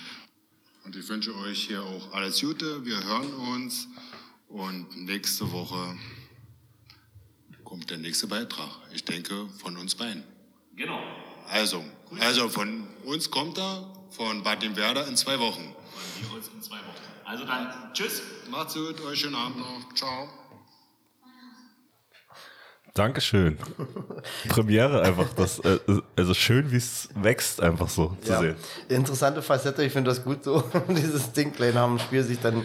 Und 0.84 0.95
ich 0.95 1.07
wünsche 1.07 1.36
euch 1.36 1.68
hier 1.68 1.84
auch 1.84 2.14
alles 2.14 2.41
Gute. 2.41 2.86
Wir 2.86 3.03
hören 3.03 3.34
uns 3.34 3.88
und 4.48 5.06
nächste 5.06 5.52
Woche 5.52 5.98
kommt 7.64 7.90
der 7.90 7.99
nächste 7.99 8.28
Beitrag. 8.28 8.69
Ich 8.94 9.06
denke, 9.06 9.48
von 9.60 9.78
uns 9.78 9.95
beiden. 9.95 10.23
Genau. 10.76 11.02
Also, 11.48 11.84
also 12.19 12.49
von 12.49 12.88
uns 13.06 13.30
kommt 13.32 13.57
er, 13.57 13.94
von 14.10 14.44
Bad 14.44 14.61
dem 14.61 14.76
Werder 14.76 15.07
in 15.07 15.15
zwei 15.15 15.40
Wochen. 15.40 15.73
Wir 16.19 16.34
uns 16.34 16.49
in 16.49 16.61
zwei 16.61 16.78
Wochen. 16.78 17.02
Also 17.23 17.45
dann, 17.45 17.94
tschüss. 17.94 18.22
Macht's 18.49 18.73
gut, 18.73 18.99
euch 19.02 19.19
schönen 19.19 19.36
Abend 19.36 19.60
noch. 19.60 19.94
Ciao. 19.94 20.41
Dankeschön. 22.94 23.58
Premiere 24.50 25.02
einfach, 25.02 25.32
das, 25.34 25.60
äh, 25.60 25.80
also 26.18 26.34
schön, 26.34 26.72
wie 26.72 26.78
es 26.78 27.08
wächst, 27.16 27.62
einfach 27.62 27.88
so 27.90 28.18
zu 28.22 28.32
Ja. 28.34 28.40
sehen. 28.40 28.56
Interessante 28.90 29.42
Facette, 29.42 29.84
ich 29.84 29.94
finde 29.94 30.12
das 30.12 30.24
gut 30.24 30.44
so, 30.44 30.64
dieses 30.90 31.32
Ding 31.32 31.54
nach 31.74 31.86
dem 31.86 32.00
Spiel 32.00 32.24
sich 32.24 32.40
dann 32.40 32.64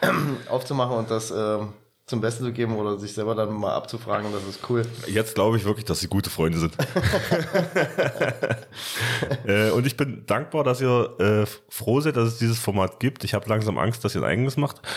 aufzumachen 0.48 0.96
und 0.96 1.10
das 1.10 1.30
ähm, 1.30 1.72
zum 2.10 2.20
Besten 2.20 2.44
zu 2.44 2.52
geben 2.52 2.76
oder 2.76 2.98
sich 2.98 3.14
selber 3.14 3.36
dann 3.36 3.52
mal 3.54 3.72
abzufragen, 3.72 4.32
das 4.32 4.42
ist 4.42 4.68
cool. 4.68 4.82
Jetzt 5.06 5.36
glaube 5.36 5.56
ich 5.56 5.64
wirklich, 5.64 5.84
dass 5.84 6.00
sie 6.00 6.08
gute 6.08 6.28
Freunde 6.28 6.58
sind. 6.58 6.74
äh, 9.46 9.70
und 9.70 9.86
ich 9.86 9.96
bin 9.96 10.24
dankbar, 10.26 10.64
dass 10.64 10.80
ihr 10.80 11.14
äh, 11.20 11.46
froh 11.68 12.00
seid, 12.00 12.16
dass 12.16 12.26
es 12.26 12.38
dieses 12.38 12.58
Format 12.58 12.98
gibt. 12.98 13.22
Ich 13.22 13.32
habe 13.32 13.48
langsam 13.48 13.78
Angst, 13.78 14.04
dass 14.04 14.16
ihr 14.16 14.22
ein 14.22 14.28
eigenes 14.28 14.56
macht. 14.56 14.82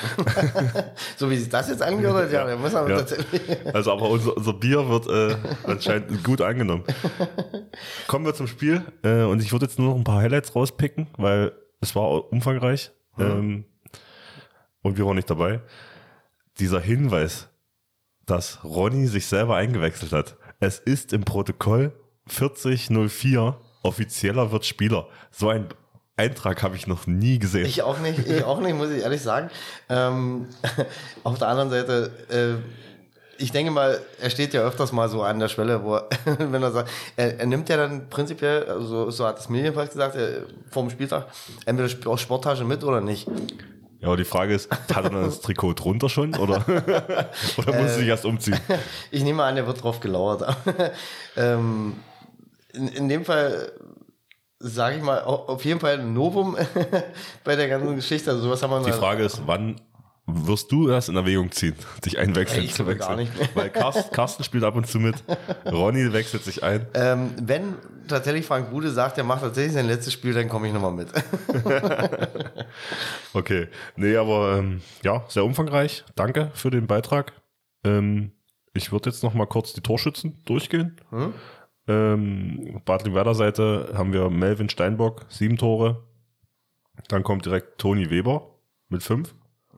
So 1.18 1.30
wie 1.30 1.38
sich 1.38 1.50
das 1.50 1.70
jetzt 1.70 1.82
angehört 1.82 2.26
hat, 2.26 2.32
ja, 2.32 2.46
da 2.46 2.56
muss 2.56 2.74
man 2.74 2.90
Ja. 2.90 2.98
tatsächlich. 2.98 3.42
Also, 3.74 3.92
aber 3.92 4.10
unser, 4.10 4.36
unser 4.36 4.54
Bier 4.54 4.88
wird 4.90 5.08
äh, 5.08 5.36
anscheinend 5.64 6.24
gut 6.24 6.42
angenommen. 6.42 6.84
Kommen 8.08 8.26
wir 8.26 8.34
zum 8.34 8.48
Spiel. 8.48 8.82
Äh, 9.04 9.24
und 9.24 9.42
ich 9.42 9.52
würde 9.52 9.66
jetzt 9.66 9.78
nur 9.78 9.90
noch 9.90 9.96
ein 9.96 10.04
paar 10.04 10.22
Highlights 10.22 10.56
rauspicken, 10.56 11.08
weil 11.18 11.54
es 11.82 11.96
war 11.96 12.32
umfangreich. 12.32 12.92
Ähm, 13.20 13.66
und 14.82 14.98
wir 14.98 15.06
waren 15.06 15.16
nicht 15.16 15.30
dabei. 15.30 15.62
Dieser 16.60 16.80
Hinweis, 16.80 17.50
dass 18.26 18.64
Ronny 18.64 19.08
sich 19.08 19.26
selber 19.28 19.56
eingewechselt 19.56 20.12
hat. 20.12 20.38
Es 20.60 20.80
ist 20.80 21.14
im 21.14 21.24
Protokoll 21.24 21.92
4004 22.28 23.58
offizieller 23.84 24.52
wird 24.52 24.66
Spieler. 24.66 25.08
So 25.32 25.50
ein 25.50 25.68
Eintrag 26.16 26.62
habe 26.64 26.76
ich 26.76 26.88
noch 26.88 27.08
nie 27.08 27.40
gesehen. 27.40 27.66
Ich 27.66 27.82
auch 27.82 28.00
nicht, 28.00 28.28
ich 28.28 28.44
auch 28.44 28.60
nicht, 28.60 28.76
muss 28.76 28.92
ich 28.92 29.02
ehrlich 29.04 29.22
sagen. 29.22 29.50
Ähm, 29.90 30.48
auf 31.24 31.40
der 31.40 31.48
anderen 31.48 31.70
Seite, 31.70 32.12
äh, 32.30 33.42
ich 33.42 33.52
denke 33.52 33.72
mal, 33.72 34.00
er 34.22 34.30
steht 34.30 34.54
ja 34.54 34.62
öfters 34.62 34.92
mal 34.92 35.10
so 35.10 35.24
an 35.24 35.40
der 35.40 35.50
Schwelle, 35.50 35.84
wo 35.84 35.96
er, 35.96 36.08
wenn 36.40 36.62
er 36.62 36.72
sagt, 36.72 36.90
er, 37.16 37.40
er 37.40 37.46
nimmt 37.46 37.68
ja 37.68 37.78
dann 37.78 38.10
prinzipiell, 38.10 38.66
also 38.66 39.10
so 39.10 39.26
hat 39.26 39.40
es 39.40 39.50
mir 39.50 39.64
jedenfalls 39.64 39.92
gesagt, 39.92 40.16
er, 40.16 40.44
vor 40.70 40.84
dem 40.84 40.92
Spieltag, 40.92 41.28
entweder 41.66 42.12
auch 42.12 42.18
Sporttasche 42.18 42.64
mit 42.64 42.84
oder 42.84 43.02
nicht. 43.02 43.28
Ja, 44.04 44.10
aber 44.10 44.18
die 44.18 44.26
Frage 44.26 44.54
ist, 44.54 44.70
hat 44.70 44.98
er 45.06 45.10
dann 45.10 45.24
das 45.24 45.40
Trikot 45.40 45.76
drunter 45.76 46.10
schon 46.10 46.36
oder, 46.36 46.58
oder 46.68 47.74
muss 47.74 47.92
er 47.92 48.00
sich 48.00 48.08
erst 48.08 48.26
umziehen? 48.26 48.60
Ich 49.12 49.24
nehme 49.24 49.42
an, 49.44 49.56
er 49.56 49.66
wird 49.66 49.82
drauf 49.82 50.02
gelauert. 50.02 50.44
ähm, 51.38 51.96
in, 52.74 52.90
in 52.90 53.08
dem 53.08 53.24
Fall 53.24 53.72
sage 54.60 54.98
ich 54.98 55.04
mal, 55.04 55.24
au- 55.24 55.46
auf 55.48 55.64
jeden 55.64 55.80
Fall 55.80 56.00
ein 56.00 56.14
Novum 56.14 56.58
bei 57.46 57.56
der 57.56 57.70
ganzen 57.70 57.96
Geschichte. 57.96 58.32
Also 58.32 58.44
sowas 58.44 58.62
haben 58.62 58.72
wir 58.72 58.82
Die 58.84 58.92
Frage 58.92 59.24
ist, 59.24 59.42
wann 59.46 59.80
wirst 60.26 60.72
du 60.72 60.88
das 60.88 61.10
in 61.10 61.16
Erwägung 61.16 61.52
ziehen, 61.52 61.76
dich 62.06 62.18
einwechseln 62.18 62.64
Ich 62.64 62.74
zu 62.74 62.88
wechseln? 62.88 63.08
gar 63.08 63.16
nicht 63.18 63.38
mehr. 63.38 63.50
Weil 63.56 63.70
Carsten, 63.70 64.14
Carsten 64.14 64.44
spielt 64.44 64.64
ab 64.64 64.76
und 64.76 64.88
zu 64.88 65.00
mit, 65.00 65.16
Ronny 65.66 66.14
wechselt 66.14 66.44
sich 66.44 66.64
ein. 66.64 66.86
Ähm, 66.94 67.32
wenn 67.42 67.76
tatsächlich 68.08 68.46
Frank 68.46 68.70
Bude 68.70 68.90
sagt, 68.92 69.18
er 69.18 69.24
macht 69.24 69.42
tatsächlich 69.42 69.74
sein 69.74 69.88
letztes 69.88 70.14
Spiel, 70.14 70.34
dann 70.34 70.48
komme 70.50 70.68
ich 70.68 70.74
nochmal 70.74 70.94
mit. 70.94 71.10
Okay, 73.34 73.68
nee, 73.96 74.16
aber 74.16 74.58
ähm, 74.58 74.82
ja, 75.04 75.24
sehr 75.28 75.44
umfangreich. 75.46 76.04
Danke 76.16 76.52
für 76.54 76.70
den 76.70 76.88
Beitrag. 76.88 77.34
Ähm, 77.84 78.32
ich 78.74 78.92
würde 78.92 79.10
jetzt 79.10 79.24
noch 79.24 79.34
mal 79.34 79.46
kurz 79.46 79.74
die 79.74 79.82
Torschützen 79.82 80.42
durchgehen. 80.46 80.98
Hm? 81.10 81.34
Ähm, 81.88 82.82
Bad 82.86 83.12
Werder 83.14 83.36
Seite 83.36 83.94
haben 83.96 84.14
wir 84.14 84.30
Melvin 84.30 84.70
Steinbock, 84.70 85.26
sieben 85.30 85.58
Tore. 85.58 86.04
Dann 87.10 87.24
kommt 87.24 87.46
direkt 87.46 87.80
Toni 87.80 88.10
Weber 88.10 88.56
mit 88.90 89.04
fünf. 89.04 89.34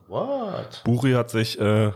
What? 0.08 0.82
Buri 0.84 1.12
hat 1.12 1.30
sich 1.30 1.58
äh, 1.60 1.92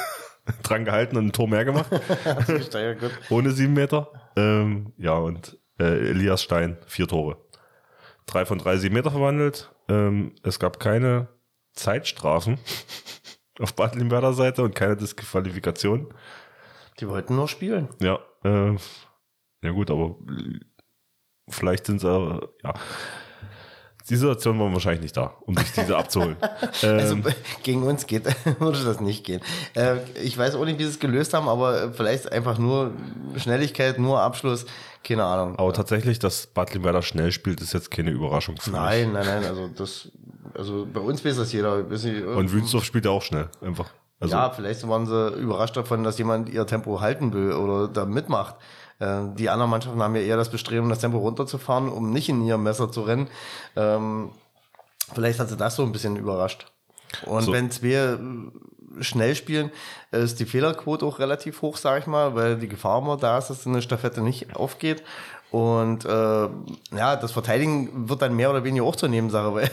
dran 0.62 0.84
gehalten 0.84 1.16
und 1.16 1.26
ein 1.26 1.32
Tor 1.32 1.48
mehr 1.48 1.64
gemacht. 1.64 1.90
Ohne 3.30 3.50
sieben 3.50 3.72
Meter. 3.72 4.10
Ähm, 4.36 4.92
ja, 4.98 5.14
und 5.14 5.58
äh, 5.78 6.10
Elias 6.10 6.42
Stein, 6.42 6.78
vier 6.86 7.08
Tore. 7.08 7.38
Drei 8.26 8.44
von 8.44 8.58
drei 8.58 8.76
sieben 8.76 8.94
Meter 8.94 9.10
verwandelt. 9.10 9.70
Ähm, 9.88 10.34
es 10.42 10.58
gab 10.58 10.80
keine 10.80 11.28
Zeitstrafen 11.72 12.58
auf 13.60 13.74
Bad 13.74 13.94
Limberder 13.94 14.32
Seite 14.32 14.62
und 14.62 14.74
keine 14.74 14.96
Disqualifikation. 14.96 16.12
Die 17.00 17.08
wollten 17.08 17.36
nur 17.36 17.48
spielen. 17.48 17.88
Ja, 18.00 18.18
äh, 18.44 18.76
ja 19.62 19.70
gut, 19.70 19.90
aber 19.90 20.16
vielleicht 21.48 21.86
sind 21.86 22.00
sie, 22.00 22.08
äh, 22.08 22.40
ja. 22.64 22.74
Die 24.08 24.16
Situation 24.16 24.58
war 24.60 24.72
wahrscheinlich 24.72 25.02
nicht 25.02 25.16
da, 25.16 25.34
um 25.40 25.56
sich 25.56 25.72
diese 25.72 25.96
abzuholen. 25.96 26.36
Also 26.82 27.14
Ähm, 27.16 27.24
gegen 27.62 27.82
uns 27.82 28.06
geht, 28.06 28.24
würde 28.60 28.84
das 28.84 29.00
nicht 29.00 29.24
gehen. 29.24 29.40
Äh, 29.74 29.96
ich 30.22 30.36
weiß 30.36 30.54
auch 30.54 30.64
nicht, 30.64 30.78
wie 30.78 30.84
sie 30.84 30.90
es 30.90 30.98
gelöst 30.98 31.34
haben, 31.34 31.48
aber 31.48 31.92
vielleicht 31.92 32.30
einfach 32.30 32.58
nur 32.58 32.92
Schnelligkeit, 33.36 33.98
nur 33.98 34.20
Abschluss, 34.20 34.66
keine 35.02 35.24
Ahnung. 35.24 35.58
aber 35.58 35.72
tatsächlich, 35.72 36.18
dass 36.18 36.46
Bad 36.46 36.72
Limberder 36.74 37.02
schnell 37.02 37.32
spielt, 37.32 37.60
ist 37.60 37.72
jetzt 37.72 37.90
keine 37.90 38.10
Überraschung 38.10 38.56
für 38.58 38.70
mich. 38.70 38.78
Nein, 38.78 39.12
nein, 39.12 39.26
nein, 39.26 39.44
also 39.44 39.68
das, 39.68 40.10
also 40.54 40.86
bei 40.92 41.00
uns 41.00 41.24
weiß 41.24 41.36
das 41.36 41.52
jeder. 41.52 41.82
Nicht, 41.82 42.04
Und 42.24 42.52
Wünsdorf 42.52 42.84
spielt 42.84 43.04
ja 43.04 43.10
auch 43.10 43.22
schnell, 43.22 43.48
einfach. 43.60 43.90
Also, 44.18 44.34
ja, 44.34 44.50
vielleicht 44.50 44.86
waren 44.88 45.04
sie 45.06 45.34
überrascht 45.34 45.76
davon, 45.76 46.02
dass 46.02 46.16
jemand 46.16 46.48
ihr 46.48 46.66
Tempo 46.66 47.00
halten 47.00 47.34
will 47.34 47.52
oder 47.52 47.86
da 47.88 48.06
mitmacht. 48.06 48.56
Äh, 48.98 49.22
Die 49.36 49.48
anderen 49.50 49.70
Mannschaften 49.70 50.02
haben 50.02 50.14
ja 50.16 50.22
eher 50.22 50.36
das 50.36 50.50
Bestreben, 50.50 50.88
das 50.88 51.00
Tempo 51.00 51.18
runterzufahren, 51.18 51.88
um 51.88 52.12
nicht 52.12 52.28
in 52.28 52.44
ihr 52.44 52.58
Messer 52.58 52.90
zu 52.90 53.02
rennen. 53.02 53.28
Ähm, 53.76 54.30
Vielleicht 55.14 55.38
hat 55.38 55.48
sie 55.48 55.56
das 55.56 55.76
so 55.76 55.84
ein 55.84 55.92
bisschen 55.92 56.16
überrascht. 56.16 56.66
Und 57.26 57.42
So. 57.42 57.52
wenn 57.52 57.70
wir 57.80 58.18
äh, 58.98 59.02
schnell 59.04 59.36
spielen, 59.36 59.70
ist 60.10 60.40
die 60.40 60.46
Fehlerquote 60.46 61.06
auch 61.06 61.18
relativ 61.20 61.62
hoch, 61.62 61.76
sage 61.76 62.00
ich 62.00 62.06
mal, 62.08 62.34
weil 62.34 62.56
die 62.58 62.66
Gefahr 62.68 63.00
immer 63.00 63.16
da 63.16 63.38
ist, 63.38 63.48
dass 63.48 63.66
eine 63.66 63.82
Staffette 63.82 64.20
nicht 64.20 64.56
aufgeht. 64.56 65.04
Und 65.52 66.04
äh, 66.04 66.08
ja, 66.96 67.14
das 67.16 67.30
Verteidigen 67.30 68.08
wird 68.08 68.20
dann 68.20 68.34
mehr 68.34 68.50
oder 68.50 68.64
weniger 68.64 68.84
auch 68.84 68.96
zur 68.96 69.08
Nebensache, 69.08 69.54
weil 69.54 69.70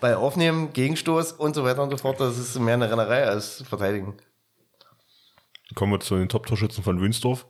bei 0.00 0.14
Aufnehmen, 0.16 0.74
Gegenstoß 0.74 1.32
und 1.32 1.54
so 1.54 1.64
weiter 1.64 1.82
und 1.82 1.90
so 1.90 1.96
fort, 1.96 2.20
das 2.20 2.36
ist 2.36 2.58
mehr 2.60 2.74
eine 2.74 2.90
Rennerei 2.90 3.24
als 3.26 3.64
Verteidigen. 3.66 4.14
Kommen 5.74 5.92
wir 5.92 6.00
zu 6.00 6.16
den 6.16 6.28
Top-Torschützen 6.28 6.84
von 6.84 7.00
Wünsdorf. 7.00 7.46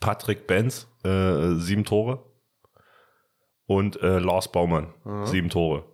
Patrick 0.00 0.46
Benz, 0.46 0.86
äh, 1.04 1.54
sieben 1.54 1.84
Tore. 1.84 2.22
Und 3.66 4.00
äh, 4.02 4.18
Lars 4.18 4.50
Baumann, 4.52 4.94
Mhm. 5.04 5.26
sieben 5.26 5.50
Tore. 5.50 5.84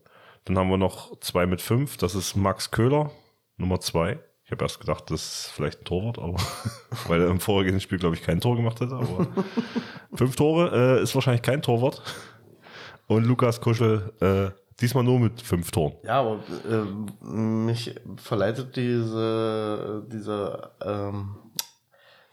Dann 0.44 0.59
haben 0.59 0.69
wir 0.70 0.77
noch 0.77 1.19
zwei 1.20 1.47
mit 1.47 1.62
fünf. 1.62 1.97
Das 1.97 2.14
ist 2.14 2.36
Max 2.36 2.70
Köhler, 2.70 3.10
Nummer 3.56 3.81
zwei. 3.81 4.19
Ich 4.44 4.51
habe 4.51 4.64
erst 4.64 4.81
gedacht, 4.81 5.10
das 5.10 5.23
ist 5.47 5.52
vielleicht 5.55 5.81
ein 5.81 5.85
Torwart, 5.85 6.19
aber 6.19 6.36
weil 7.09 7.23
er 7.23 7.28
im 7.28 7.40
vorhergehenden 7.40 7.81
Spiel, 7.81 7.98
glaube 7.98 8.16
ich, 8.16 8.23
kein 8.23 8.40
Tor 8.40 8.56
gemacht 8.56 8.81
hätte. 8.81 8.94
Aber 8.97 9.27
fünf 10.14 10.36
Tore 10.36 10.98
äh, 10.98 11.02
ist 11.02 11.14
wahrscheinlich 11.14 11.43
kein 11.43 11.62
Torwart. 11.62 12.02
Und 13.06 13.24
Lukas 13.24 13.60
Kuschel, 13.60 14.12
äh, 14.20 14.51
diesmal 14.81 15.05
nur 15.05 15.19
mit 15.20 15.40
fünf 15.40 15.70
Toren. 15.70 15.94
Ja, 16.05 16.20
aber 16.20 16.40
äh, 16.69 17.24
mich 17.24 17.94
verleitet 18.16 18.77
diese, 18.77 20.05
dieser, 20.12 20.73
ähm, 20.85 21.36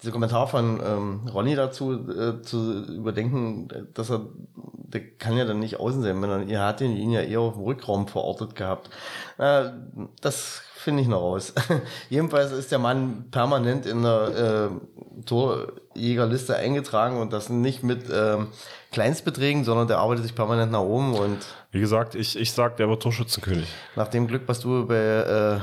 dieser 0.02 0.14
Kommentar 0.14 0.48
von 0.48 0.80
ähm, 0.84 1.28
Ronny 1.34 1.56
dazu, 1.56 2.10
äh, 2.10 2.42
zu 2.42 2.86
überdenken, 2.86 3.68
dass 3.94 4.10
er, 4.10 4.28
der 4.56 5.02
kann 5.18 5.38
ja 5.38 5.46
dann 5.46 5.60
nicht 5.60 5.80
außen 5.80 6.02
sein, 6.02 6.22
wenn 6.22 6.30
er, 6.30 6.48
er 6.48 6.66
hat 6.66 6.82
ihn, 6.82 6.96
ihn 6.96 7.12
ja 7.12 7.22
eher 7.22 7.42
auf 7.42 7.56
dem 7.56 7.64
Rückraum 7.64 8.08
verortet 8.08 8.56
gehabt. 8.56 8.90
Äh, 9.38 9.66
das 10.22 10.62
finde 10.76 11.02
ich 11.02 11.10
noch 11.10 11.22
raus. 11.22 11.54
Jedenfalls 12.10 12.54
ist 12.54 12.72
der 12.72 12.80
Mann 12.80 13.26
permanent 13.30 13.86
in 13.86 14.04
der 14.04 14.70
äh, 14.72 15.24
Torjägerliste 15.26 16.56
eingetragen 16.56 17.18
und 17.18 17.34
das 17.34 17.50
nicht 17.50 17.84
mit 17.84 18.06
ähm, 18.12 18.48
Kleinstbeträgen, 18.92 19.66
sondern 19.66 19.90
der 19.90 19.98
arbeitet 19.98 20.24
sich 20.24 20.36
permanent 20.36 20.72
nach 20.72 20.80
oben 20.80 21.14
und 21.14 21.38
Wie 21.72 21.82
gesagt, 21.82 22.16
ich, 22.16 22.40
ich 22.40 22.54
sag, 22.54 22.78
der 22.78 22.88
wird 22.88 23.04
Torschützenkönig. 23.04 23.68
nach 23.98 24.08
dem 24.08 24.28
Glück, 24.28 24.44
was 24.48 24.62
du 24.62 24.88
bei 24.88 24.96
äh, 24.96 25.60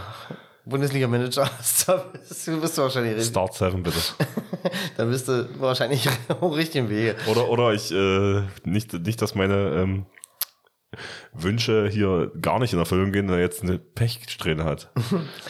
Bundesliga-Manager 0.66 1.48
hast, 1.58 1.88
da 1.88 2.04
bist 2.12 2.46
du, 2.48 2.60
bist 2.60 2.76
du 2.76 2.82
wahrscheinlich 2.82 3.12
richtig. 3.16 3.30
Start 3.30 3.54
7 3.54 3.82
bitte. 3.82 3.98
Da 4.96 5.04
bist 5.04 5.28
du 5.28 5.48
wahrscheinlich 5.60 6.08
richtig 6.42 6.76
im 6.76 6.90
Wege. 6.90 7.16
Oder, 7.28 7.48
oder 7.48 7.72
ich, 7.72 7.92
äh, 7.92 8.42
nicht, 8.64 8.92
nicht, 8.92 9.22
dass 9.22 9.34
meine 9.34 9.54
ähm, 9.76 10.06
Wünsche 11.32 11.88
hier 11.88 12.32
gar 12.40 12.58
nicht 12.58 12.72
in 12.72 12.78
Erfüllung 12.78 13.12
gehen, 13.12 13.28
weil 13.28 13.36
er 13.36 13.42
jetzt 13.42 13.62
eine 13.62 13.78
Pechsträhne 13.78 14.64
hat. 14.64 14.90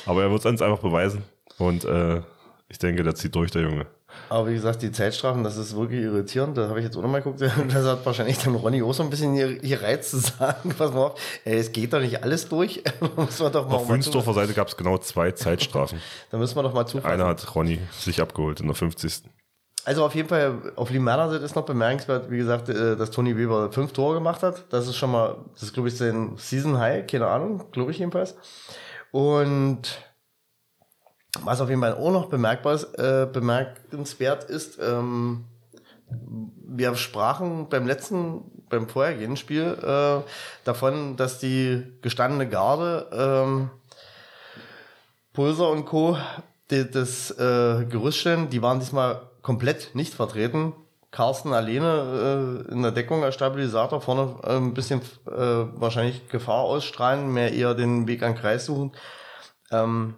Aber 0.04 0.22
er 0.22 0.30
wird 0.30 0.40
es 0.40 0.46
uns 0.46 0.62
einfach 0.62 0.80
beweisen. 0.80 1.22
Und 1.58 1.84
äh, 1.84 2.22
ich 2.68 2.78
denke, 2.78 3.02
der 3.02 3.14
zieht 3.14 3.34
durch, 3.34 3.50
der 3.50 3.62
Junge. 3.62 3.86
Aber 4.28 4.48
wie 4.48 4.54
gesagt, 4.54 4.82
die 4.82 4.90
Zeitstrafen, 4.90 5.44
das 5.44 5.56
ist 5.56 5.76
wirklich 5.76 6.02
irritierend. 6.02 6.56
Da 6.58 6.68
habe 6.68 6.78
ich 6.80 6.84
jetzt 6.84 6.96
auch 6.96 7.02
nochmal 7.02 7.22
geguckt. 7.22 7.40
Das 7.68 7.84
hat 7.84 8.04
wahrscheinlich 8.04 8.38
dann 8.38 8.54
Ronny 8.54 8.82
auch 8.82 8.92
so 8.92 9.02
ein 9.02 9.10
bisschen 9.10 9.34
hier, 9.34 9.58
hier 9.62 9.82
Reiz 9.82 10.10
zu 10.10 10.18
sagen. 10.18 10.74
Pass 10.78 10.92
mal 10.92 11.06
auf, 11.06 11.20
ey, 11.44 11.58
es 11.58 11.72
geht 11.72 11.92
doch 11.92 12.00
nicht 12.00 12.22
alles 12.22 12.48
durch. 12.48 12.82
muss 13.16 13.38
man 13.38 13.52
doch 13.52 13.68
mal, 13.68 13.76
Auf 13.76 13.88
Wünsdorfer 13.88 14.34
Seite 14.34 14.52
gab 14.54 14.68
es 14.68 14.76
genau 14.76 14.98
zwei 14.98 15.30
Zeitstrafen. 15.32 16.00
Da 16.30 16.38
müssen 16.38 16.56
wir 16.56 16.62
doch 16.62 16.74
mal 16.74 16.86
zufassen. 16.86 17.12
Einer 17.12 17.26
hat 17.26 17.54
Ronny 17.54 17.80
sich 17.92 18.20
abgeholt 18.20 18.60
in 18.60 18.66
der 18.66 18.74
50. 18.74 19.22
Also 19.84 20.04
auf 20.04 20.16
jeden 20.16 20.28
Fall, 20.28 20.72
auf 20.74 20.90
Limana 20.90 21.32
ist 21.36 21.54
noch 21.54 21.64
bemerkenswert, 21.64 22.28
wie 22.28 22.38
gesagt, 22.38 22.68
äh, 22.68 22.96
dass 22.96 23.12
Tony 23.12 23.36
Weber 23.36 23.70
fünf 23.70 23.92
Tore 23.92 24.14
gemacht 24.14 24.42
hat. 24.42 24.64
Das 24.70 24.88
ist 24.88 24.96
schon 24.96 25.12
mal, 25.12 25.36
das 25.54 25.62
ist 25.62 25.74
glaube 25.74 25.88
ich 25.88 25.96
sein 25.96 26.32
Season 26.36 26.78
High, 26.78 27.06
keine 27.06 27.28
Ahnung, 27.28 27.70
glaube 27.70 27.92
ich 27.92 27.98
jedenfalls. 27.98 28.34
Und 29.12 29.82
was 31.44 31.60
auf 31.60 31.68
jeden 31.68 31.80
Fall 31.80 31.94
auch 31.94 32.10
noch 32.10 32.26
bemerkbar 32.26 32.74
ist, 32.74 32.94
äh, 32.98 33.26
bemerkenswert 33.30 34.44
ist, 34.44 34.78
ähm, 34.78 35.44
wir 36.08 36.94
sprachen 36.96 37.68
beim 37.68 37.86
letzten, 37.86 38.42
beim 38.68 38.88
vorhergehenden 38.88 39.36
Spiel 39.36 39.76
äh, 39.82 40.28
davon, 40.64 41.16
dass 41.16 41.38
die 41.38 41.82
gestandene 42.02 42.48
Garde 42.48 43.08
ähm, 43.12 43.70
Pulser 45.32 45.70
und 45.70 45.84
Co. 45.84 46.16
Die, 46.70 46.90
das 46.90 47.30
äh, 47.32 47.84
Gerüst 47.84 48.26
die 48.26 48.62
waren 48.62 48.80
diesmal 48.80 49.22
komplett 49.42 49.94
nicht 49.94 50.14
vertreten. 50.14 50.72
Carsten 51.12 51.52
alleine 51.52 52.64
äh, 52.68 52.72
in 52.72 52.82
der 52.82 52.90
Deckung 52.90 53.22
als 53.24 53.36
Stabilisator, 53.36 54.00
vorne 54.00 54.36
äh, 54.42 54.56
ein 54.56 54.74
bisschen 54.74 55.00
äh, 55.26 55.30
wahrscheinlich 55.30 56.28
Gefahr 56.28 56.60
ausstrahlen, 56.60 57.32
mehr 57.32 57.52
eher 57.52 57.74
den 57.74 58.06
Weg 58.06 58.22
an 58.22 58.34
Kreis 58.34 58.66
suchen. 58.66 58.92
Ähm, 59.70 60.14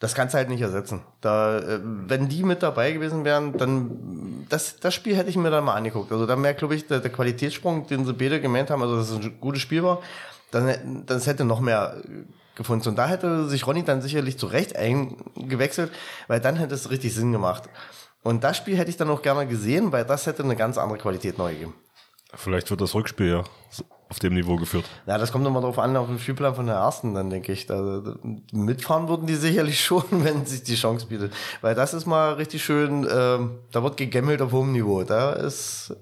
das 0.00 0.14
kannst 0.14 0.34
du 0.34 0.38
halt 0.38 0.48
nicht 0.48 0.62
ersetzen. 0.62 1.02
Da, 1.20 1.58
äh, 1.58 1.78
wenn 1.82 2.28
die 2.28 2.42
mit 2.42 2.62
dabei 2.62 2.90
gewesen 2.92 3.24
wären, 3.24 3.56
dann 3.56 4.46
das, 4.48 4.80
das 4.80 4.94
Spiel 4.94 5.14
hätte 5.14 5.28
ich 5.28 5.36
mir 5.36 5.50
dann 5.50 5.62
mal 5.62 5.74
angeguckt. 5.74 6.10
Also 6.10 6.26
dann 6.26 6.42
wäre, 6.42 6.54
glaube 6.54 6.74
ich, 6.74 6.86
der, 6.86 7.00
der 7.00 7.12
Qualitätssprung, 7.12 7.86
den 7.86 8.06
sie 8.06 8.14
beide 8.14 8.40
gemeint 8.40 8.70
haben, 8.70 8.82
also 8.82 8.96
dass 8.96 9.10
es 9.10 9.16
ein 9.16 9.40
gutes 9.40 9.60
Spiel 9.60 9.82
war, 9.84 10.00
dann, 10.50 11.04
das 11.06 11.26
hätte 11.26 11.44
noch 11.44 11.60
mehr 11.60 11.98
gefunden. 12.56 12.88
Und 12.88 12.96
da 12.96 13.08
hätte 13.08 13.46
sich 13.46 13.66
Ronny 13.66 13.84
dann 13.84 14.00
sicherlich 14.00 14.38
zu 14.38 14.46
Recht 14.46 14.74
eingewechselt, 14.74 15.92
weil 16.28 16.40
dann 16.40 16.56
hätte 16.56 16.74
es 16.74 16.90
richtig 16.90 17.14
Sinn 17.14 17.30
gemacht. 17.30 17.64
Und 18.22 18.42
das 18.42 18.56
Spiel 18.56 18.76
hätte 18.76 18.90
ich 18.90 18.96
dann 18.96 19.10
auch 19.10 19.22
gerne 19.22 19.46
gesehen, 19.46 19.92
weil 19.92 20.04
das 20.06 20.26
hätte 20.26 20.42
eine 20.42 20.56
ganz 20.56 20.78
andere 20.78 20.98
Qualität 20.98 21.36
neu 21.36 21.52
gegeben. 21.52 21.74
Vielleicht 22.34 22.70
wird 22.70 22.80
das 22.80 22.94
Rückspiel 22.94 23.28
ja 23.28 23.44
auf 24.10 24.18
dem 24.18 24.34
Niveau 24.34 24.56
geführt. 24.56 24.84
Ja, 25.06 25.18
das 25.18 25.30
kommt 25.30 25.46
immer 25.46 25.60
darauf 25.60 25.78
an, 25.78 25.96
auf 25.96 26.08
den 26.08 26.18
Spielplan 26.18 26.54
von 26.54 26.66
der 26.66 26.76
ersten, 26.76 27.14
dann 27.14 27.30
denke 27.30 27.52
ich. 27.52 27.66
Da, 27.66 28.02
mitfahren 28.52 29.08
würden 29.08 29.26
die 29.26 29.36
sicherlich 29.36 29.80
schon, 29.84 30.02
wenn 30.10 30.44
sich 30.44 30.62
die 30.64 30.74
Chance 30.74 31.06
bietet. 31.06 31.32
Weil 31.60 31.74
das 31.74 31.94
ist 31.94 32.06
mal 32.06 32.34
richtig 32.34 32.62
schön, 32.64 33.06
ähm, 33.10 33.58
da 33.70 33.82
wird 33.82 33.96
gegemmelt 33.96 34.42
auf 34.42 34.52
hohem 34.52 34.72
Niveau. 34.72 35.04
Da 35.04 35.32
ist 35.32 35.94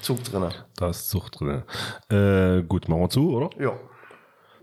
Zug 0.00 0.22
drin. 0.22 0.48
Da 0.76 0.90
ist 0.90 1.08
Zug 1.08 1.32
drin. 1.32 1.62
Äh, 2.08 2.62
gut, 2.62 2.88
machen 2.88 3.00
wir 3.00 3.10
zu, 3.10 3.34
oder? 3.34 3.50
Ja. 3.60 3.72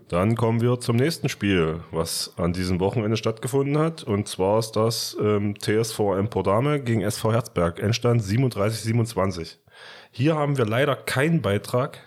Dann 0.08 0.36
kommen 0.36 0.60
wir 0.60 0.78
zum 0.78 0.96
nächsten 0.96 1.30
Spiel, 1.30 1.80
was 1.90 2.34
an 2.36 2.52
diesem 2.52 2.80
Wochenende 2.80 3.16
stattgefunden 3.16 3.78
hat. 3.78 4.02
Und 4.02 4.28
zwar 4.28 4.58
ist 4.58 4.72
das 4.72 5.16
ähm, 5.20 5.54
TSV 5.58 5.98
Empordame 6.18 6.80
gegen 6.80 7.00
SV 7.00 7.32
Herzberg. 7.32 7.80
Endstand 7.80 8.22
37-27. 8.22 9.56
Hier 10.14 10.36
haben 10.36 10.58
wir 10.58 10.66
leider 10.66 10.94
keinen 10.94 11.40
Beitrag. 11.40 11.98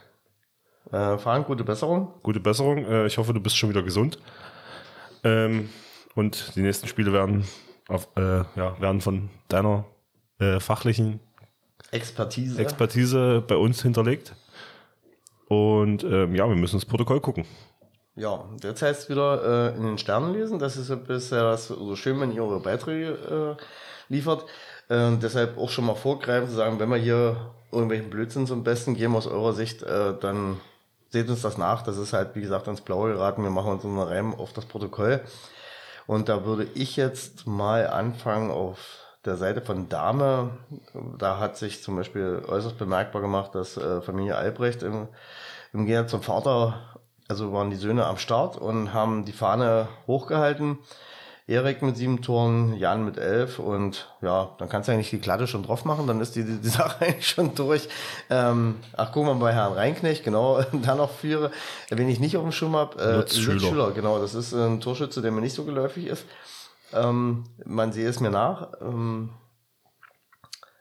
Äh, 0.91 1.17
Frank, 1.17 1.47
gute 1.47 1.63
Besserung. 1.63 2.13
Gute 2.21 2.39
Besserung. 2.39 2.85
Äh, 2.85 3.07
ich 3.07 3.17
hoffe, 3.17 3.33
du 3.33 3.39
bist 3.39 3.57
schon 3.57 3.71
wieder 3.71 3.81
gesund. 3.81 4.19
Ähm, 5.23 5.69
und 6.13 6.55
die 6.55 6.61
nächsten 6.61 6.87
Spiele 6.87 7.11
werden, 7.13 7.45
auf, 7.87 8.07
äh, 8.15 8.43
ja, 8.55 8.79
werden 8.79 9.01
von 9.01 9.31
deiner 9.47 9.85
äh, 10.37 10.59
fachlichen 10.59 11.19
Expertise. 11.89 12.61
Expertise 12.61 13.41
bei 13.41 13.55
uns 13.55 13.81
hinterlegt. 13.81 14.35
Und 15.47 16.03
ähm, 16.03 16.35
ja, 16.35 16.47
wir 16.47 16.55
müssen 16.55 16.75
das 16.75 16.85
Protokoll 16.85 17.21
gucken. 17.21 17.45
Ja, 18.15 18.45
jetzt 18.61 18.83
heißt 18.83 19.01
es 19.01 19.09
wieder 19.09 19.73
äh, 19.73 19.77
in 19.77 19.83
den 19.83 19.97
Sternen 19.97 20.31
lesen. 20.33 20.59
Das 20.59 20.77
ist 20.77 20.91
ja 20.91 20.95
bisher 20.95 21.57
so 21.57 21.95
schön, 21.95 22.19
wenn 22.19 22.31
ihr 22.31 22.43
eure 22.43 22.59
Beiträge 22.59 23.57
äh, 23.59 24.13
liefert. 24.13 24.45
Äh, 24.89 25.17
deshalb 25.17 25.57
auch 25.57 25.69
schon 25.69 25.85
mal 25.85 25.95
vorgreifen 25.95 26.49
zu 26.49 26.55
sagen, 26.55 26.79
wenn 26.79 26.89
wir 26.89 26.97
hier 26.97 27.37
irgendwelchen 27.71 28.09
Blödsinn 28.09 28.47
zum 28.47 28.63
Besten 28.63 28.95
geben 28.95 29.15
aus 29.15 29.27
eurer 29.27 29.53
Sicht, 29.53 29.83
äh, 29.83 30.13
dann 30.19 30.59
seht 31.09 31.29
uns 31.29 31.41
das 31.41 31.57
nach. 31.57 31.83
Das 31.83 31.97
ist 31.97 32.13
halt, 32.13 32.35
wie 32.35 32.41
gesagt, 32.41 32.67
ans 32.67 32.81
Blaue 32.81 33.13
geraten. 33.13 33.43
Wir 33.43 33.49
machen 33.49 33.71
uns 33.71 33.85
einen 33.85 33.99
Reim 33.99 34.35
auf 34.35 34.53
das 34.53 34.65
Protokoll. 34.65 35.21
Und 36.07 36.29
da 36.29 36.45
würde 36.45 36.67
ich 36.75 36.95
jetzt 36.95 37.47
mal 37.47 37.87
anfangen 37.87 38.51
auf 38.51 38.99
der 39.25 39.37
Seite 39.37 39.61
von 39.61 39.89
Dame. 39.89 40.51
Da 41.17 41.39
hat 41.39 41.57
sich 41.57 41.81
zum 41.81 41.95
Beispiel 41.95 42.43
äußerst 42.47 42.77
bemerkbar 42.77 43.21
gemacht, 43.21 43.55
dass 43.55 43.77
äh, 43.77 44.01
Familie 44.01 44.35
Albrecht 44.35 44.83
im, 44.83 45.07
im 45.73 45.85
Gegensatz 45.85 46.11
zum 46.11 46.21
Vater 46.21 46.95
also 47.27 47.51
waren 47.53 47.69
die 47.69 47.75
Söhne 47.75 48.05
am 48.05 48.17
Start 48.17 48.57
und 48.57 48.93
haben 48.93 49.25
die 49.25 49.31
Fahne 49.31 49.87
hochgehalten. 50.07 50.77
Erik 51.47 51.83
mit 51.83 51.95
sieben 51.95 52.23
Toren, 52.23 52.73
Jan 52.73 53.05
mit 53.05 53.17
elf 53.17 53.59
und 53.59 54.09
ja, 54.21 54.55
dann 54.57 54.67
kannst 54.67 54.89
du 54.89 54.93
eigentlich 54.93 55.11
die 55.11 55.19
Klatte 55.19 55.45
schon 55.45 55.61
drauf 55.61 55.85
machen, 55.85 56.07
dann 56.07 56.19
ist 56.19 56.35
die, 56.35 56.43
die, 56.43 56.57
die 56.57 56.69
Sache 56.69 57.05
eigentlich 57.05 57.27
schon 57.27 57.53
durch. 57.53 57.87
Ähm, 58.31 58.77
ach, 58.97 59.11
guck 59.13 59.25
mal 59.25 59.35
bei 59.35 59.53
Herrn 59.53 59.73
Reinknecht, 59.73 60.23
genau, 60.23 60.61
da 60.71 60.95
noch 60.95 61.11
vier, 61.11 61.51
wen 61.89 62.09
ich 62.09 62.19
nicht 62.19 62.35
auf 62.35 62.43
dem 62.43 62.51
Schirm 62.51 62.75
habe, 62.75 62.99
äh, 62.99 63.17
Lutz 63.17 63.37
Schüler. 63.37 63.59
Schüler, 63.59 63.91
genau, 63.91 64.19
das 64.19 64.33
ist 64.33 64.53
ein 64.53 64.81
Torschütze, 64.81 65.21
der 65.21 65.31
mir 65.31 65.41
nicht 65.41 65.53
so 65.53 65.65
geläufig 65.65 66.07
ist. 66.07 66.25
Ähm, 66.93 67.43
man 67.63 67.91
sehe 67.91 68.09
es 68.09 68.19
mir 68.19 68.31
nach, 68.31 68.69
ähm, 68.81 69.29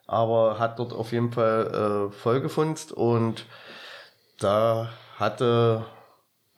aber 0.07 0.59
hat 0.59 0.79
dort 0.79 0.95
auf 0.95 1.13
jeden 1.13 1.33
Fall 1.33 2.11
äh, 2.11 2.13
vollgefunzt 2.13 2.91
und 2.93 3.45
da 4.39 4.89
hatte 5.19 5.85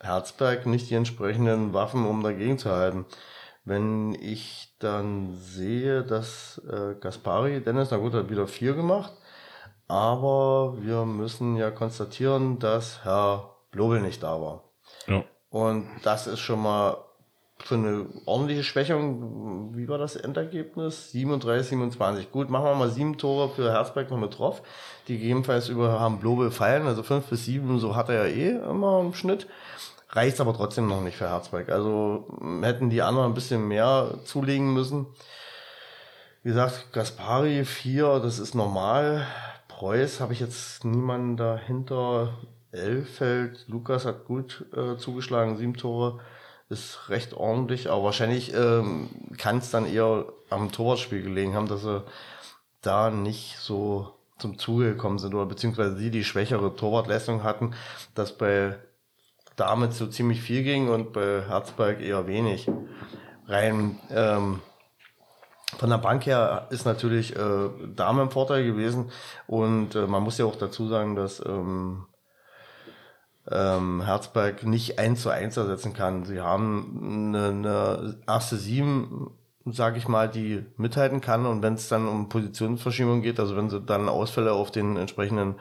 Herzberg 0.01 0.67
nicht 0.67 0.91
die 0.91 0.95
entsprechenden 0.95 1.73
Waffen, 1.73 2.07
um 2.07 2.23
dagegen 2.23 2.59
zu 2.59 2.71
halten. 2.71 3.05
Wenn 3.67 4.15
ich 4.15 4.77
dann 4.79 5.35
sehe, 5.35 6.05
dass 6.05 6.63
äh, 6.71 6.95
Gaspari, 7.01 7.61
Dennis, 7.61 7.89
na 7.91 7.97
gut, 7.97 8.15
hat 8.15 8.31
wieder 8.31 8.47
vier 8.47 8.75
gemacht, 8.75 9.13
aber 9.89 10.77
wir 10.81 11.05
müssen 11.05 11.57
ja 11.57 11.73
konstatieren, 11.73 12.61
dass 12.61 13.05
Herr 13.05 13.57
Blobel 13.73 14.01
nicht 14.01 14.23
da 14.23 14.41
war. 14.41 14.63
Ja. 15.09 15.25
Und 15.51 15.89
das 16.05 16.29
ist 16.29 16.39
schon 16.39 16.63
mal 16.63 16.97
für 17.59 17.75
eine 17.75 18.07
ordentliche 18.25 18.63
Schwächung. 18.63 19.77
Wie 19.77 19.89
war 19.89 19.99
das 19.99 20.15
Endergebnis? 20.15 21.11
37, 21.11 21.71
27. 21.71 22.31
Gut, 22.31 22.51
machen 22.51 22.67
wir 22.67 22.75
mal 22.77 22.91
sieben 22.91 23.19
Tore 23.19 23.49
für 23.49 23.73
Herzberg 23.73 24.11
noch 24.13 24.19
mit 24.19 24.39
drauf, 24.39 24.63
die 25.09 25.19
gegebenenfalls 25.19 25.69
über 25.69 25.99
Herrn 25.99 26.21
Blobel 26.21 26.53
fallen, 26.53 26.87
also 26.87 27.03
fünf 27.03 27.27
bis 27.27 27.47
sieben, 27.47 27.81
so 27.81 27.97
hat 27.97 28.11
er 28.11 28.29
ja 28.29 28.33
eh 28.33 28.71
immer 28.71 29.01
im 29.01 29.13
Schnitt 29.13 29.49
reicht 30.17 30.41
aber 30.41 30.55
trotzdem 30.55 30.89
noch 30.89 31.03
nicht 31.03 31.17
für 31.17 31.29
Herzberg. 31.29 31.69
Also 31.69 32.27
hätten 32.63 32.91
die 32.91 33.03
anderen 33.03 33.31
ein 33.31 33.35
bisschen 33.35 33.69
mehr 33.69 34.19
zulegen 34.25 34.73
müssen. 34.73 35.07
Wie 36.43 36.49
gesagt, 36.49 36.93
Gaspari 36.93 37.65
4, 37.65 38.21
das 38.21 38.39
ist 38.39 38.55
normal. 38.55 39.27
Preuß 39.69 40.21
habe 40.21 40.33
ich 40.33 40.41
jetzt 40.41 40.85
niemanden 40.85 41.37
dahinter. 41.37 42.35
Elfeld, 42.73 43.65
Lukas 43.69 44.05
hat 44.05 44.27
gut 44.27 44.67
äh, 44.75 44.97
zugeschlagen, 44.97 45.57
sieben 45.57 45.75
Tore, 45.75 46.21
ist 46.69 47.09
recht 47.09 47.33
ordentlich, 47.33 47.91
aber 47.91 48.05
wahrscheinlich 48.05 48.53
ähm, 48.55 49.09
kann 49.39 49.59
es 49.59 49.71
dann 49.71 49.87
eher 49.87 50.27
am 50.51 50.73
Torwartspiel 50.73 51.23
gelegen 51.23 51.55
haben, 51.55 51.69
dass 51.69 51.83
sie 51.83 52.05
da 52.83 53.11
nicht 53.11 53.57
so 53.59 54.13
zum 54.39 54.59
Zuge 54.59 54.93
gekommen 54.93 55.19
sind 55.19 55.35
oder 55.35 55.47
beziehungsweise 55.47 55.97
die 55.97 56.11
die 56.11 56.25
schwächere 56.25 56.77
Torwartleistung 56.77 57.43
hatten, 57.43 57.75
dass 58.15 58.37
bei 58.37 58.77
damit 59.57 59.95
so 59.95 60.07
ziemlich 60.07 60.41
viel 60.41 60.63
ging 60.63 60.89
und 60.89 61.13
bei 61.13 61.43
Herzberg 61.49 62.01
eher 62.01 62.27
wenig. 62.27 62.69
Rein 63.49 63.99
ähm, 64.11 64.61
von 65.79 65.91
der 65.91 65.99
Bank 65.99 66.27
her 66.27 66.69
ist 66.71 66.87
natürlich 66.87 67.37
äh, 67.37 67.69
Dame 67.95 68.23
im 68.23 68.31
Vorteil 68.31 68.65
gewesen 68.65 69.11
und 69.47 69.95
äh, 69.95 70.07
man 70.07 70.23
muss 70.23 70.39
ja 70.39 70.45
auch 70.45 70.57
dazu 70.57 70.89
sagen, 70.89 71.17
dass 71.17 71.45
ähm, 71.45 72.07
ähm, 73.51 74.03
Herzberg 74.03 74.65
nicht 74.65 74.99
eins 74.99 75.23
zu 75.23 75.31
eins 75.31 75.57
ersetzen 75.57 75.93
kann. 75.93 76.25
Sie 76.25 76.41
haben 76.41 77.35
eine, 77.35 77.49
eine 77.49 78.21
erste 78.27 78.57
Sieben, 78.57 79.31
sage 79.65 79.99
ich 79.99 80.09
mal, 80.09 80.29
die 80.29 80.65
mithalten 80.77 81.21
kann 81.21 81.47
und 81.47 81.63
wenn 81.63 81.75
es 81.75 81.89
dann 81.89 82.09
um 82.09 82.29
Positionsverschiebung 82.29 83.23
geht, 83.23 83.41
also 83.41 83.57
wenn 83.57 83.71
sie 83.71 83.81
dann 83.81 84.09
Ausfälle 84.09 84.53
auf 84.53 84.71
den 84.71 84.97
entsprechenden 84.97 85.57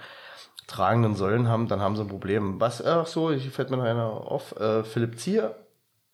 tragenden 0.68 1.16
Säulen 1.16 1.48
haben, 1.48 1.68
dann 1.68 1.82
haben 1.82 1.96
sie 1.96 2.02
ein 2.02 2.08
Problem. 2.08 2.60
Was, 2.60 2.84
ach 2.84 3.08
so, 3.08 3.32
hier 3.32 3.52
fällt 3.52 3.70
mir 3.70 3.78
noch 3.78 3.84
einer 3.84 4.06
auf, 4.06 4.60
äh, 4.60 4.84
Philipp 4.84 5.20
Zier, 5.20 5.56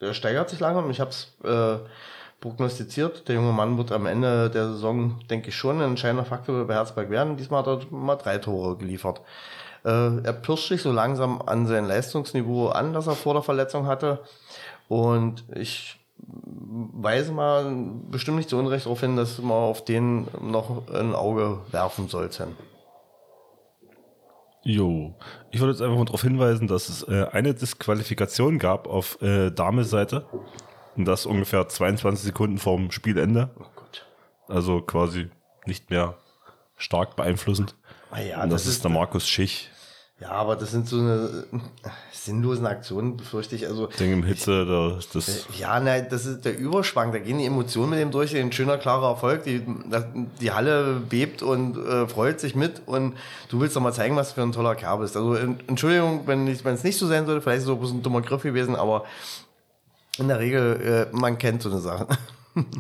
der 0.01 0.13
steigert 0.13 0.49
sich 0.49 0.59
langsam. 0.59 0.89
Ich 0.89 0.99
habe 0.99 1.11
es 1.11 1.35
äh, 1.43 1.77
prognostiziert. 2.41 3.27
Der 3.27 3.35
junge 3.35 3.53
Mann 3.53 3.77
wird 3.77 3.91
am 3.91 4.07
Ende 4.07 4.49
der 4.49 4.68
Saison, 4.68 5.19
denke 5.30 5.49
ich, 5.49 5.55
schon 5.55 5.77
ein 5.77 5.91
entscheidender 5.91 6.26
Faktor 6.26 6.65
bei 6.65 6.73
Herzberg 6.73 7.09
werden. 7.09 7.38
Diesmal 7.38 7.63
hat 7.65 7.84
er 7.84 7.95
mal 7.95 8.15
drei 8.15 8.39
Tore 8.39 8.76
geliefert. 8.77 9.22
Äh, 9.85 10.23
er 10.23 10.34
pirscht 10.34 10.69
sich 10.69 10.81
so 10.81 10.91
langsam 10.91 11.41
an 11.41 11.68
sein 11.68 11.85
Leistungsniveau 11.85 12.69
an, 12.69 12.93
das 12.93 13.07
er 13.07 13.15
vor 13.15 13.35
der 13.35 13.43
Verletzung 13.43 13.85
hatte. 13.85 14.19
Und 14.88 15.45
ich 15.55 15.99
weise 16.18 17.31
mal 17.31 17.73
bestimmt 18.09 18.38
nicht 18.38 18.49
zu 18.49 18.57
Unrecht 18.57 18.85
darauf 18.85 18.99
hin, 18.99 19.15
dass 19.15 19.39
man 19.39 19.51
auf 19.51 19.85
den 19.85 20.27
noch 20.41 20.88
ein 20.93 21.15
Auge 21.15 21.59
werfen 21.72 22.09
sollte. 22.09 22.47
Jo, 24.64 25.16
ich 25.50 25.60
wollte 25.60 25.72
jetzt 25.74 25.82
einfach 25.82 25.98
mal 25.98 26.06
darauf 26.06 26.22
hinweisen, 26.22 26.68
dass 26.68 26.88
es 26.90 27.04
äh, 27.08 27.26
eine 27.32 27.54
Disqualifikation 27.56 28.60
gab 28.60 28.88
auf 28.88 29.20
äh, 29.22 29.50
Dame-Seite. 29.50 30.26
Und 30.96 31.06
das 31.06 31.26
ungefähr 31.26 31.68
22 31.68 32.26
Sekunden 32.26 32.58
vorm 32.60 32.92
Spielende. 32.92 33.50
Oh 33.60 33.66
Gott. 33.76 34.06
Also 34.48 34.82
quasi 34.82 35.30
nicht 35.66 35.90
mehr 35.90 36.16
stark 36.78 37.16
beeinflussend. 37.16 37.76
Ah 38.12 38.20
ja, 38.20 38.44
Und 38.44 38.50
das, 38.52 38.64
das 38.64 38.68
ist 38.70 38.76
ist- 38.78 38.84
der 38.84 38.92
Markus 38.92 39.28
Schich. 39.28 39.70
Ja, 40.22 40.30
aber 40.34 40.56
das 40.56 40.69
sind 40.69 40.88
so 40.88 40.99
eine 40.99 41.45
äh, 41.52 41.89
sinnlosen 42.14 42.68
Aktionen, 42.68 43.18
befürchte 43.18 43.56
ich. 43.56 43.65
Also, 43.65 43.88
Ding 43.88 44.14
im 44.14 44.23
Hitze, 44.23 44.65
das, 44.68 45.10
das 45.10 45.48
ja, 45.57 45.80
nein, 45.80 46.06
das 46.11 46.27
ist 46.27 46.45
der 46.45 46.56
Überschwang. 46.56 47.11
Da 47.11 47.18
gehen 47.18 47.39
die 47.39 47.45
Emotionen 47.48 47.89
mit 47.89 47.99
dem 47.99 48.11
durch. 48.11 48.35
Ein 48.38 48.52
schöner, 48.52 48.77
klarer 48.77 49.10
Erfolg. 49.10 49.43
Die, 49.45 49.65
die 50.39 50.52
Halle 50.52 51.02
bebt 51.10 51.41
und 51.41 51.76
äh, 51.76 52.07
freut 52.07 52.39
sich 52.39 52.53
mit. 52.53 52.84
Und 52.85 53.15
du 53.49 53.60
willst 53.60 53.76
doch 53.76 53.81
mal 53.81 53.93
zeigen, 53.93 54.15
was 54.15 54.34
für 54.34 54.43
ein 54.43 54.52
toller 54.52 54.76
Kerl 54.76 54.99
bist. 54.99 55.18
Also, 55.18 55.34
en- 55.34 55.60
Entschuldigung, 55.68 56.22
wenn 56.27 56.48
es 56.48 56.84
nicht 56.84 56.99
so 56.99 57.07
sein 57.07 57.26
sollte. 57.26 57.41
Vielleicht 57.41 57.64
ist 57.64 57.68
es 57.68 57.76
bloß 57.76 57.91
ein 57.91 58.03
dummer 58.03 58.22
Griff 58.22 58.43
gewesen, 58.43 58.76
aber 58.76 59.06
in 60.19 60.27
der 60.27 60.38
Regel, 60.39 61.10
äh, 61.11 61.18
man 61.18 61.39
kennt 61.39 61.64
so 61.64 61.69
eine 61.72 61.80
Sache. 61.80 62.07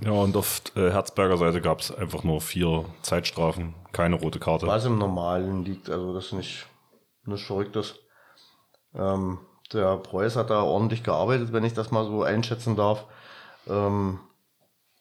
Ja, 0.03 0.11
und 0.11 0.35
auf 0.35 0.61
äh, 0.75 0.91
Herzberger 0.91 1.37
Seite 1.37 1.61
gab 1.61 1.79
es 1.79 1.95
einfach 1.95 2.25
nur 2.25 2.41
vier 2.41 2.83
Zeitstrafen, 3.03 3.73
keine 3.93 4.15
rote 4.15 4.37
Karte. 4.37 4.67
Was 4.67 4.83
im 4.83 4.97
Normalen 4.97 5.63
liegt, 5.63 5.89
also 5.89 6.13
das 6.13 6.25
ist 6.33 6.65
nicht, 7.25 7.45
Verrücktes. 7.45 7.99
Ähm, 8.93 9.39
der 9.73 9.97
Preuß 9.97 10.35
hat 10.35 10.49
da 10.49 10.63
ordentlich 10.63 11.03
gearbeitet, 11.03 11.53
wenn 11.53 11.63
ich 11.63 11.73
das 11.73 11.91
mal 11.91 12.05
so 12.05 12.23
einschätzen 12.23 12.75
darf. 12.75 13.05
Ähm, 13.67 14.19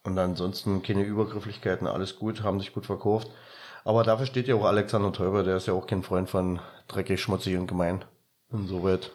und 0.05 0.19
ansonsten 0.19 0.83
keine 0.83 1.03
Übergrifflichkeiten, 1.03 1.87
alles 1.87 2.19
gut, 2.19 2.43
haben 2.43 2.61
sich 2.61 2.73
gut 2.73 2.87
verkauft. 2.87 3.29
Aber 3.85 4.03
dafür 4.05 4.27
steht 4.27 4.49
ja 4.49 4.55
auch 4.55 4.65
Alexander 4.65 5.13
Teuber, 5.13 5.43
der 5.43 5.57
ist 5.57 5.67
ja 5.67 5.75
auch 5.75 5.87
kein 5.87 6.03
Freund 6.03 6.29
von 6.29 6.61
dreckig, 6.89 7.21
schmutzig 7.21 7.57
und 7.57 7.67
gemein. 7.67 8.05
Insoweit. 8.53 9.13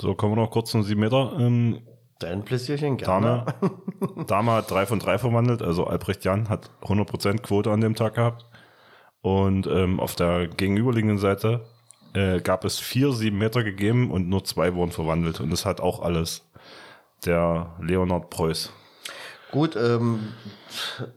So, 0.00 0.14
kommen 0.14 0.34
wir 0.34 0.42
noch 0.42 0.50
kurz 0.50 0.70
zum 0.70 0.82
7 0.82 0.98
Meter. 1.00 1.36
Ähm, 1.38 1.82
Dein 2.20 2.44
Pläsierchen, 2.44 2.96
gerne. 2.96 3.44
Dame, 3.60 4.24
Dame 4.26 4.52
hat 4.52 4.70
3 4.70 4.86
von 4.86 4.98
3 4.98 5.18
verwandelt, 5.18 5.62
also 5.62 5.86
Albrecht 5.86 6.24
Jan 6.24 6.48
hat 6.48 6.70
100% 6.82 7.42
Quote 7.42 7.70
an 7.70 7.80
dem 7.80 7.94
Tag 7.94 8.14
gehabt. 8.14 8.46
Und 9.20 9.66
ähm, 9.66 10.00
auf 10.00 10.14
der 10.14 10.48
gegenüberliegenden 10.48 11.18
Seite 11.18 11.64
äh, 12.14 12.40
gab 12.40 12.64
es 12.64 12.78
vier 12.78 13.12
7 13.12 13.36
Meter 13.36 13.62
gegeben 13.62 14.10
und 14.10 14.28
nur 14.28 14.44
zwei 14.44 14.74
wurden 14.74 14.92
verwandelt. 14.92 15.40
Und 15.40 15.50
das 15.50 15.66
hat 15.66 15.80
auch 15.80 16.00
alles 16.00 16.42
der 17.26 17.74
Leonard 17.80 18.30
Preuß. 18.30 18.70
Gut, 19.50 19.76
ähm, 19.76 20.32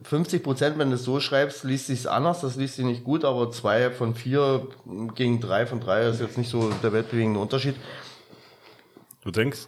50 0.04 0.42
Prozent, 0.44 0.78
wenn 0.78 0.90
du 0.90 0.94
es 0.94 1.02
so 1.04 1.18
schreibst, 1.18 1.64
liest 1.64 1.86
sich 1.88 2.08
anders, 2.08 2.40
das 2.40 2.54
liest 2.56 2.76
sich 2.76 2.84
nicht 2.84 3.02
gut, 3.02 3.24
aber 3.24 3.50
zwei 3.50 3.90
von 3.90 4.14
vier 4.14 4.68
gegen 5.16 5.40
drei 5.40 5.66
von 5.66 5.80
drei 5.80 6.06
ist 6.06 6.20
jetzt 6.20 6.38
nicht 6.38 6.48
so 6.48 6.70
der 6.82 6.92
weltbewegende 6.92 7.40
Unterschied. 7.40 7.74
Du 9.22 9.32
denkst 9.32 9.66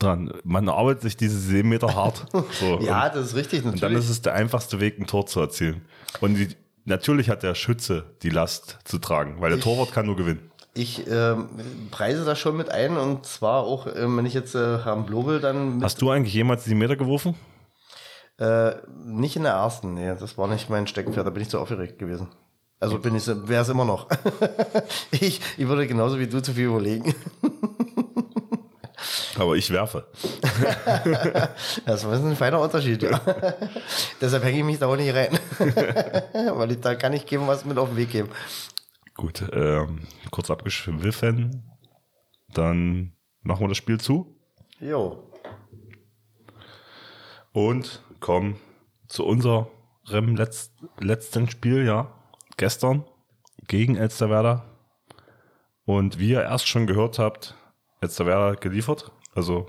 dran, 0.00 0.32
man 0.42 0.68
arbeitet 0.68 1.02
sich 1.02 1.16
diese 1.16 1.38
7 1.38 1.68
Meter 1.68 1.94
hart. 1.94 2.26
So, 2.58 2.80
Ja, 2.80 3.08
das 3.08 3.26
ist 3.28 3.36
richtig, 3.36 3.60
und 3.60 3.66
dann 3.66 3.92
natürlich. 3.92 3.98
ist 3.98 4.10
es 4.10 4.22
der 4.22 4.34
einfachste 4.34 4.80
Weg, 4.80 4.98
ein 4.98 5.06
Tor 5.06 5.26
zu 5.26 5.38
erzielen. 5.40 5.82
Und 6.20 6.34
die, 6.34 6.48
natürlich 6.84 7.30
hat 7.30 7.44
der 7.44 7.54
Schütze 7.54 8.04
die 8.22 8.30
Last 8.30 8.78
zu 8.84 8.98
tragen, 8.98 9.36
weil 9.40 9.50
der 9.50 9.58
Ich- 9.58 9.64
Torwart 9.64 9.92
kann 9.92 10.06
nur 10.06 10.16
gewinnen. 10.16 10.49
Ich 10.74 11.06
ähm, 11.10 11.48
preise 11.90 12.24
das 12.24 12.38
schon 12.38 12.56
mit 12.56 12.70
ein 12.70 12.96
und 12.96 13.26
zwar 13.26 13.64
auch, 13.64 13.86
ähm, 13.94 14.16
wenn 14.16 14.26
ich 14.26 14.34
jetzt 14.34 14.54
äh, 14.54 14.78
Herrn 14.84 15.04
Blobel 15.04 15.40
dann 15.40 15.82
Hast 15.82 16.00
du 16.00 16.10
eigentlich 16.10 16.34
jemals 16.34 16.64
7 16.64 16.78
Meter 16.78 16.96
geworfen? 16.96 17.34
äh, 18.40 18.72
nicht 19.04 19.36
in 19.36 19.42
der 19.42 19.52
ersten, 19.52 19.94
nee, 19.94 20.14
das 20.18 20.38
war 20.38 20.48
nicht 20.48 20.70
mein 20.70 20.86
Steckenpferd, 20.86 21.26
da 21.26 21.30
bin 21.30 21.42
ich 21.42 21.50
zu 21.50 21.60
aufgeregt 21.60 21.98
gewesen. 21.98 22.28
Also 22.80 22.98
bin 22.98 23.14
ich, 23.14 23.26
wäre 23.26 23.62
es 23.62 23.68
immer 23.68 23.84
noch. 23.84 24.06
ich, 25.10 25.40
ich 25.58 25.68
würde 25.68 25.86
genauso 25.86 26.18
wie 26.18 26.26
du 26.26 26.40
zu 26.40 26.54
viel 26.54 26.64
überlegen. 26.66 27.14
Aber 29.38 29.54
ich 29.56 29.70
werfe. 29.70 30.06
Das 31.86 32.04
ist 32.04 32.06
ein 32.06 32.36
feiner 32.36 32.60
Unterschied, 32.60 33.02
ja. 33.02 33.20
Deshalb 34.20 34.44
hänge 34.44 34.58
ich 34.58 34.64
mich 34.64 34.78
da 34.78 34.86
auch 34.86 34.96
nicht 34.96 35.14
rein. 35.14 35.38
Weil 36.54 36.72
ich, 36.72 36.80
da 36.80 36.94
kann 36.94 37.12
ich 37.12 37.26
geben, 37.26 37.46
was 37.46 37.64
mit 37.64 37.78
auf 37.78 37.88
den 37.90 37.96
Weg 37.96 38.10
geben. 38.10 38.28
Gut, 39.20 39.44
ähm, 39.52 40.06
kurz 40.30 40.50
abgeschwiffen. 40.50 41.62
Dann 42.54 43.12
machen 43.42 43.60
wir 43.60 43.68
das 43.68 43.76
Spiel 43.76 44.00
zu 44.00 44.34
Jo. 44.80 45.30
und 47.52 48.02
kommen 48.20 48.56
zu 49.08 49.26
unserem 49.26 49.66
letz 50.36 50.72
letzten 51.00 51.50
Spiel, 51.50 51.84
ja. 51.84 52.10
Gestern 52.56 53.04
gegen 53.68 53.96
Elsterwerda. 53.96 54.64
Und 55.84 56.18
wie 56.18 56.30
ihr 56.30 56.40
erst 56.40 56.66
schon 56.66 56.86
gehört 56.86 57.18
habt, 57.18 57.58
Elsterwerda 58.00 58.54
geliefert. 58.54 59.12
Also 59.34 59.66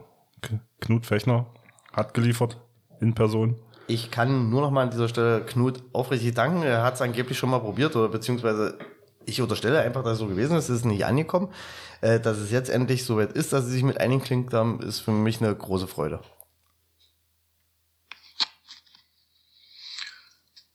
Knut 0.80 1.06
Fechner 1.06 1.48
hat 1.92 2.14
geliefert 2.14 2.58
in 3.02 3.16
Person. 3.16 3.60
Ich 3.88 4.12
kann 4.12 4.50
nur 4.50 4.62
noch 4.62 4.72
mal 4.72 4.84
an 4.84 4.92
dieser 4.92 5.10
Stelle 5.10 5.46
Knut 5.46 5.84
aufrichtig 5.92 6.36
danken. 6.36 6.64
Er 6.64 6.84
hat 6.84 6.94
es 6.94 7.02
angeblich 7.02 7.38
schon 7.38 7.50
mal 7.50 7.60
probiert 7.60 7.98
oder 7.98 8.08
beziehungsweise 8.08 8.78
ich 9.26 9.42
unterstelle 9.42 9.82
einfach, 9.82 10.04
dass 10.04 10.14
es 10.14 10.20
so 10.20 10.28
gewesen 10.28 10.56
ist. 10.58 10.70
Es 10.70 10.78
ist 10.78 10.86
nicht 10.86 11.06
angekommen. 11.06 11.54
Äh, 12.02 12.20
dass 12.20 12.38
es 12.38 12.52
jetzt 12.52 12.70
endlich 12.70 13.06
so 13.06 13.18
weit 13.18 13.34
ist, 13.34 13.54
dass 13.54 13.66
sie 13.66 13.72
sich 13.72 13.84
mit 13.84 14.00
eingeklinkt 14.00 14.54
haben, 14.54 14.82
ist 14.82 15.00
für 15.00 15.12
mich 15.12 15.40
eine 15.40 15.56
große 15.56 15.88
Freude. 15.88 16.22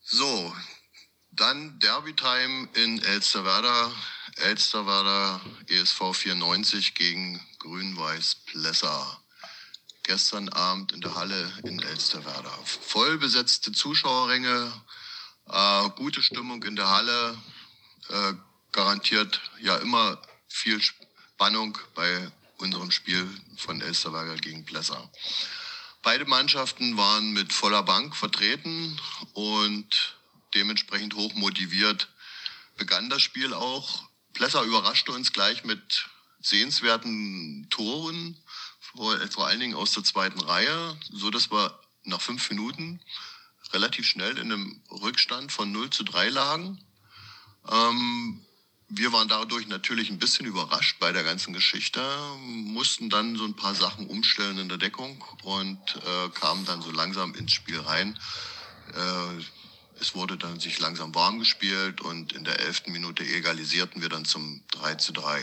So, 0.03 0.53
dann 1.31 1.79
Derby-Time 1.81 2.69
in 2.75 3.03
Elsterwerda. 3.03 3.91
Elsterwerda 4.37 5.41
ESV 5.69 6.15
94 6.15 6.95
gegen 6.95 7.41
Grün-Weiß 7.59 8.37
Plesser. 8.47 9.21
Gestern 10.05 10.49
Abend 10.51 10.93
in 10.93 11.01
der 11.01 11.15
Halle 11.17 11.53
in 11.65 11.81
Elsterwerda. 11.81 12.53
Voll 12.65 13.19
besetzte 13.19 13.73
Zuschauerränge, 13.73 14.73
äh, 15.49 15.89
gute 15.97 16.23
Stimmung 16.23 16.63
in 16.63 16.77
der 16.77 16.89
Halle, 16.89 17.37
äh, 18.11 18.35
garantiert 18.73 19.41
ja 19.61 19.77
immer 19.79 20.21
viel 20.49 20.81
Spannung 20.81 21.79
bei 21.95 22.31
unserem 22.59 22.91
Spiel 22.91 23.29
von 23.57 23.81
Elsterwerda 23.81 24.35
gegen 24.37 24.65
Plesser. 24.65 25.11
Beide 26.03 26.25
Mannschaften 26.25 26.97
waren 26.97 27.33
mit 27.33 27.53
voller 27.53 27.83
Bank 27.83 28.15
vertreten 28.15 29.01
und 29.33 30.17
dementsprechend 30.55 31.15
hoch 31.15 31.35
motiviert 31.35 32.09
begann 32.77 33.11
das 33.11 33.23
Spiel 33.23 33.53
auch. 33.53 34.05
Plesser 34.33 34.63
überraschte 34.63 35.13
uns 35.13 35.33
gleich 35.33 35.65
mit 35.65 36.07
sehenswerten 36.41 37.67
Toren, 37.71 38.37
vor, 38.79 39.19
vor 39.29 39.47
allen 39.47 39.61
Dingen 39.61 39.75
aus 39.75 39.93
der 39.93 40.05
zweiten 40.05 40.41
Reihe, 40.41 40.97
so 41.11 41.31
dass 41.31 41.51
wir 41.51 41.79
nach 42.05 42.21
fünf 42.21 42.49
Minuten 42.51 43.01
relativ 43.73 44.07
schnell 44.07 44.39
in 44.39 44.53
einem 44.53 44.83
Rückstand 44.91 45.51
von 45.51 45.73
0 45.73 45.91
zu 45.91 46.05
3 46.05 46.29
lagen. 46.29 46.86
Ähm, 47.71 48.41
wir 48.89 49.13
waren 49.13 49.29
dadurch 49.29 49.67
natürlich 49.67 50.11
ein 50.11 50.19
bisschen 50.19 50.47
überrascht 50.47 50.99
bei 51.01 51.11
der 51.11 51.25
ganzen 51.25 51.53
Geschichte, 51.53 52.01
mussten 52.39 53.11
dann 53.11 53.37
so 53.37 53.45
ein 53.45 53.57
paar 53.57 53.75
Sachen 53.75 54.07
umstellen 54.07 54.59
in 54.59 54.69
der 54.69 54.79
Deckung 54.79 55.23
und 55.43 55.79
äh, 55.97 56.29
kamen 56.31 56.65
dann 56.67 56.83
so 56.83 56.93
langsam 56.93 57.35
ins 57.35 57.53
Spiel 57.53 57.81
rein. 57.81 58.19
Äh, 58.95 59.43
es 59.99 60.15
wurde 60.15 60.37
dann 60.37 60.61
sich 60.61 60.79
langsam 60.79 61.15
warm 61.15 61.39
gespielt 61.39 62.01
und 62.01 62.33
in 62.33 62.45
der 62.45 62.61
elften 62.61 62.93
Minute 62.93 63.25
egalisierten 63.25 64.03
wir 64.03 64.09
dann 64.09 64.25
zum 64.25 64.63
3 64.71 64.95
zu 64.97 65.13
3. 65.13 65.43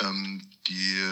Ähm, 0.00 0.48
die 0.68 1.02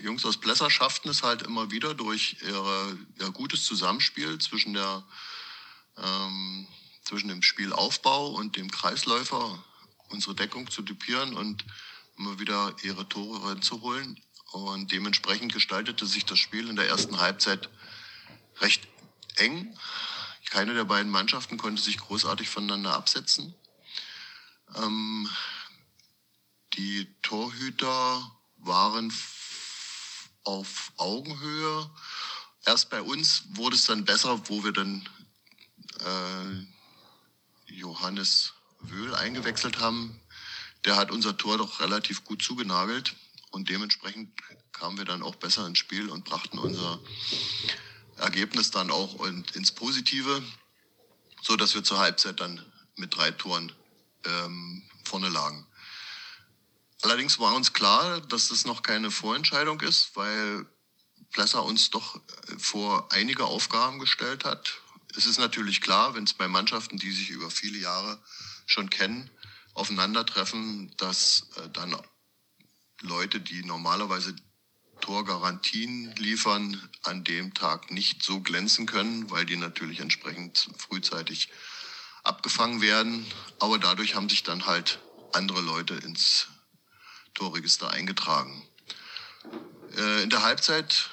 Jungs 0.00 0.24
aus 0.24 0.38
Plesser 0.38 0.70
schafften 0.70 1.10
es 1.10 1.22
halt 1.22 1.42
immer 1.42 1.70
wieder 1.70 1.94
durch 1.94 2.36
ihre, 2.42 2.98
ihr 3.20 3.30
gutes 3.30 3.64
Zusammenspiel 3.64 4.38
zwischen 4.38 4.74
der 4.74 5.04
ähm, 5.96 6.66
zwischen 7.02 7.28
dem 7.28 7.42
Spielaufbau 7.42 8.28
und 8.28 8.56
dem 8.56 8.70
Kreisläufer 8.70 9.62
unsere 10.08 10.34
Deckung 10.34 10.70
zu 10.70 10.82
dupieren 10.82 11.34
und 11.34 11.64
immer 12.18 12.38
wieder 12.38 12.74
ihre 12.82 13.08
Tore 13.08 13.48
reinzuholen. 13.48 14.20
Und 14.52 14.92
dementsprechend 14.92 15.52
gestaltete 15.52 16.06
sich 16.06 16.26
das 16.26 16.38
Spiel 16.38 16.68
in 16.68 16.76
der 16.76 16.88
ersten 16.88 17.18
Halbzeit 17.18 17.70
recht 18.60 18.86
eng. 19.36 19.76
Keine 20.50 20.74
der 20.74 20.84
beiden 20.84 21.10
Mannschaften 21.10 21.56
konnte 21.56 21.80
sich 21.80 21.96
großartig 21.96 22.48
voneinander 22.48 22.94
absetzen. 22.94 23.54
Ähm, 24.76 25.28
die 26.74 27.08
Torhüter 27.22 28.30
waren 28.58 29.12
auf 30.44 30.92
Augenhöhe. 30.98 31.90
Erst 32.66 32.90
bei 32.90 33.00
uns 33.00 33.44
wurde 33.54 33.76
es 33.76 33.86
dann 33.86 34.04
besser, 34.04 34.48
wo 34.48 34.62
wir 34.62 34.72
dann 34.72 35.08
äh, 36.00 36.66
Johannes 37.72 38.54
Wöhl 38.80 39.14
eingewechselt 39.14 39.80
haben. 39.80 40.20
Der 40.84 40.96
hat 40.96 41.10
unser 41.10 41.36
Tor 41.36 41.58
doch 41.58 41.80
relativ 41.80 42.24
gut 42.24 42.42
zugenagelt 42.42 43.14
und 43.50 43.68
dementsprechend 43.68 44.32
kamen 44.72 44.98
wir 44.98 45.04
dann 45.04 45.22
auch 45.22 45.36
besser 45.36 45.66
ins 45.66 45.78
Spiel 45.78 46.08
und 46.08 46.24
brachten 46.24 46.58
unser 46.58 47.00
Ergebnis 48.16 48.70
dann 48.70 48.90
auch 48.90 49.24
in- 49.26 49.44
ins 49.54 49.72
Positive, 49.72 50.42
so 51.42 51.56
dass 51.56 51.74
wir 51.74 51.84
zur 51.84 51.98
Halbzeit 51.98 52.40
dann 52.40 52.64
mit 52.96 53.14
drei 53.16 53.30
Toren 53.30 53.72
ähm, 54.24 54.82
vorne 55.04 55.28
lagen. 55.28 55.66
Allerdings 57.02 57.38
war 57.38 57.54
uns 57.54 57.72
klar, 57.72 58.20
dass 58.20 58.48
das 58.48 58.64
noch 58.64 58.82
keine 58.82 59.10
Vorentscheidung 59.10 59.80
ist, 59.80 60.14
weil 60.14 60.66
Plesser 61.32 61.64
uns 61.64 61.90
doch 61.90 62.16
äh, 62.16 62.58
vor 62.58 63.10
einige 63.12 63.44
Aufgaben 63.44 63.98
gestellt 63.98 64.44
hat 64.44 64.81
es 65.16 65.26
ist 65.26 65.38
natürlich 65.38 65.80
klar, 65.80 66.14
wenn 66.14 66.28
bei 66.38 66.48
Mannschaften, 66.48 66.98
die 66.98 67.12
sich 67.12 67.30
über 67.30 67.50
viele 67.50 67.78
Jahre 67.78 68.22
schon 68.66 68.90
kennen, 68.90 69.30
aufeinandertreffen, 69.74 70.94
dass 70.96 71.48
äh, 71.56 71.68
dann 71.70 71.96
Leute, 73.00 73.40
die 73.40 73.64
normalerweise 73.64 74.34
Torgarantien 75.00 76.14
liefern, 76.16 76.80
an 77.02 77.24
dem 77.24 77.54
Tag 77.54 77.90
nicht 77.90 78.22
so 78.22 78.40
glänzen 78.40 78.86
können, 78.86 79.30
weil 79.30 79.44
die 79.44 79.56
natürlich 79.56 80.00
entsprechend 80.00 80.68
frühzeitig 80.78 81.48
abgefangen 82.22 82.80
werden. 82.80 83.26
Aber 83.58 83.78
dadurch 83.78 84.14
haben 84.14 84.28
sich 84.28 84.44
dann 84.44 84.66
halt 84.66 85.00
andere 85.32 85.60
Leute 85.60 85.94
ins 85.94 86.46
Torregister 87.34 87.90
eingetragen. 87.90 88.62
Äh, 89.96 90.22
in 90.22 90.30
der 90.30 90.42
Halbzeit 90.42 91.10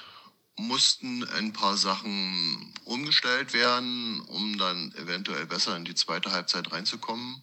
mussten 0.56 1.24
ein 1.30 1.52
paar 1.52 1.76
Sachen 1.76 2.74
umgestellt 2.84 3.52
werden, 3.52 4.20
um 4.20 4.58
dann 4.58 4.92
eventuell 4.96 5.46
besser 5.46 5.76
in 5.76 5.84
die 5.84 5.94
zweite 5.94 6.32
Halbzeit 6.32 6.70
reinzukommen. 6.72 7.42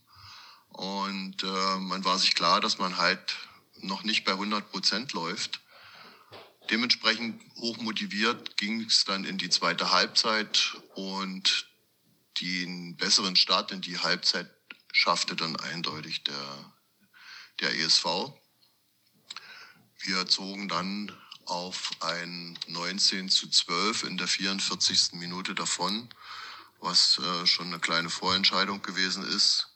Und 0.70 1.44
äh, 1.44 1.78
man 1.80 2.04
war 2.06 2.20
sich 2.20 2.36
klar, 2.36 2.62
dass 2.62 2.78
man 2.78 2.98
halt 2.98 3.36
noch 3.82 4.04
nicht 4.04 4.26
bei 4.26 4.34
100 4.34 4.72
Prozent 4.72 5.14
läuft. 5.14 5.62
Dementsprechend 6.70 7.42
hoch 7.56 7.78
motiviert 7.78 8.58
ging 8.58 8.82
es 8.82 9.06
dann 9.06 9.24
in 9.24 9.38
die 9.38 9.50
zweite 9.50 9.92
Halbzeit 9.92 10.76
und 10.96 11.68
den 12.42 12.98
besseren 12.98 13.36
Start 13.36 13.72
in 13.72 13.82
die 13.82 13.98
Halbzeit 13.98 14.50
schaffte 14.92 15.36
dann 15.36 15.56
eindeutig 15.56 16.24
der, 16.24 16.74
der 17.62 17.74
ESV. 17.80 18.06
Wir 20.00 20.28
zogen 20.28 20.68
dann 20.68 21.12
auf 21.48 21.92
ein 22.02 22.58
19 22.68 23.30
zu 23.30 23.50
12 23.50 24.04
in 24.04 24.18
der 24.18 24.28
44. 24.28 25.14
Minute 25.14 25.56
davon, 25.56 26.10
was 26.80 27.20
äh, 27.20 27.48
schon 27.48 27.68
eine 27.68 27.80
kleine 27.80 28.10
Vorentscheidung 28.10 28.82
gewesen 28.82 29.24
ist. 29.24 29.70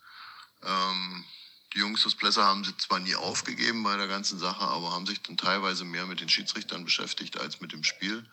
Ähm, 0.64 1.26
die 1.74 1.80
Jungs 1.80 2.06
aus 2.06 2.16
Plesser 2.16 2.46
haben 2.46 2.66
sich 2.66 2.78
zwar 2.78 3.00
nie 3.00 3.16
aufgegeben 3.16 3.84
bei 3.84 3.96
der 3.96 4.08
ganzen 4.08 4.38
Sache, 4.38 4.62
aber 4.62 4.92
haben 4.92 5.06
sich 5.06 5.22
dann 5.22 5.38
teilweise 5.38 5.86
mehr 5.86 6.06
mit 6.06 6.20
den 6.20 6.30
Schiedsrichtern 6.30 6.84
beschäftigt 6.84 7.40
als 7.40 7.62
mit 7.62 7.72
dem 7.72 7.84
Spiel. 7.84 8.30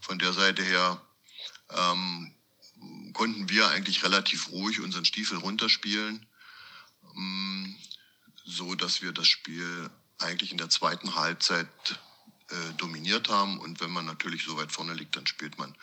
Von 0.00 0.20
der 0.20 0.32
Seite 0.32 0.62
her 0.62 1.00
ähm, 1.70 2.32
konnten 3.12 3.48
wir 3.48 3.68
eigentlich 3.68 4.04
relativ 4.04 4.50
ruhig 4.50 4.80
unseren 4.80 5.04
Stiefel 5.04 5.38
runterspielen, 5.38 6.26
ähm, 7.16 7.76
so 8.44 8.76
dass 8.76 9.02
wir 9.02 9.12
das 9.12 9.26
Spiel 9.26 9.90
eigentlich 10.18 10.52
in 10.52 10.58
der 10.58 10.70
zweiten 10.70 11.16
Halbzeit 11.16 11.68
äh, 12.50 12.74
dominiert 12.76 13.28
haben. 13.28 13.58
Und 13.58 13.80
wenn 13.80 13.90
man 13.90 14.06
natürlich 14.06 14.44
so 14.44 14.56
weit 14.56 14.72
vorne 14.72 14.94
liegt, 14.94 15.16
dann 15.16 15.26
spielt 15.26 15.58
man 15.58 15.74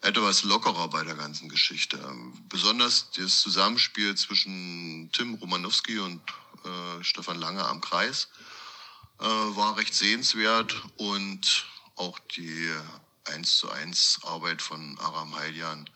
etwas 0.00 0.44
lockerer 0.44 0.88
bei 0.88 1.02
der 1.02 1.14
ganzen 1.14 1.48
Geschichte. 1.48 1.96
Ähm, 1.96 2.32
besonders 2.48 3.10
das 3.12 3.40
Zusammenspiel 3.40 4.14
zwischen 4.16 5.10
Tim 5.12 5.34
Romanowski 5.34 5.98
und 5.98 6.20
äh, 6.64 7.02
Stefan 7.02 7.38
Lange 7.38 7.64
am 7.64 7.80
Kreis 7.80 8.28
äh, 9.18 9.24
war 9.24 9.76
recht 9.76 9.94
sehenswert 9.94 10.74
und 10.96 11.66
auch 11.96 12.18
die 12.36 12.70
1 13.24 13.56
zu 13.56 13.70
1 13.70 14.20
Arbeit 14.24 14.60
von 14.60 14.98
Aram 14.98 15.34
Heiljan 15.34 15.88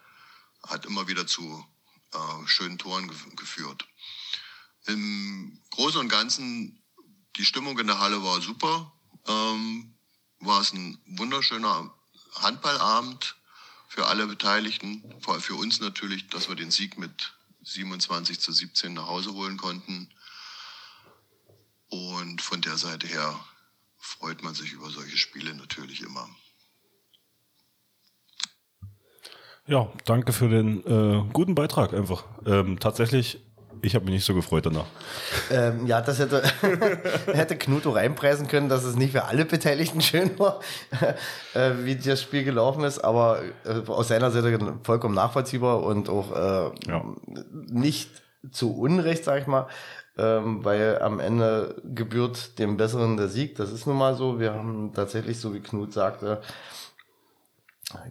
hat 0.66 0.86
immer 0.86 1.06
wieder 1.08 1.26
zu 1.26 1.66
äh, 2.12 2.46
schönen 2.46 2.78
Toren 2.78 3.08
gef 3.08 3.36
geführt. 3.36 3.86
Im 4.86 5.60
Großen 5.70 6.00
und 6.00 6.08
Ganzen, 6.08 6.82
die 7.36 7.44
Stimmung 7.44 7.78
in 7.78 7.86
der 7.86 7.98
Halle 7.98 8.22
war 8.22 8.40
super. 8.40 8.92
Ähm, 9.26 9.94
war 10.40 10.60
es 10.60 10.72
ein 10.72 10.98
wunderschöner 11.06 11.92
Handballabend 12.34 13.36
für 13.88 14.06
alle 14.06 14.26
Beteiligten, 14.26 15.02
vor 15.20 15.34
allem 15.34 15.42
für 15.42 15.54
uns 15.54 15.80
natürlich, 15.80 16.28
dass 16.28 16.48
wir 16.48 16.56
den 16.56 16.70
Sieg 16.70 16.98
mit 16.98 17.32
27 17.62 18.38
zu 18.38 18.52
17 18.52 18.94
nach 18.94 19.06
Hause 19.06 19.32
holen 19.32 19.56
konnten. 19.56 20.08
Und 21.88 22.42
von 22.42 22.60
der 22.60 22.76
Seite 22.76 23.06
her 23.06 23.38
freut 23.98 24.42
man 24.42 24.54
sich 24.54 24.72
über 24.72 24.90
solche 24.90 25.16
Spiele 25.16 25.54
natürlich 25.54 26.02
immer. 26.02 26.28
Ja, 29.66 29.92
danke 30.06 30.32
für 30.32 30.48
den 30.48 30.84
äh, 30.86 31.30
guten 31.32 31.54
Beitrag 31.54 31.92
einfach. 31.92 32.24
Ähm, 32.46 32.78
tatsächlich 32.78 33.38
ich 33.82 33.94
habe 33.94 34.04
mich 34.04 34.14
nicht 34.14 34.24
so 34.24 34.34
gefreut 34.34 34.66
danach. 34.66 34.86
Ähm, 35.50 35.86
ja, 35.86 36.00
das 36.00 36.18
hätte, 36.18 36.42
hätte 37.32 37.56
Knuto 37.56 37.90
reinpreisen 37.90 38.48
können, 38.48 38.68
dass 38.68 38.84
es 38.84 38.96
nicht 38.96 39.12
für 39.12 39.24
alle 39.24 39.44
Beteiligten 39.44 40.00
schön 40.02 40.38
war, 40.38 40.60
äh, 41.54 41.72
wie 41.82 41.96
das 41.96 42.22
Spiel 42.22 42.44
gelaufen 42.44 42.84
ist, 42.84 42.98
aber 43.00 43.42
äh, 43.64 43.88
aus 43.88 44.08
seiner 44.08 44.30
Seite 44.30 44.78
vollkommen 44.82 45.14
nachvollziehbar 45.14 45.82
und 45.82 46.08
auch 46.08 46.32
äh, 46.32 46.70
ja. 46.88 47.04
nicht 47.68 48.10
zu 48.50 48.76
Unrecht, 48.76 49.24
sag 49.24 49.40
ich 49.40 49.46
mal, 49.46 49.66
ähm, 50.16 50.64
weil 50.64 51.00
am 51.00 51.20
Ende 51.20 51.80
gebührt 51.84 52.58
dem 52.58 52.76
Besseren 52.76 53.16
der 53.16 53.28
Sieg. 53.28 53.56
Das 53.56 53.70
ist 53.70 53.86
nun 53.86 53.96
mal 53.96 54.14
so. 54.14 54.40
Wir 54.40 54.54
haben 54.54 54.92
tatsächlich, 54.94 55.38
so 55.40 55.54
wie 55.54 55.60
Knut 55.60 55.92
sagte, 55.92 56.40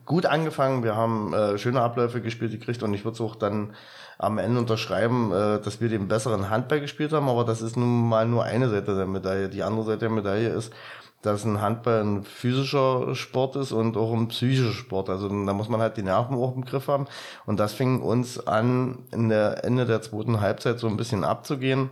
gut 0.06 0.26
angefangen. 0.26 0.84
Wir 0.84 0.96
haben 0.96 1.34
äh, 1.34 1.58
schöne 1.58 1.82
Abläufe 1.82 2.22
gespielt 2.22 2.52
gekriegt 2.52 2.84
und 2.84 2.94
ich 2.94 3.04
würde 3.04 3.16
es 3.16 3.22
auch 3.22 3.36
dann 3.36 3.76
am 4.18 4.38
Ende 4.38 4.60
unterschreiben, 4.60 5.32
äh, 5.32 5.60
dass 5.62 5.82
wir 5.82 5.90
den 5.90 6.08
besseren 6.08 6.50
Handball 6.50 6.82
gespielt 6.82 7.14
haben, 7.14 7.30
aber 7.30 7.44
das 7.44 7.62
ist 7.62 7.78
nun 7.78 8.10
mal 8.10 8.28
nur 8.28 8.44
eine 8.44 8.70
Seite 8.70 8.96
der 8.96 9.06
Medaille. 9.06 9.50
Die 9.50 9.64
andere 9.64 9.86
Seite 9.86 10.00
der 10.00 10.10
Medaille 10.10 10.50
ist, 10.50 10.74
dass 11.22 11.46
ein 11.46 11.62
Handball 11.62 12.02
ein 12.02 12.24
physischer 12.24 13.16
Sport 13.16 13.56
ist 13.56 13.72
und 13.72 13.98
auch 13.98 14.14
ein 14.14 14.28
psychischer 14.28 14.72
Sport. 14.72 15.10
Also 15.10 15.28
da 15.28 15.54
muss 15.54 15.70
man 15.70 15.82
halt 15.82 15.98
die 15.98 16.04
Nerven 16.04 16.38
auch 16.38 16.56
im 16.56 16.64
Griff 16.64 16.88
haben. 16.88 17.08
Und 17.46 17.60
das 17.60 17.74
fing 17.74 18.02
uns 18.02 18.46
an, 18.46 19.00
in 19.12 19.30
der 19.30 19.64
Ende 19.64 19.86
der 19.86 20.02
zweiten 20.02 20.42
Halbzeit 20.42 20.80
so 20.80 20.88
ein 20.88 20.98
bisschen 20.98 21.24
abzugehen, 21.24 21.90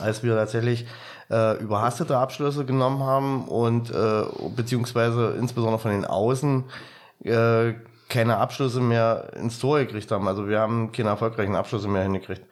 als 0.00 0.22
wir 0.22 0.34
tatsächlich 0.34 0.86
äh, 1.30 1.58
überhastete 1.58 2.16
Abschlüsse 2.16 2.64
genommen 2.64 3.02
haben 3.02 3.46
und 3.46 3.90
äh, 3.90 4.24
beziehungsweise 4.56 5.36
insbesondere 5.38 5.78
von 5.78 5.90
den 5.90 6.06
Außen 6.06 6.64
äh, 7.24 7.74
keine 8.12 8.36
Abschlüsse 8.36 8.80
mehr 8.80 9.32
ins 9.36 9.58
Tor 9.58 9.78
gekriegt 9.78 10.10
haben. 10.10 10.28
Also 10.28 10.46
wir 10.46 10.60
haben 10.60 10.92
keine 10.92 11.08
erfolgreichen 11.08 11.56
Abschlüsse 11.56 11.88
mehr 11.88 12.02
hingekriegt. 12.02 12.42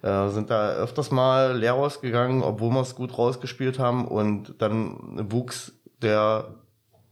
Äh, 0.00 0.28
sind 0.28 0.48
da 0.48 0.70
öfters 0.74 1.10
mal 1.10 1.58
leer 1.58 1.72
rausgegangen, 1.72 2.44
obwohl 2.44 2.70
wir 2.70 2.82
es 2.82 2.94
gut 2.94 3.18
rausgespielt 3.18 3.80
haben 3.80 4.06
und 4.06 4.54
dann 4.62 5.30
wuchs 5.32 5.72
der 6.00 6.54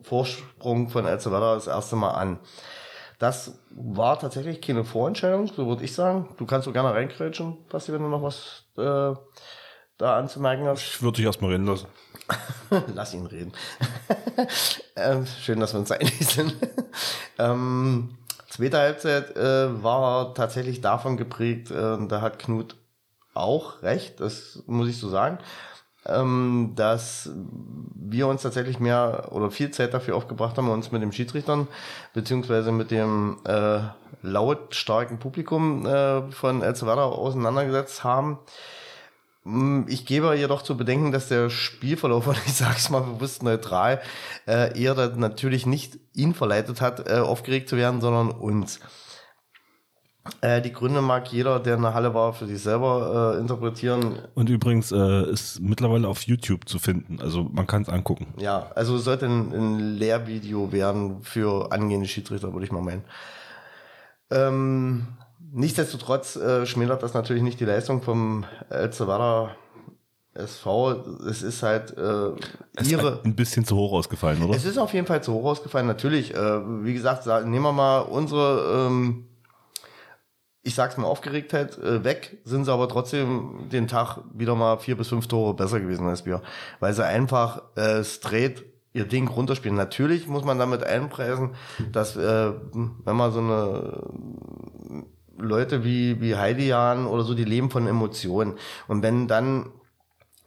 Vorsprung 0.03 0.89
von 0.89 1.05
Elzevada 1.05 1.55
das 1.55 1.66
erste 1.66 1.97
Mal 1.97 2.12
an. 2.12 2.39
Das 3.19 3.59
war 3.70 4.20
tatsächlich 4.20 4.61
keine 4.61 4.85
Vorentscheidung, 4.85 5.49
so 5.49 5.66
würde 5.66 5.83
ich 5.83 5.93
sagen. 5.93 6.28
Du 6.37 6.47
kannst 6.47 6.66
so 6.66 6.73
gerne 6.73 6.95
reinkrätschen, 6.95 7.57
Basti, 7.69 7.93
wenn 7.93 8.03
du 8.03 8.09
noch 8.09 8.23
was 8.23 8.66
äh, 8.77 9.15
da 9.99 10.16
anzumerken 10.16 10.66
hast. 10.66 10.83
Ich 10.83 11.03
würde 11.03 11.16
dich 11.16 11.27
erstmal 11.27 11.51
reden 11.51 11.66
lassen. 11.66 11.89
Lass 12.94 13.15
ihn 13.15 13.27
reden. 13.27 13.53
ähm, 14.97 15.27
schön, 15.27 15.61
dass 15.61 15.73
wir 15.73 15.81
uns 15.81 15.90
einig 15.90 16.27
sind. 16.27 16.55
ähm, 17.39 18.16
zweite 18.48 18.78
Halbzeit 18.78 19.36
äh, 19.36 19.82
war 19.82 20.35
tatsächlich 20.35 20.81
davon 20.81 21.16
geprägt, 21.16 21.70
äh, 21.70 22.07
da 22.09 22.20
hat 22.20 22.39
Knut 22.39 22.77
auch 23.35 23.82
recht, 23.82 24.20
das 24.20 24.62
muss 24.66 24.89
ich 24.89 24.98
so 24.98 25.09
sagen, 25.09 25.39
ähm, 26.07 26.73
dass 26.77 27.31
wir 27.94 28.27
uns 28.28 28.43
tatsächlich 28.43 28.81
mehr 28.81 29.28
oder 29.32 29.51
viel 29.51 29.70
Zeit 29.70 29.93
dafür 29.93 30.16
aufgebracht 30.16 30.57
haben, 30.57 30.70
uns 30.70 30.93
mit 30.93 31.03
dem 31.03 31.12
Schiedsrichtern 31.12 31.69
beziehungsweise 32.15 32.73
mit 32.73 32.90
dem 32.90 33.39
äh, 33.44 33.81
lautstarken 34.23 35.19
Publikum 35.19 35.85
äh, 35.86 36.31
von 36.31 36.62
El 36.62 36.74
auseinandergesetzt 36.74 38.05
haben. 38.05 38.39
Hm, 39.47 39.86
ich 39.89 40.06
gebe 40.06 40.35
jedoch 40.35 40.62
zu 40.62 40.77
bedenken, 40.77 41.12
dass 41.12 41.28
der 41.28 41.51
Spielverlauf, 41.51 42.27
und 42.27 42.36
ich 42.47 42.55
sage 42.55 42.74
es 42.77 42.90
mal 42.90 43.01
bewusst 43.01 43.44
neutral, 43.44 44.02
äh, 44.47 44.78
eher 44.78 44.94
natürlich 45.16 45.66
nicht 45.66 45.98
ihn 46.14 46.35
verleitet 46.35 46.81
hat, 46.81 47.09
äh, 47.09 47.20
aufgeregt 47.20 47.68
zu 47.68 47.77
werden, 47.77 48.01
sondern 48.01 48.31
uns. 48.31 48.81
Äh, 50.40 50.60
die 50.60 50.73
Gründe 50.73 51.01
mag 51.01 51.32
jeder, 51.32 51.60
der 51.60 51.77
in 51.77 51.82
der 51.82 51.94
Halle 51.94 52.12
war, 52.12 52.32
für 52.32 52.48
sich 52.48 52.60
selber 52.60 53.36
äh, 53.36 53.40
interpretieren. 53.40 54.18
Und 54.35 54.51
übrigens 54.51 54.90
ist 54.90 55.60
mittlerweile 55.60 56.09
auf 56.09 56.23
YouTube 56.23 56.68
zu 56.68 56.81
finden, 56.81 57.20
also 57.20 57.44
man 57.44 57.68
kann 57.68 57.82
es 57.82 57.89
angucken. 57.89 58.35
Ja, 58.39 58.73
also 58.74 58.97
es 58.97 59.05
sollte 59.05 59.27
ein, 59.27 59.52
ein 59.52 59.78
Lehrvideo 59.78 60.73
werden 60.73 61.23
für 61.23 61.70
angehende 61.70 62.09
Schiedsrichter, 62.09 62.52
würde 62.52 62.66
ich 62.66 62.73
mal 62.73 62.82
meinen. 62.82 63.05
Ähm, 64.32 65.06
Nichtsdestotrotz 65.57 66.37
äh, 66.37 66.66
schmälert 66.66 67.03
das 67.03 67.15
natürlich 67.15 67.43
nicht 67.43 67.59
die 67.59 67.65
Leistung 67.65 68.03
vom 68.03 68.45
El 68.69 68.93
Zavada 68.93 69.57
SV. 70.35 70.91
Es 71.27 71.41
ist 71.41 71.62
halt 71.62 71.97
äh, 71.97 72.33
es 72.77 72.91
ihre. 72.91 73.12
Ist 73.12 73.24
ein 73.24 73.37
bisschen 73.37 73.65
zu 73.65 73.74
hoch 73.74 73.95
ausgefallen, 73.95 74.43
oder? 74.43 74.55
Es 74.55 74.66
ist 74.66 74.77
auf 74.77 74.93
jeden 74.93 75.07
Fall 75.07 75.23
zu 75.23 75.33
hoch 75.33 75.47
ausgefallen, 75.47 75.87
natürlich. 75.87 76.35
Äh, 76.35 76.85
wie 76.85 76.93
gesagt, 76.93 77.27
nehmen 77.27 77.62
wir 77.62 77.73
mal 77.73 78.01
unsere, 78.01 78.87
ähm, 78.87 79.28
ich 80.62 80.74
sag's 80.74 80.99
mal, 80.99 81.07
Aufgeregtheit 81.07 81.78
äh, 81.78 82.05
weg, 82.05 82.37
sind 82.45 82.66
sie 82.66 82.73
aber 82.73 82.87
trotzdem 82.87 83.70
den 83.73 83.89
Tag 83.89 84.19
wieder 84.35 84.57
mal 84.57 84.77
vier 84.77 84.99
bis 84.99 85.09
fünf 85.09 85.27
Tore 85.27 85.55
besser 85.55 85.81
gewesen 85.81 86.07
als 86.07 86.27
wir. 86.27 86.43
Weil 86.81 86.93
sie 86.93 87.03
einfach 87.03 87.62
äh, 87.77 88.05
straight 88.05 88.62
ihr 88.93 89.07
Ding 89.07 89.27
runterspielen. 89.27 89.77
Natürlich 89.77 90.27
muss 90.27 90.45
man 90.45 90.59
damit 90.59 90.85
einpreisen, 90.85 91.55
dass 91.93 92.15
äh, 92.15 92.53
wenn 92.73 93.16
man 93.16 93.33
so 93.33 93.39
eine 93.41 94.03
Leute 95.39 95.85
wie, 95.85 96.21
wie 96.21 96.37
Heidian 96.37 97.07
oder 97.07 97.23
so, 97.23 97.35
die 97.35 97.45
leben 97.45 97.71
von 97.71 97.87
Emotionen. 97.87 98.55
Und 98.89 99.03
wenn 99.03 99.29
dann 99.29 99.71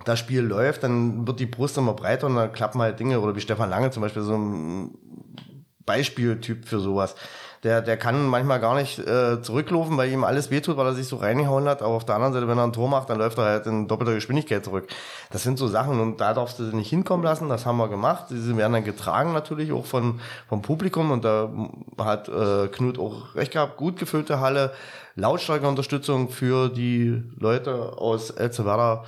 das 0.06 0.20
Spiel 0.20 0.41
läuft, 0.41 0.84
dann 0.84 1.28
wird 1.28 1.40
die 1.40 1.45
Brust 1.45 1.78
immer 1.78 1.94
breiter 1.94 2.28
und 2.28 2.36
dann 2.36 2.53
klappen 2.53 2.82
halt 2.82 2.99
Dinge, 2.99 3.20
oder 3.20 3.36
wie 3.36 3.41
Stefan 3.41 3.70
Lange 3.70 3.91
zum 3.91 4.02
Beispiel, 4.02 4.22
so 4.22 4.36
ein 4.36 4.91
Beispieltyp 5.86 6.66
für 6.66 6.80
sowas 6.80 7.16
der, 7.64 7.81
der 7.81 7.98
kann 7.98 8.26
manchmal 8.27 8.60
gar 8.60 8.76
nicht 8.76 8.99
äh, 8.99 9.41
zurücklaufen, 9.41 9.98
weil 9.98 10.11
ihm 10.11 10.23
alles 10.23 10.49
wehtut, 10.49 10.77
weil 10.77 10.86
er 10.86 10.94
sich 10.94 11.07
so 11.07 11.18
reingehauen 11.18 11.68
hat. 11.68 11.81
Aber 11.81 11.94
auf 11.94 12.06
der 12.06 12.15
anderen 12.15 12.34
Seite, 12.34 12.48
wenn 12.48 12.57
er 12.57 12.64
ein 12.64 12.73
Tor 12.73 12.88
macht, 12.88 13.10
dann 13.10 13.18
läuft 13.18 13.38
er 13.38 13.45
halt 13.45 13.65
in 13.68 13.88
doppelter 13.88 14.14
Geschwindigkeit 14.14 14.64
zurück. 14.64 14.88
Das 15.31 15.44
sind 15.44 15.60
so 15.60 15.68
Sachen 15.68 15.99
und 15.99 16.22
da 16.22 16.34
darfst 16.34 16.60
du 16.60 16.65
sie 16.65 16.76
nicht 16.76 16.90
hinkommen 16.90 17.26
lassen. 17.26 17.49
Das 17.49 17.65
haben 17.65 17.77
wir 17.77 17.90
gemacht. 17.90 18.26
Sie 18.30 18.56
werden 18.56 18.73
dann 18.73 18.86
getragen 18.86 19.34
natürlich 19.34 19.73
auch 19.73 19.86
von, 19.86 20.22
vom 20.48 20.61
Publikum 20.61 21.11
und 21.11 21.26
da 21.26 21.49
hat 21.98 22.30
äh, 22.30 22.68
Knut 22.69 22.98
auch 22.98 23.36
recht 23.36 23.52
gehabt. 23.52 23.76
Gut 23.76 23.98
gefüllte 23.98 24.40
Halle, 24.40 24.72
lautstarke 25.15 25.68
Unterstützung 25.68 26.30
für 26.30 26.69
die 26.69 27.22
Leute 27.38 27.98
aus 27.98 28.30
Elzewerder 28.30 29.03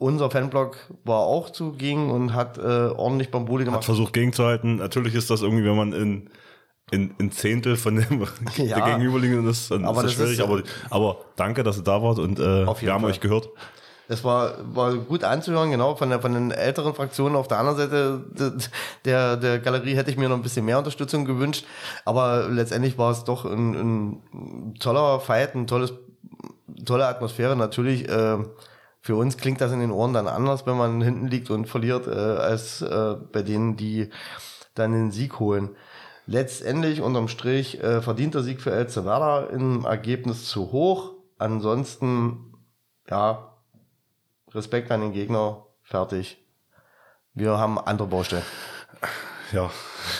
unser 0.00 0.30
Fanblog 0.30 0.76
war 1.02 1.18
auch 1.18 1.50
zugegen 1.50 2.10
und 2.12 2.32
hat 2.32 2.56
äh, 2.56 2.60
ordentlich 2.60 3.32
Bambuli 3.32 3.64
gemacht. 3.64 3.80
Hat 3.80 3.84
versucht 3.84 4.12
gegenzuhalten. 4.12 4.76
Natürlich 4.76 5.16
ist 5.16 5.28
das 5.28 5.42
irgendwie, 5.42 5.64
wenn 5.64 5.76
man 5.76 5.92
in 5.92 6.30
in, 6.90 7.14
in 7.18 7.30
Zehntel 7.30 7.76
von 7.76 7.96
dem 7.96 8.26
ja, 8.56 8.76
der 8.76 8.84
gegenüberliegenden 8.86 9.48
ist, 9.48 9.70
dann 9.70 9.84
aber 9.84 10.04
ist 10.04 10.06
das 10.06 10.14
schwierig. 10.14 10.38
Ist, 10.38 10.40
aber, 10.40 10.62
aber 10.90 11.18
danke, 11.36 11.62
dass 11.62 11.78
ihr 11.78 11.84
da 11.84 12.02
wart 12.02 12.18
und 12.18 12.38
äh, 12.38 12.66
wir 12.66 12.92
haben 12.92 13.02
Fall. 13.02 13.10
euch 13.10 13.20
gehört. 13.20 13.48
Das 14.08 14.24
war, 14.24 14.54
war 14.74 14.94
gut 14.94 15.22
anzuhören, 15.22 15.70
genau, 15.70 15.94
von, 15.94 16.08
der, 16.08 16.20
von 16.20 16.32
den 16.32 16.50
älteren 16.50 16.94
Fraktionen. 16.94 17.36
Auf 17.36 17.46
der 17.46 17.58
anderen 17.58 17.76
Seite 17.76 18.54
der, 19.04 19.36
der 19.36 19.58
Galerie 19.58 19.96
hätte 19.96 20.10
ich 20.10 20.16
mir 20.16 20.30
noch 20.30 20.36
ein 20.36 20.42
bisschen 20.42 20.64
mehr 20.64 20.78
Unterstützung 20.78 21.26
gewünscht. 21.26 21.66
Aber 22.06 22.48
letztendlich 22.48 22.96
war 22.96 23.10
es 23.10 23.24
doch 23.24 23.44
ein, 23.44 23.74
ein 23.74 24.74
toller 24.80 25.20
Fight, 25.20 25.54
ein 25.54 25.66
tolles, 25.66 25.92
tolle 26.86 27.06
Atmosphäre. 27.06 27.54
Natürlich, 27.54 28.08
äh, 28.08 28.38
für 29.02 29.14
uns 29.14 29.36
klingt 29.36 29.60
das 29.60 29.72
in 29.72 29.80
den 29.80 29.90
Ohren 29.90 30.14
dann 30.14 30.26
anders, 30.26 30.66
wenn 30.66 30.78
man 30.78 31.02
hinten 31.02 31.28
liegt 31.28 31.50
und 31.50 31.66
verliert, 31.66 32.06
äh, 32.06 32.10
als 32.10 32.80
äh, 32.80 33.14
bei 33.30 33.42
denen, 33.42 33.76
die 33.76 34.08
dann 34.74 34.92
den 34.92 35.10
Sieg 35.10 35.38
holen 35.38 35.76
letztendlich 36.28 37.00
unterm 37.00 37.26
Strich 37.26 37.82
äh, 37.82 38.02
verdienter 38.02 38.42
Sieg 38.42 38.60
für 38.60 38.70
El 38.70 38.86
Werder 38.86 39.50
im 39.50 39.84
Ergebnis 39.84 40.44
zu 40.44 40.70
hoch. 40.70 41.14
Ansonsten, 41.38 42.52
ja, 43.08 43.54
Respekt 44.52 44.90
an 44.90 45.00
den 45.00 45.12
Gegner, 45.12 45.64
fertig. 45.82 46.38
Wir 47.32 47.58
haben 47.58 47.78
andere 47.78 48.08
Baustellen. 48.08 48.44
Ja. 49.52 49.70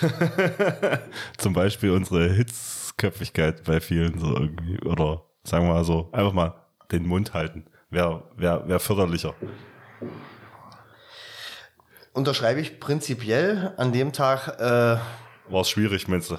Zum 1.37 1.53
Beispiel 1.53 1.91
unsere 1.91 2.31
Hitzköpfigkeit 2.31 3.65
bei 3.65 3.81
vielen 3.81 4.19
so 4.19 4.35
irgendwie. 4.35 4.81
Oder 4.87 5.25
sagen 5.45 5.67
wir 5.67 5.75
mal 5.75 5.85
so, 5.85 6.09
einfach 6.13 6.33
mal 6.33 6.55
den 6.91 7.07
Mund 7.07 7.35
halten. 7.35 7.67
Wäre 7.91 8.25
wär, 8.37 8.67
wär 8.67 8.81
förderlicher. 8.81 9.35
Unterschreibe 12.15 12.61
ich 12.61 12.81
prinzipiell 12.81 13.75
an 13.77 13.93
dem 13.93 14.13
Tag 14.13 14.59
äh, 14.59 14.99
war 15.51 15.63
es 15.63 15.71
schwierig, 15.71 16.09
meinst 16.09 16.31
du? 16.31 16.37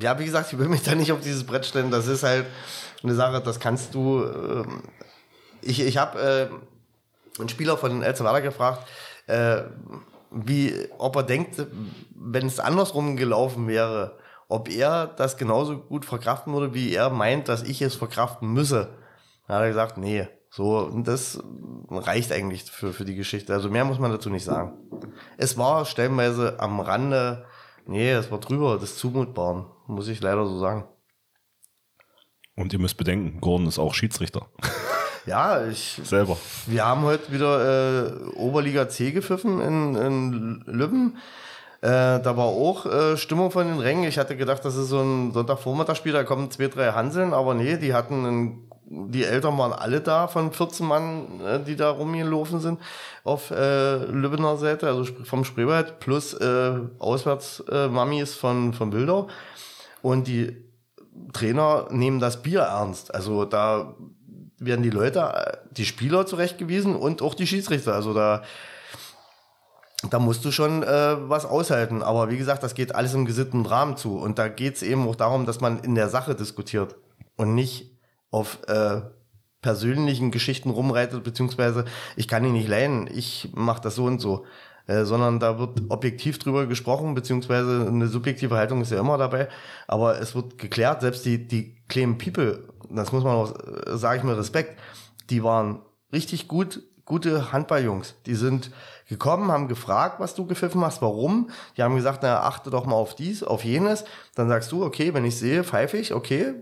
Ja, 0.00 0.18
wie 0.18 0.24
gesagt, 0.24 0.52
ich 0.52 0.58
will 0.58 0.68
mich 0.68 0.82
da 0.82 0.94
nicht 0.94 1.12
auf 1.12 1.20
dieses 1.20 1.44
Brett 1.44 1.66
stellen. 1.66 1.90
Das 1.90 2.06
ist 2.06 2.22
halt 2.22 2.46
eine 3.02 3.14
Sache, 3.14 3.40
das 3.40 3.60
kannst 3.60 3.94
du. 3.94 4.24
Äh, 4.24 4.64
ich 5.62 5.80
ich 5.80 5.96
habe 5.96 6.20
äh, 6.20 7.40
einen 7.40 7.48
Spieler 7.48 7.76
von 7.76 8.02
El 8.02 8.16
Salvador 8.16 8.40
gefragt, 8.40 8.86
äh, 9.26 9.62
wie, 10.30 10.88
ob 10.98 11.16
er 11.16 11.22
denkt, 11.22 11.66
wenn 12.14 12.46
es 12.46 12.60
andersrum 12.60 13.16
gelaufen 13.16 13.68
wäre, 13.68 14.18
ob 14.48 14.68
er 14.68 15.06
das 15.06 15.36
genauso 15.36 15.78
gut 15.78 16.04
verkraften 16.04 16.52
würde, 16.52 16.74
wie 16.74 16.94
er 16.94 17.10
meint, 17.10 17.48
dass 17.48 17.62
ich 17.62 17.82
es 17.82 17.94
verkraften 17.94 18.52
müsse. 18.52 18.90
Da 19.48 19.54
hat 19.54 19.62
er 19.62 19.68
gesagt, 19.68 19.98
nee, 19.98 20.28
so, 20.50 20.78
und 20.78 21.06
das 21.06 21.38
reicht 21.90 22.32
eigentlich 22.32 22.64
für, 22.64 22.92
für 22.92 23.04
die 23.04 23.14
Geschichte. 23.14 23.52
Also 23.52 23.68
mehr 23.68 23.84
muss 23.84 23.98
man 23.98 24.10
dazu 24.10 24.30
nicht 24.30 24.44
sagen. 24.44 24.72
Es 25.36 25.58
war 25.58 25.84
stellenweise 25.84 26.60
am 26.60 26.80
Rande 26.80 27.44
Nee, 27.86 28.12
das 28.12 28.30
war 28.30 28.38
drüber 28.40 28.78
des 28.78 28.96
Zumutbaren, 28.96 29.66
muss 29.86 30.08
ich 30.08 30.20
leider 30.20 30.44
so 30.46 30.58
sagen. 30.58 30.84
Und 32.56 32.72
ihr 32.72 32.78
müsst 32.78 32.96
bedenken, 32.96 33.40
Gordon 33.40 33.68
ist 33.68 33.78
auch 33.78 33.94
Schiedsrichter. 33.94 34.48
Ja, 35.26 35.66
ich. 35.66 36.00
Selber. 36.04 36.36
Wir 36.66 36.86
haben 36.86 37.02
heute 37.02 37.32
wieder 37.32 38.06
äh, 38.06 38.26
Oberliga 38.36 38.88
C 38.88 39.10
gepfiffen 39.10 39.60
in, 39.60 39.96
in 39.96 40.62
Lübben. 40.66 41.16
Äh, 41.80 42.20
da 42.20 42.36
war 42.36 42.44
auch 42.44 42.86
äh, 42.86 43.16
Stimmung 43.16 43.50
von 43.50 43.66
den 43.66 43.80
Rängen. 43.80 44.04
Ich 44.04 44.18
hatte 44.18 44.36
gedacht, 44.36 44.64
das 44.64 44.76
ist 44.76 44.88
so 44.88 45.00
ein 45.00 45.32
Sonntagvormittagsspiel, 45.32 46.12
da 46.12 46.22
kommen 46.22 46.52
zwei, 46.52 46.68
drei 46.68 46.92
Hanseln, 46.92 47.32
aber 47.34 47.54
nee, 47.54 47.76
die 47.76 47.92
hatten 47.92 48.24
einen 48.24 48.65
die 48.88 49.24
Eltern 49.24 49.58
waren 49.58 49.72
alle 49.72 50.00
da 50.00 50.28
von 50.28 50.52
14 50.52 50.86
Mann, 50.86 51.40
äh, 51.40 51.62
die 51.62 51.76
da 51.76 51.90
rumgelaufen 51.90 52.60
sind 52.60 52.80
auf 53.24 53.50
äh, 53.50 53.96
Lübbener 54.04 54.56
Seite, 54.56 54.86
also 54.86 55.04
vom 55.24 55.44
Spreewald, 55.44 55.98
plus 55.98 56.34
äh, 56.34 56.80
Auswärtsmamis 56.98 58.36
äh, 58.36 58.38
von, 58.38 58.72
von 58.72 58.92
Wildau. 58.92 59.28
Und 60.02 60.28
die 60.28 60.56
Trainer 61.32 61.88
nehmen 61.90 62.20
das 62.20 62.42
Bier 62.42 62.60
ernst. 62.60 63.12
Also 63.12 63.44
da 63.44 63.94
werden 64.58 64.82
die 64.82 64.90
Leute, 64.90 65.58
die 65.72 65.84
Spieler 65.84 66.24
zurechtgewiesen 66.26 66.94
und 66.94 67.22
auch 67.22 67.34
die 67.34 67.46
Schiedsrichter. 67.46 67.94
Also 67.94 68.14
da, 68.14 68.42
da 70.08 70.20
musst 70.20 70.44
du 70.44 70.52
schon 70.52 70.84
äh, 70.84 71.16
was 71.28 71.44
aushalten. 71.44 72.04
Aber 72.04 72.30
wie 72.30 72.38
gesagt, 72.38 72.62
das 72.62 72.74
geht 72.74 72.94
alles 72.94 73.14
im 73.14 73.24
gesitteten 73.24 73.66
Rahmen 73.66 73.96
zu. 73.96 74.16
Und 74.16 74.38
da 74.38 74.46
geht 74.46 74.76
es 74.76 74.82
eben 74.82 75.08
auch 75.08 75.16
darum, 75.16 75.44
dass 75.44 75.60
man 75.60 75.80
in 75.80 75.96
der 75.96 76.08
Sache 76.08 76.36
diskutiert 76.36 76.94
und 77.36 77.56
nicht 77.56 77.95
auf 78.30 78.58
äh, 78.66 79.00
persönlichen 79.62 80.30
Geschichten 80.30 80.70
rumreitet, 80.70 81.24
beziehungsweise 81.24 81.84
ich 82.16 82.28
kann 82.28 82.44
ihn 82.44 82.52
nicht 82.52 82.68
leihen, 82.68 83.08
ich 83.12 83.50
mache 83.54 83.82
das 83.82 83.96
so 83.96 84.04
und 84.04 84.20
so. 84.20 84.44
Äh, 84.86 85.04
sondern 85.04 85.40
da 85.40 85.58
wird 85.58 85.82
objektiv 85.88 86.38
drüber 86.38 86.66
gesprochen, 86.66 87.14
beziehungsweise 87.14 87.88
eine 87.88 88.06
subjektive 88.06 88.54
Haltung 88.56 88.80
ist 88.82 88.92
ja 88.92 89.00
immer 89.00 89.18
dabei, 89.18 89.48
aber 89.88 90.20
es 90.20 90.36
wird 90.36 90.58
geklärt, 90.58 91.00
selbst 91.00 91.24
die, 91.24 91.48
die 91.48 91.74
Claim 91.88 92.18
People, 92.18 92.68
das 92.88 93.10
muss 93.10 93.24
man 93.24 93.34
auch, 93.34 93.52
äh, 93.56 93.96
sage 93.96 94.18
ich 94.18 94.22
mir 94.22 94.38
Respekt, 94.38 94.78
die 95.28 95.42
waren 95.42 95.80
richtig 96.12 96.46
gut, 96.46 96.84
gute 97.04 97.52
Handballjungs. 97.52 98.14
Die 98.26 98.34
sind 98.34 98.70
gekommen, 99.08 99.50
haben 99.50 99.66
gefragt, 99.66 100.20
was 100.20 100.34
du 100.34 100.46
gepfiffen 100.46 100.84
hast, 100.84 101.02
warum. 101.02 101.50
Die 101.76 101.82
haben 101.82 101.96
gesagt, 101.96 102.20
na, 102.22 102.42
achte 102.42 102.70
doch 102.70 102.86
mal 102.86 102.94
auf 102.94 103.14
dies, 103.14 103.42
auf 103.42 103.64
jenes. 103.64 104.04
Dann 104.34 104.48
sagst 104.48 104.70
du, 104.70 104.84
okay, 104.84 105.14
wenn 105.14 105.24
ich 105.24 105.36
sehe, 105.36 105.64
pfeife 105.64 105.96
ich, 105.96 106.14
okay, 106.14 106.54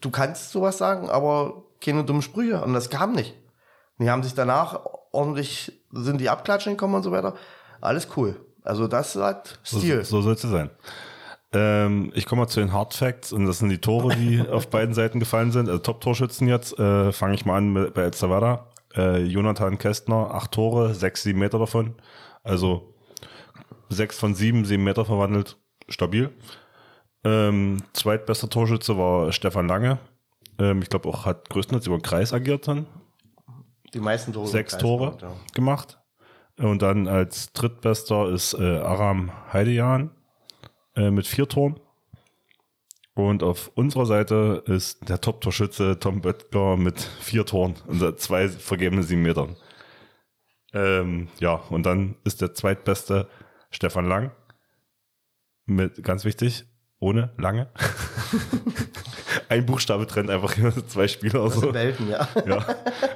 du 0.00 0.10
kannst 0.10 0.50
sowas 0.50 0.78
sagen, 0.78 1.08
aber 1.10 1.64
keine 1.80 2.04
dummen 2.04 2.22
Sprüche. 2.22 2.62
Und 2.62 2.74
das 2.74 2.90
kam 2.90 3.12
nicht. 3.12 3.34
Die 3.98 4.10
haben 4.10 4.22
sich 4.22 4.34
danach 4.34 4.80
ordentlich, 5.12 5.72
sind 5.92 6.20
die 6.20 6.30
abklatschen 6.30 6.72
gekommen 6.72 6.94
und 6.94 7.02
so 7.02 7.12
weiter. 7.12 7.34
Alles 7.80 8.08
cool. 8.16 8.36
Also 8.62 8.88
das 8.88 9.16
hat 9.16 9.58
Stil. 9.64 10.04
So, 10.04 10.16
so 10.16 10.22
soll 10.22 10.34
es 10.34 10.42
sein. 10.42 10.70
Ähm, 11.52 12.12
ich 12.14 12.26
komme 12.26 12.42
mal 12.42 12.48
zu 12.48 12.60
den 12.60 12.72
Hard 12.72 12.94
Facts 12.94 13.32
und 13.32 13.46
das 13.46 13.58
sind 13.58 13.70
die 13.70 13.78
Tore, 13.78 14.14
die 14.14 14.40
auf 14.50 14.68
beiden 14.68 14.94
Seiten 14.94 15.18
gefallen 15.18 15.50
sind. 15.50 15.68
Also 15.68 15.80
Top-Torschützen 15.80 16.48
jetzt. 16.48 16.78
Äh, 16.78 17.12
Fange 17.12 17.34
ich 17.34 17.44
mal 17.44 17.56
an 17.56 17.72
mit, 17.72 17.94
bei 17.94 18.02
El 18.02 18.14
Salvador. 18.14 18.68
Äh, 18.94 19.22
Jonathan 19.22 19.78
Kästner, 19.78 20.30
acht 20.32 20.52
Tore, 20.52 20.94
sechs, 20.94 21.22
sieben 21.22 21.38
Meter 21.38 21.58
davon. 21.58 21.94
Also 22.42 22.94
sechs 23.88 24.18
von 24.18 24.34
sieben, 24.34 24.64
sieben 24.64 24.84
Meter 24.84 25.04
verwandelt. 25.04 25.56
Stabil. 25.88 26.30
Ähm, 27.24 27.78
zweitbester 27.92 28.48
Torschütze 28.48 28.96
war 28.96 29.32
Stefan 29.32 29.68
Lange. 29.68 29.98
Ähm, 30.58 30.82
ich 30.82 30.88
glaube 30.88 31.08
auch 31.08 31.26
hat 31.26 31.48
größtenteils 31.50 31.86
über 31.86 31.98
den 31.98 32.02
Kreis 32.02 32.32
agiert 32.32 32.68
dann. 32.68 32.86
Die 33.92 34.00
meisten 34.00 34.32
Tore. 34.32 34.46
Sechs 34.46 34.78
Tore 34.78 35.16
gemacht, 35.16 35.22
ja. 35.22 35.54
gemacht. 35.54 35.98
Und 36.58 36.82
dann 36.82 37.08
als 37.08 37.52
drittbester 37.52 38.28
ist 38.28 38.54
äh, 38.54 38.78
Aram 38.78 39.32
Heidejan 39.52 40.10
äh, 40.94 41.10
mit 41.10 41.26
vier 41.26 41.48
Toren. 41.48 41.80
Und 43.14 43.42
auf 43.42 43.70
unserer 43.74 44.06
Seite 44.06 44.62
ist 44.66 45.08
der 45.08 45.20
Top-Torschütze 45.20 45.98
Tom 45.98 46.20
Böttger 46.20 46.76
mit 46.76 47.00
vier 47.00 47.44
Toren 47.44 47.74
und 47.86 48.18
zwei 48.18 48.48
vergebenen 48.48 49.04
sieben 49.04 49.22
Metern. 49.22 49.56
Ähm, 50.72 51.28
ja, 51.38 51.54
und 51.54 51.84
dann 51.84 52.16
ist 52.24 52.40
der 52.40 52.54
zweitbeste 52.54 53.28
Stefan 53.70 54.06
Lang 54.06 54.32
mit, 55.66 56.02
ganz 56.02 56.24
wichtig, 56.24 56.64
ohne 57.00 57.30
lange. 57.38 57.68
Ein 59.48 59.66
Buchstabe 59.66 60.06
trennt 60.06 60.30
einfach 60.30 60.54
zwei 60.86 61.08
Spieler. 61.08 61.40
aus. 61.40 61.54
So. 61.54 61.74
Welten, 61.74 62.08
ja. 62.08 62.28
ja. 62.46 62.64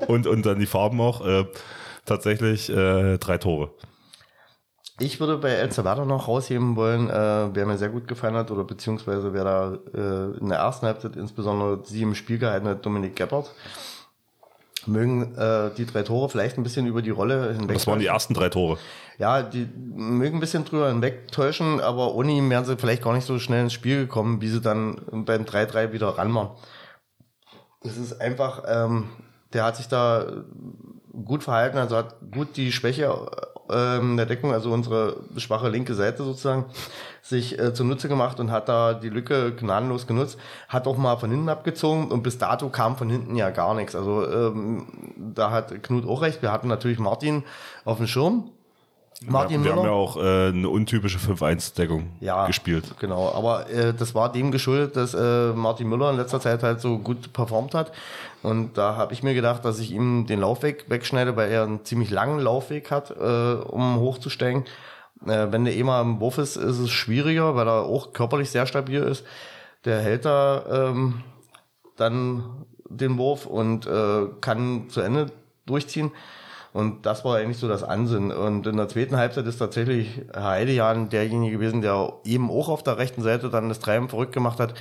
Und, 0.09 0.27
und 0.27 0.45
dann 0.45 0.59
die 0.59 0.67
Farben 0.67 1.01
auch. 1.01 1.25
Äh, 1.25 1.47
tatsächlich 2.05 2.71
äh, 2.71 3.19
drei 3.19 3.39
Tore. 3.39 3.71
Ich 5.01 5.19
würde 5.19 5.39
bei 5.39 5.51
El 5.51 5.73
Salvador 5.73 6.07
noch 6.07 6.29
rausheben 6.29 6.77
wollen, 6.77 7.11
äh, 7.11 7.49
wer 7.53 7.67
mir 7.67 7.77
sehr 7.77 7.89
gut 7.89 8.07
gefallen 8.07 8.37
hat, 8.37 8.53
oder 8.53 8.63
beziehungsweise 8.63 9.33
wer 9.33 9.45
da 9.45 9.79
äh, 9.93 10.39
in 10.39 10.49
der 10.49 10.59
ersten 10.59 10.87
Halbzeit 10.87 11.17
insbesondere 11.17 11.85
sie 11.85 12.03
im 12.03 12.15
Spiel 12.15 12.39
gehalten 12.39 12.69
hat, 12.69 12.87
Dominik 12.87 13.17
Geppert. 13.17 13.53
Mögen 14.87 15.37
äh, 15.37 15.71
die 15.77 15.87
drei 15.87 16.03
Tore 16.03 16.29
vielleicht 16.29 16.59
ein 16.59 16.63
bisschen 16.63 16.87
über 16.87 17.03
die 17.03 17.11
Rolle 17.11 17.53
hinweg. 17.55 17.77
Das 17.77 17.87
waren 17.87 17.99
die 17.99 18.07
ersten 18.07 18.35
drei 18.35 18.49
Tore. 18.49 18.79
Ja, 19.19 19.43
die 19.43 19.69
mögen 19.77 20.39
ein 20.39 20.41
bisschen 20.41 20.65
drüber 20.65 20.89
hinwegtäuschen, 20.89 21.81
aber 21.81 22.15
ohne 22.15 22.33
ihn 22.33 22.51
wären 22.51 22.65
sie 22.65 22.77
vielleicht 22.77 23.03
gar 23.03 23.13
nicht 23.13 23.27
so 23.27 23.39
schnell 23.39 23.63
ins 23.63 23.73
Spiel 23.73 24.07
gekommen, 24.07 24.41
wie 24.41 24.49
sie 24.49 24.61
dann 24.61 25.01
beim 25.11 25.45
3-3 25.45 25.93
wieder 25.93 26.09
ran 26.09 26.35
waren. 26.35 26.51
Es 27.83 27.97
ist 27.97 28.21
einfach, 28.21 28.65
ähm, 28.67 29.11
der 29.53 29.65
hat 29.65 29.77
sich 29.77 29.89
da 29.89 30.45
gut 31.25 31.45
verhalten, 31.45 31.79
also 31.79 31.97
hat 31.97 32.17
gut 32.33 32.57
die 32.57 32.73
Schwäche 32.73 33.15
ähm, 33.75 34.17
der 34.17 34.27
Deckung, 34.27 34.53
also 34.53 34.73
unsere 34.73 35.17
schwache 35.37 35.69
linke 35.69 35.95
Seite 35.95 36.23
sozusagen, 36.23 36.67
sich 37.23 37.59
äh, 37.59 37.75
zunutze 37.75 38.09
gemacht 38.09 38.39
und 38.39 38.51
hat 38.51 38.69
da 38.69 38.95
die 38.95 39.09
Lücke 39.09 39.53
gnadenlos 39.55 40.07
genutzt, 40.07 40.39
hat 40.69 40.87
auch 40.87 40.97
mal 40.97 41.17
von 41.17 41.31
hinten 41.31 41.49
abgezogen 41.49 42.09
und 42.11 42.23
bis 42.23 42.39
dato 42.39 42.69
kam 42.69 42.97
von 42.97 43.11
hinten 43.11 43.37
ja 43.37 43.51
gar 43.51 43.75
nichts. 43.75 43.95
Also 43.95 44.31
ähm, 44.31 44.87
da 45.17 45.51
hat 45.51 45.83
Knut 45.83 46.07
auch 46.07 46.23
recht, 46.23 46.43
wir 46.43 46.53
hatten 46.53 46.69
natürlich 46.69 46.99
Martin 46.99 47.45
auf 47.85 47.99
dem 47.99 48.07
Schirm, 48.07 48.51
Martin 49.27 49.65
wir, 49.65 49.71
wir 49.71 49.77
haben 49.77 49.87
ja 49.87 49.93
auch 49.93 50.17
äh, 50.17 50.49
eine 50.49 50.69
untypische 50.69 51.19
5-1-Deckung 51.19 52.11
ja, 52.21 52.47
gespielt. 52.47 52.85
Genau, 52.99 53.33
aber 53.33 53.71
äh, 53.71 53.95
das 53.95 54.15
war 54.15 54.31
dem 54.31 54.51
geschuldet, 54.51 54.97
dass 54.97 55.15
äh, 55.15 55.53
Martin 55.53 55.89
Müller 55.89 56.11
in 56.11 56.17
letzter 56.17 56.41
Zeit 56.41 56.63
halt 56.63 56.81
so 56.81 56.99
gut 56.99 57.33
performt 57.33 57.75
hat. 57.75 57.93
Und 58.43 58.77
da 58.77 58.97
habe 58.97 59.15
ich 59.15 59.23
mir 59.23 59.35
gedacht, 59.35 59.65
dass 59.65 59.79
ich 59.79 59.93
ihm 59.93 60.27
den 60.27 60.41
Laufweg 60.41 60.85
wegschneide, 60.89 61.37
weil 61.37 61.51
er 61.51 61.63
einen 61.63 61.85
ziemlich 61.85 62.11
langen 62.11 62.41
Laufweg 62.41 62.91
hat, 62.91 63.11
äh, 63.11 63.55
um 63.65 63.97
hochzusteigen. 64.01 64.65
Äh, 65.27 65.47
wenn 65.51 65.65
der 65.65 65.75
eh 65.75 65.83
mal 65.83 66.03
im 66.03 66.21
Wurf 66.21 66.39
ist, 66.39 66.57
ist 66.57 66.79
es 66.79 66.91
schwieriger, 66.91 67.57
weil 67.57 67.67
er 67.67 67.85
auch 67.85 68.13
körperlich 68.13 68.51
sehr 68.51 68.67
stabil 68.67 69.03
ist. 69.03 69.25
Der 69.85 70.01
hält 70.01 70.25
da 70.25 70.91
ähm, 70.91 71.23
dann 71.97 72.67
den 72.89 73.17
Wurf 73.19 73.47
und 73.47 73.87
äh, 73.87 74.27
kann 74.41 74.89
zu 74.89 75.01
Ende 75.01 75.31
durchziehen. 75.67 76.11
Und 76.75 77.07
das 77.07 77.25
war 77.25 77.37
eigentlich 77.37 77.59
so 77.59 77.69
das 77.69 77.85
Ansinnen. 77.85 78.33
Und 78.33 78.67
in 78.67 78.77
der 78.77 78.89
zweiten 78.89 79.17
Halbzeit 79.17 79.47
ist 79.47 79.59
tatsächlich 79.59 80.23
Heidejan 80.35 81.09
derjenige 81.09 81.53
gewesen, 81.53 81.83
der 81.83 82.15
eben 82.25 82.51
auch 82.51 82.69
auf 82.69 82.83
der 82.83 82.99
rechten 82.99 83.23
Seite 83.23 83.49
dann 83.49 83.69
das 83.69 83.79
Treiben 83.79 84.09
verrückt 84.09 84.33
gemacht 84.33 84.59
hat. 84.59 84.75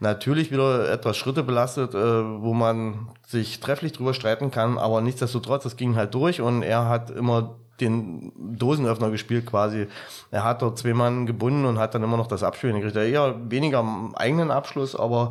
Natürlich 0.00 0.50
wieder 0.50 0.90
etwas 0.90 1.16
Schritte 1.16 1.44
belastet, 1.44 1.94
äh, 1.94 1.98
wo 1.98 2.52
man 2.52 3.10
sich 3.24 3.60
trefflich 3.60 3.92
drüber 3.92 4.12
streiten 4.12 4.50
kann, 4.50 4.76
aber 4.76 5.00
nichtsdestotrotz, 5.00 5.64
es 5.64 5.76
ging 5.76 5.94
halt 5.94 6.14
durch 6.14 6.40
und 6.40 6.64
er 6.64 6.88
hat 6.88 7.10
immer 7.10 7.54
den 7.80 8.32
Dosenöffner 8.36 9.10
gespielt 9.10 9.46
quasi. 9.46 9.86
Er 10.32 10.42
hat 10.42 10.62
dort 10.62 10.78
zwei 10.78 10.94
Mann 10.94 11.26
gebunden 11.26 11.64
und 11.64 11.78
hat 11.78 11.94
dann 11.94 12.02
immer 12.02 12.16
noch 12.16 12.26
das 12.26 12.42
Abspielen 12.42 12.74
gekriegt. 12.74 12.96
Er 12.96 13.06
eher 13.06 13.36
weniger 13.48 13.78
am 13.78 14.16
eigenen 14.16 14.50
Abschluss, 14.50 14.96
aber 14.96 15.30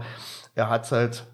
er 0.56 0.70
hat 0.70 0.86
es 0.86 0.94
halt 0.94 1.26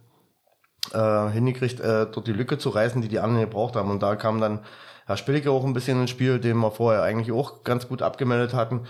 äh, 0.94 1.30
hingekriegt, 1.30 1.80
äh, 1.80 2.08
dort 2.12 2.28
die 2.28 2.34
Lücke 2.34 2.58
zu 2.58 2.70
reißen, 2.70 3.02
die 3.02 3.08
die 3.08 3.20
anderen 3.20 3.46
gebraucht 3.46 3.76
haben. 3.76 3.92
Und 3.92 4.04
da 4.04 4.16
kam 4.16 4.42
dann 4.42 4.60
Herr 5.06 5.18
Spillige 5.18 5.52
auch 5.52 5.66
ein 5.66 5.74
bisschen 5.74 6.00
ins 6.02 6.10
Spiel, 6.10 6.40
den 6.40 6.58
wir 6.58 6.72
vorher 6.72 7.04
eigentlich 7.04 7.32
auch 7.32 7.64
ganz 7.64 7.88
gut 7.88 8.02
abgemeldet 8.02 8.54
hatten. 8.54 8.82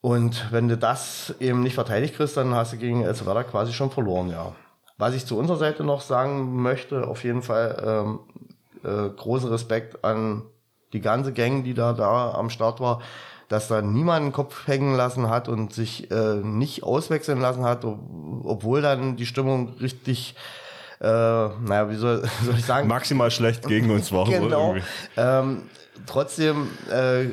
Und 0.00 0.50
wenn 0.50 0.68
du 0.68 0.78
das 0.78 1.34
eben 1.40 1.62
nicht 1.62 1.74
verteidigt 1.74 2.16
kriegst, 2.16 2.36
dann 2.36 2.54
hast 2.54 2.72
du 2.72 2.78
gegen 2.78 3.02
Elzevada 3.02 3.42
quasi 3.42 3.72
schon 3.72 3.90
verloren, 3.90 4.30
ja. 4.30 4.52
Was 4.96 5.14
ich 5.14 5.26
zu 5.26 5.38
unserer 5.38 5.58
Seite 5.58 5.84
noch 5.84 6.00
sagen 6.00 6.62
möchte, 6.62 7.06
auf 7.06 7.24
jeden 7.24 7.42
Fall 7.42 7.82
ähm, 7.84 8.20
äh, 8.82 9.08
großen 9.10 9.48
Respekt 9.48 10.04
an 10.04 10.42
die 10.92 11.00
ganze 11.00 11.32
Gang, 11.32 11.64
die 11.64 11.74
da, 11.74 11.92
da 11.92 12.32
am 12.32 12.50
Start 12.50 12.80
war, 12.80 13.00
dass 13.48 13.68
da 13.68 13.82
niemand 13.82 14.26
den 14.26 14.32
Kopf 14.32 14.66
hängen 14.66 14.94
lassen 14.94 15.28
hat 15.28 15.48
und 15.48 15.72
sich 15.72 16.10
äh, 16.10 16.36
nicht 16.36 16.82
auswechseln 16.82 17.40
lassen 17.40 17.64
hat, 17.64 17.84
ob, 17.84 17.98
obwohl 18.44 18.80
dann 18.80 19.16
die 19.16 19.26
Stimmung 19.26 19.74
richtig 19.80 20.34
äh, 21.00 21.06
naja, 21.06 21.90
wie 21.90 21.96
soll, 21.96 22.22
soll 22.44 22.54
ich 22.56 22.64
sagen? 22.64 22.86
Maximal 22.86 23.30
schlecht 23.30 23.66
gegen 23.66 23.90
uns 23.90 24.12
war. 24.12 24.24
genau. 24.28 24.76
Ähm, 25.16 25.62
trotzdem, 26.06 26.68
äh, 26.90 27.26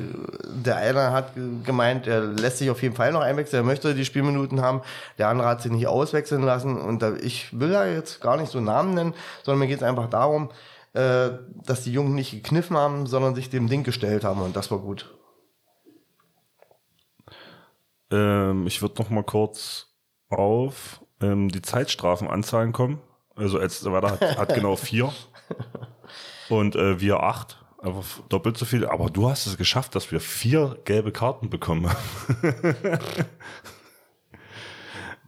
der 0.64 0.76
eine 0.76 1.12
hat 1.12 1.32
gemeint, 1.64 2.06
er 2.06 2.20
lässt 2.20 2.58
sich 2.58 2.70
auf 2.70 2.82
jeden 2.82 2.94
Fall 2.94 3.12
noch 3.12 3.20
einwechseln, 3.20 3.62
er 3.62 3.66
möchte 3.66 3.94
die 3.94 4.04
Spielminuten 4.04 4.62
haben. 4.62 4.80
Der 5.18 5.28
andere 5.28 5.48
hat 5.48 5.62
sich 5.62 5.70
nicht 5.70 5.86
auswechseln 5.86 6.42
lassen. 6.42 6.80
Und 6.80 7.02
da, 7.02 7.14
ich 7.16 7.58
will 7.58 7.70
da 7.70 7.86
jetzt 7.86 8.20
gar 8.20 8.38
nicht 8.38 8.50
so 8.50 8.60
Namen 8.60 8.94
nennen, 8.94 9.14
sondern 9.42 9.60
mir 9.60 9.66
geht 9.66 9.78
es 9.78 9.82
einfach 9.82 10.08
darum, 10.08 10.50
äh, 10.94 11.30
dass 11.64 11.84
die 11.84 11.92
Jungen 11.92 12.14
nicht 12.14 12.30
gekniffen 12.30 12.76
haben, 12.76 13.06
sondern 13.06 13.34
sich 13.34 13.50
dem 13.50 13.68
Ding 13.68 13.84
gestellt 13.84 14.24
haben. 14.24 14.40
Und 14.40 14.56
das 14.56 14.70
war 14.70 14.78
gut. 14.78 15.14
Ähm, 18.10 18.66
ich 18.66 18.80
würde 18.80 19.02
noch 19.02 19.10
mal 19.10 19.24
kurz 19.24 19.88
auf 20.30 21.04
ähm, 21.20 21.50
die 21.50 21.60
Zeitstrafenanzahlen 21.60 22.72
kommen. 22.72 23.00
Also 23.38 23.58
Elsterwerda 23.58 24.10
hat, 24.10 24.38
hat 24.38 24.54
genau 24.54 24.76
vier 24.76 25.12
und 26.48 26.76
äh, 26.76 27.00
wir 27.00 27.20
acht. 27.20 27.58
Einfach 27.80 28.04
doppelt 28.28 28.58
so 28.58 28.64
viel. 28.64 28.86
Aber 28.86 29.08
du 29.08 29.30
hast 29.30 29.46
es 29.46 29.56
geschafft, 29.56 29.94
dass 29.94 30.10
wir 30.10 30.20
vier 30.20 30.78
gelbe 30.84 31.12
Karten 31.12 31.48
bekommen. 31.48 31.88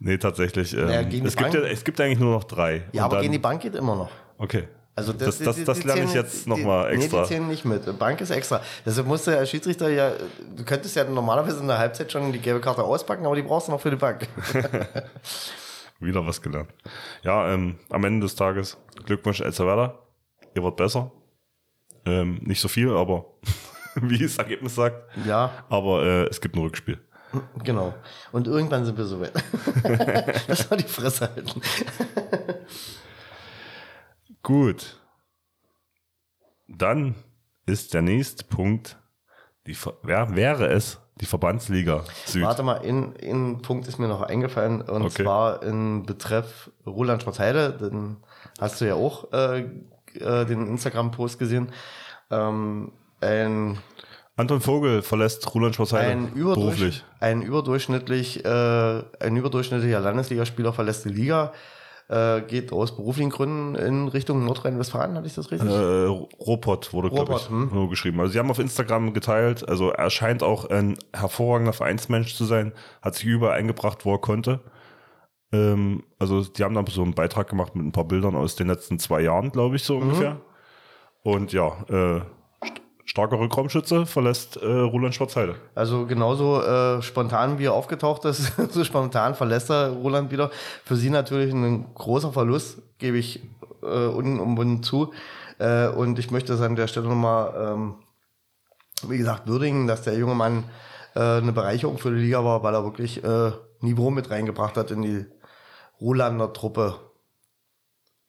nee, 0.01 0.19
tatsächlich. 0.19 0.74
Ähm, 0.74 0.87
naja, 0.87 1.09
es, 1.24 1.37
gibt 1.37 1.55
ja, 1.55 1.61
es 1.61 1.85
gibt 1.85 2.01
eigentlich 2.01 2.19
nur 2.19 2.32
noch 2.32 2.45
drei. 2.45 2.82
Ja, 2.93 3.05
aber 3.05 3.16
dann, 3.16 3.23
gegen 3.23 3.32
die 3.32 3.39
Bank 3.39 3.62
geht 3.62 3.77
immer 3.77 3.95
noch. 3.95 4.11
Okay. 4.39 4.66
Also 4.97 5.12
das, 5.12 5.39
das, 5.39 5.57
das, 5.57 5.65
das 5.65 5.85
lerne 5.85 6.03
ich 6.03 6.12
jetzt 6.12 6.49
nochmal 6.49 6.93
extra. 6.93 7.19
Nee, 7.19 7.23
die 7.23 7.28
zählen 7.28 7.49
nicht 7.49 7.65
mit. 7.65 7.99
Bank 7.99 8.20
ist 8.20 8.31
extra. 8.31 8.61
Deshalb 8.85 9.07
musst 9.07 9.28
du 9.28 9.39
als 9.39 9.49
Schiedsrichter 9.49 9.89
ja, 9.89 10.12
du 10.57 10.65
könntest 10.65 10.97
ja 10.97 11.05
normalerweise 11.05 11.61
in 11.61 11.69
der 11.69 11.78
Halbzeit 11.78 12.11
schon 12.11 12.32
die 12.32 12.41
gelbe 12.41 12.61
Karte 12.61 12.82
auspacken, 12.82 13.24
aber 13.24 13.37
die 13.37 13.43
brauchst 13.43 13.69
du 13.69 13.73
noch 13.73 13.81
für 13.81 13.91
die 13.91 13.97
Bank. 13.97 14.27
Wieder 16.01 16.27
was 16.27 16.41
gelernt. 16.41 16.73
Ja, 17.23 17.53
ähm, 17.53 17.79
am 17.91 18.05
Ende 18.05 18.25
des 18.27 18.35
Tages 18.35 18.79
Glückwunsch 19.05 19.41
Elzevada. 19.41 19.99
Ihr 20.55 20.63
wird 20.63 20.77
besser. 20.77 21.13
Ähm, 22.07 22.41
nicht 22.43 22.61
so 22.61 22.69
viel, 22.69 22.91
aber 22.91 23.27
wie 23.97 24.19
das 24.19 24.39
Ergebnis 24.39 24.75
sagt. 24.75 24.97
Ja. 25.27 25.65
Aber 25.69 26.03
äh, 26.03 26.23
es 26.29 26.41
gibt 26.41 26.57
ein 26.57 26.63
Rückspiel. 26.63 26.99
Genau. 27.63 27.95
Und 28.33 28.47
irgendwann 28.47 28.85
sind 28.85 28.97
wir 28.99 29.05
so 29.05 29.21
weit. 29.21 29.33
das 30.49 30.61
soll 30.61 30.79
die 30.79 30.85
Fresse 30.85 31.31
halten. 31.33 31.61
Gut. 34.43 35.01
Dann 36.67 37.15
ist 37.67 37.95
der 37.95 38.03
nächste 38.03 38.45
Punkt, 38.45 38.99
die, 39.67 39.77
wer 40.03 40.35
wäre 40.35 40.69
es, 40.69 40.99
die 41.21 41.27
Verbandsliga 41.27 42.05
Süd. 42.25 42.43
Warte 42.43 42.63
mal, 42.63 42.81
ein, 42.81 43.15
ein 43.23 43.63
Punkt 43.63 43.87
ist 43.87 43.99
mir 43.99 44.09
noch 44.09 44.23
eingefallen 44.23 44.81
und 44.83 45.03
okay. 45.03 45.23
zwar 45.23 45.63
in 45.63 46.05
Betreff 46.05 46.71
Roland 46.87 47.23
Schwarzheide, 47.23 47.73
den 47.73 48.17
hast 48.59 48.81
du 48.81 48.87
ja 48.87 48.95
auch 48.95 49.33
äh, 49.33 49.61
äh, 50.15 50.47
den 50.47 50.67
Instagram-Post 50.67 51.39
gesehen. 51.39 51.73
Ähm, 52.31 52.93
ein 53.21 53.79
Anton 54.37 54.61
Vogel 54.61 55.03
verlässt 55.03 55.55
Roland 55.55 55.75
Schwarzheide 55.75 56.11
ein 56.11 56.35
beruflich. 56.35 57.05
Ein 57.21 57.43
überdurchschnittlich, 57.43 58.45
äh, 58.45 59.03
ein 59.21 59.37
überdurchschnittlicher 59.37 60.01
Landesligaspieler 60.01 60.73
verlässt 60.73 61.05
die 61.05 61.11
Liga 61.11 61.53
äh, 62.11 62.43
geht 62.43 62.73
aus 62.73 62.97
beruflichen 62.97 63.31
Gründen 63.31 63.77
in 63.77 64.09
Richtung 64.09 64.45
Nordrhein-Westfalen, 64.45 65.15
hatte 65.15 65.28
ich 65.28 65.35
das 65.35 65.51
richtig? 65.53 65.70
Äh, 65.70 66.07
Robot 66.41 66.93
wurde, 66.93 67.09
glaube 67.09 67.35
ich, 67.37 67.49
hm? 67.49 67.70
nur 67.73 67.89
geschrieben. 67.89 68.19
Also 68.20 68.32
sie 68.32 68.39
haben 68.41 68.51
auf 68.51 68.59
Instagram 68.59 69.15
geteilt, 69.15 69.69
also 69.69 69.91
er 69.91 70.11
scheint 70.11 70.43
auch 70.43 70.69
ein 70.69 70.99
hervorragender 71.12 71.73
Vereinsmensch 71.73 72.35
zu 72.35 72.45
sein, 72.45 72.73
hat 73.01 73.15
sich 73.15 73.27
überall 73.27 73.57
eingebracht, 73.57 74.05
wo 74.05 74.15
er 74.15 74.20
konnte. 74.20 74.61
Ähm, 75.53 76.03
also 76.19 76.43
die 76.43 76.65
haben 76.65 76.74
dann 76.74 76.87
so 76.87 77.03
einen 77.03 77.15
Beitrag 77.15 77.49
gemacht 77.49 77.77
mit 77.77 77.87
ein 77.87 77.93
paar 77.93 78.07
Bildern 78.07 78.35
aus 78.35 78.57
den 78.57 78.66
letzten 78.66 78.99
zwei 78.99 79.20
Jahren, 79.20 79.53
glaube 79.53 79.77
ich, 79.77 79.85
so 79.85 79.97
mhm. 79.97 80.03
ungefähr. 80.03 80.41
Und 81.23 81.53
ja, 81.53 81.77
äh, 81.89 82.23
starker 83.11 83.41
Rückraumschütze 83.41 84.07
verlässt 84.07 84.57
äh, 84.57 84.66
Roland 84.66 85.16
Schwarzheide. 85.16 85.57
Also 85.74 86.07
genauso 86.07 86.62
äh, 86.62 87.03
spontan 87.03 87.59
wie 87.59 87.65
er 87.65 87.73
aufgetaucht 87.73 88.24
ist, 88.24 88.53
so 88.70 88.85
spontan 88.85 89.35
verlässt 89.35 89.69
er 89.69 89.89
Roland 89.89 90.31
wieder. 90.31 90.53
Für 90.85 90.95
sie 90.95 91.11
natürlich 91.11 91.53
ein 91.53 91.93
großer 91.93 92.32
Verlust, 92.32 92.81
gebe 92.99 93.19
ich 93.19 93.43
äh, 93.82 94.07
unumwunden 94.07 94.85
zu. 94.85 95.12
Äh, 95.59 95.89
und 95.89 96.20
ich 96.20 96.31
möchte 96.31 96.53
das 96.53 96.61
an 96.61 96.77
der 96.77 96.87
Stelle 96.87 97.09
nochmal, 97.09 97.73
ähm, 97.73 97.95
wie 99.09 99.19
gesagt, 99.19 99.49
würdigen, 99.49 99.89
dass 99.89 100.03
der 100.03 100.16
junge 100.16 100.37
Mann 100.37 100.62
äh, 101.16 101.20
eine 101.20 101.53
Bereicherung 101.53 101.99
für 101.99 102.12
die 102.12 102.20
Liga 102.20 102.45
war, 102.45 102.62
weil 102.62 102.74
er 102.74 102.85
wirklich 102.85 103.24
äh, 103.24 103.51
Niveau 103.81 104.11
mit 104.12 104.31
reingebracht 104.31 104.77
hat 104.77 104.93
in 104.93 105.03
die 105.03 105.27
Rolander 106.01 106.53
Truppe. 106.53 106.95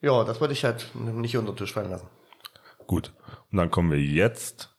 Ja, 0.00 0.24
das 0.24 0.40
wollte 0.40 0.54
ich 0.54 0.64
halt 0.64 0.90
nicht 0.96 1.36
unter 1.36 1.52
den 1.52 1.58
Tisch 1.58 1.72
fallen 1.72 1.90
lassen. 1.90 2.08
Gut. 2.88 3.12
Und 3.52 3.58
dann 3.58 3.70
kommen 3.70 3.92
wir 3.92 4.00
jetzt 4.00 4.71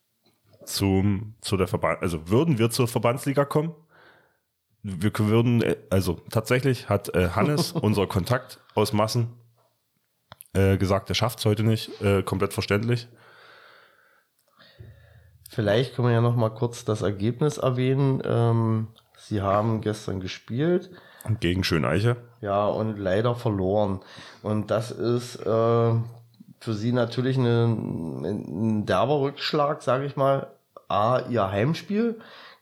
zum, 0.65 1.35
zu 1.41 1.57
der 1.57 1.67
Verband, 1.67 2.01
also 2.01 2.29
würden 2.29 2.57
wir 2.57 2.69
zur 2.69 2.87
Verbandsliga 2.87 3.45
kommen? 3.45 3.73
Wir 4.81 5.11
würden, 5.17 5.61
äh, 5.61 5.77
also 5.89 6.19
tatsächlich 6.29 6.89
hat 6.89 7.13
äh, 7.15 7.29
Hannes, 7.29 7.71
unser 7.73 8.07
Kontakt 8.07 8.59
aus 8.75 8.93
Massen, 8.93 9.33
äh, 10.53 10.77
gesagt, 10.77 11.09
er 11.09 11.15
schafft 11.15 11.39
es 11.39 11.45
heute 11.45 11.63
nicht, 11.63 12.01
äh, 12.01 12.23
komplett 12.23 12.53
verständlich. 12.53 13.07
Vielleicht 15.49 15.95
können 15.95 16.07
wir 16.07 16.13
ja 16.13 16.21
noch 16.21 16.35
mal 16.35 16.49
kurz 16.49 16.83
das 16.83 17.03
Ergebnis 17.03 17.59
erwähnen. 17.59 18.21
Ähm, 18.25 18.87
sie 19.17 19.41
haben 19.41 19.81
gestern 19.81 20.19
gespielt. 20.19 20.89
Gegen 21.39 21.63
Schöneiche. 21.63 22.17
Ja, 22.41 22.65
und 22.65 22.97
leider 22.97 23.35
verloren. 23.35 24.01
Und 24.41 24.71
das 24.71 24.91
ist 24.91 25.35
äh, 25.35 25.93
für 26.63 26.73
sie 26.73 26.93
natürlich 26.93 27.37
eine, 27.37 27.65
ein 27.65 28.85
derber 28.85 29.19
Rückschlag, 29.19 29.81
sage 29.81 30.05
ich 30.05 30.15
mal. 30.15 30.47
A, 30.87 31.19
ihr 31.29 31.51
Heimspiel 31.51 32.19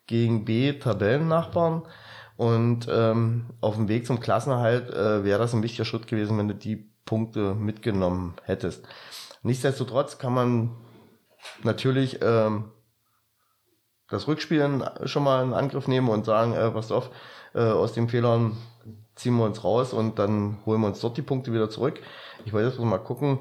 gegen 0.07 0.43
B, 0.43 0.73
Tabellennachbarn. 0.73 1.83
Und 2.35 2.87
ähm, 2.89 3.45
auf 3.61 3.75
dem 3.75 3.87
Weg 3.87 4.07
zum 4.07 4.19
Klassenerhalt 4.19 4.89
äh, 4.89 5.23
wäre 5.23 5.37
das 5.37 5.53
ein 5.53 5.61
wichtiger 5.61 5.85
Schritt 5.85 6.07
gewesen, 6.07 6.37
wenn 6.39 6.47
du 6.47 6.55
die 6.55 6.89
Punkte 7.05 7.53
mitgenommen 7.53 8.33
hättest. 8.43 8.87
Nichtsdestotrotz 9.43 10.17
kann 10.17 10.33
man 10.33 10.71
natürlich 11.63 12.19
ähm, 12.23 12.71
das 14.09 14.27
Rückspielen 14.27 14.83
schon 15.05 15.23
mal 15.23 15.43
in 15.43 15.53
Angriff 15.53 15.87
nehmen 15.87 16.09
und 16.09 16.25
sagen, 16.25 16.53
äh, 16.53 16.71
pass 16.71 16.91
auf, 16.91 17.11
äh, 17.53 17.59
aus 17.59 17.93
den 17.93 18.09
Fehlern 18.09 18.57
ziehen 19.13 19.37
wir 19.37 19.45
uns 19.45 19.63
raus 19.63 19.93
und 19.93 20.17
dann 20.17 20.57
holen 20.65 20.81
wir 20.81 20.87
uns 20.87 21.01
dort 21.01 21.17
die 21.17 21.21
Punkte 21.21 21.53
wieder 21.53 21.69
zurück. 21.69 21.99
Ich 22.45 22.53
wollte 22.53 22.69
jetzt 22.69 22.79
mal 22.79 22.97
gucken. 22.97 23.39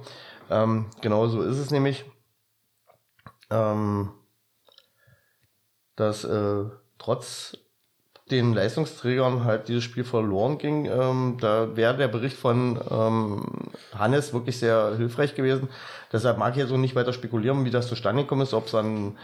Ähm, 0.51 0.86
genau 1.01 1.28
so 1.28 1.43
ist 1.43 1.59
es 1.59 1.70
nämlich, 1.70 2.05
ähm, 3.51 4.10
dass 5.97 6.24
äh, 6.24 6.64
trotz 6.98 7.56
den 8.31 8.55
Leistungsträgern 8.55 9.44
halt 9.44 9.68
dieses 9.68 9.85
Spiel 9.85 10.05
verloren 10.05 10.59
ging. 10.59 10.86
Ähm, 10.86 11.36
da 11.40 11.77
wäre 11.77 11.97
der 11.97 12.09
Bericht 12.09 12.36
von 12.36 12.81
ähm, 12.90 13.70
Hannes 13.97 14.32
wirklich 14.32 14.59
sehr 14.59 14.97
hilfreich 14.97 15.35
gewesen. 15.35 15.68
Deshalb 16.12 16.39
mag 16.39 16.52
ich 16.52 16.59
jetzt 16.59 16.68
so 16.68 16.77
nicht 16.77 16.94
weiter 16.94 17.12
spekulieren, 17.12 17.64
wie 17.64 17.70
das 17.70 17.89
zustande 17.89 18.22
gekommen 18.22 18.43
ist, 18.43 18.55
ob 18.55 18.66
es 18.66 18.74
an 18.74 19.16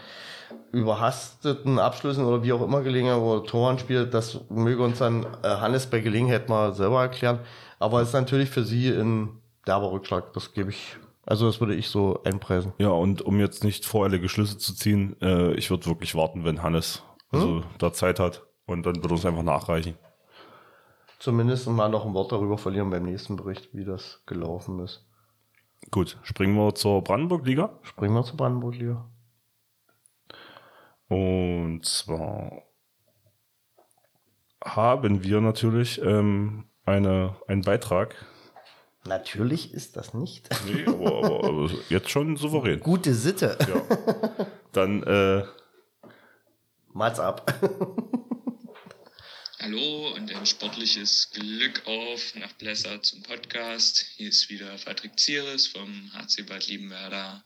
überhasteten 0.71 1.79
Abschlüssen 1.79 2.25
oder 2.25 2.43
wie 2.43 2.53
auch 2.53 2.61
immer 2.61 2.81
gelegen 2.81 3.11
oder 3.11 3.45
Torhandspiel, 3.45 4.07
das 4.07 4.39
möge 4.49 4.83
uns 4.83 4.99
dann 4.99 5.25
äh, 5.43 5.47
Hannes 5.47 5.87
bei 5.87 5.99
Gelegenheit 5.99 6.49
mal 6.49 6.73
selber 6.73 7.01
erklären. 7.01 7.39
Aber 7.79 8.01
es 8.01 8.09
ist 8.09 8.13
natürlich 8.13 8.49
für 8.49 8.63
sie 8.63 8.89
ein 8.89 9.41
derber 9.65 9.91
Rückschlag, 9.91 10.33
das 10.33 10.53
gebe 10.53 10.69
ich 10.69 10.97
also 11.27 11.45
das 11.45 11.59
würde 11.59 11.75
ich 11.75 11.89
so 11.89 12.23
einpreisen. 12.23 12.73
Ja, 12.77 12.89
und 12.89 13.21
um 13.21 13.39
jetzt 13.39 13.63
nicht 13.63 13.85
voreilige 13.85 14.29
Schlüsse 14.29 14.57
zu 14.57 14.73
ziehen, 14.73 15.15
äh, 15.21 15.53
ich 15.55 15.69
würde 15.69 15.85
wirklich 15.85 16.15
warten, 16.15 16.45
wenn 16.45 16.63
Hannes 16.63 17.03
also 17.29 17.57
hm? 17.57 17.63
da 17.77 17.91
Zeit 17.91 18.19
hat 18.19 18.47
und 18.65 18.85
dann 18.85 18.95
wird 19.03 19.11
uns 19.11 19.25
einfach 19.25 19.43
nachreichen. 19.43 19.95
Zumindest 21.19 21.67
mal 21.67 21.89
noch 21.89 22.05
ein 22.05 22.13
Wort 22.13 22.31
darüber 22.31 22.57
verlieren 22.57 22.89
beim 22.89 23.03
nächsten 23.03 23.35
Bericht, 23.35 23.73
wie 23.73 23.83
das 23.83 24.23
gelaufen 24.25 24.79
ist. 24.79 25.05
Gut, 25.91 26.17
springen 26.23 26.55
wir 26.55 26.75
zur 26.75 27.03
Brandenburg-Liga. 27.03 27.77
Springen 27.83 28.13
wir 28.13 28.23
zur 28.23 28.37
Brandenburg-Liga. 28.37 29.09
Und 31.09 31.85
zwar 31.85 32.63
haben 34.63 35.23
wir 35.23 35.41
natürlich 35.41 36.01
ähm, 36.01 36.69
eine, 36.85 37.35
einen 37.47 37.61
Beitrag. 37.61 38.15
Natürlich 39.07 39.73
ist 39.73 39.95
das 39.95 40.13
nicht. 40.13 40.49
Nee, 40.65 40.85
aber, 40.85 41.23
aber, 41.23 41.43
aber 41.45 41.71
jetzt 41.87 42.09
schon 42.09 42.35
souverän. 42.35 42.81
Gute 42.81 43.13
Sitte. 43.13 43.57
Ja. 43.61 44.47
Dann 44.73 45.01
äh, 45.03 45.45
Mats 46.93 47.17
ab. 47.17 47.53
Hallo 49.59 50.13
und 50.13 50.29
ein 50.35 50.45
sportliches 50.45 51.29
Glück 51.31 51.83
auf 51.85 52.35
nach 52.35 52.51
Blesser 52.53 53.01
zum 53.01 53.23
Podcast. 53.23 54.05
Hier 54.17 54.27
ist 54.27 54.49
wieder 54.49 54.75
Patrick 54.83 55.17
Zieres 55.17 55.67
vom 55.67 56.11
HC 56.13 56.43
Bad 56.43 56.67
Liebenwerder 56.67 57.45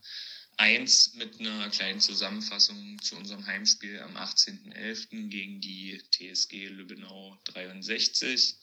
1 0.57 1.13
mit 1.15 1.39
einer 1.39 1.69
kleinen 1.69 1.99
Zusammenfassung 1.99 2.97
zu 3.03 3.15
unserem 3.15 3.45
Heimspiel 3.45 3.99
am 3.99 4.17
18.11. 4.17 5.29
gegen 5.29 5.61
die 5.61 6.01
TSG 6.09 6.69
Lübbenau 6.69 7.37
63. 7.45 8.55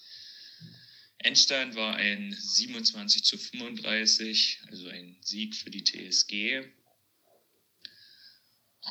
Endstand 1.19 1.74
war 1.74 1.97
ein 1.97 2.32
27 2.32 3.24
zu 3.24 3.36
35, 3.36 4.61
also 4.69 4.89
ein 4.89 5.16
Sieg 5.20 5.57
für 5.57 5.70
die 5.70 5.82
TSG. 5.82 6.62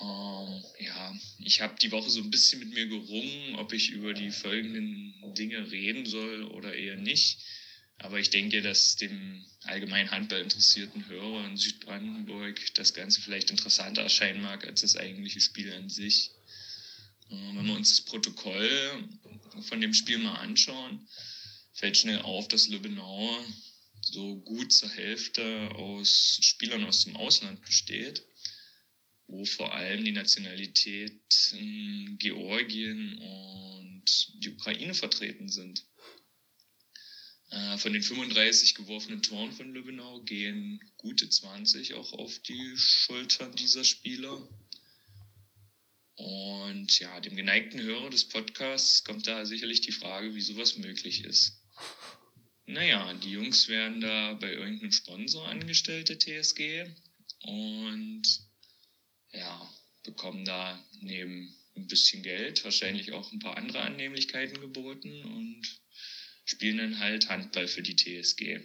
Ähm, 0.01 0.63
ja, 0.79 1.15
ich 1.39 1.61
habe 1.61 1.79
die 1.81 1.91
Woche 1.91 2.09
so 2.09 2.19
ein 2.19 2.29
bisschen 2.29 2.59
mit 2.59 2.73
mir 2.73 2.87
gerungen, 2.87 3.55
ob 3.55 3.71
ich 3.71 3.89
über 3.91 4.13
die 4.13 4.31
folgenden 4.31 5.33
Dinge 5.35 5.71
reden 5.71 6.05
soll 6.05 6.43
oder 6.43 6.75
eher 6.75 6.97
nicht. 6.97 7.39
Aber 7.99 8.19
ich 8.19 8.29
denke, 8.29 8.61
dass 8.61 8.97
dem 8.97 9.43
allgemein 9.63 10.11
Handball 10.11 10.41
interessierten 10.41 11.07
Hörer 11.07 11.45
in 11.47 11.57
Südbrandenburg 11.57 12.73
das 12.75 12.93
Ganze 12.93 13.21
vielleicht 13.21 13.49
interessanter 13.49 14.03
erscheinen 14.03 14.41
mag 14.41 14.67
als 14.67 14.81
das 14.81 14.97
eigentliche 14.97 15.41
Spiel 15.41 15.71
an 15.73 15.89
sich. 15.89 16.31
Äh, 17.29 17.55
wenn 17.55 17.65
wir 17.65 17.75
uns 17.75 17.95
das 17.95 18.05
Protokoll 18.05 19.09
von 19.61 19.81
dem 19.81 19.93
Spiel 19.93 20.19
mal 20.19 20.35
anschauen, 20.35 21.07
fällt 21.77 21.95
schnell 21.95 22.21
auf, 22.23 22.47
dass 22.47 22.67
Lübbenau 22.67 23.45
so 24.01 24.37
gut 24.37 24.73
zur 24.73 24.89
Hälfte 24.89 25.69
aus 25.75 26.39
Spielern 26.41 26.83
aus 26.83 27.03
dem 27.03 27.15
Ausland 27.15 27.61
besteht, 27.61 28.25
wo 29.27 29.45
vor 29.45 29.73
allem 29.73 30.03
die 30.03 30.11
Nationalität 30.11 31.21
Georgien 32.17 33.17
und 33.19 34.03
die 34.43 34.49
Ukraine 34.49 34.95
vertreten 34.95 35.49
sind. 35.49 35.85
Äh, 37.51 37.77
von 37.77 37.93
den 37.93 38.01
35 38.01 38.73
geworfenen 38.75 39.21
Toren 39.21 39.51
von 39.51 39.71
Lübbenau 39.71 40.21
gehen 40.21 40.81
gute 40.97 41.29
20 41.29 41.93
auch 41.93 42.11
auf 42.13 42.39
die 42.39 42.75
Schultern 42.75 43.55
dieser 43.55 43.83
Spieler. 43.83 44.47
Und 46.15 46.99
ja, 46.99 47.19
dem 47.19 47.35
geneigten 47.35 47.79
Hörer 47.79 48.09
des 48.09 48.25
Podcasts 48.25 49.03
kommt 49.03 49.27
da 49.27 49.45
sicherlich 49.45 49.81
die 49.81 49.91
Frage, 49.91 50.33
wie 50.33 50.41
sowas 50.41 50.77
möglich 50.77 51.23
ist. 51.23 51.61
Naja, 52.69 53.13
die 53.13 53.31
Jungs 53.31 53.69
werden 53.69 54.01
da 54.01 54.33
bei 54.33 54.51
irgendeinem 54.51 54.91
Sponsor 54.91 55.47
angestellt, 55.47 56.09
der 56.09 56.19
TSG. 56.19 56.85
Und 57.43 58.23
ja, 59.31 59.73
bekommen 60.03 60.43
da 60.43 60.77
neben 60.99 61.55
ein 61.77 61.87
bisschen 61.87 62.23
Geld 62.23 62.65
wahrscheinlich 62.65 63.13
auch 63.13 63.31
ein 63.31 63.39
paar 63.39 63.55
andere 63.55 63.81
Annehmlichkeiten 63.81 64.59
geboten 64.59 65.23
und 65.23 65.61
spielen 66.43 66.77
dann 66.77 66.99
halt 66.99 67.29
Handball 67.29 67.69
für 67.69 67.83
die 67.83 67.95
TSG. 67.95 68.59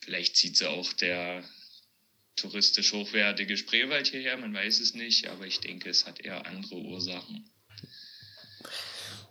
Vielleicht 0.00 0.36
zieht 0.36 0.58
sie 0.58 0.68
auch 0.68 0.92
der 0.92 1.48
touristisch 2.36 2.92
hochwertige 2.92 3.56
Spreewald 3.56 4.08
hierher, 4.08 4.36
man 4.36 4.52
weiß 4.52 4.80
es 4.80 4.92
nicht, 4.92 5.28
aber 5.28 5.46
ich 5.46 5.60
denke, 5.60 5.88
es 5.88 6.04
hat 6.04 6.20
eher 6.20 6.44
andere 6.44 6.76
Ursachen. 6.76 7.53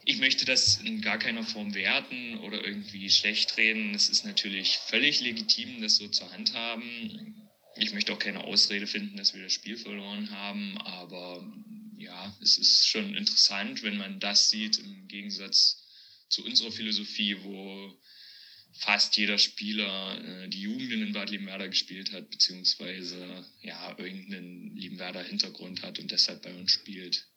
Ich 0.06 0.18
möchte 0.18 0.44
das 0.46 0.78
in 0.82 1.02
gar 1.02 1.18
keiner 1.18 1.44
Form 1.44 1.74
werten 1.74 2.38
oder 2.40 2.64
irgendwie 2.64 3.10
schlecht 3.10 3.58
reden. 3.58 3.96
Es 3.96 4.10
ist 4.10 4.26
natürlich 4.26 4.78
völlig 4.78 5.22
legitim, 5.22 5.82
das 5.82 5.96
so 5.96 6.08
zu 6.10 6.30
handhaben. 6.32 7.50
Ich 7.78 7.94
möchte 7.94 8.14
auch 8.14 8.20
keine 8.20 8.44
Ausrede 8.44 8.86
finden, 8.86 9.16
dass 9.18 9.34
wir 9.34 9.44
das 9.44 9.54
Spiel 9.54 9.78
verloren 9.78 10.30
haben, 10.32 10.78
aber 10.80 11.46
ja, 11.98 12.36
es 12.42 12.58
ist 12.58 12.88
schon 12.88 13.16
interessant, 13.16 13.82
wenn 13.84 13.98
man 13.98 14.20
das 14.20 14.50
sieht 14.50 14.78
im 14.78 15.08
Gegensatz 15.08 15.82
zu 16.30 16.44
unserer 16.44 16.72
Philosophie, 16.72 17.38
wo 17.42 17.98
fast 18.74 19.16
jeder 19.18 19.38
Spieler 19.38 20.20
äh, 20.24 20.50
die 20.50 20.62
Jugenden 20.62 21.04
in 21.04 21.14
Bad 21.14 21.30
Liebenwerder 21.30 21.70
gespielt 21.70 22.12
hat, 22.12 22.30
beziehungsweise 22.30 23.46
ja, 23.62 23.98
irgendeinen 23.98 24.76
Liebenwerder 24.76 25.24
Hintergrund 25.24 25.82
hat 25.84 26.00
und 26.00 26.12
deshalb 26.12 26.42
bei 26.42 26.54
uns 26.54 26.72
spielt. 26.72 27.28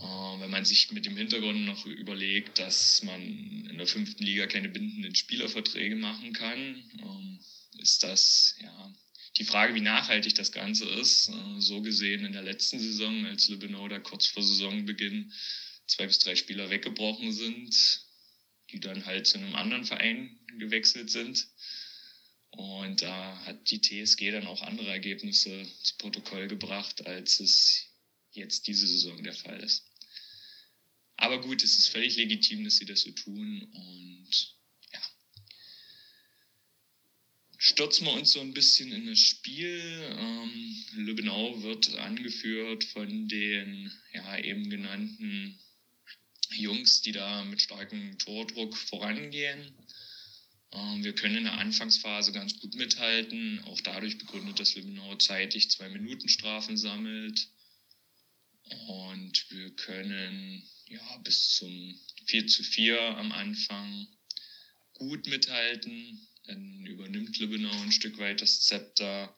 Äh, 0.00 0.40
wenn 0.40 0.50
man 0.50 0.64
sich 0.64 0.90
mit 0.92 1.06
dem 1.06 1.16
Hintergrund 1.16 1.64
noch 1.66 1.86
überlegt, 1.86 2.58
dass 2.58 3.02
man 3.02 3.20
in 3.70 3.78
der 3.78 3.86
fünften 3.86 4.24
Liga 4.24 4.46
keine 4.46 4.68
bindenden 4.68 5.14
Spielerverträge 5.14 5.96
machen 5.96 6.32
kann, 6.32 6.82
äh, 6.98 7.82
ist 7.82 8.02
das 8.02 8.56
ja 8.60 8.94
die 9.36 9.44
Frage, 9.44 9.74
wie 9.74 9.80
nachhaltig 9.80 10.34
das 10.34 10.52
Ganze 10.52 10.86
ist. 10.86 11.28
Äh, 11.28 11.60
so 11.60 11.82
gesehen 11.82 12.24
in 12.24 12.32
der 12.32 12.42
letzten 12.42 12.78
Saison, 12.78 13.26
als 13.26 13.48
Lübbenau 13.48 13.88
da 13.88 13.98
kurz 13.98 14.26
vor 14.26 14.42
Saisonbeginn 14.42 15.32
zwei 15.86 16.06
bis 16.06 16.18
drei 16.18 16.36
Spieler 16.36 16.70
weggebrochen 16.70 17.32
sind, 17.32 18.04
die 18.70 18.80
dann 18.80 19.06
halt 19.06 19.26
zu 19.26 19.38
einem 19.38 19.54
anderen 19.54 19.84
Verein 19.84 20.38
gewechselt 20.58 21.10
sind. 21.10 21.46
Und 22.50 23.02
da 23.02 23.38
hat 23.44 23.70
die 23.70 23.80
TSG 23.80 24.32
dann 24.32 24.46
auch 24.46 24.62
andere 24.62 24.90
Ergebnisse 24.90 25.66
zu 25.82 25.96
Protokoll 25.98 26.48
gebracht, 26.48 27.06
als 27.06 27.40
es 27.40 27.86
jetzt 28.32 28.66
diese 28.66 28.86
Saison 28.86 29.22
der 29.22 29.34
Fall 29.34 29.60
ist. 29.60 29.89
Aber 31.20 31.38
gut, 31.38 31.62
es 31.62 31.76
ist 31.76 31.88
völlig 31.88 32.16
legitim, 32.16 32.64
dass 32.64 32.76
sie 32.76 32.86
das 32.86 33.02
so 33.02 33.10
tun 33.10 33.62
und 33.74 34.30
ja. 34.90 35.00
Stürzen 37.58 38.06
wir 38.06 38.14
uns 38.14 38.32
so 38.32 38.40
ein 38.40 38.54
bisschen 38.54 38.90
in 38.90 39.06
das 39.06 39.18
Spiel. 39.18 40.14
Ähm, 40.16 40.84
Lübbenau 40.94 41.62
wird 41.62 41.94
angeführt 41.96 42.84
von 42.84 43.28
den 43.28 43.92
ja, 44.14 44.38
eben 44.38 44.70
genannten 44.70 45.58
Jungs, 46.52 47.02
die 47.02 47.12
da 47.12 47.44
mit 47.44 47.60
starkem 47.60 48.16
Tordruck 48.16 48.74
vorangehen. 48.74 49.74
Ähm, 50.72 51.04
wir 51.04 51.14
können 51.14 51.36
in 51.36 51.44
der 51.44 51.58
Anfangsphase 51.58 52.32
ganz 52.32 52.58
gut 52.60 52.74
mithalten, 52.76 53.62
auch 53.64 53.82
dadurch 53.82 54.16
begründet, 54.16 54.58
dass 54.58 54.74
Lübbenau 54.74 55.16
zeitig 55.16 55.70
zwei 55.70 55.90
Minuten 55.90 56.30
Strafen 56.30 56.78
sammelt. 56.78 57.46
Und 58.86 59.50
wir 59.50 59.70
können 59.76 60.66
ja 60.90 61.16
bis 61.18 61.54
zum 61.56 61.98
4 62.26 62.46
zu 62.48 62.62
4 62.64 63.00
am 63.00 63.32
Anfang 63.32 64.08
gut 64.94 65.26
mithalten. 65.26 66.26
Dann 66.44 66.84
übernimmt 66.84 67.38
Lübbenau 67.38 67.70
ein 67.82 67.92
Stück 67.92 68.18
weit 68.18 68.42
das 68.42 68.60
Zepter. 68.62 69.34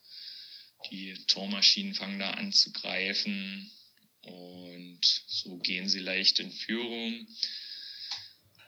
Die 0.90 1.14
Tormaschinen 1.26 1.94
fangen 1.94 2.18
da 2.18 2.32
an 2.32 2.52
zu 2.52 2.72
greifen 2.72 3.70
und 4.22 5.00
so 5.26 5.58
gehen 5.58 5.88
sie 5.88 6.00
leicht 6.00 6.40
in 6.40 6.50
Führung. 6.50 7.26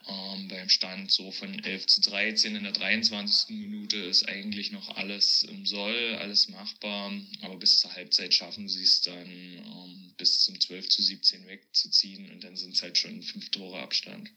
Ähm, 0.07 0.49
beim 0.49 0.69
Stand 0.69 1.11
so 1.11 1.31
von 1.31 1.65
11 1.65 1.87
zu 1.87 2.01
13 2.03 2.57
in 2.57 2.65
der 2.65 2.73
23. 2.73 3.57
Minute 3.57 3.97
ist 3.97 4.29
eigentlich 4.29 4.71
noch 4.71 4.97
alles 4.97 5.43
im 5.45 5.65
Soll, 5.65 6.17
alles 6.17 6.49
machbar. 6.49 7.13
Aber 7.41 7.57
bis 7.57 7.81
zur 7.81 7.95
Halbzeit 7.95 8.35
schaffen 8.35 8.69
sie 8.69 8.83
es 8.83 9.01
dann 9.01 9.27
ähm, 9.27 10.15
bis 10.19 10.43
zum 10.43 10.61
12 10.61 10.89
zu 10.89 11.03
17 11.03 11.47
wegzuziehen 11.47 12.31
und 12.31 12.45
dann 12.45 12.57
sind 12.57 12.75
es 12.75 12.83
halt 12.83 12.99
schon 12.99 13.23
fünf 13.23 13.49
Tore 13.51 13.81
Abstand. 13.81 14.31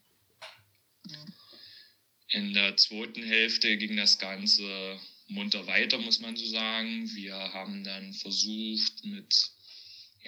In 2.30 2.54
der 2.54 2.76
zweiten 2.76 3.22
Hälfte 3.22 3.76
ging 3.76 3.96
das 3.96 4.18
Ganze 4.18 4.98
munter 5.28 5.66
weiter, 5.66 5.98
muss 5.98 6.20
man 6.20 6.36
so 6.36 6.46
sagen. 6.46 7.10
Wir 7.14 7.34
haben 7.34 7.84
dann 7.84 8.14
versucht 8.14 9.04
mit 9.04 9.50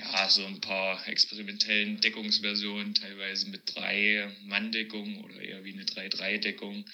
ja, 0.01 0.29
so 0.31 0.45
ein 0.47 0.61
paar 0.61 1.07
experimentellen 1.09 2.01
Deckungsversionen, 2.01 2.95
teilweise 2.95 3.49
mit 3.49 3.75
drei 3.75 4.35
Mann-Deckung 4.45 5.23
oder 5.25 5.41
eher 5.41 5.65
wie 5.65 5.73
eine 5.73 5.85
3-3-Deckung 5.85 6.89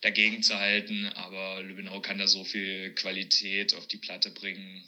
dagegen 0.00 0.42
zu 0.42 0.56
halten. 0.56 1.06
Aber 1.08 1.62
Lübbenau 1.62 2.00
kann 2.00 2.18
da 2.18 2.26
so 2.26 2.44
viel 2.44 2.94
Qualität 2.94 3.74
auf 3.74 3.86
die 3.86 3.98
Platte 3.98 4.30
bringen, 4.30 4.84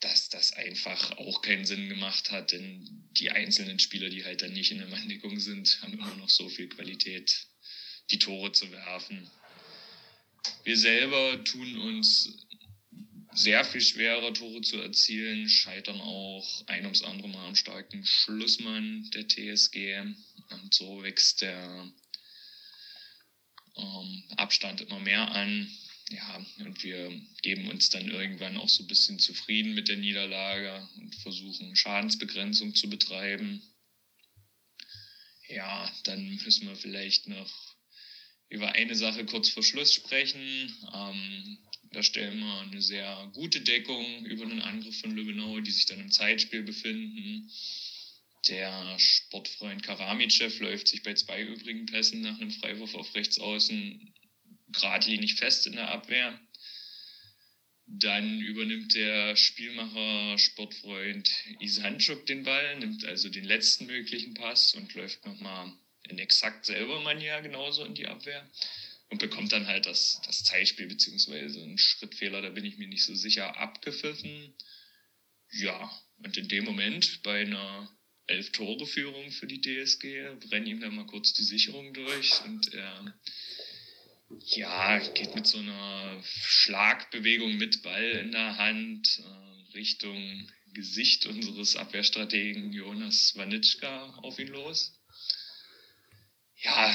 dass 0.00 0.28
das 0.28 0.52
einfach 0.52 1.18
auch 1.18 1.42
keinen 1.42 1.66
Sinn 1.66 1.88
gemacht 1.88 2.30
hat, 2.30 2.52
denn 2.52 3.08
die 3.18 3.32
einzelnen 3.32 3.80
Spieler, 3.80 4.08
die 4.08 4.24
halt 4.24 4.42
dann 4.42 4.52
nicht 4.52 4.70
in 4.70 4.78
der 4.78 4.86
Manndeckung 4.86 5.40
sind, 5.40 5.82
haben 5.82 5.94
immer 5.94 6.14
noch 6.14 6.30
so 6.30 6.48
viel 6.48 6.68
Qualität, 6.68 7.46
die 8.10 8.20
Tore 8.20 8.52
zu 8.52 8.70
werfen. 8.70 9.28
Wir 10.62 10.76
selber 10.76 11.42
tun 11.42 11.78
uns 11.78 12.46
sehr 13.34 13.64
viel 13.64 13.80
schwerer 13.80 14.32
Tore 14.32 14.60
zu 14.62 14.80
erzielen, 14.80 15.48
scheitern 15.48 16.00
auch 16.00 16.66
ein 16.66 16.84
ums 16.84 17.02
andere 17.02 17.28
Mal 17.28 17.46
am 17.46 17.54
starken 17.54 18.04
Schlussmann 18.04 19.08
der 19.14 19.28
TSG. 19.28 20.00
Und 20.50 20.74
so 20.74 21.02
wächst 21.02 21.42
der 21.42 21.92
ähm, 23.76 24.24
Abstand 24.36 24.80
immer 24.80 24.98
mehr 25.00 25.30
an. 25.30 25.70
Ja, 26.10 26.46
und 26.60 26.82
wir 26.82 27.20
geben 27.42 27.68
uns 27.68 27.90
dann 27.90 28.08
irgendwann 28.08 28.56
auch 28.56 28.68
so 28.68 28.82
ein 28.82 28.86
bisschen 28.86 29.18
zufrieden 29.18 29.74
mit 29.74 29.88
der 29.88 29.98
Niederlage 29.98 30.88
und 30.96 31.14
versuchen 31.16 31.76
Schadensbegrenzung 31.76 32.74
zu 32.74 32.88
betreiben. 32.88 33.62
Ja, 35.48 35.92
dann 36.04 36.36
müssen 36.44 36.66
wir 36.66 36.76
vielleicht 36.76 37.26
noch 37.28 37.77
über 38.48 38.72
eine 38.72 38.94
Sache 38.94 39.24
kurz 39.26 39.48
vor 39.50 39.62
Schluss 39.62 39.92
sprechen. 39.92 40.74
Ähm, 40.94 41.58
da 41.92 42.02
stellen 42.02 42.38
wir 42.38 42.60
eine 42.60 42.82
sehr 42.82 43.30
gute 43.34 43.60
Deckung 43.60 44.24
über 44.26 44.44
einen 44.44 44.60
Angriff 44.60 45.00
von 45.00 45.14
Lübbenau, 45.14 45.60
die 45.60 45.70
sich 45.70 45.86
dann 45.86 46.00
im 46.00 46.10
Zeitspiel 46.10 46.62
befinden. 46.62 47.50
Der 48.48 48.98
Sportfreund 48.98 49.82
Karamicev 49.82 50.60
läuft 50.60 50.88
sich 50.88 51.02
bei 51.02 51.14
zwei 51.14 51.42
übrigen 51.42 51.86
Pässen 51.86 52.20
nach 52.20 52.38
einem 52.40 52.50
Freiwurf 52.50 52.94
auf 52.94 53.14
rechts 53.14 53.38
außen 53.38 54.14
geradlinig 54.68 55.34
fest 55.34 55.66
in 55.66 55.74
der 55.74 55.90
Abwehr. 55.90 56.38
Dann 57.86 58.40
übernimmt 58.40 58.94
der 58.94 59.34
Spielmacher 59.36 60.38
Sportfreund 60.38 61.30
Isanchuk 61.60 62.26
den 62.26 62.42
Ball, 62.42 62.78
nimmt 62.78 63.04
also 63.04 63.30
den 63.30 63.44
letzten 63.44 63.86
möglichen 63.86 64.34
Pass 64.34 64.74
und 64.74 64.94
läuft 64.94 65.24
nochmal 65.24 65.72
in 66.08 66.18
exakt 66.18 66.66
selber 66.66 67.00
Manier 67.00 67.40
genauso 67.40 67.84
in 67.84 67.94
die 67.94 68.06
Abwehr 68.06 68.48
und 69.10 69.18
bekommt 69.18 69.52
dann 69.52 69.66
halt 69.66 69.86
das, 69.86 70.20
das 70.26 70.44
Zeitspiel 70.44 70.86
beziehungsweise 70.86 71.62
einen 71.62 71.78
Schrittfehler, 71.78 72.42
da 72.42 72.50
bin 72.50 72.64
ich 72.64 72.76
mir 72.76 72.88
nicht 72.88 73.04
so 73.04 73.14
sicher, 73.14 73.56
abgepfiffen. 73.56 74.54
Ja, 75.52 75.90
und 76.18 76.36
in 76.36 76.48
dem 76.48 76.64
Moment 76.64 77.22
bei 77.22 77.40
einer 77.40 77.90
Elf-Tore-Führung 78.26 79.30
für 79.30 79.46
die 79.46 79.60
DSG 79.60 80.34
brennen 80.40 80.66
ihm 80.66 80.80
dann 80.80 80.94
mal 80.94 81.06
kurz 81.06 81.32
die 81.32 81.44
Sicherung 81.44 81.94
durch 81.94 82.32
und 82.44 82.74
er 82.74 83.18
ja, 84.44 84.98
geht 84.98 85.34
mit 85.34 85.46
so 85.46 85.58
einer 85.58 86.22
Schlagbewegung 86.22 87.56
mit 87.56 87.82
Ball 87.82 88.10
in 88.10 88.32
der 88.32 88.58
Hand 88.58 89.20
äh, 89.20 89.72
Richtung 89.76 90.50
Gesicht 90.74 91.24
unseres 91.24 91.76
Abwehrstrategen 91.76 92.72
Jonas 92.72 93.34
Wanitschka 93.36 94.18
auf 94.22 94.38
ihn 94.38 94.48
los. 94.48 94.97
Ja, 96.60 96.94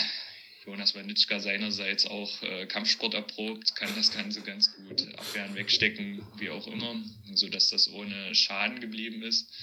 Jonas 0.66 0.96
Wanitschka 0.96 1.40
seinerseits 1.40 2.06
auch 2.06 2.42
äh, 2.42 2.66
Kampfsport 2.68 3.14
erprobt, 3.14 3.76
kann 3.76 3.94
das 3.96 4.12
Ganze 4.12 4.42
ganz 4.42 4.74
gut 4.76 5.08
abwehren, 5.18 5.56
wegstecken, 5.56 6.26
wie 6.38 6.50
auch 6.50 6.68
immer, 6.68 7.02
sodass 7.34 7.70
das 7.70 7.90
ohne 7.90 8.34
Schaden 8.34 8.80
geblieben 8.80 9.24
ist. 9.24 9.54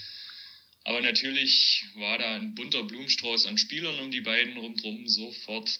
Aber 0.83 1.01
natürlich 1.01 1.85
war 1.95 2.17
da 2.17 2.35
ein 2.35 2.55
bunter 2.55 2.83
Blumenstrauß 2.83 3.45
an 3.45 3.57
Spielern 3.57 3.99
um 3.99 4.11
die 4.11 4.21
beiden 4.21 4.57
rundherum 4.57 5.07
sofort. 5.07 5.79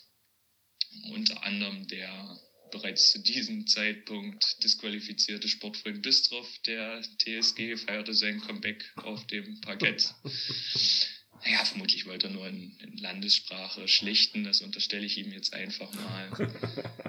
Unter 1.14 1.44
anderem 1.44 1.88
der 1.88 2.40
bereits 2.72 3.12
zu 3.12 3.20
diesem 3.20 3.68
Zeitpunkt 3.68 4.64
disqualifizierte 4.64 5.48
Sportfreund 5.48 6.02
Bistrov 6.02 6.48
der 6.66 7.02
TSG 7.02 7.78
feierte 7.78 8.14
sein 8.14 8.40
Comeback 8.42 8.92
auf 8.96 9.26
dem 9.28 9.60
Parkett. 9.62 10.14
Naja, 11.44 11.66
vermutlich 11.66 12.06
wollte 12.06 12.28
er 12.28 12.34
nur 12.34 12.48
in, 12.48 12.78
in 12.80 12.98
Landessprache 12.98 13.88
schlichten, 13.88 14.44
das 14.44 14.62
unterstelle 14.62 15.06
ich 15.06 15.18
ihm 15.18 15.32
jetzt 15.32 15.54
einfach 15.54 15.92
mal. 15.94 16.32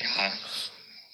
Ja, 0.00 0.38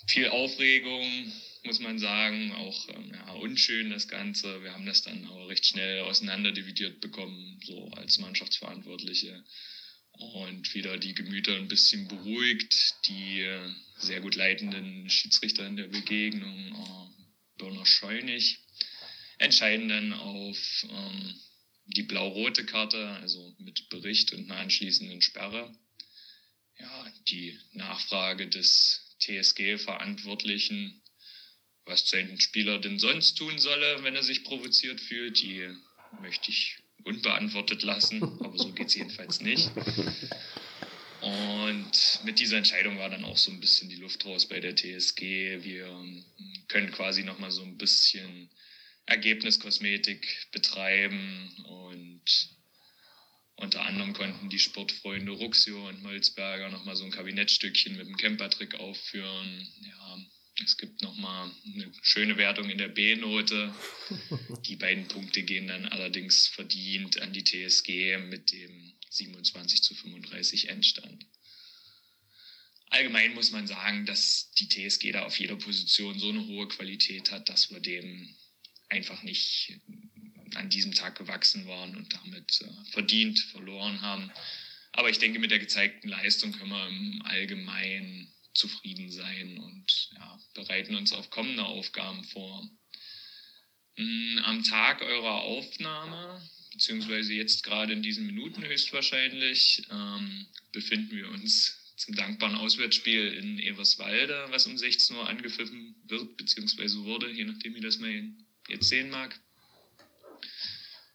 viel 0.09 0.29
Aufregung, 0.29 1.33
muss 1.65 1.81
man 1.81 1.99
sagen, 1.99 2.53
auch 2.53 2.89
ähm, 2.91 3.13
ja, 3.15 3.33
unschön 3.33 3.91
das 3.91 4.09
Ganze. 4.09 4.63
Wir 4.63 4.75
haben 4.75 4.85
das 4.85 5.03
dann 5.03 5.25
aber 5.27 5.49
recht 5.49 5.65
schnell 5.65 6.03
auseinanderdividiert 6.03 7.01
bekommen, 7.01 7.61
so 7.65 7.89
als 7.93 8.19
Mannschaftsverantwortliche. 8.19 9.43
Und 10.13 10.75
wieder 10.75 10.97
die 10.99 11.15
Gemüter 11.15 11.57
ein 11.57 11.67
bisschen 11.69 12.07
beruhigt. 12.07 12.95
Die 13.07 13.41
äh, 13.41 13.71
sehr 13.97 14.21
gut 14.21 14.37
leitenden 14.37 15.09
Schiedsrichter 15.11 15.67
in 15.67 15.77
der 15.77 15.89
Begegnung, 15.89 16.69
äh, 16.69 17.59
Birner 17.59 17.87
Scheunig, 17.87 18.59
entscheiden 19.39 19.89
dann 19.89 20.13
auf 20.13 20.87
ähm, 20.91 21.35
die 21.87 22.03
blau-rote 22.03 22.65
Karte, 22.65 23.09
also 23.21 23.55
mit 23.59 23.89
Bericht 23.89 24.33
und 24.33 24.51
einer 24.51 24.61
anschließenden 24.61 25.21
Sperre. 25.23 25.75
Ja, 26.79 27.13
die 27.29 27.59
Nachfrage 27.73 28.49
des 28.49 29.17
TSG-Verantwortlichen, 29.21 31.03
was 31.85 32.09
sein 32.09 32.41
Spieler 32.41 32.79
denn 32.79 32.99
sonst 32.99 33.37
tun 33.37 33.59
solle, 33.59 34.03
wenn 34.03 34.17
er 34.17 34.23
sich 34.23 34.45
provoziert 34.45 35.01
fühlt, 35.01 35.41
die 35.41 35.69
möchte 36.21 36.51
ich 36.51 36.79
unbeantwortet 37.05 37.83
lassen, 37.83 38.23
aber 38.23 38.59
so 38.59 38.73
geht 38.73 38.89
es 38.89 38.95
jedenfalls 38.95 39.41
nicht. 39.41 39.71
Und 41.21 42.21
mit 42.25 42.39
dieser 42.39 42.59
Entscheidung 42.59 42.99
war 42.99 43.09
dann 43.09 43.25
auch 43.25 43.37
so 43.39 43.51
ein 43.51 43.61
bisschen 43.61 43.89
die 43.89 43.97
Luft 43.97 44.25
raus 44.27 44.47
bei 44.47 44.61
der 44.61 44.75
TSG. 44.75 45.63
Wir 45.63 45.87
können 46.69 46.91
quasi 46.93 47.23
nochmal 47.23 47.51
so 47.51 47.63
ein 47.63 47.79
bisschen 47.79 48.51
Ergebniskosmetik 49.07 50.49
betreiben 50.53 51.51
und 51.67 52.23
unter 53.57 53.83
anderem 53.83 54.15
konnten 54.15 54.51
die 54.51 54.59
Sportfreunde 54.59 55.33
Ruxio 55.33 55.89
und 55.89 56.03
Molzberger 56.03 56.71
nochmal 56.71 56.97
so 56.97 57.05
ein 57.05 57.13
Kabinettstückchen 57.13 57.97
mit 57.97 58.07
dem 58.07 58.17
Campertrick 58.17 58.75
aufführen. 58.75 59.69
Ja, 59.83 60.19
es 60.65 60.77
gibt 60.77 61.03
nochmal 61.03 61.51
eine 61.65 61.93
schöne 62.03 62.37
Wertung 62.37 62.69
in 62.69 62.79
der 62.79 62.89
B-Note. 62.89 63.75
Die 64.67 64.77
beiden 64.77 65.07
Punkte 65.07 65.43
gehen 65.43 65.69
dann 65.69 65.87
allerdings 65.87 66.49
verdient 66.49 67.21
an 67.21 67.33
die 67.33 67.45
TSG 67.45 68.19
mit 68.19 68.53
dem 68.53 68.93
27 69.11 69.83
zu 69.83 69.95
35 69.95 70.69
Endstand. 70.69 71.27
Allgemein 72.91 73.35
muss 73.35 73.51
man 73.51 73.67
sagen, 73.67 74.07
dass 74.07 74.53
die 74.53 74.69
TSG 74.69 75.13
da 75.13 75.25
auf 75.25 75.39
jeder 75.39 75.57
Position 75.57 76.19
so 76.19 76.29
eine 76.29 76.47
hohe 76.47 76.69
Qualität 76.69 77.33
hat, 77.33 77.49
dass 77.49 77.71
wir 77.71 77.81
dem 77.81 78.37
einfach 78.89 79.23
nicht 79.23 79.81
an 80.55 80.71
diesem 80.71 80.93
Tag 80.93 81.17
gewachsen 81.17 81.67
waren 81.67 81.97
und 81.97 82.13
damit 82.13 82.61
äh, 82.61 82.91
verdient 82.91 83.39
verloren 83.39 84.01
haben. 84.01 84.31
Aber 84.93 85.11
ich 85.11 85.19
denke, 85.19 85.39
mit 85.39 85.51
der 85.51 85.59
gezeigten 85.59 86.09
Leistung 86.09 86.53
können 86.53 86.71
wir 86.71 86.89
im 86.89 87.23
Allgemeinen 87.25 88.33
zufrieden 88.55 89.11
sein 89.11 89.59
und 89.59 90.11
ja, 90.15 90.41
bereiten 90.55 90.95
uns 90.95 91.13
auf 91.13 91.31
kommende 91.31 91.65
Aufgaben 91.65 92.23
vor. 92.25 92.69
Mm, 93.97 94.39
am 94.45 94.63
Tag 94.63 95.03
eurer 95.03 95.43
Aufnahme, 95.43 96.41
beziehungsweise 96.73 97.35
jetzt 97.35 97.65
gerade 97.65 97.93
in 97.93 98.03
diesen 98.03 98.27
Minuten 98.27 98.65
höchstwahrscheinlich, 98.65 99.83
ähm, 99.91 100.47
befinden 100.73 101.17
wir 101.17 101.29
uns 101.31 101.81
zum 101.97 102.15
dankbaren 102.15 102.57
Auswärtsspiel 102.57 103.35
in 103.35 103.59
Everswalde, 103.59 104.47
was 104.51 104.67
um 104.67 104.77
16 104.77 105.17
Uhr 105.17 105.29
angepfiffen 105.29 105.95
wird, 106.07 106.37
beziehungsweise 106.37 107.05
wurde, 107.05 107.31
je 107.31 107.45
nachdem, 107.45 107.75
wie 107.75 107.81
das 107.81 107.99
mal 107.99 108.11
jetzt 108.69 108.89
sehen 108.89 109.11
mag. 109.11 109.39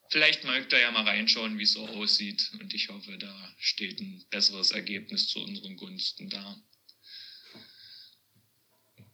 Vielleicht 0.10 0.44
mögt 0.44 0.74
ihr 0.74 0.80
ja 0.80 0.92
mal 0.92 1.04
reinschauen, 1.04 1.60
wie 1.60 1.64
es 1.64 1.74
so 1.74 1.88
aussieht. 1.88 2.50
Und 2.60 2.74
ich 2.74 2.90
hoffe, 2.90 3.18
da 3.18 3.56
steht 3.60 4.00
ein 4.00 4.26
besseres 4.32 4.72
Ergebnis 4.72 5.28
zu 5.28 5.40
unseren 5.40 5.78
Gunsten 5.78 6.30
da. 6.30 6.60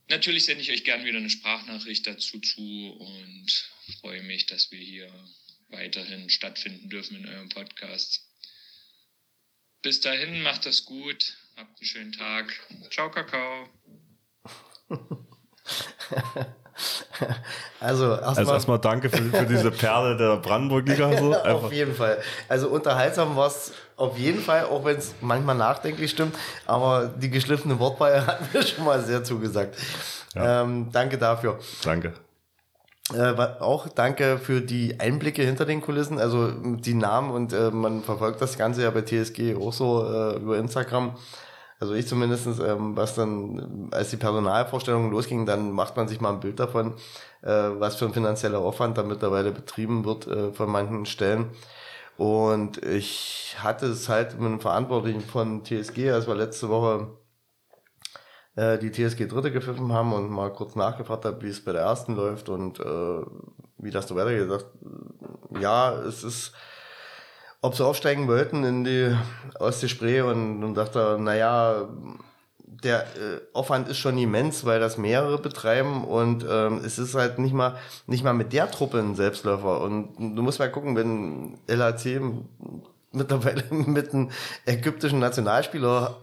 Natürlich 0.07 0.45
sende 0.45 0.61
ich 0.61 0.71
euch 0.71 0.83
gern 0.83 1.03
wieder 1.03 1.17
eine 1.17 1.29
Sprachnachricht 1.29 2.07
dazu 2.07 2.39
zu 2.39 2.61
und 2.61 3.69
freue 3.99 4.23
mich, 4.23 4.45
dass 4.45 4.71
wir 4.71 4.79
hier 4.79 5.11
weiterhin 5.69 6.29
stattfinden 6.29 6.89
dürfen 6.89 7.17
in 7.17 7.27
eurem 7.27 7.49
Podcast. 7.49 8.29
Bis 9.81 9.99
dahin, 9.99 10.41
macht 10.41 10.65
das 10.65 10.85
gut, 10.85 11.35
habt 11.57 11.77
einen 11.79 11.87
schönen 11.87 12.11
Tag. 12.11 12.53
Ciao, 12.91 13.11
Kakao. 13.11 13.69
Also 17.79 18.11
erstmal 18.11 18.37
Also 18.37 18.53
erstmal 18.53 18.79
danke 18.79 19.09
für, 19.09 19.23
für 19.23 19.45
diese 19.45 19.69
Perle 19.69 20.17
der 20.17 20.37
Brandenburg-Liga. 20.37 21.17
So. 21.17 21.35
auf 21.43 21.71
jeden 21.71 21.93
Fall. 21.93 22.17
Also 22.49 22.69
unterhaltsam 22.69 23.35
war 23.35 23.47
es 23.47 23.73
auf 23.95 24.17
jeden 24.17 24.41
Fall, 24.41 24.65
auch 24.65 24.83
wenn 24.85 24.97
es 24.97 25.13
manchmal 25.21 25.55
nachdenklich 25.55 26.11
stimmt. 26.11 26.35
Aber 26.65 27.07
die 27.07 27.29
geschliffene 27.29 27.79
Wortwahl 27.79 28.25
hat 28.27 28.53
mir 28.53 28.63
schon 28.63 28.85
mal 28.85 29.03
sehr 29.03 29.23
zugesagt. 29.23 29.75
Ähm, 30.35 30.89
danke 30.91 31.17
dafür. 31.17 31.59
Danke. 31.83 32.13
Äh, 33.13 33.35
auch 33.59 33.87
danke 33.87 34.39
für 34.39 34.61
die 34.61 34.99
Einblicke 34.99 35.43
hinter 35.43 35.65
den 35.65 35.79
Kulissen, 35.79 36.17
also 36.17 36.51
die 36.51 36.95
Namen 36.95 37.29
und 37.29 37.53
äh, 37.53 37.69
man 37.69 38.01
verfolgt 38.01 38.41
das 38.41 38.57
Ganze 38.57 38.81
ja 38.81 38.89
bei 38.89 39.01
TSG 39.01 39.55
auch 39.55 39.71
so 39.71 40.11
äh, 40.11 40.37
über 40.37 40.57
Instagram. 40.57 41.15
Also 41.79 41.93
ich 41.93 42.07
zumindestens, 42.07 42.59
ähm, 42.59 42.95
was 42.95 43.15
dann, 43.15 43.89
als 43.91 44.09
die 44.09 44.17
Personalvorstellungen 44.17 45.11
losgingen, 45.11 45.45
dann 45.45 45.71
macht 45.71 45.97
man 45.97 46.07
sich 46.07 46.21
mal 46.21 46.31
ein 46.33 46.39
Bild 46.39 46.59
davon, 46.59 46.93
äh, 47.41 47.49
was 47.49 47.97
für 47.97 48.05
ein 48.05 48.13
finanzieller 48.13 48.59
Aufwand 48.59 48.97
da 48.97 49.03
mittlerweile 49.03 49.51
betrieben 49.51 50.05
wird 50.05 50.27
äh, 50.27 50.53
von 50.53 50.69
manchen 50.69 51.05
Stellen. 51.05 51.51
Und 52.17 52.83
ich 52.85 53.57
hatte 53.59 53.87
es 53.87 54.07
halt 54.07 54.39
mit 54.39 54.47
einem 54.47 54.61
Verantwortlichen 54.61 55.21
von 55.21 55.63
TSG, 55.65 56.11
als 56.11 56.27
wir 56.27 56.35
letzte 56.35 56.69
Woche 56.69 57.17
äh, 58.55 58.77
die 58.77 58.91
TSG 58.91 59.27
Dritte 59.27 59.51
gepfiffen 59.51 59.91
haben 59.91 60.13
und 60.13 60.29
mal 60.29 60.51
kurz 60.53 60.75
nachgefragt 60.75 61.25
habe, 61.25 61.41
wie 61.41 61.49
es 61.49 61.63
bei 61.63 61.73
der 61.73 61.81
ersten 61.81 62.15
läuft 62.15 62.47
und 62.47 62.79
äh, 62.79 63.21
wie 63.77 63.91
das 63.91 64.07
so 64.07 64.15
weitergeht. 64.15 64.65
Ja, 65.59 65.93
es 65.93 66.23
ist, 66.23 66.53
ob 67.65 67.75
sie 67.75 67.83
aufsteigen 67.83 68.27
wollten 68.27 68.63
in 68.63 68.83
die 68.83 69.15
Ostsee 69.59 69.87
Spree 69.87 70.21
und, 70.21 70.63
und 70.63 70.75
dachte, 70.75 71.17
naja, 71.19 71.87
der 72.59 73.01
äh, 73.01 73.41
Aufwand 73.53 73.87
ist 73.87 73.97
schon 73.97 74.17
immens, 74.19 74.65
weil 74.65 74.79
das 74.79 74.97
mehrere 74.97 75.39
betreiben 75.39 76.03
und 76.03 76.45
ähm, 76.47 76.81
es 76.85 76.99
ist 76.99 77.15
halt 77.15 77.39
nicht 77.39 77.53
mal 77.53 77.77
nicht 78.05 78.23
mal 78.23 78.33
mit 78.33 78.53
der 78.53 78.69
Truppe 78.69 78.99
ein 78.99 79.15
Selbstläufer 79.15 79.81
und 79.81 80.35
du 80.35 80.43
musst 80.43 80.59
mal 80.59 80.71
gucken, 80.71 80.95
wenn 80.95 81.57
LHC 81.65 82.21
mittlerweile 83.11 83.63
mit 83.71 84.13
einem 84.13 84.29
ägyptischen 84.67 85.17
Nationalspieler 85.17 86.17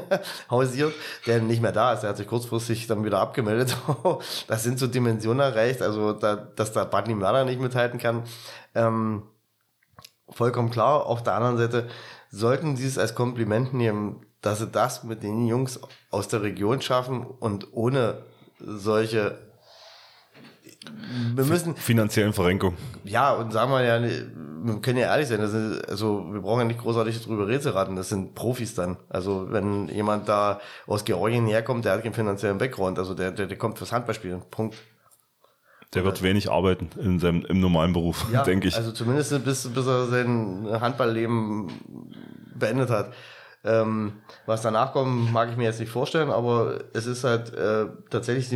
hausiert, 0.50 0.94
der 1.26 1.40
nicht 1.40 1.62
mehr 1.62 1.72
da 1.72 1.92
ist. 1.92 2.00
Der 2.00 2.10
hat 2.10 2.16
sich 2.16 2.26
kurzfristig 2.26 2.88
dann 2.88 3.04
wieder 3.04 3.20
abgemeldet. 3.20 3.76
das 4.48 4.64
sind 4.64 4.80
so 4.80 4.88
Dimensionen 4.88 5.40
erreicht, 5.40 5.80
also 5.80 6.12
da, 6.12 6.34
dass 6.34 6.72
da 6.72 6.84
Badni 6.84 7.14
Mörder 7.14 7.44
nicht 7.44 7.60
mithalten 7.60 8.00
kann. 8.00 8.24
Ähm, 8.74 9.22
vollkommen 10.30 10.70
klar. 10.70 11.06
Auf 11.06 11.22
der 11.22 11.34
anderen 11.34 11.58
Seite 11.58 11.88
sollten 12.30 12.76
sie 12.76 12.86
es 12.86 12.98
als 12.98 13.14
Kompliment 13.14 13.74
nehmen, 13.74 14.24
dass 14.40 14.58
sie 14.58 14.68
das 14.68 15.04
mit 15.04 15.22
den 15.22 15.46
Jungs 15.46 15.80
aus 16.10 16.28
der 16.28 16.42
Region 16.42 16.80
schaffen 16.80 17.26
und 17.26 17.68
ohne 17.72 18.22
solche 18.58 19.38
wir 21.34 21.44
müssen 21.44 21.76
Finanziellen 21.76 22.32
Verrenkung. 22.32 22.76
ja, 23.04 23.34
und 23.34 23.52
sagen 23.52 23.70
wir 23.72 23.82
ja, 23.82 24.00
wir 24.00 24.80
können 24.80 24.98
ja 24.98 25.06
ehrlich 25.06 25.28
sein, 25.28 25.40
das 25.40 25.52
ist, 25.52 25.88
also 25.88 26.32
wir 26.32 26.40
brauchen 26.40 26.60
ja 26.60 26.64
nicht 26.66 26.80
großartig 26.80 27.22
drüber 27.22 27.46
Rätsel 27.46 27.72
raten, 27.72 27.96
das 27.96 28.08
sind 28.08 28.34
Profis 28.34 28.74
dann. 28.74 28.96
Also 29.08 29.50
wenn 29.50 29.88
jemand 29.88 30.28
da 30.28 30.60
aus 30.86 31.04
Georgien 31.04 31.46
herkommt, 31.46 31.84
der 31.84 31.92
hat 31.92 32.02
keinen 32.02 32.14
finanziellen 32.14 32.58
Background, 32.58 32.98
also 32.98 33.14
der, 33.14 33.32
der, 33.32 33.46
der 33.46 33.58
kommt 33.58 33.78
fürs 33.78 33.92
Handballspielen. 33.92 34.42
Punkt. 34.50 34.76
Der 35.94 36.04
wird 36.04 36.22
wenig 36.22 36.50
arbeiten 36.50 36.90
in 37.00 37.18
seinem, 37.18 37.44
im 37.46 37.60
normalen 37.60 37.92
Beruf, 37.92 38.26
Ja, 38.32 38.42
denke 38.44 38.68
ich. 38.68 38.76
Also 38.76 38.92
zumindest 38.92 39.44
bis, 39.44 39.68
bis 39.68 39.86
er 39.86 40.06
sein 40.06 40.66
Handballleben 40.80 41.70
beendet 42.54 42.90
hat. 42.90 43.12
Ähm, 43.64 44.12
was 44.46 44.62
danach 44.62 44.92
kommt, 44.92 45.32
mag 45.32 45.50
ich 45.50 45.56
mir 45.56 45.64
jetzt 45.64 45.80
nicht 45.80 45.90
vorstellen, 45.90 46.30
aber 46.30 46.78
es 46.92 47.06
ist 47.06 47.24
halt 47.24 47.52
äh, 47.54 47.86
tatsächlich, 48.08 48.48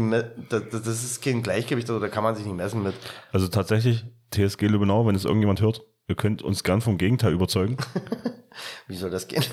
das, 0.48 0.62
das 0.70 0.86
ist 0.86 1.22
kein 1.22 1.42
Gleichgewicht, 1.42 1.88
also 1.90 2.00
da 2.00 2.08
kann 2.08 2.22
man 2.22 2.36
sich 2.36 2.46
nicht 2.46 2.54
messen 2.54 2.82
mit. 2.82 2.94
Also 3.32 3.48
tatsächlich, 3.48 4.04
TSG 4.30 4.68
Lübbenau, 4.68 5.04
wenn 5.06 5.16
es 5.16 5.24
irgendjemand 5.24 5.60
hört, 5.60 5.82
ihr 6.06 6.14
könnt 6.14 6.42
uns 6.42 6.62
gern 6.62 6.80
vom 6.80 6.98
Gegenteil 6.98 7.32
überzeugen. 7.32 7.76
Wie 8.86 8.96
soll 8.96 9.10
das 9.10 9.26
gehen? 9.26 9.44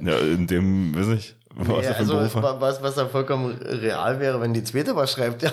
ja, 0.00 0.18
in 0.18 0.46
dem, 0.46 0.94
weiß 0.94 1.08
ich, 1.08 1.36
was 1.56 1.68
Nee, 1.68 1.88
also 1.88 2.20
was, 2.60 2.82
was 2.82 2.94
da 2.94 3.06
vollkommen 3.06 3.58
real 3.62 4.20
wäre, 4.20 4.40
wenn 4.40 4.52
die 4.52 4.62
zweite 4.62 4.94
was 4.94 5.12
schreibt, 5.12 5.42
ja. 5.42 5.50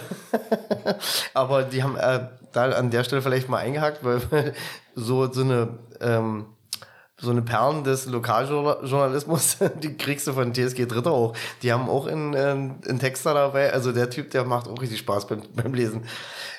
Aber 1.33 1.63
die 1.63 1.81
haben 1.81 1.95
äh, 1.95 2.27
da 2.51 2.69
an 2.71 2.91
der 2.91 3.03
Stelle 3.03 3.21
vielleicht 3.21 3.47
mal 3.47 3.59
eingehakt, 3.59 4.03
weil 4.03 4.21
so, 4.95 5.31
so 5.31 5.41
eine 5.41 5.69
ähm, 6.01 6.45
so 7.23 7.31
eine 7.31 7.41
Perlen 7.41 7.83
des 7.83 8.05
Lokaljournalismus, 8.05 9.57
die 9.81 9.95
kriegst 9.95 10.27
du 10.27 10.33
von 10.33 10.53
TSG 10.53 10.85
Dritter 10.87 11.11
auch. 11.11 11.33
Die 11.61 11.71
haben 11.71 11.89
auch 11.89 12.05
einen, 12.05 12.35
einen 12.35 12.81
einen 12.87 12.99
Texter 12.99 13.33
dabei. 13.33 13.71
Also 13.71 13.93
der 13.93 14.09
Typ, 14.09 14.31
der 14.31 14.43
macht 14.43 14.67
auch 14.67 14.81
richtig 14.81 14.99
Spaß 14.99 15.27
beim, 15.27 15.41
beim 15.53 15.73
Lesen. 15.73 16.03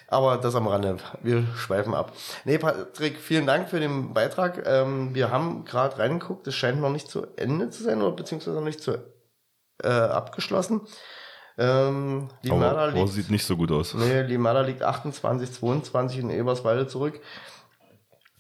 Aber 0.08 0.38
das 0.38 0.54
am 0.54 0.66
Rande. 0.66 0.96
Wir 1.22 1.44
schweifen 1.56 1.92
ab. 1.92 2.12
Nee, 2.44 2.58
Patrick, 2.58 3.18
vielen 3.18 3.46
Dank 3.46 3.68
für 3.68 3.80
den 3.80 4.14
Beitrag. 4.14 4.64
Ähm, 4.66 5.14
wir 5.14 5.30
haben 5.30 5.64
gerade 5.64 5.98
reingeguckt. 5.98 6.46
Es 6.46 6.54
scheint 6.54 6.80
noch 6.80 6.90
nicht 6.90 7.08
zu 7.08 7.26
Ende 7.36 7.70
zu 7.70 7.82
sein 7.82 8.00
oder 8.00 8.14
beziehungsweise 8.14 8.56
noch 8.56 8.64
nicht 8.64 8.80
zu 8.80 8.98
äh, 9.82 9.88
abgeschlossen. 9.88 10.82
Ähm, 11.56 12.28
Limada 12.42 12.86
liegt, 12.86 13.08
sieht 13.10 13.30
nicht 13.30 13.44
so 13.44 13.56
gut 13.56 13.70
aus. 13.70 13.94
nee, 13.94 14.22
Limada 14.22 14.62
liegt 14.62 14.82
28, 14.82 15.52
22 15.52 16.18
in 16.18 16.30
Eberswalde 16.30 16.86
zurück. 16.86 17.20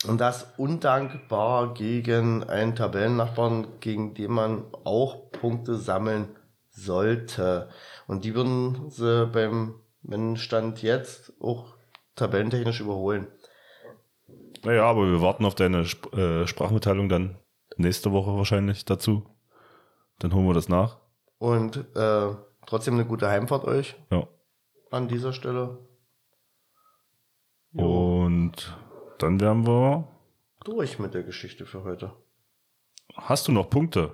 Und 0.06 0.20
das 0.20 0.46
undankbar 0.58 1.72
gegen 1.72 2.44
einen 2.44 2.76
Tabellennachbarn, 2.76 3.66
gegen 3.80 4.14
den 4.14 4.32
man 4.32 4.64
auch 4.84 5.30
Punkte 5.30 5.76
sammeln 5.76 6.28
sollte. 6.70 7.70
Und 8.06 8.24
die 8.24 8.34
würden 8.34 8.90
sie 8.90 9.26
beim 9.26 9.76
wenn 10.04 10.36
Stand 10.36 10.82
jetzt 10.82 11.32
auch 11.40 11.74
tabellentechnisch 12.14 12.80
überholen. 12.80 13.26
Naja, 14.62 14.84
aber 14.84 15.06
wir 15.10 15.20
warten 15.20 15.44
auf 15.44 15.54
deine 15.54 15.82
Sp 15.88 16.12
äh, 16.14 16.46
Sprachmitteilung 16.46 17.08
dann 17.08 17.36
nächste 17.76 18.12
Woche 18.12 18.36
wahrscheinlich 18.36 18.84
dazu. 18.84 19.24
Dann 20.20 20.32
holen 20.32 20.46
wir 20.46 20.54
das 20.54 20.68
nach. 20.68 20.98
Und 21.38 21.76
äh, 21.96 22.34
trotzdem 22.66 22.94
eine 22.94 23.04
gute 23.04 23.28
Heimfahrt 23.28 23.64
euch 23.64 23.96
Ja. 24.10 24.26
an 24.90 25.08
dieser 25.08 25.32
Stelle. 25.32 25.78
Und 27.72 28.76
dann 29.18 29.40
wären 29.40 29.66
wir. 29.66 30.06
Durch 30.64 30.98
mit 30.98 31.12
der 31.14 31.22
Geschichte 31.24 31.66
für 31.66 31.84
heute. 31.84 32.12
Hast 33.16 33.48
du 33.48 33.52
noch 33.52 33.68
Punkte? 33.68 34.12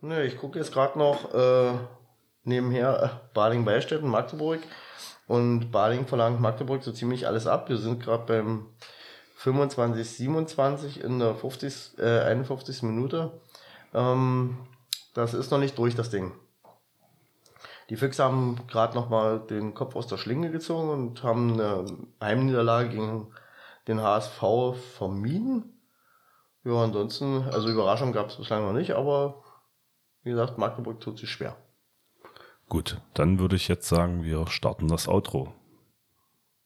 Ne, 0.00 0.24
ich 0.24 0.36
gucke 0.38 0.58
jetzt 0.58 0.72
gerade 0.72 0.98
noch 0.98 1.34
äh, 1.34 1.72
nebenher 2.44 3.02
äh, 3.02 3.34
Baling 3.34 3.64
Beistetten, 3.64 4.08
Magdeburg. 4.08 4.60
Und 5.26 5.70
Baling 5.70 6.06
verlangt 6.06 6.40
Magdeburg 6.40 6.82
so 6.82 6.92
ziemlich 6.92 7.26
alles 7.26 7.46
ab. 7.46 7.68
Wir 7.68 7.76
sind 7.78 8.02
gerade 8.02 8.24
beim 8.24 8.66
25, 9.36 10.08
27 10.08 11.02
in 11.02 11.18
der 11.18 11.34
50, 11.34 11.98
äh, 11.98 12.20
51. 12.20 12.82
Minute. 12.84 13.40
Ähm, 13.92 14.56
das 15.14 15.34
ist 15.34 15.50
noch 15.50 15.58
nicht 15.58 15.76
durch, 15.78 15.94
das 15.96 16.10
Ding. 16.10 16.32
Die 17.90 17.96
Füchse 17.96 18.22
haben 18.22 18.66
gerade 18.68 18.94
noch 18.94 19.08
mal 19.08 19.40
den 19.40 19.74
Kopf 19.74 19.96
aus 19.96 20.06
der 20.06 20.18
Schlinge 20.18 20.50
gezogen 20.50 20.90
und 20.90 21.22
haben 21.22 21.54
eine 21.54 21.86
Heimniederlage 22.20 22.90
gegen 22.90 23.32
den 23.86 24.02
HSV 24.02 24.42
vermieden. 24.96 25.80
Ja, 26.64 26.82
ansonsten, 26.82 27.44
also 27.44 27.68
Überraschung 27.68 28.12
gab 28.12 28.28
es 28.28 28.36
bislang 28.36 28.64
noch 28.64 28.74
nicht, 28.74 28.92
aber 28.92 29.42
wie 30.22 30.30
gesagt, 30.30 30.58
Magdeburg 30.58 31.00
tut 31.00 31.18
sich 31.18 31.30
schwer. 31.30 31.56
Gut, 32.68 33.00
dann 33.14 33.38
würde 33.38 33.56
ich 33.56 33.68
jetzt 33.68 33.88
sagen, 33.88 34.22
wir 34.22 34.46
starten 34.48 34.88
das 34.88 35.08
Outro. 35.08 35.54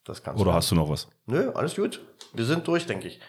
Das 0.04 0.24
kannst 0.24 0.40
Oder 0.40 0.50
du. 0.50 0.56
hast 0.56 0.70
du 0.72 0.74
noch 0.74 0.88
was? 0.88 1.08
Nö, 1.26 1.52
alles 1.54 1.76
gut. 1.76 2.04
Wir 2.32 2.44
sind 2.44 2.66
durch, 2.66 2.86
denke 2.86 3.06
ich. 3.06 3.20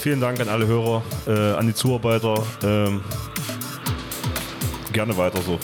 Vielen 0.00 0.18
Dank 0.18 0.40
an 0.40 0.48
alle 0.48 0.66
Hörer, 0.66 1.02
äh, 1.26 1.52
an 1.58 1.66
die 1.66 1.74
Zuarbeiter. 1.74 2.42
Ähm, 2.62 3.04
gerne 4.94 5.14
weiter 5.18 5.42
so. 5.42 5.58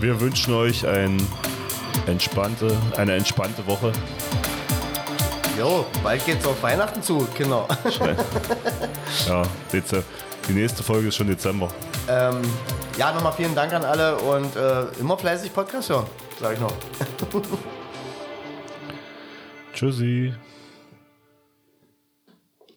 Wir 0.00 0.18
wünschen 0.18 0.54
euch 0.54 0.86
ein 0.86 1.20
entspannte, 2.06 2.74
eine 2.96 3.12
entspannte 3.16 3.66
Woche. 3.66 3.92
Jo, 5.58 5.84
bald 6.02 6.24
geht's 6.24 6.46
auf 6.46 6.62
Weihnachten 6.62 7.02
zu, 7.02 7.26
Kinder. 7.36 7.66
Ja, 9.26 9.42
Dezember. 9.72 10.06
Die 10.48 10.52
nächste 10.52 10.82
Folge 10.82 11.08
ist 11.08 11.16
schon 11.16 11.26
Dezember. 11.26 11.68
ähm, 12.08 12.40
ja, 12.96 13.12
nochmal 13.12 13.34
vielen 13.34 13.54
Dank 13.54 13.74
an 13.74 13.84
alle 13.84 14.16
und 14.16 14.56
äh, 14.56 14.84
immer 15.00 15.18
fleißig 15.18 15.52
Podcast 15.52 15.90
hören, 15.90 16.06
sage 16.40 16.54
ich 16.54 16.60
noch. 16.60 16.72
Tschüssi. 19.78 20.34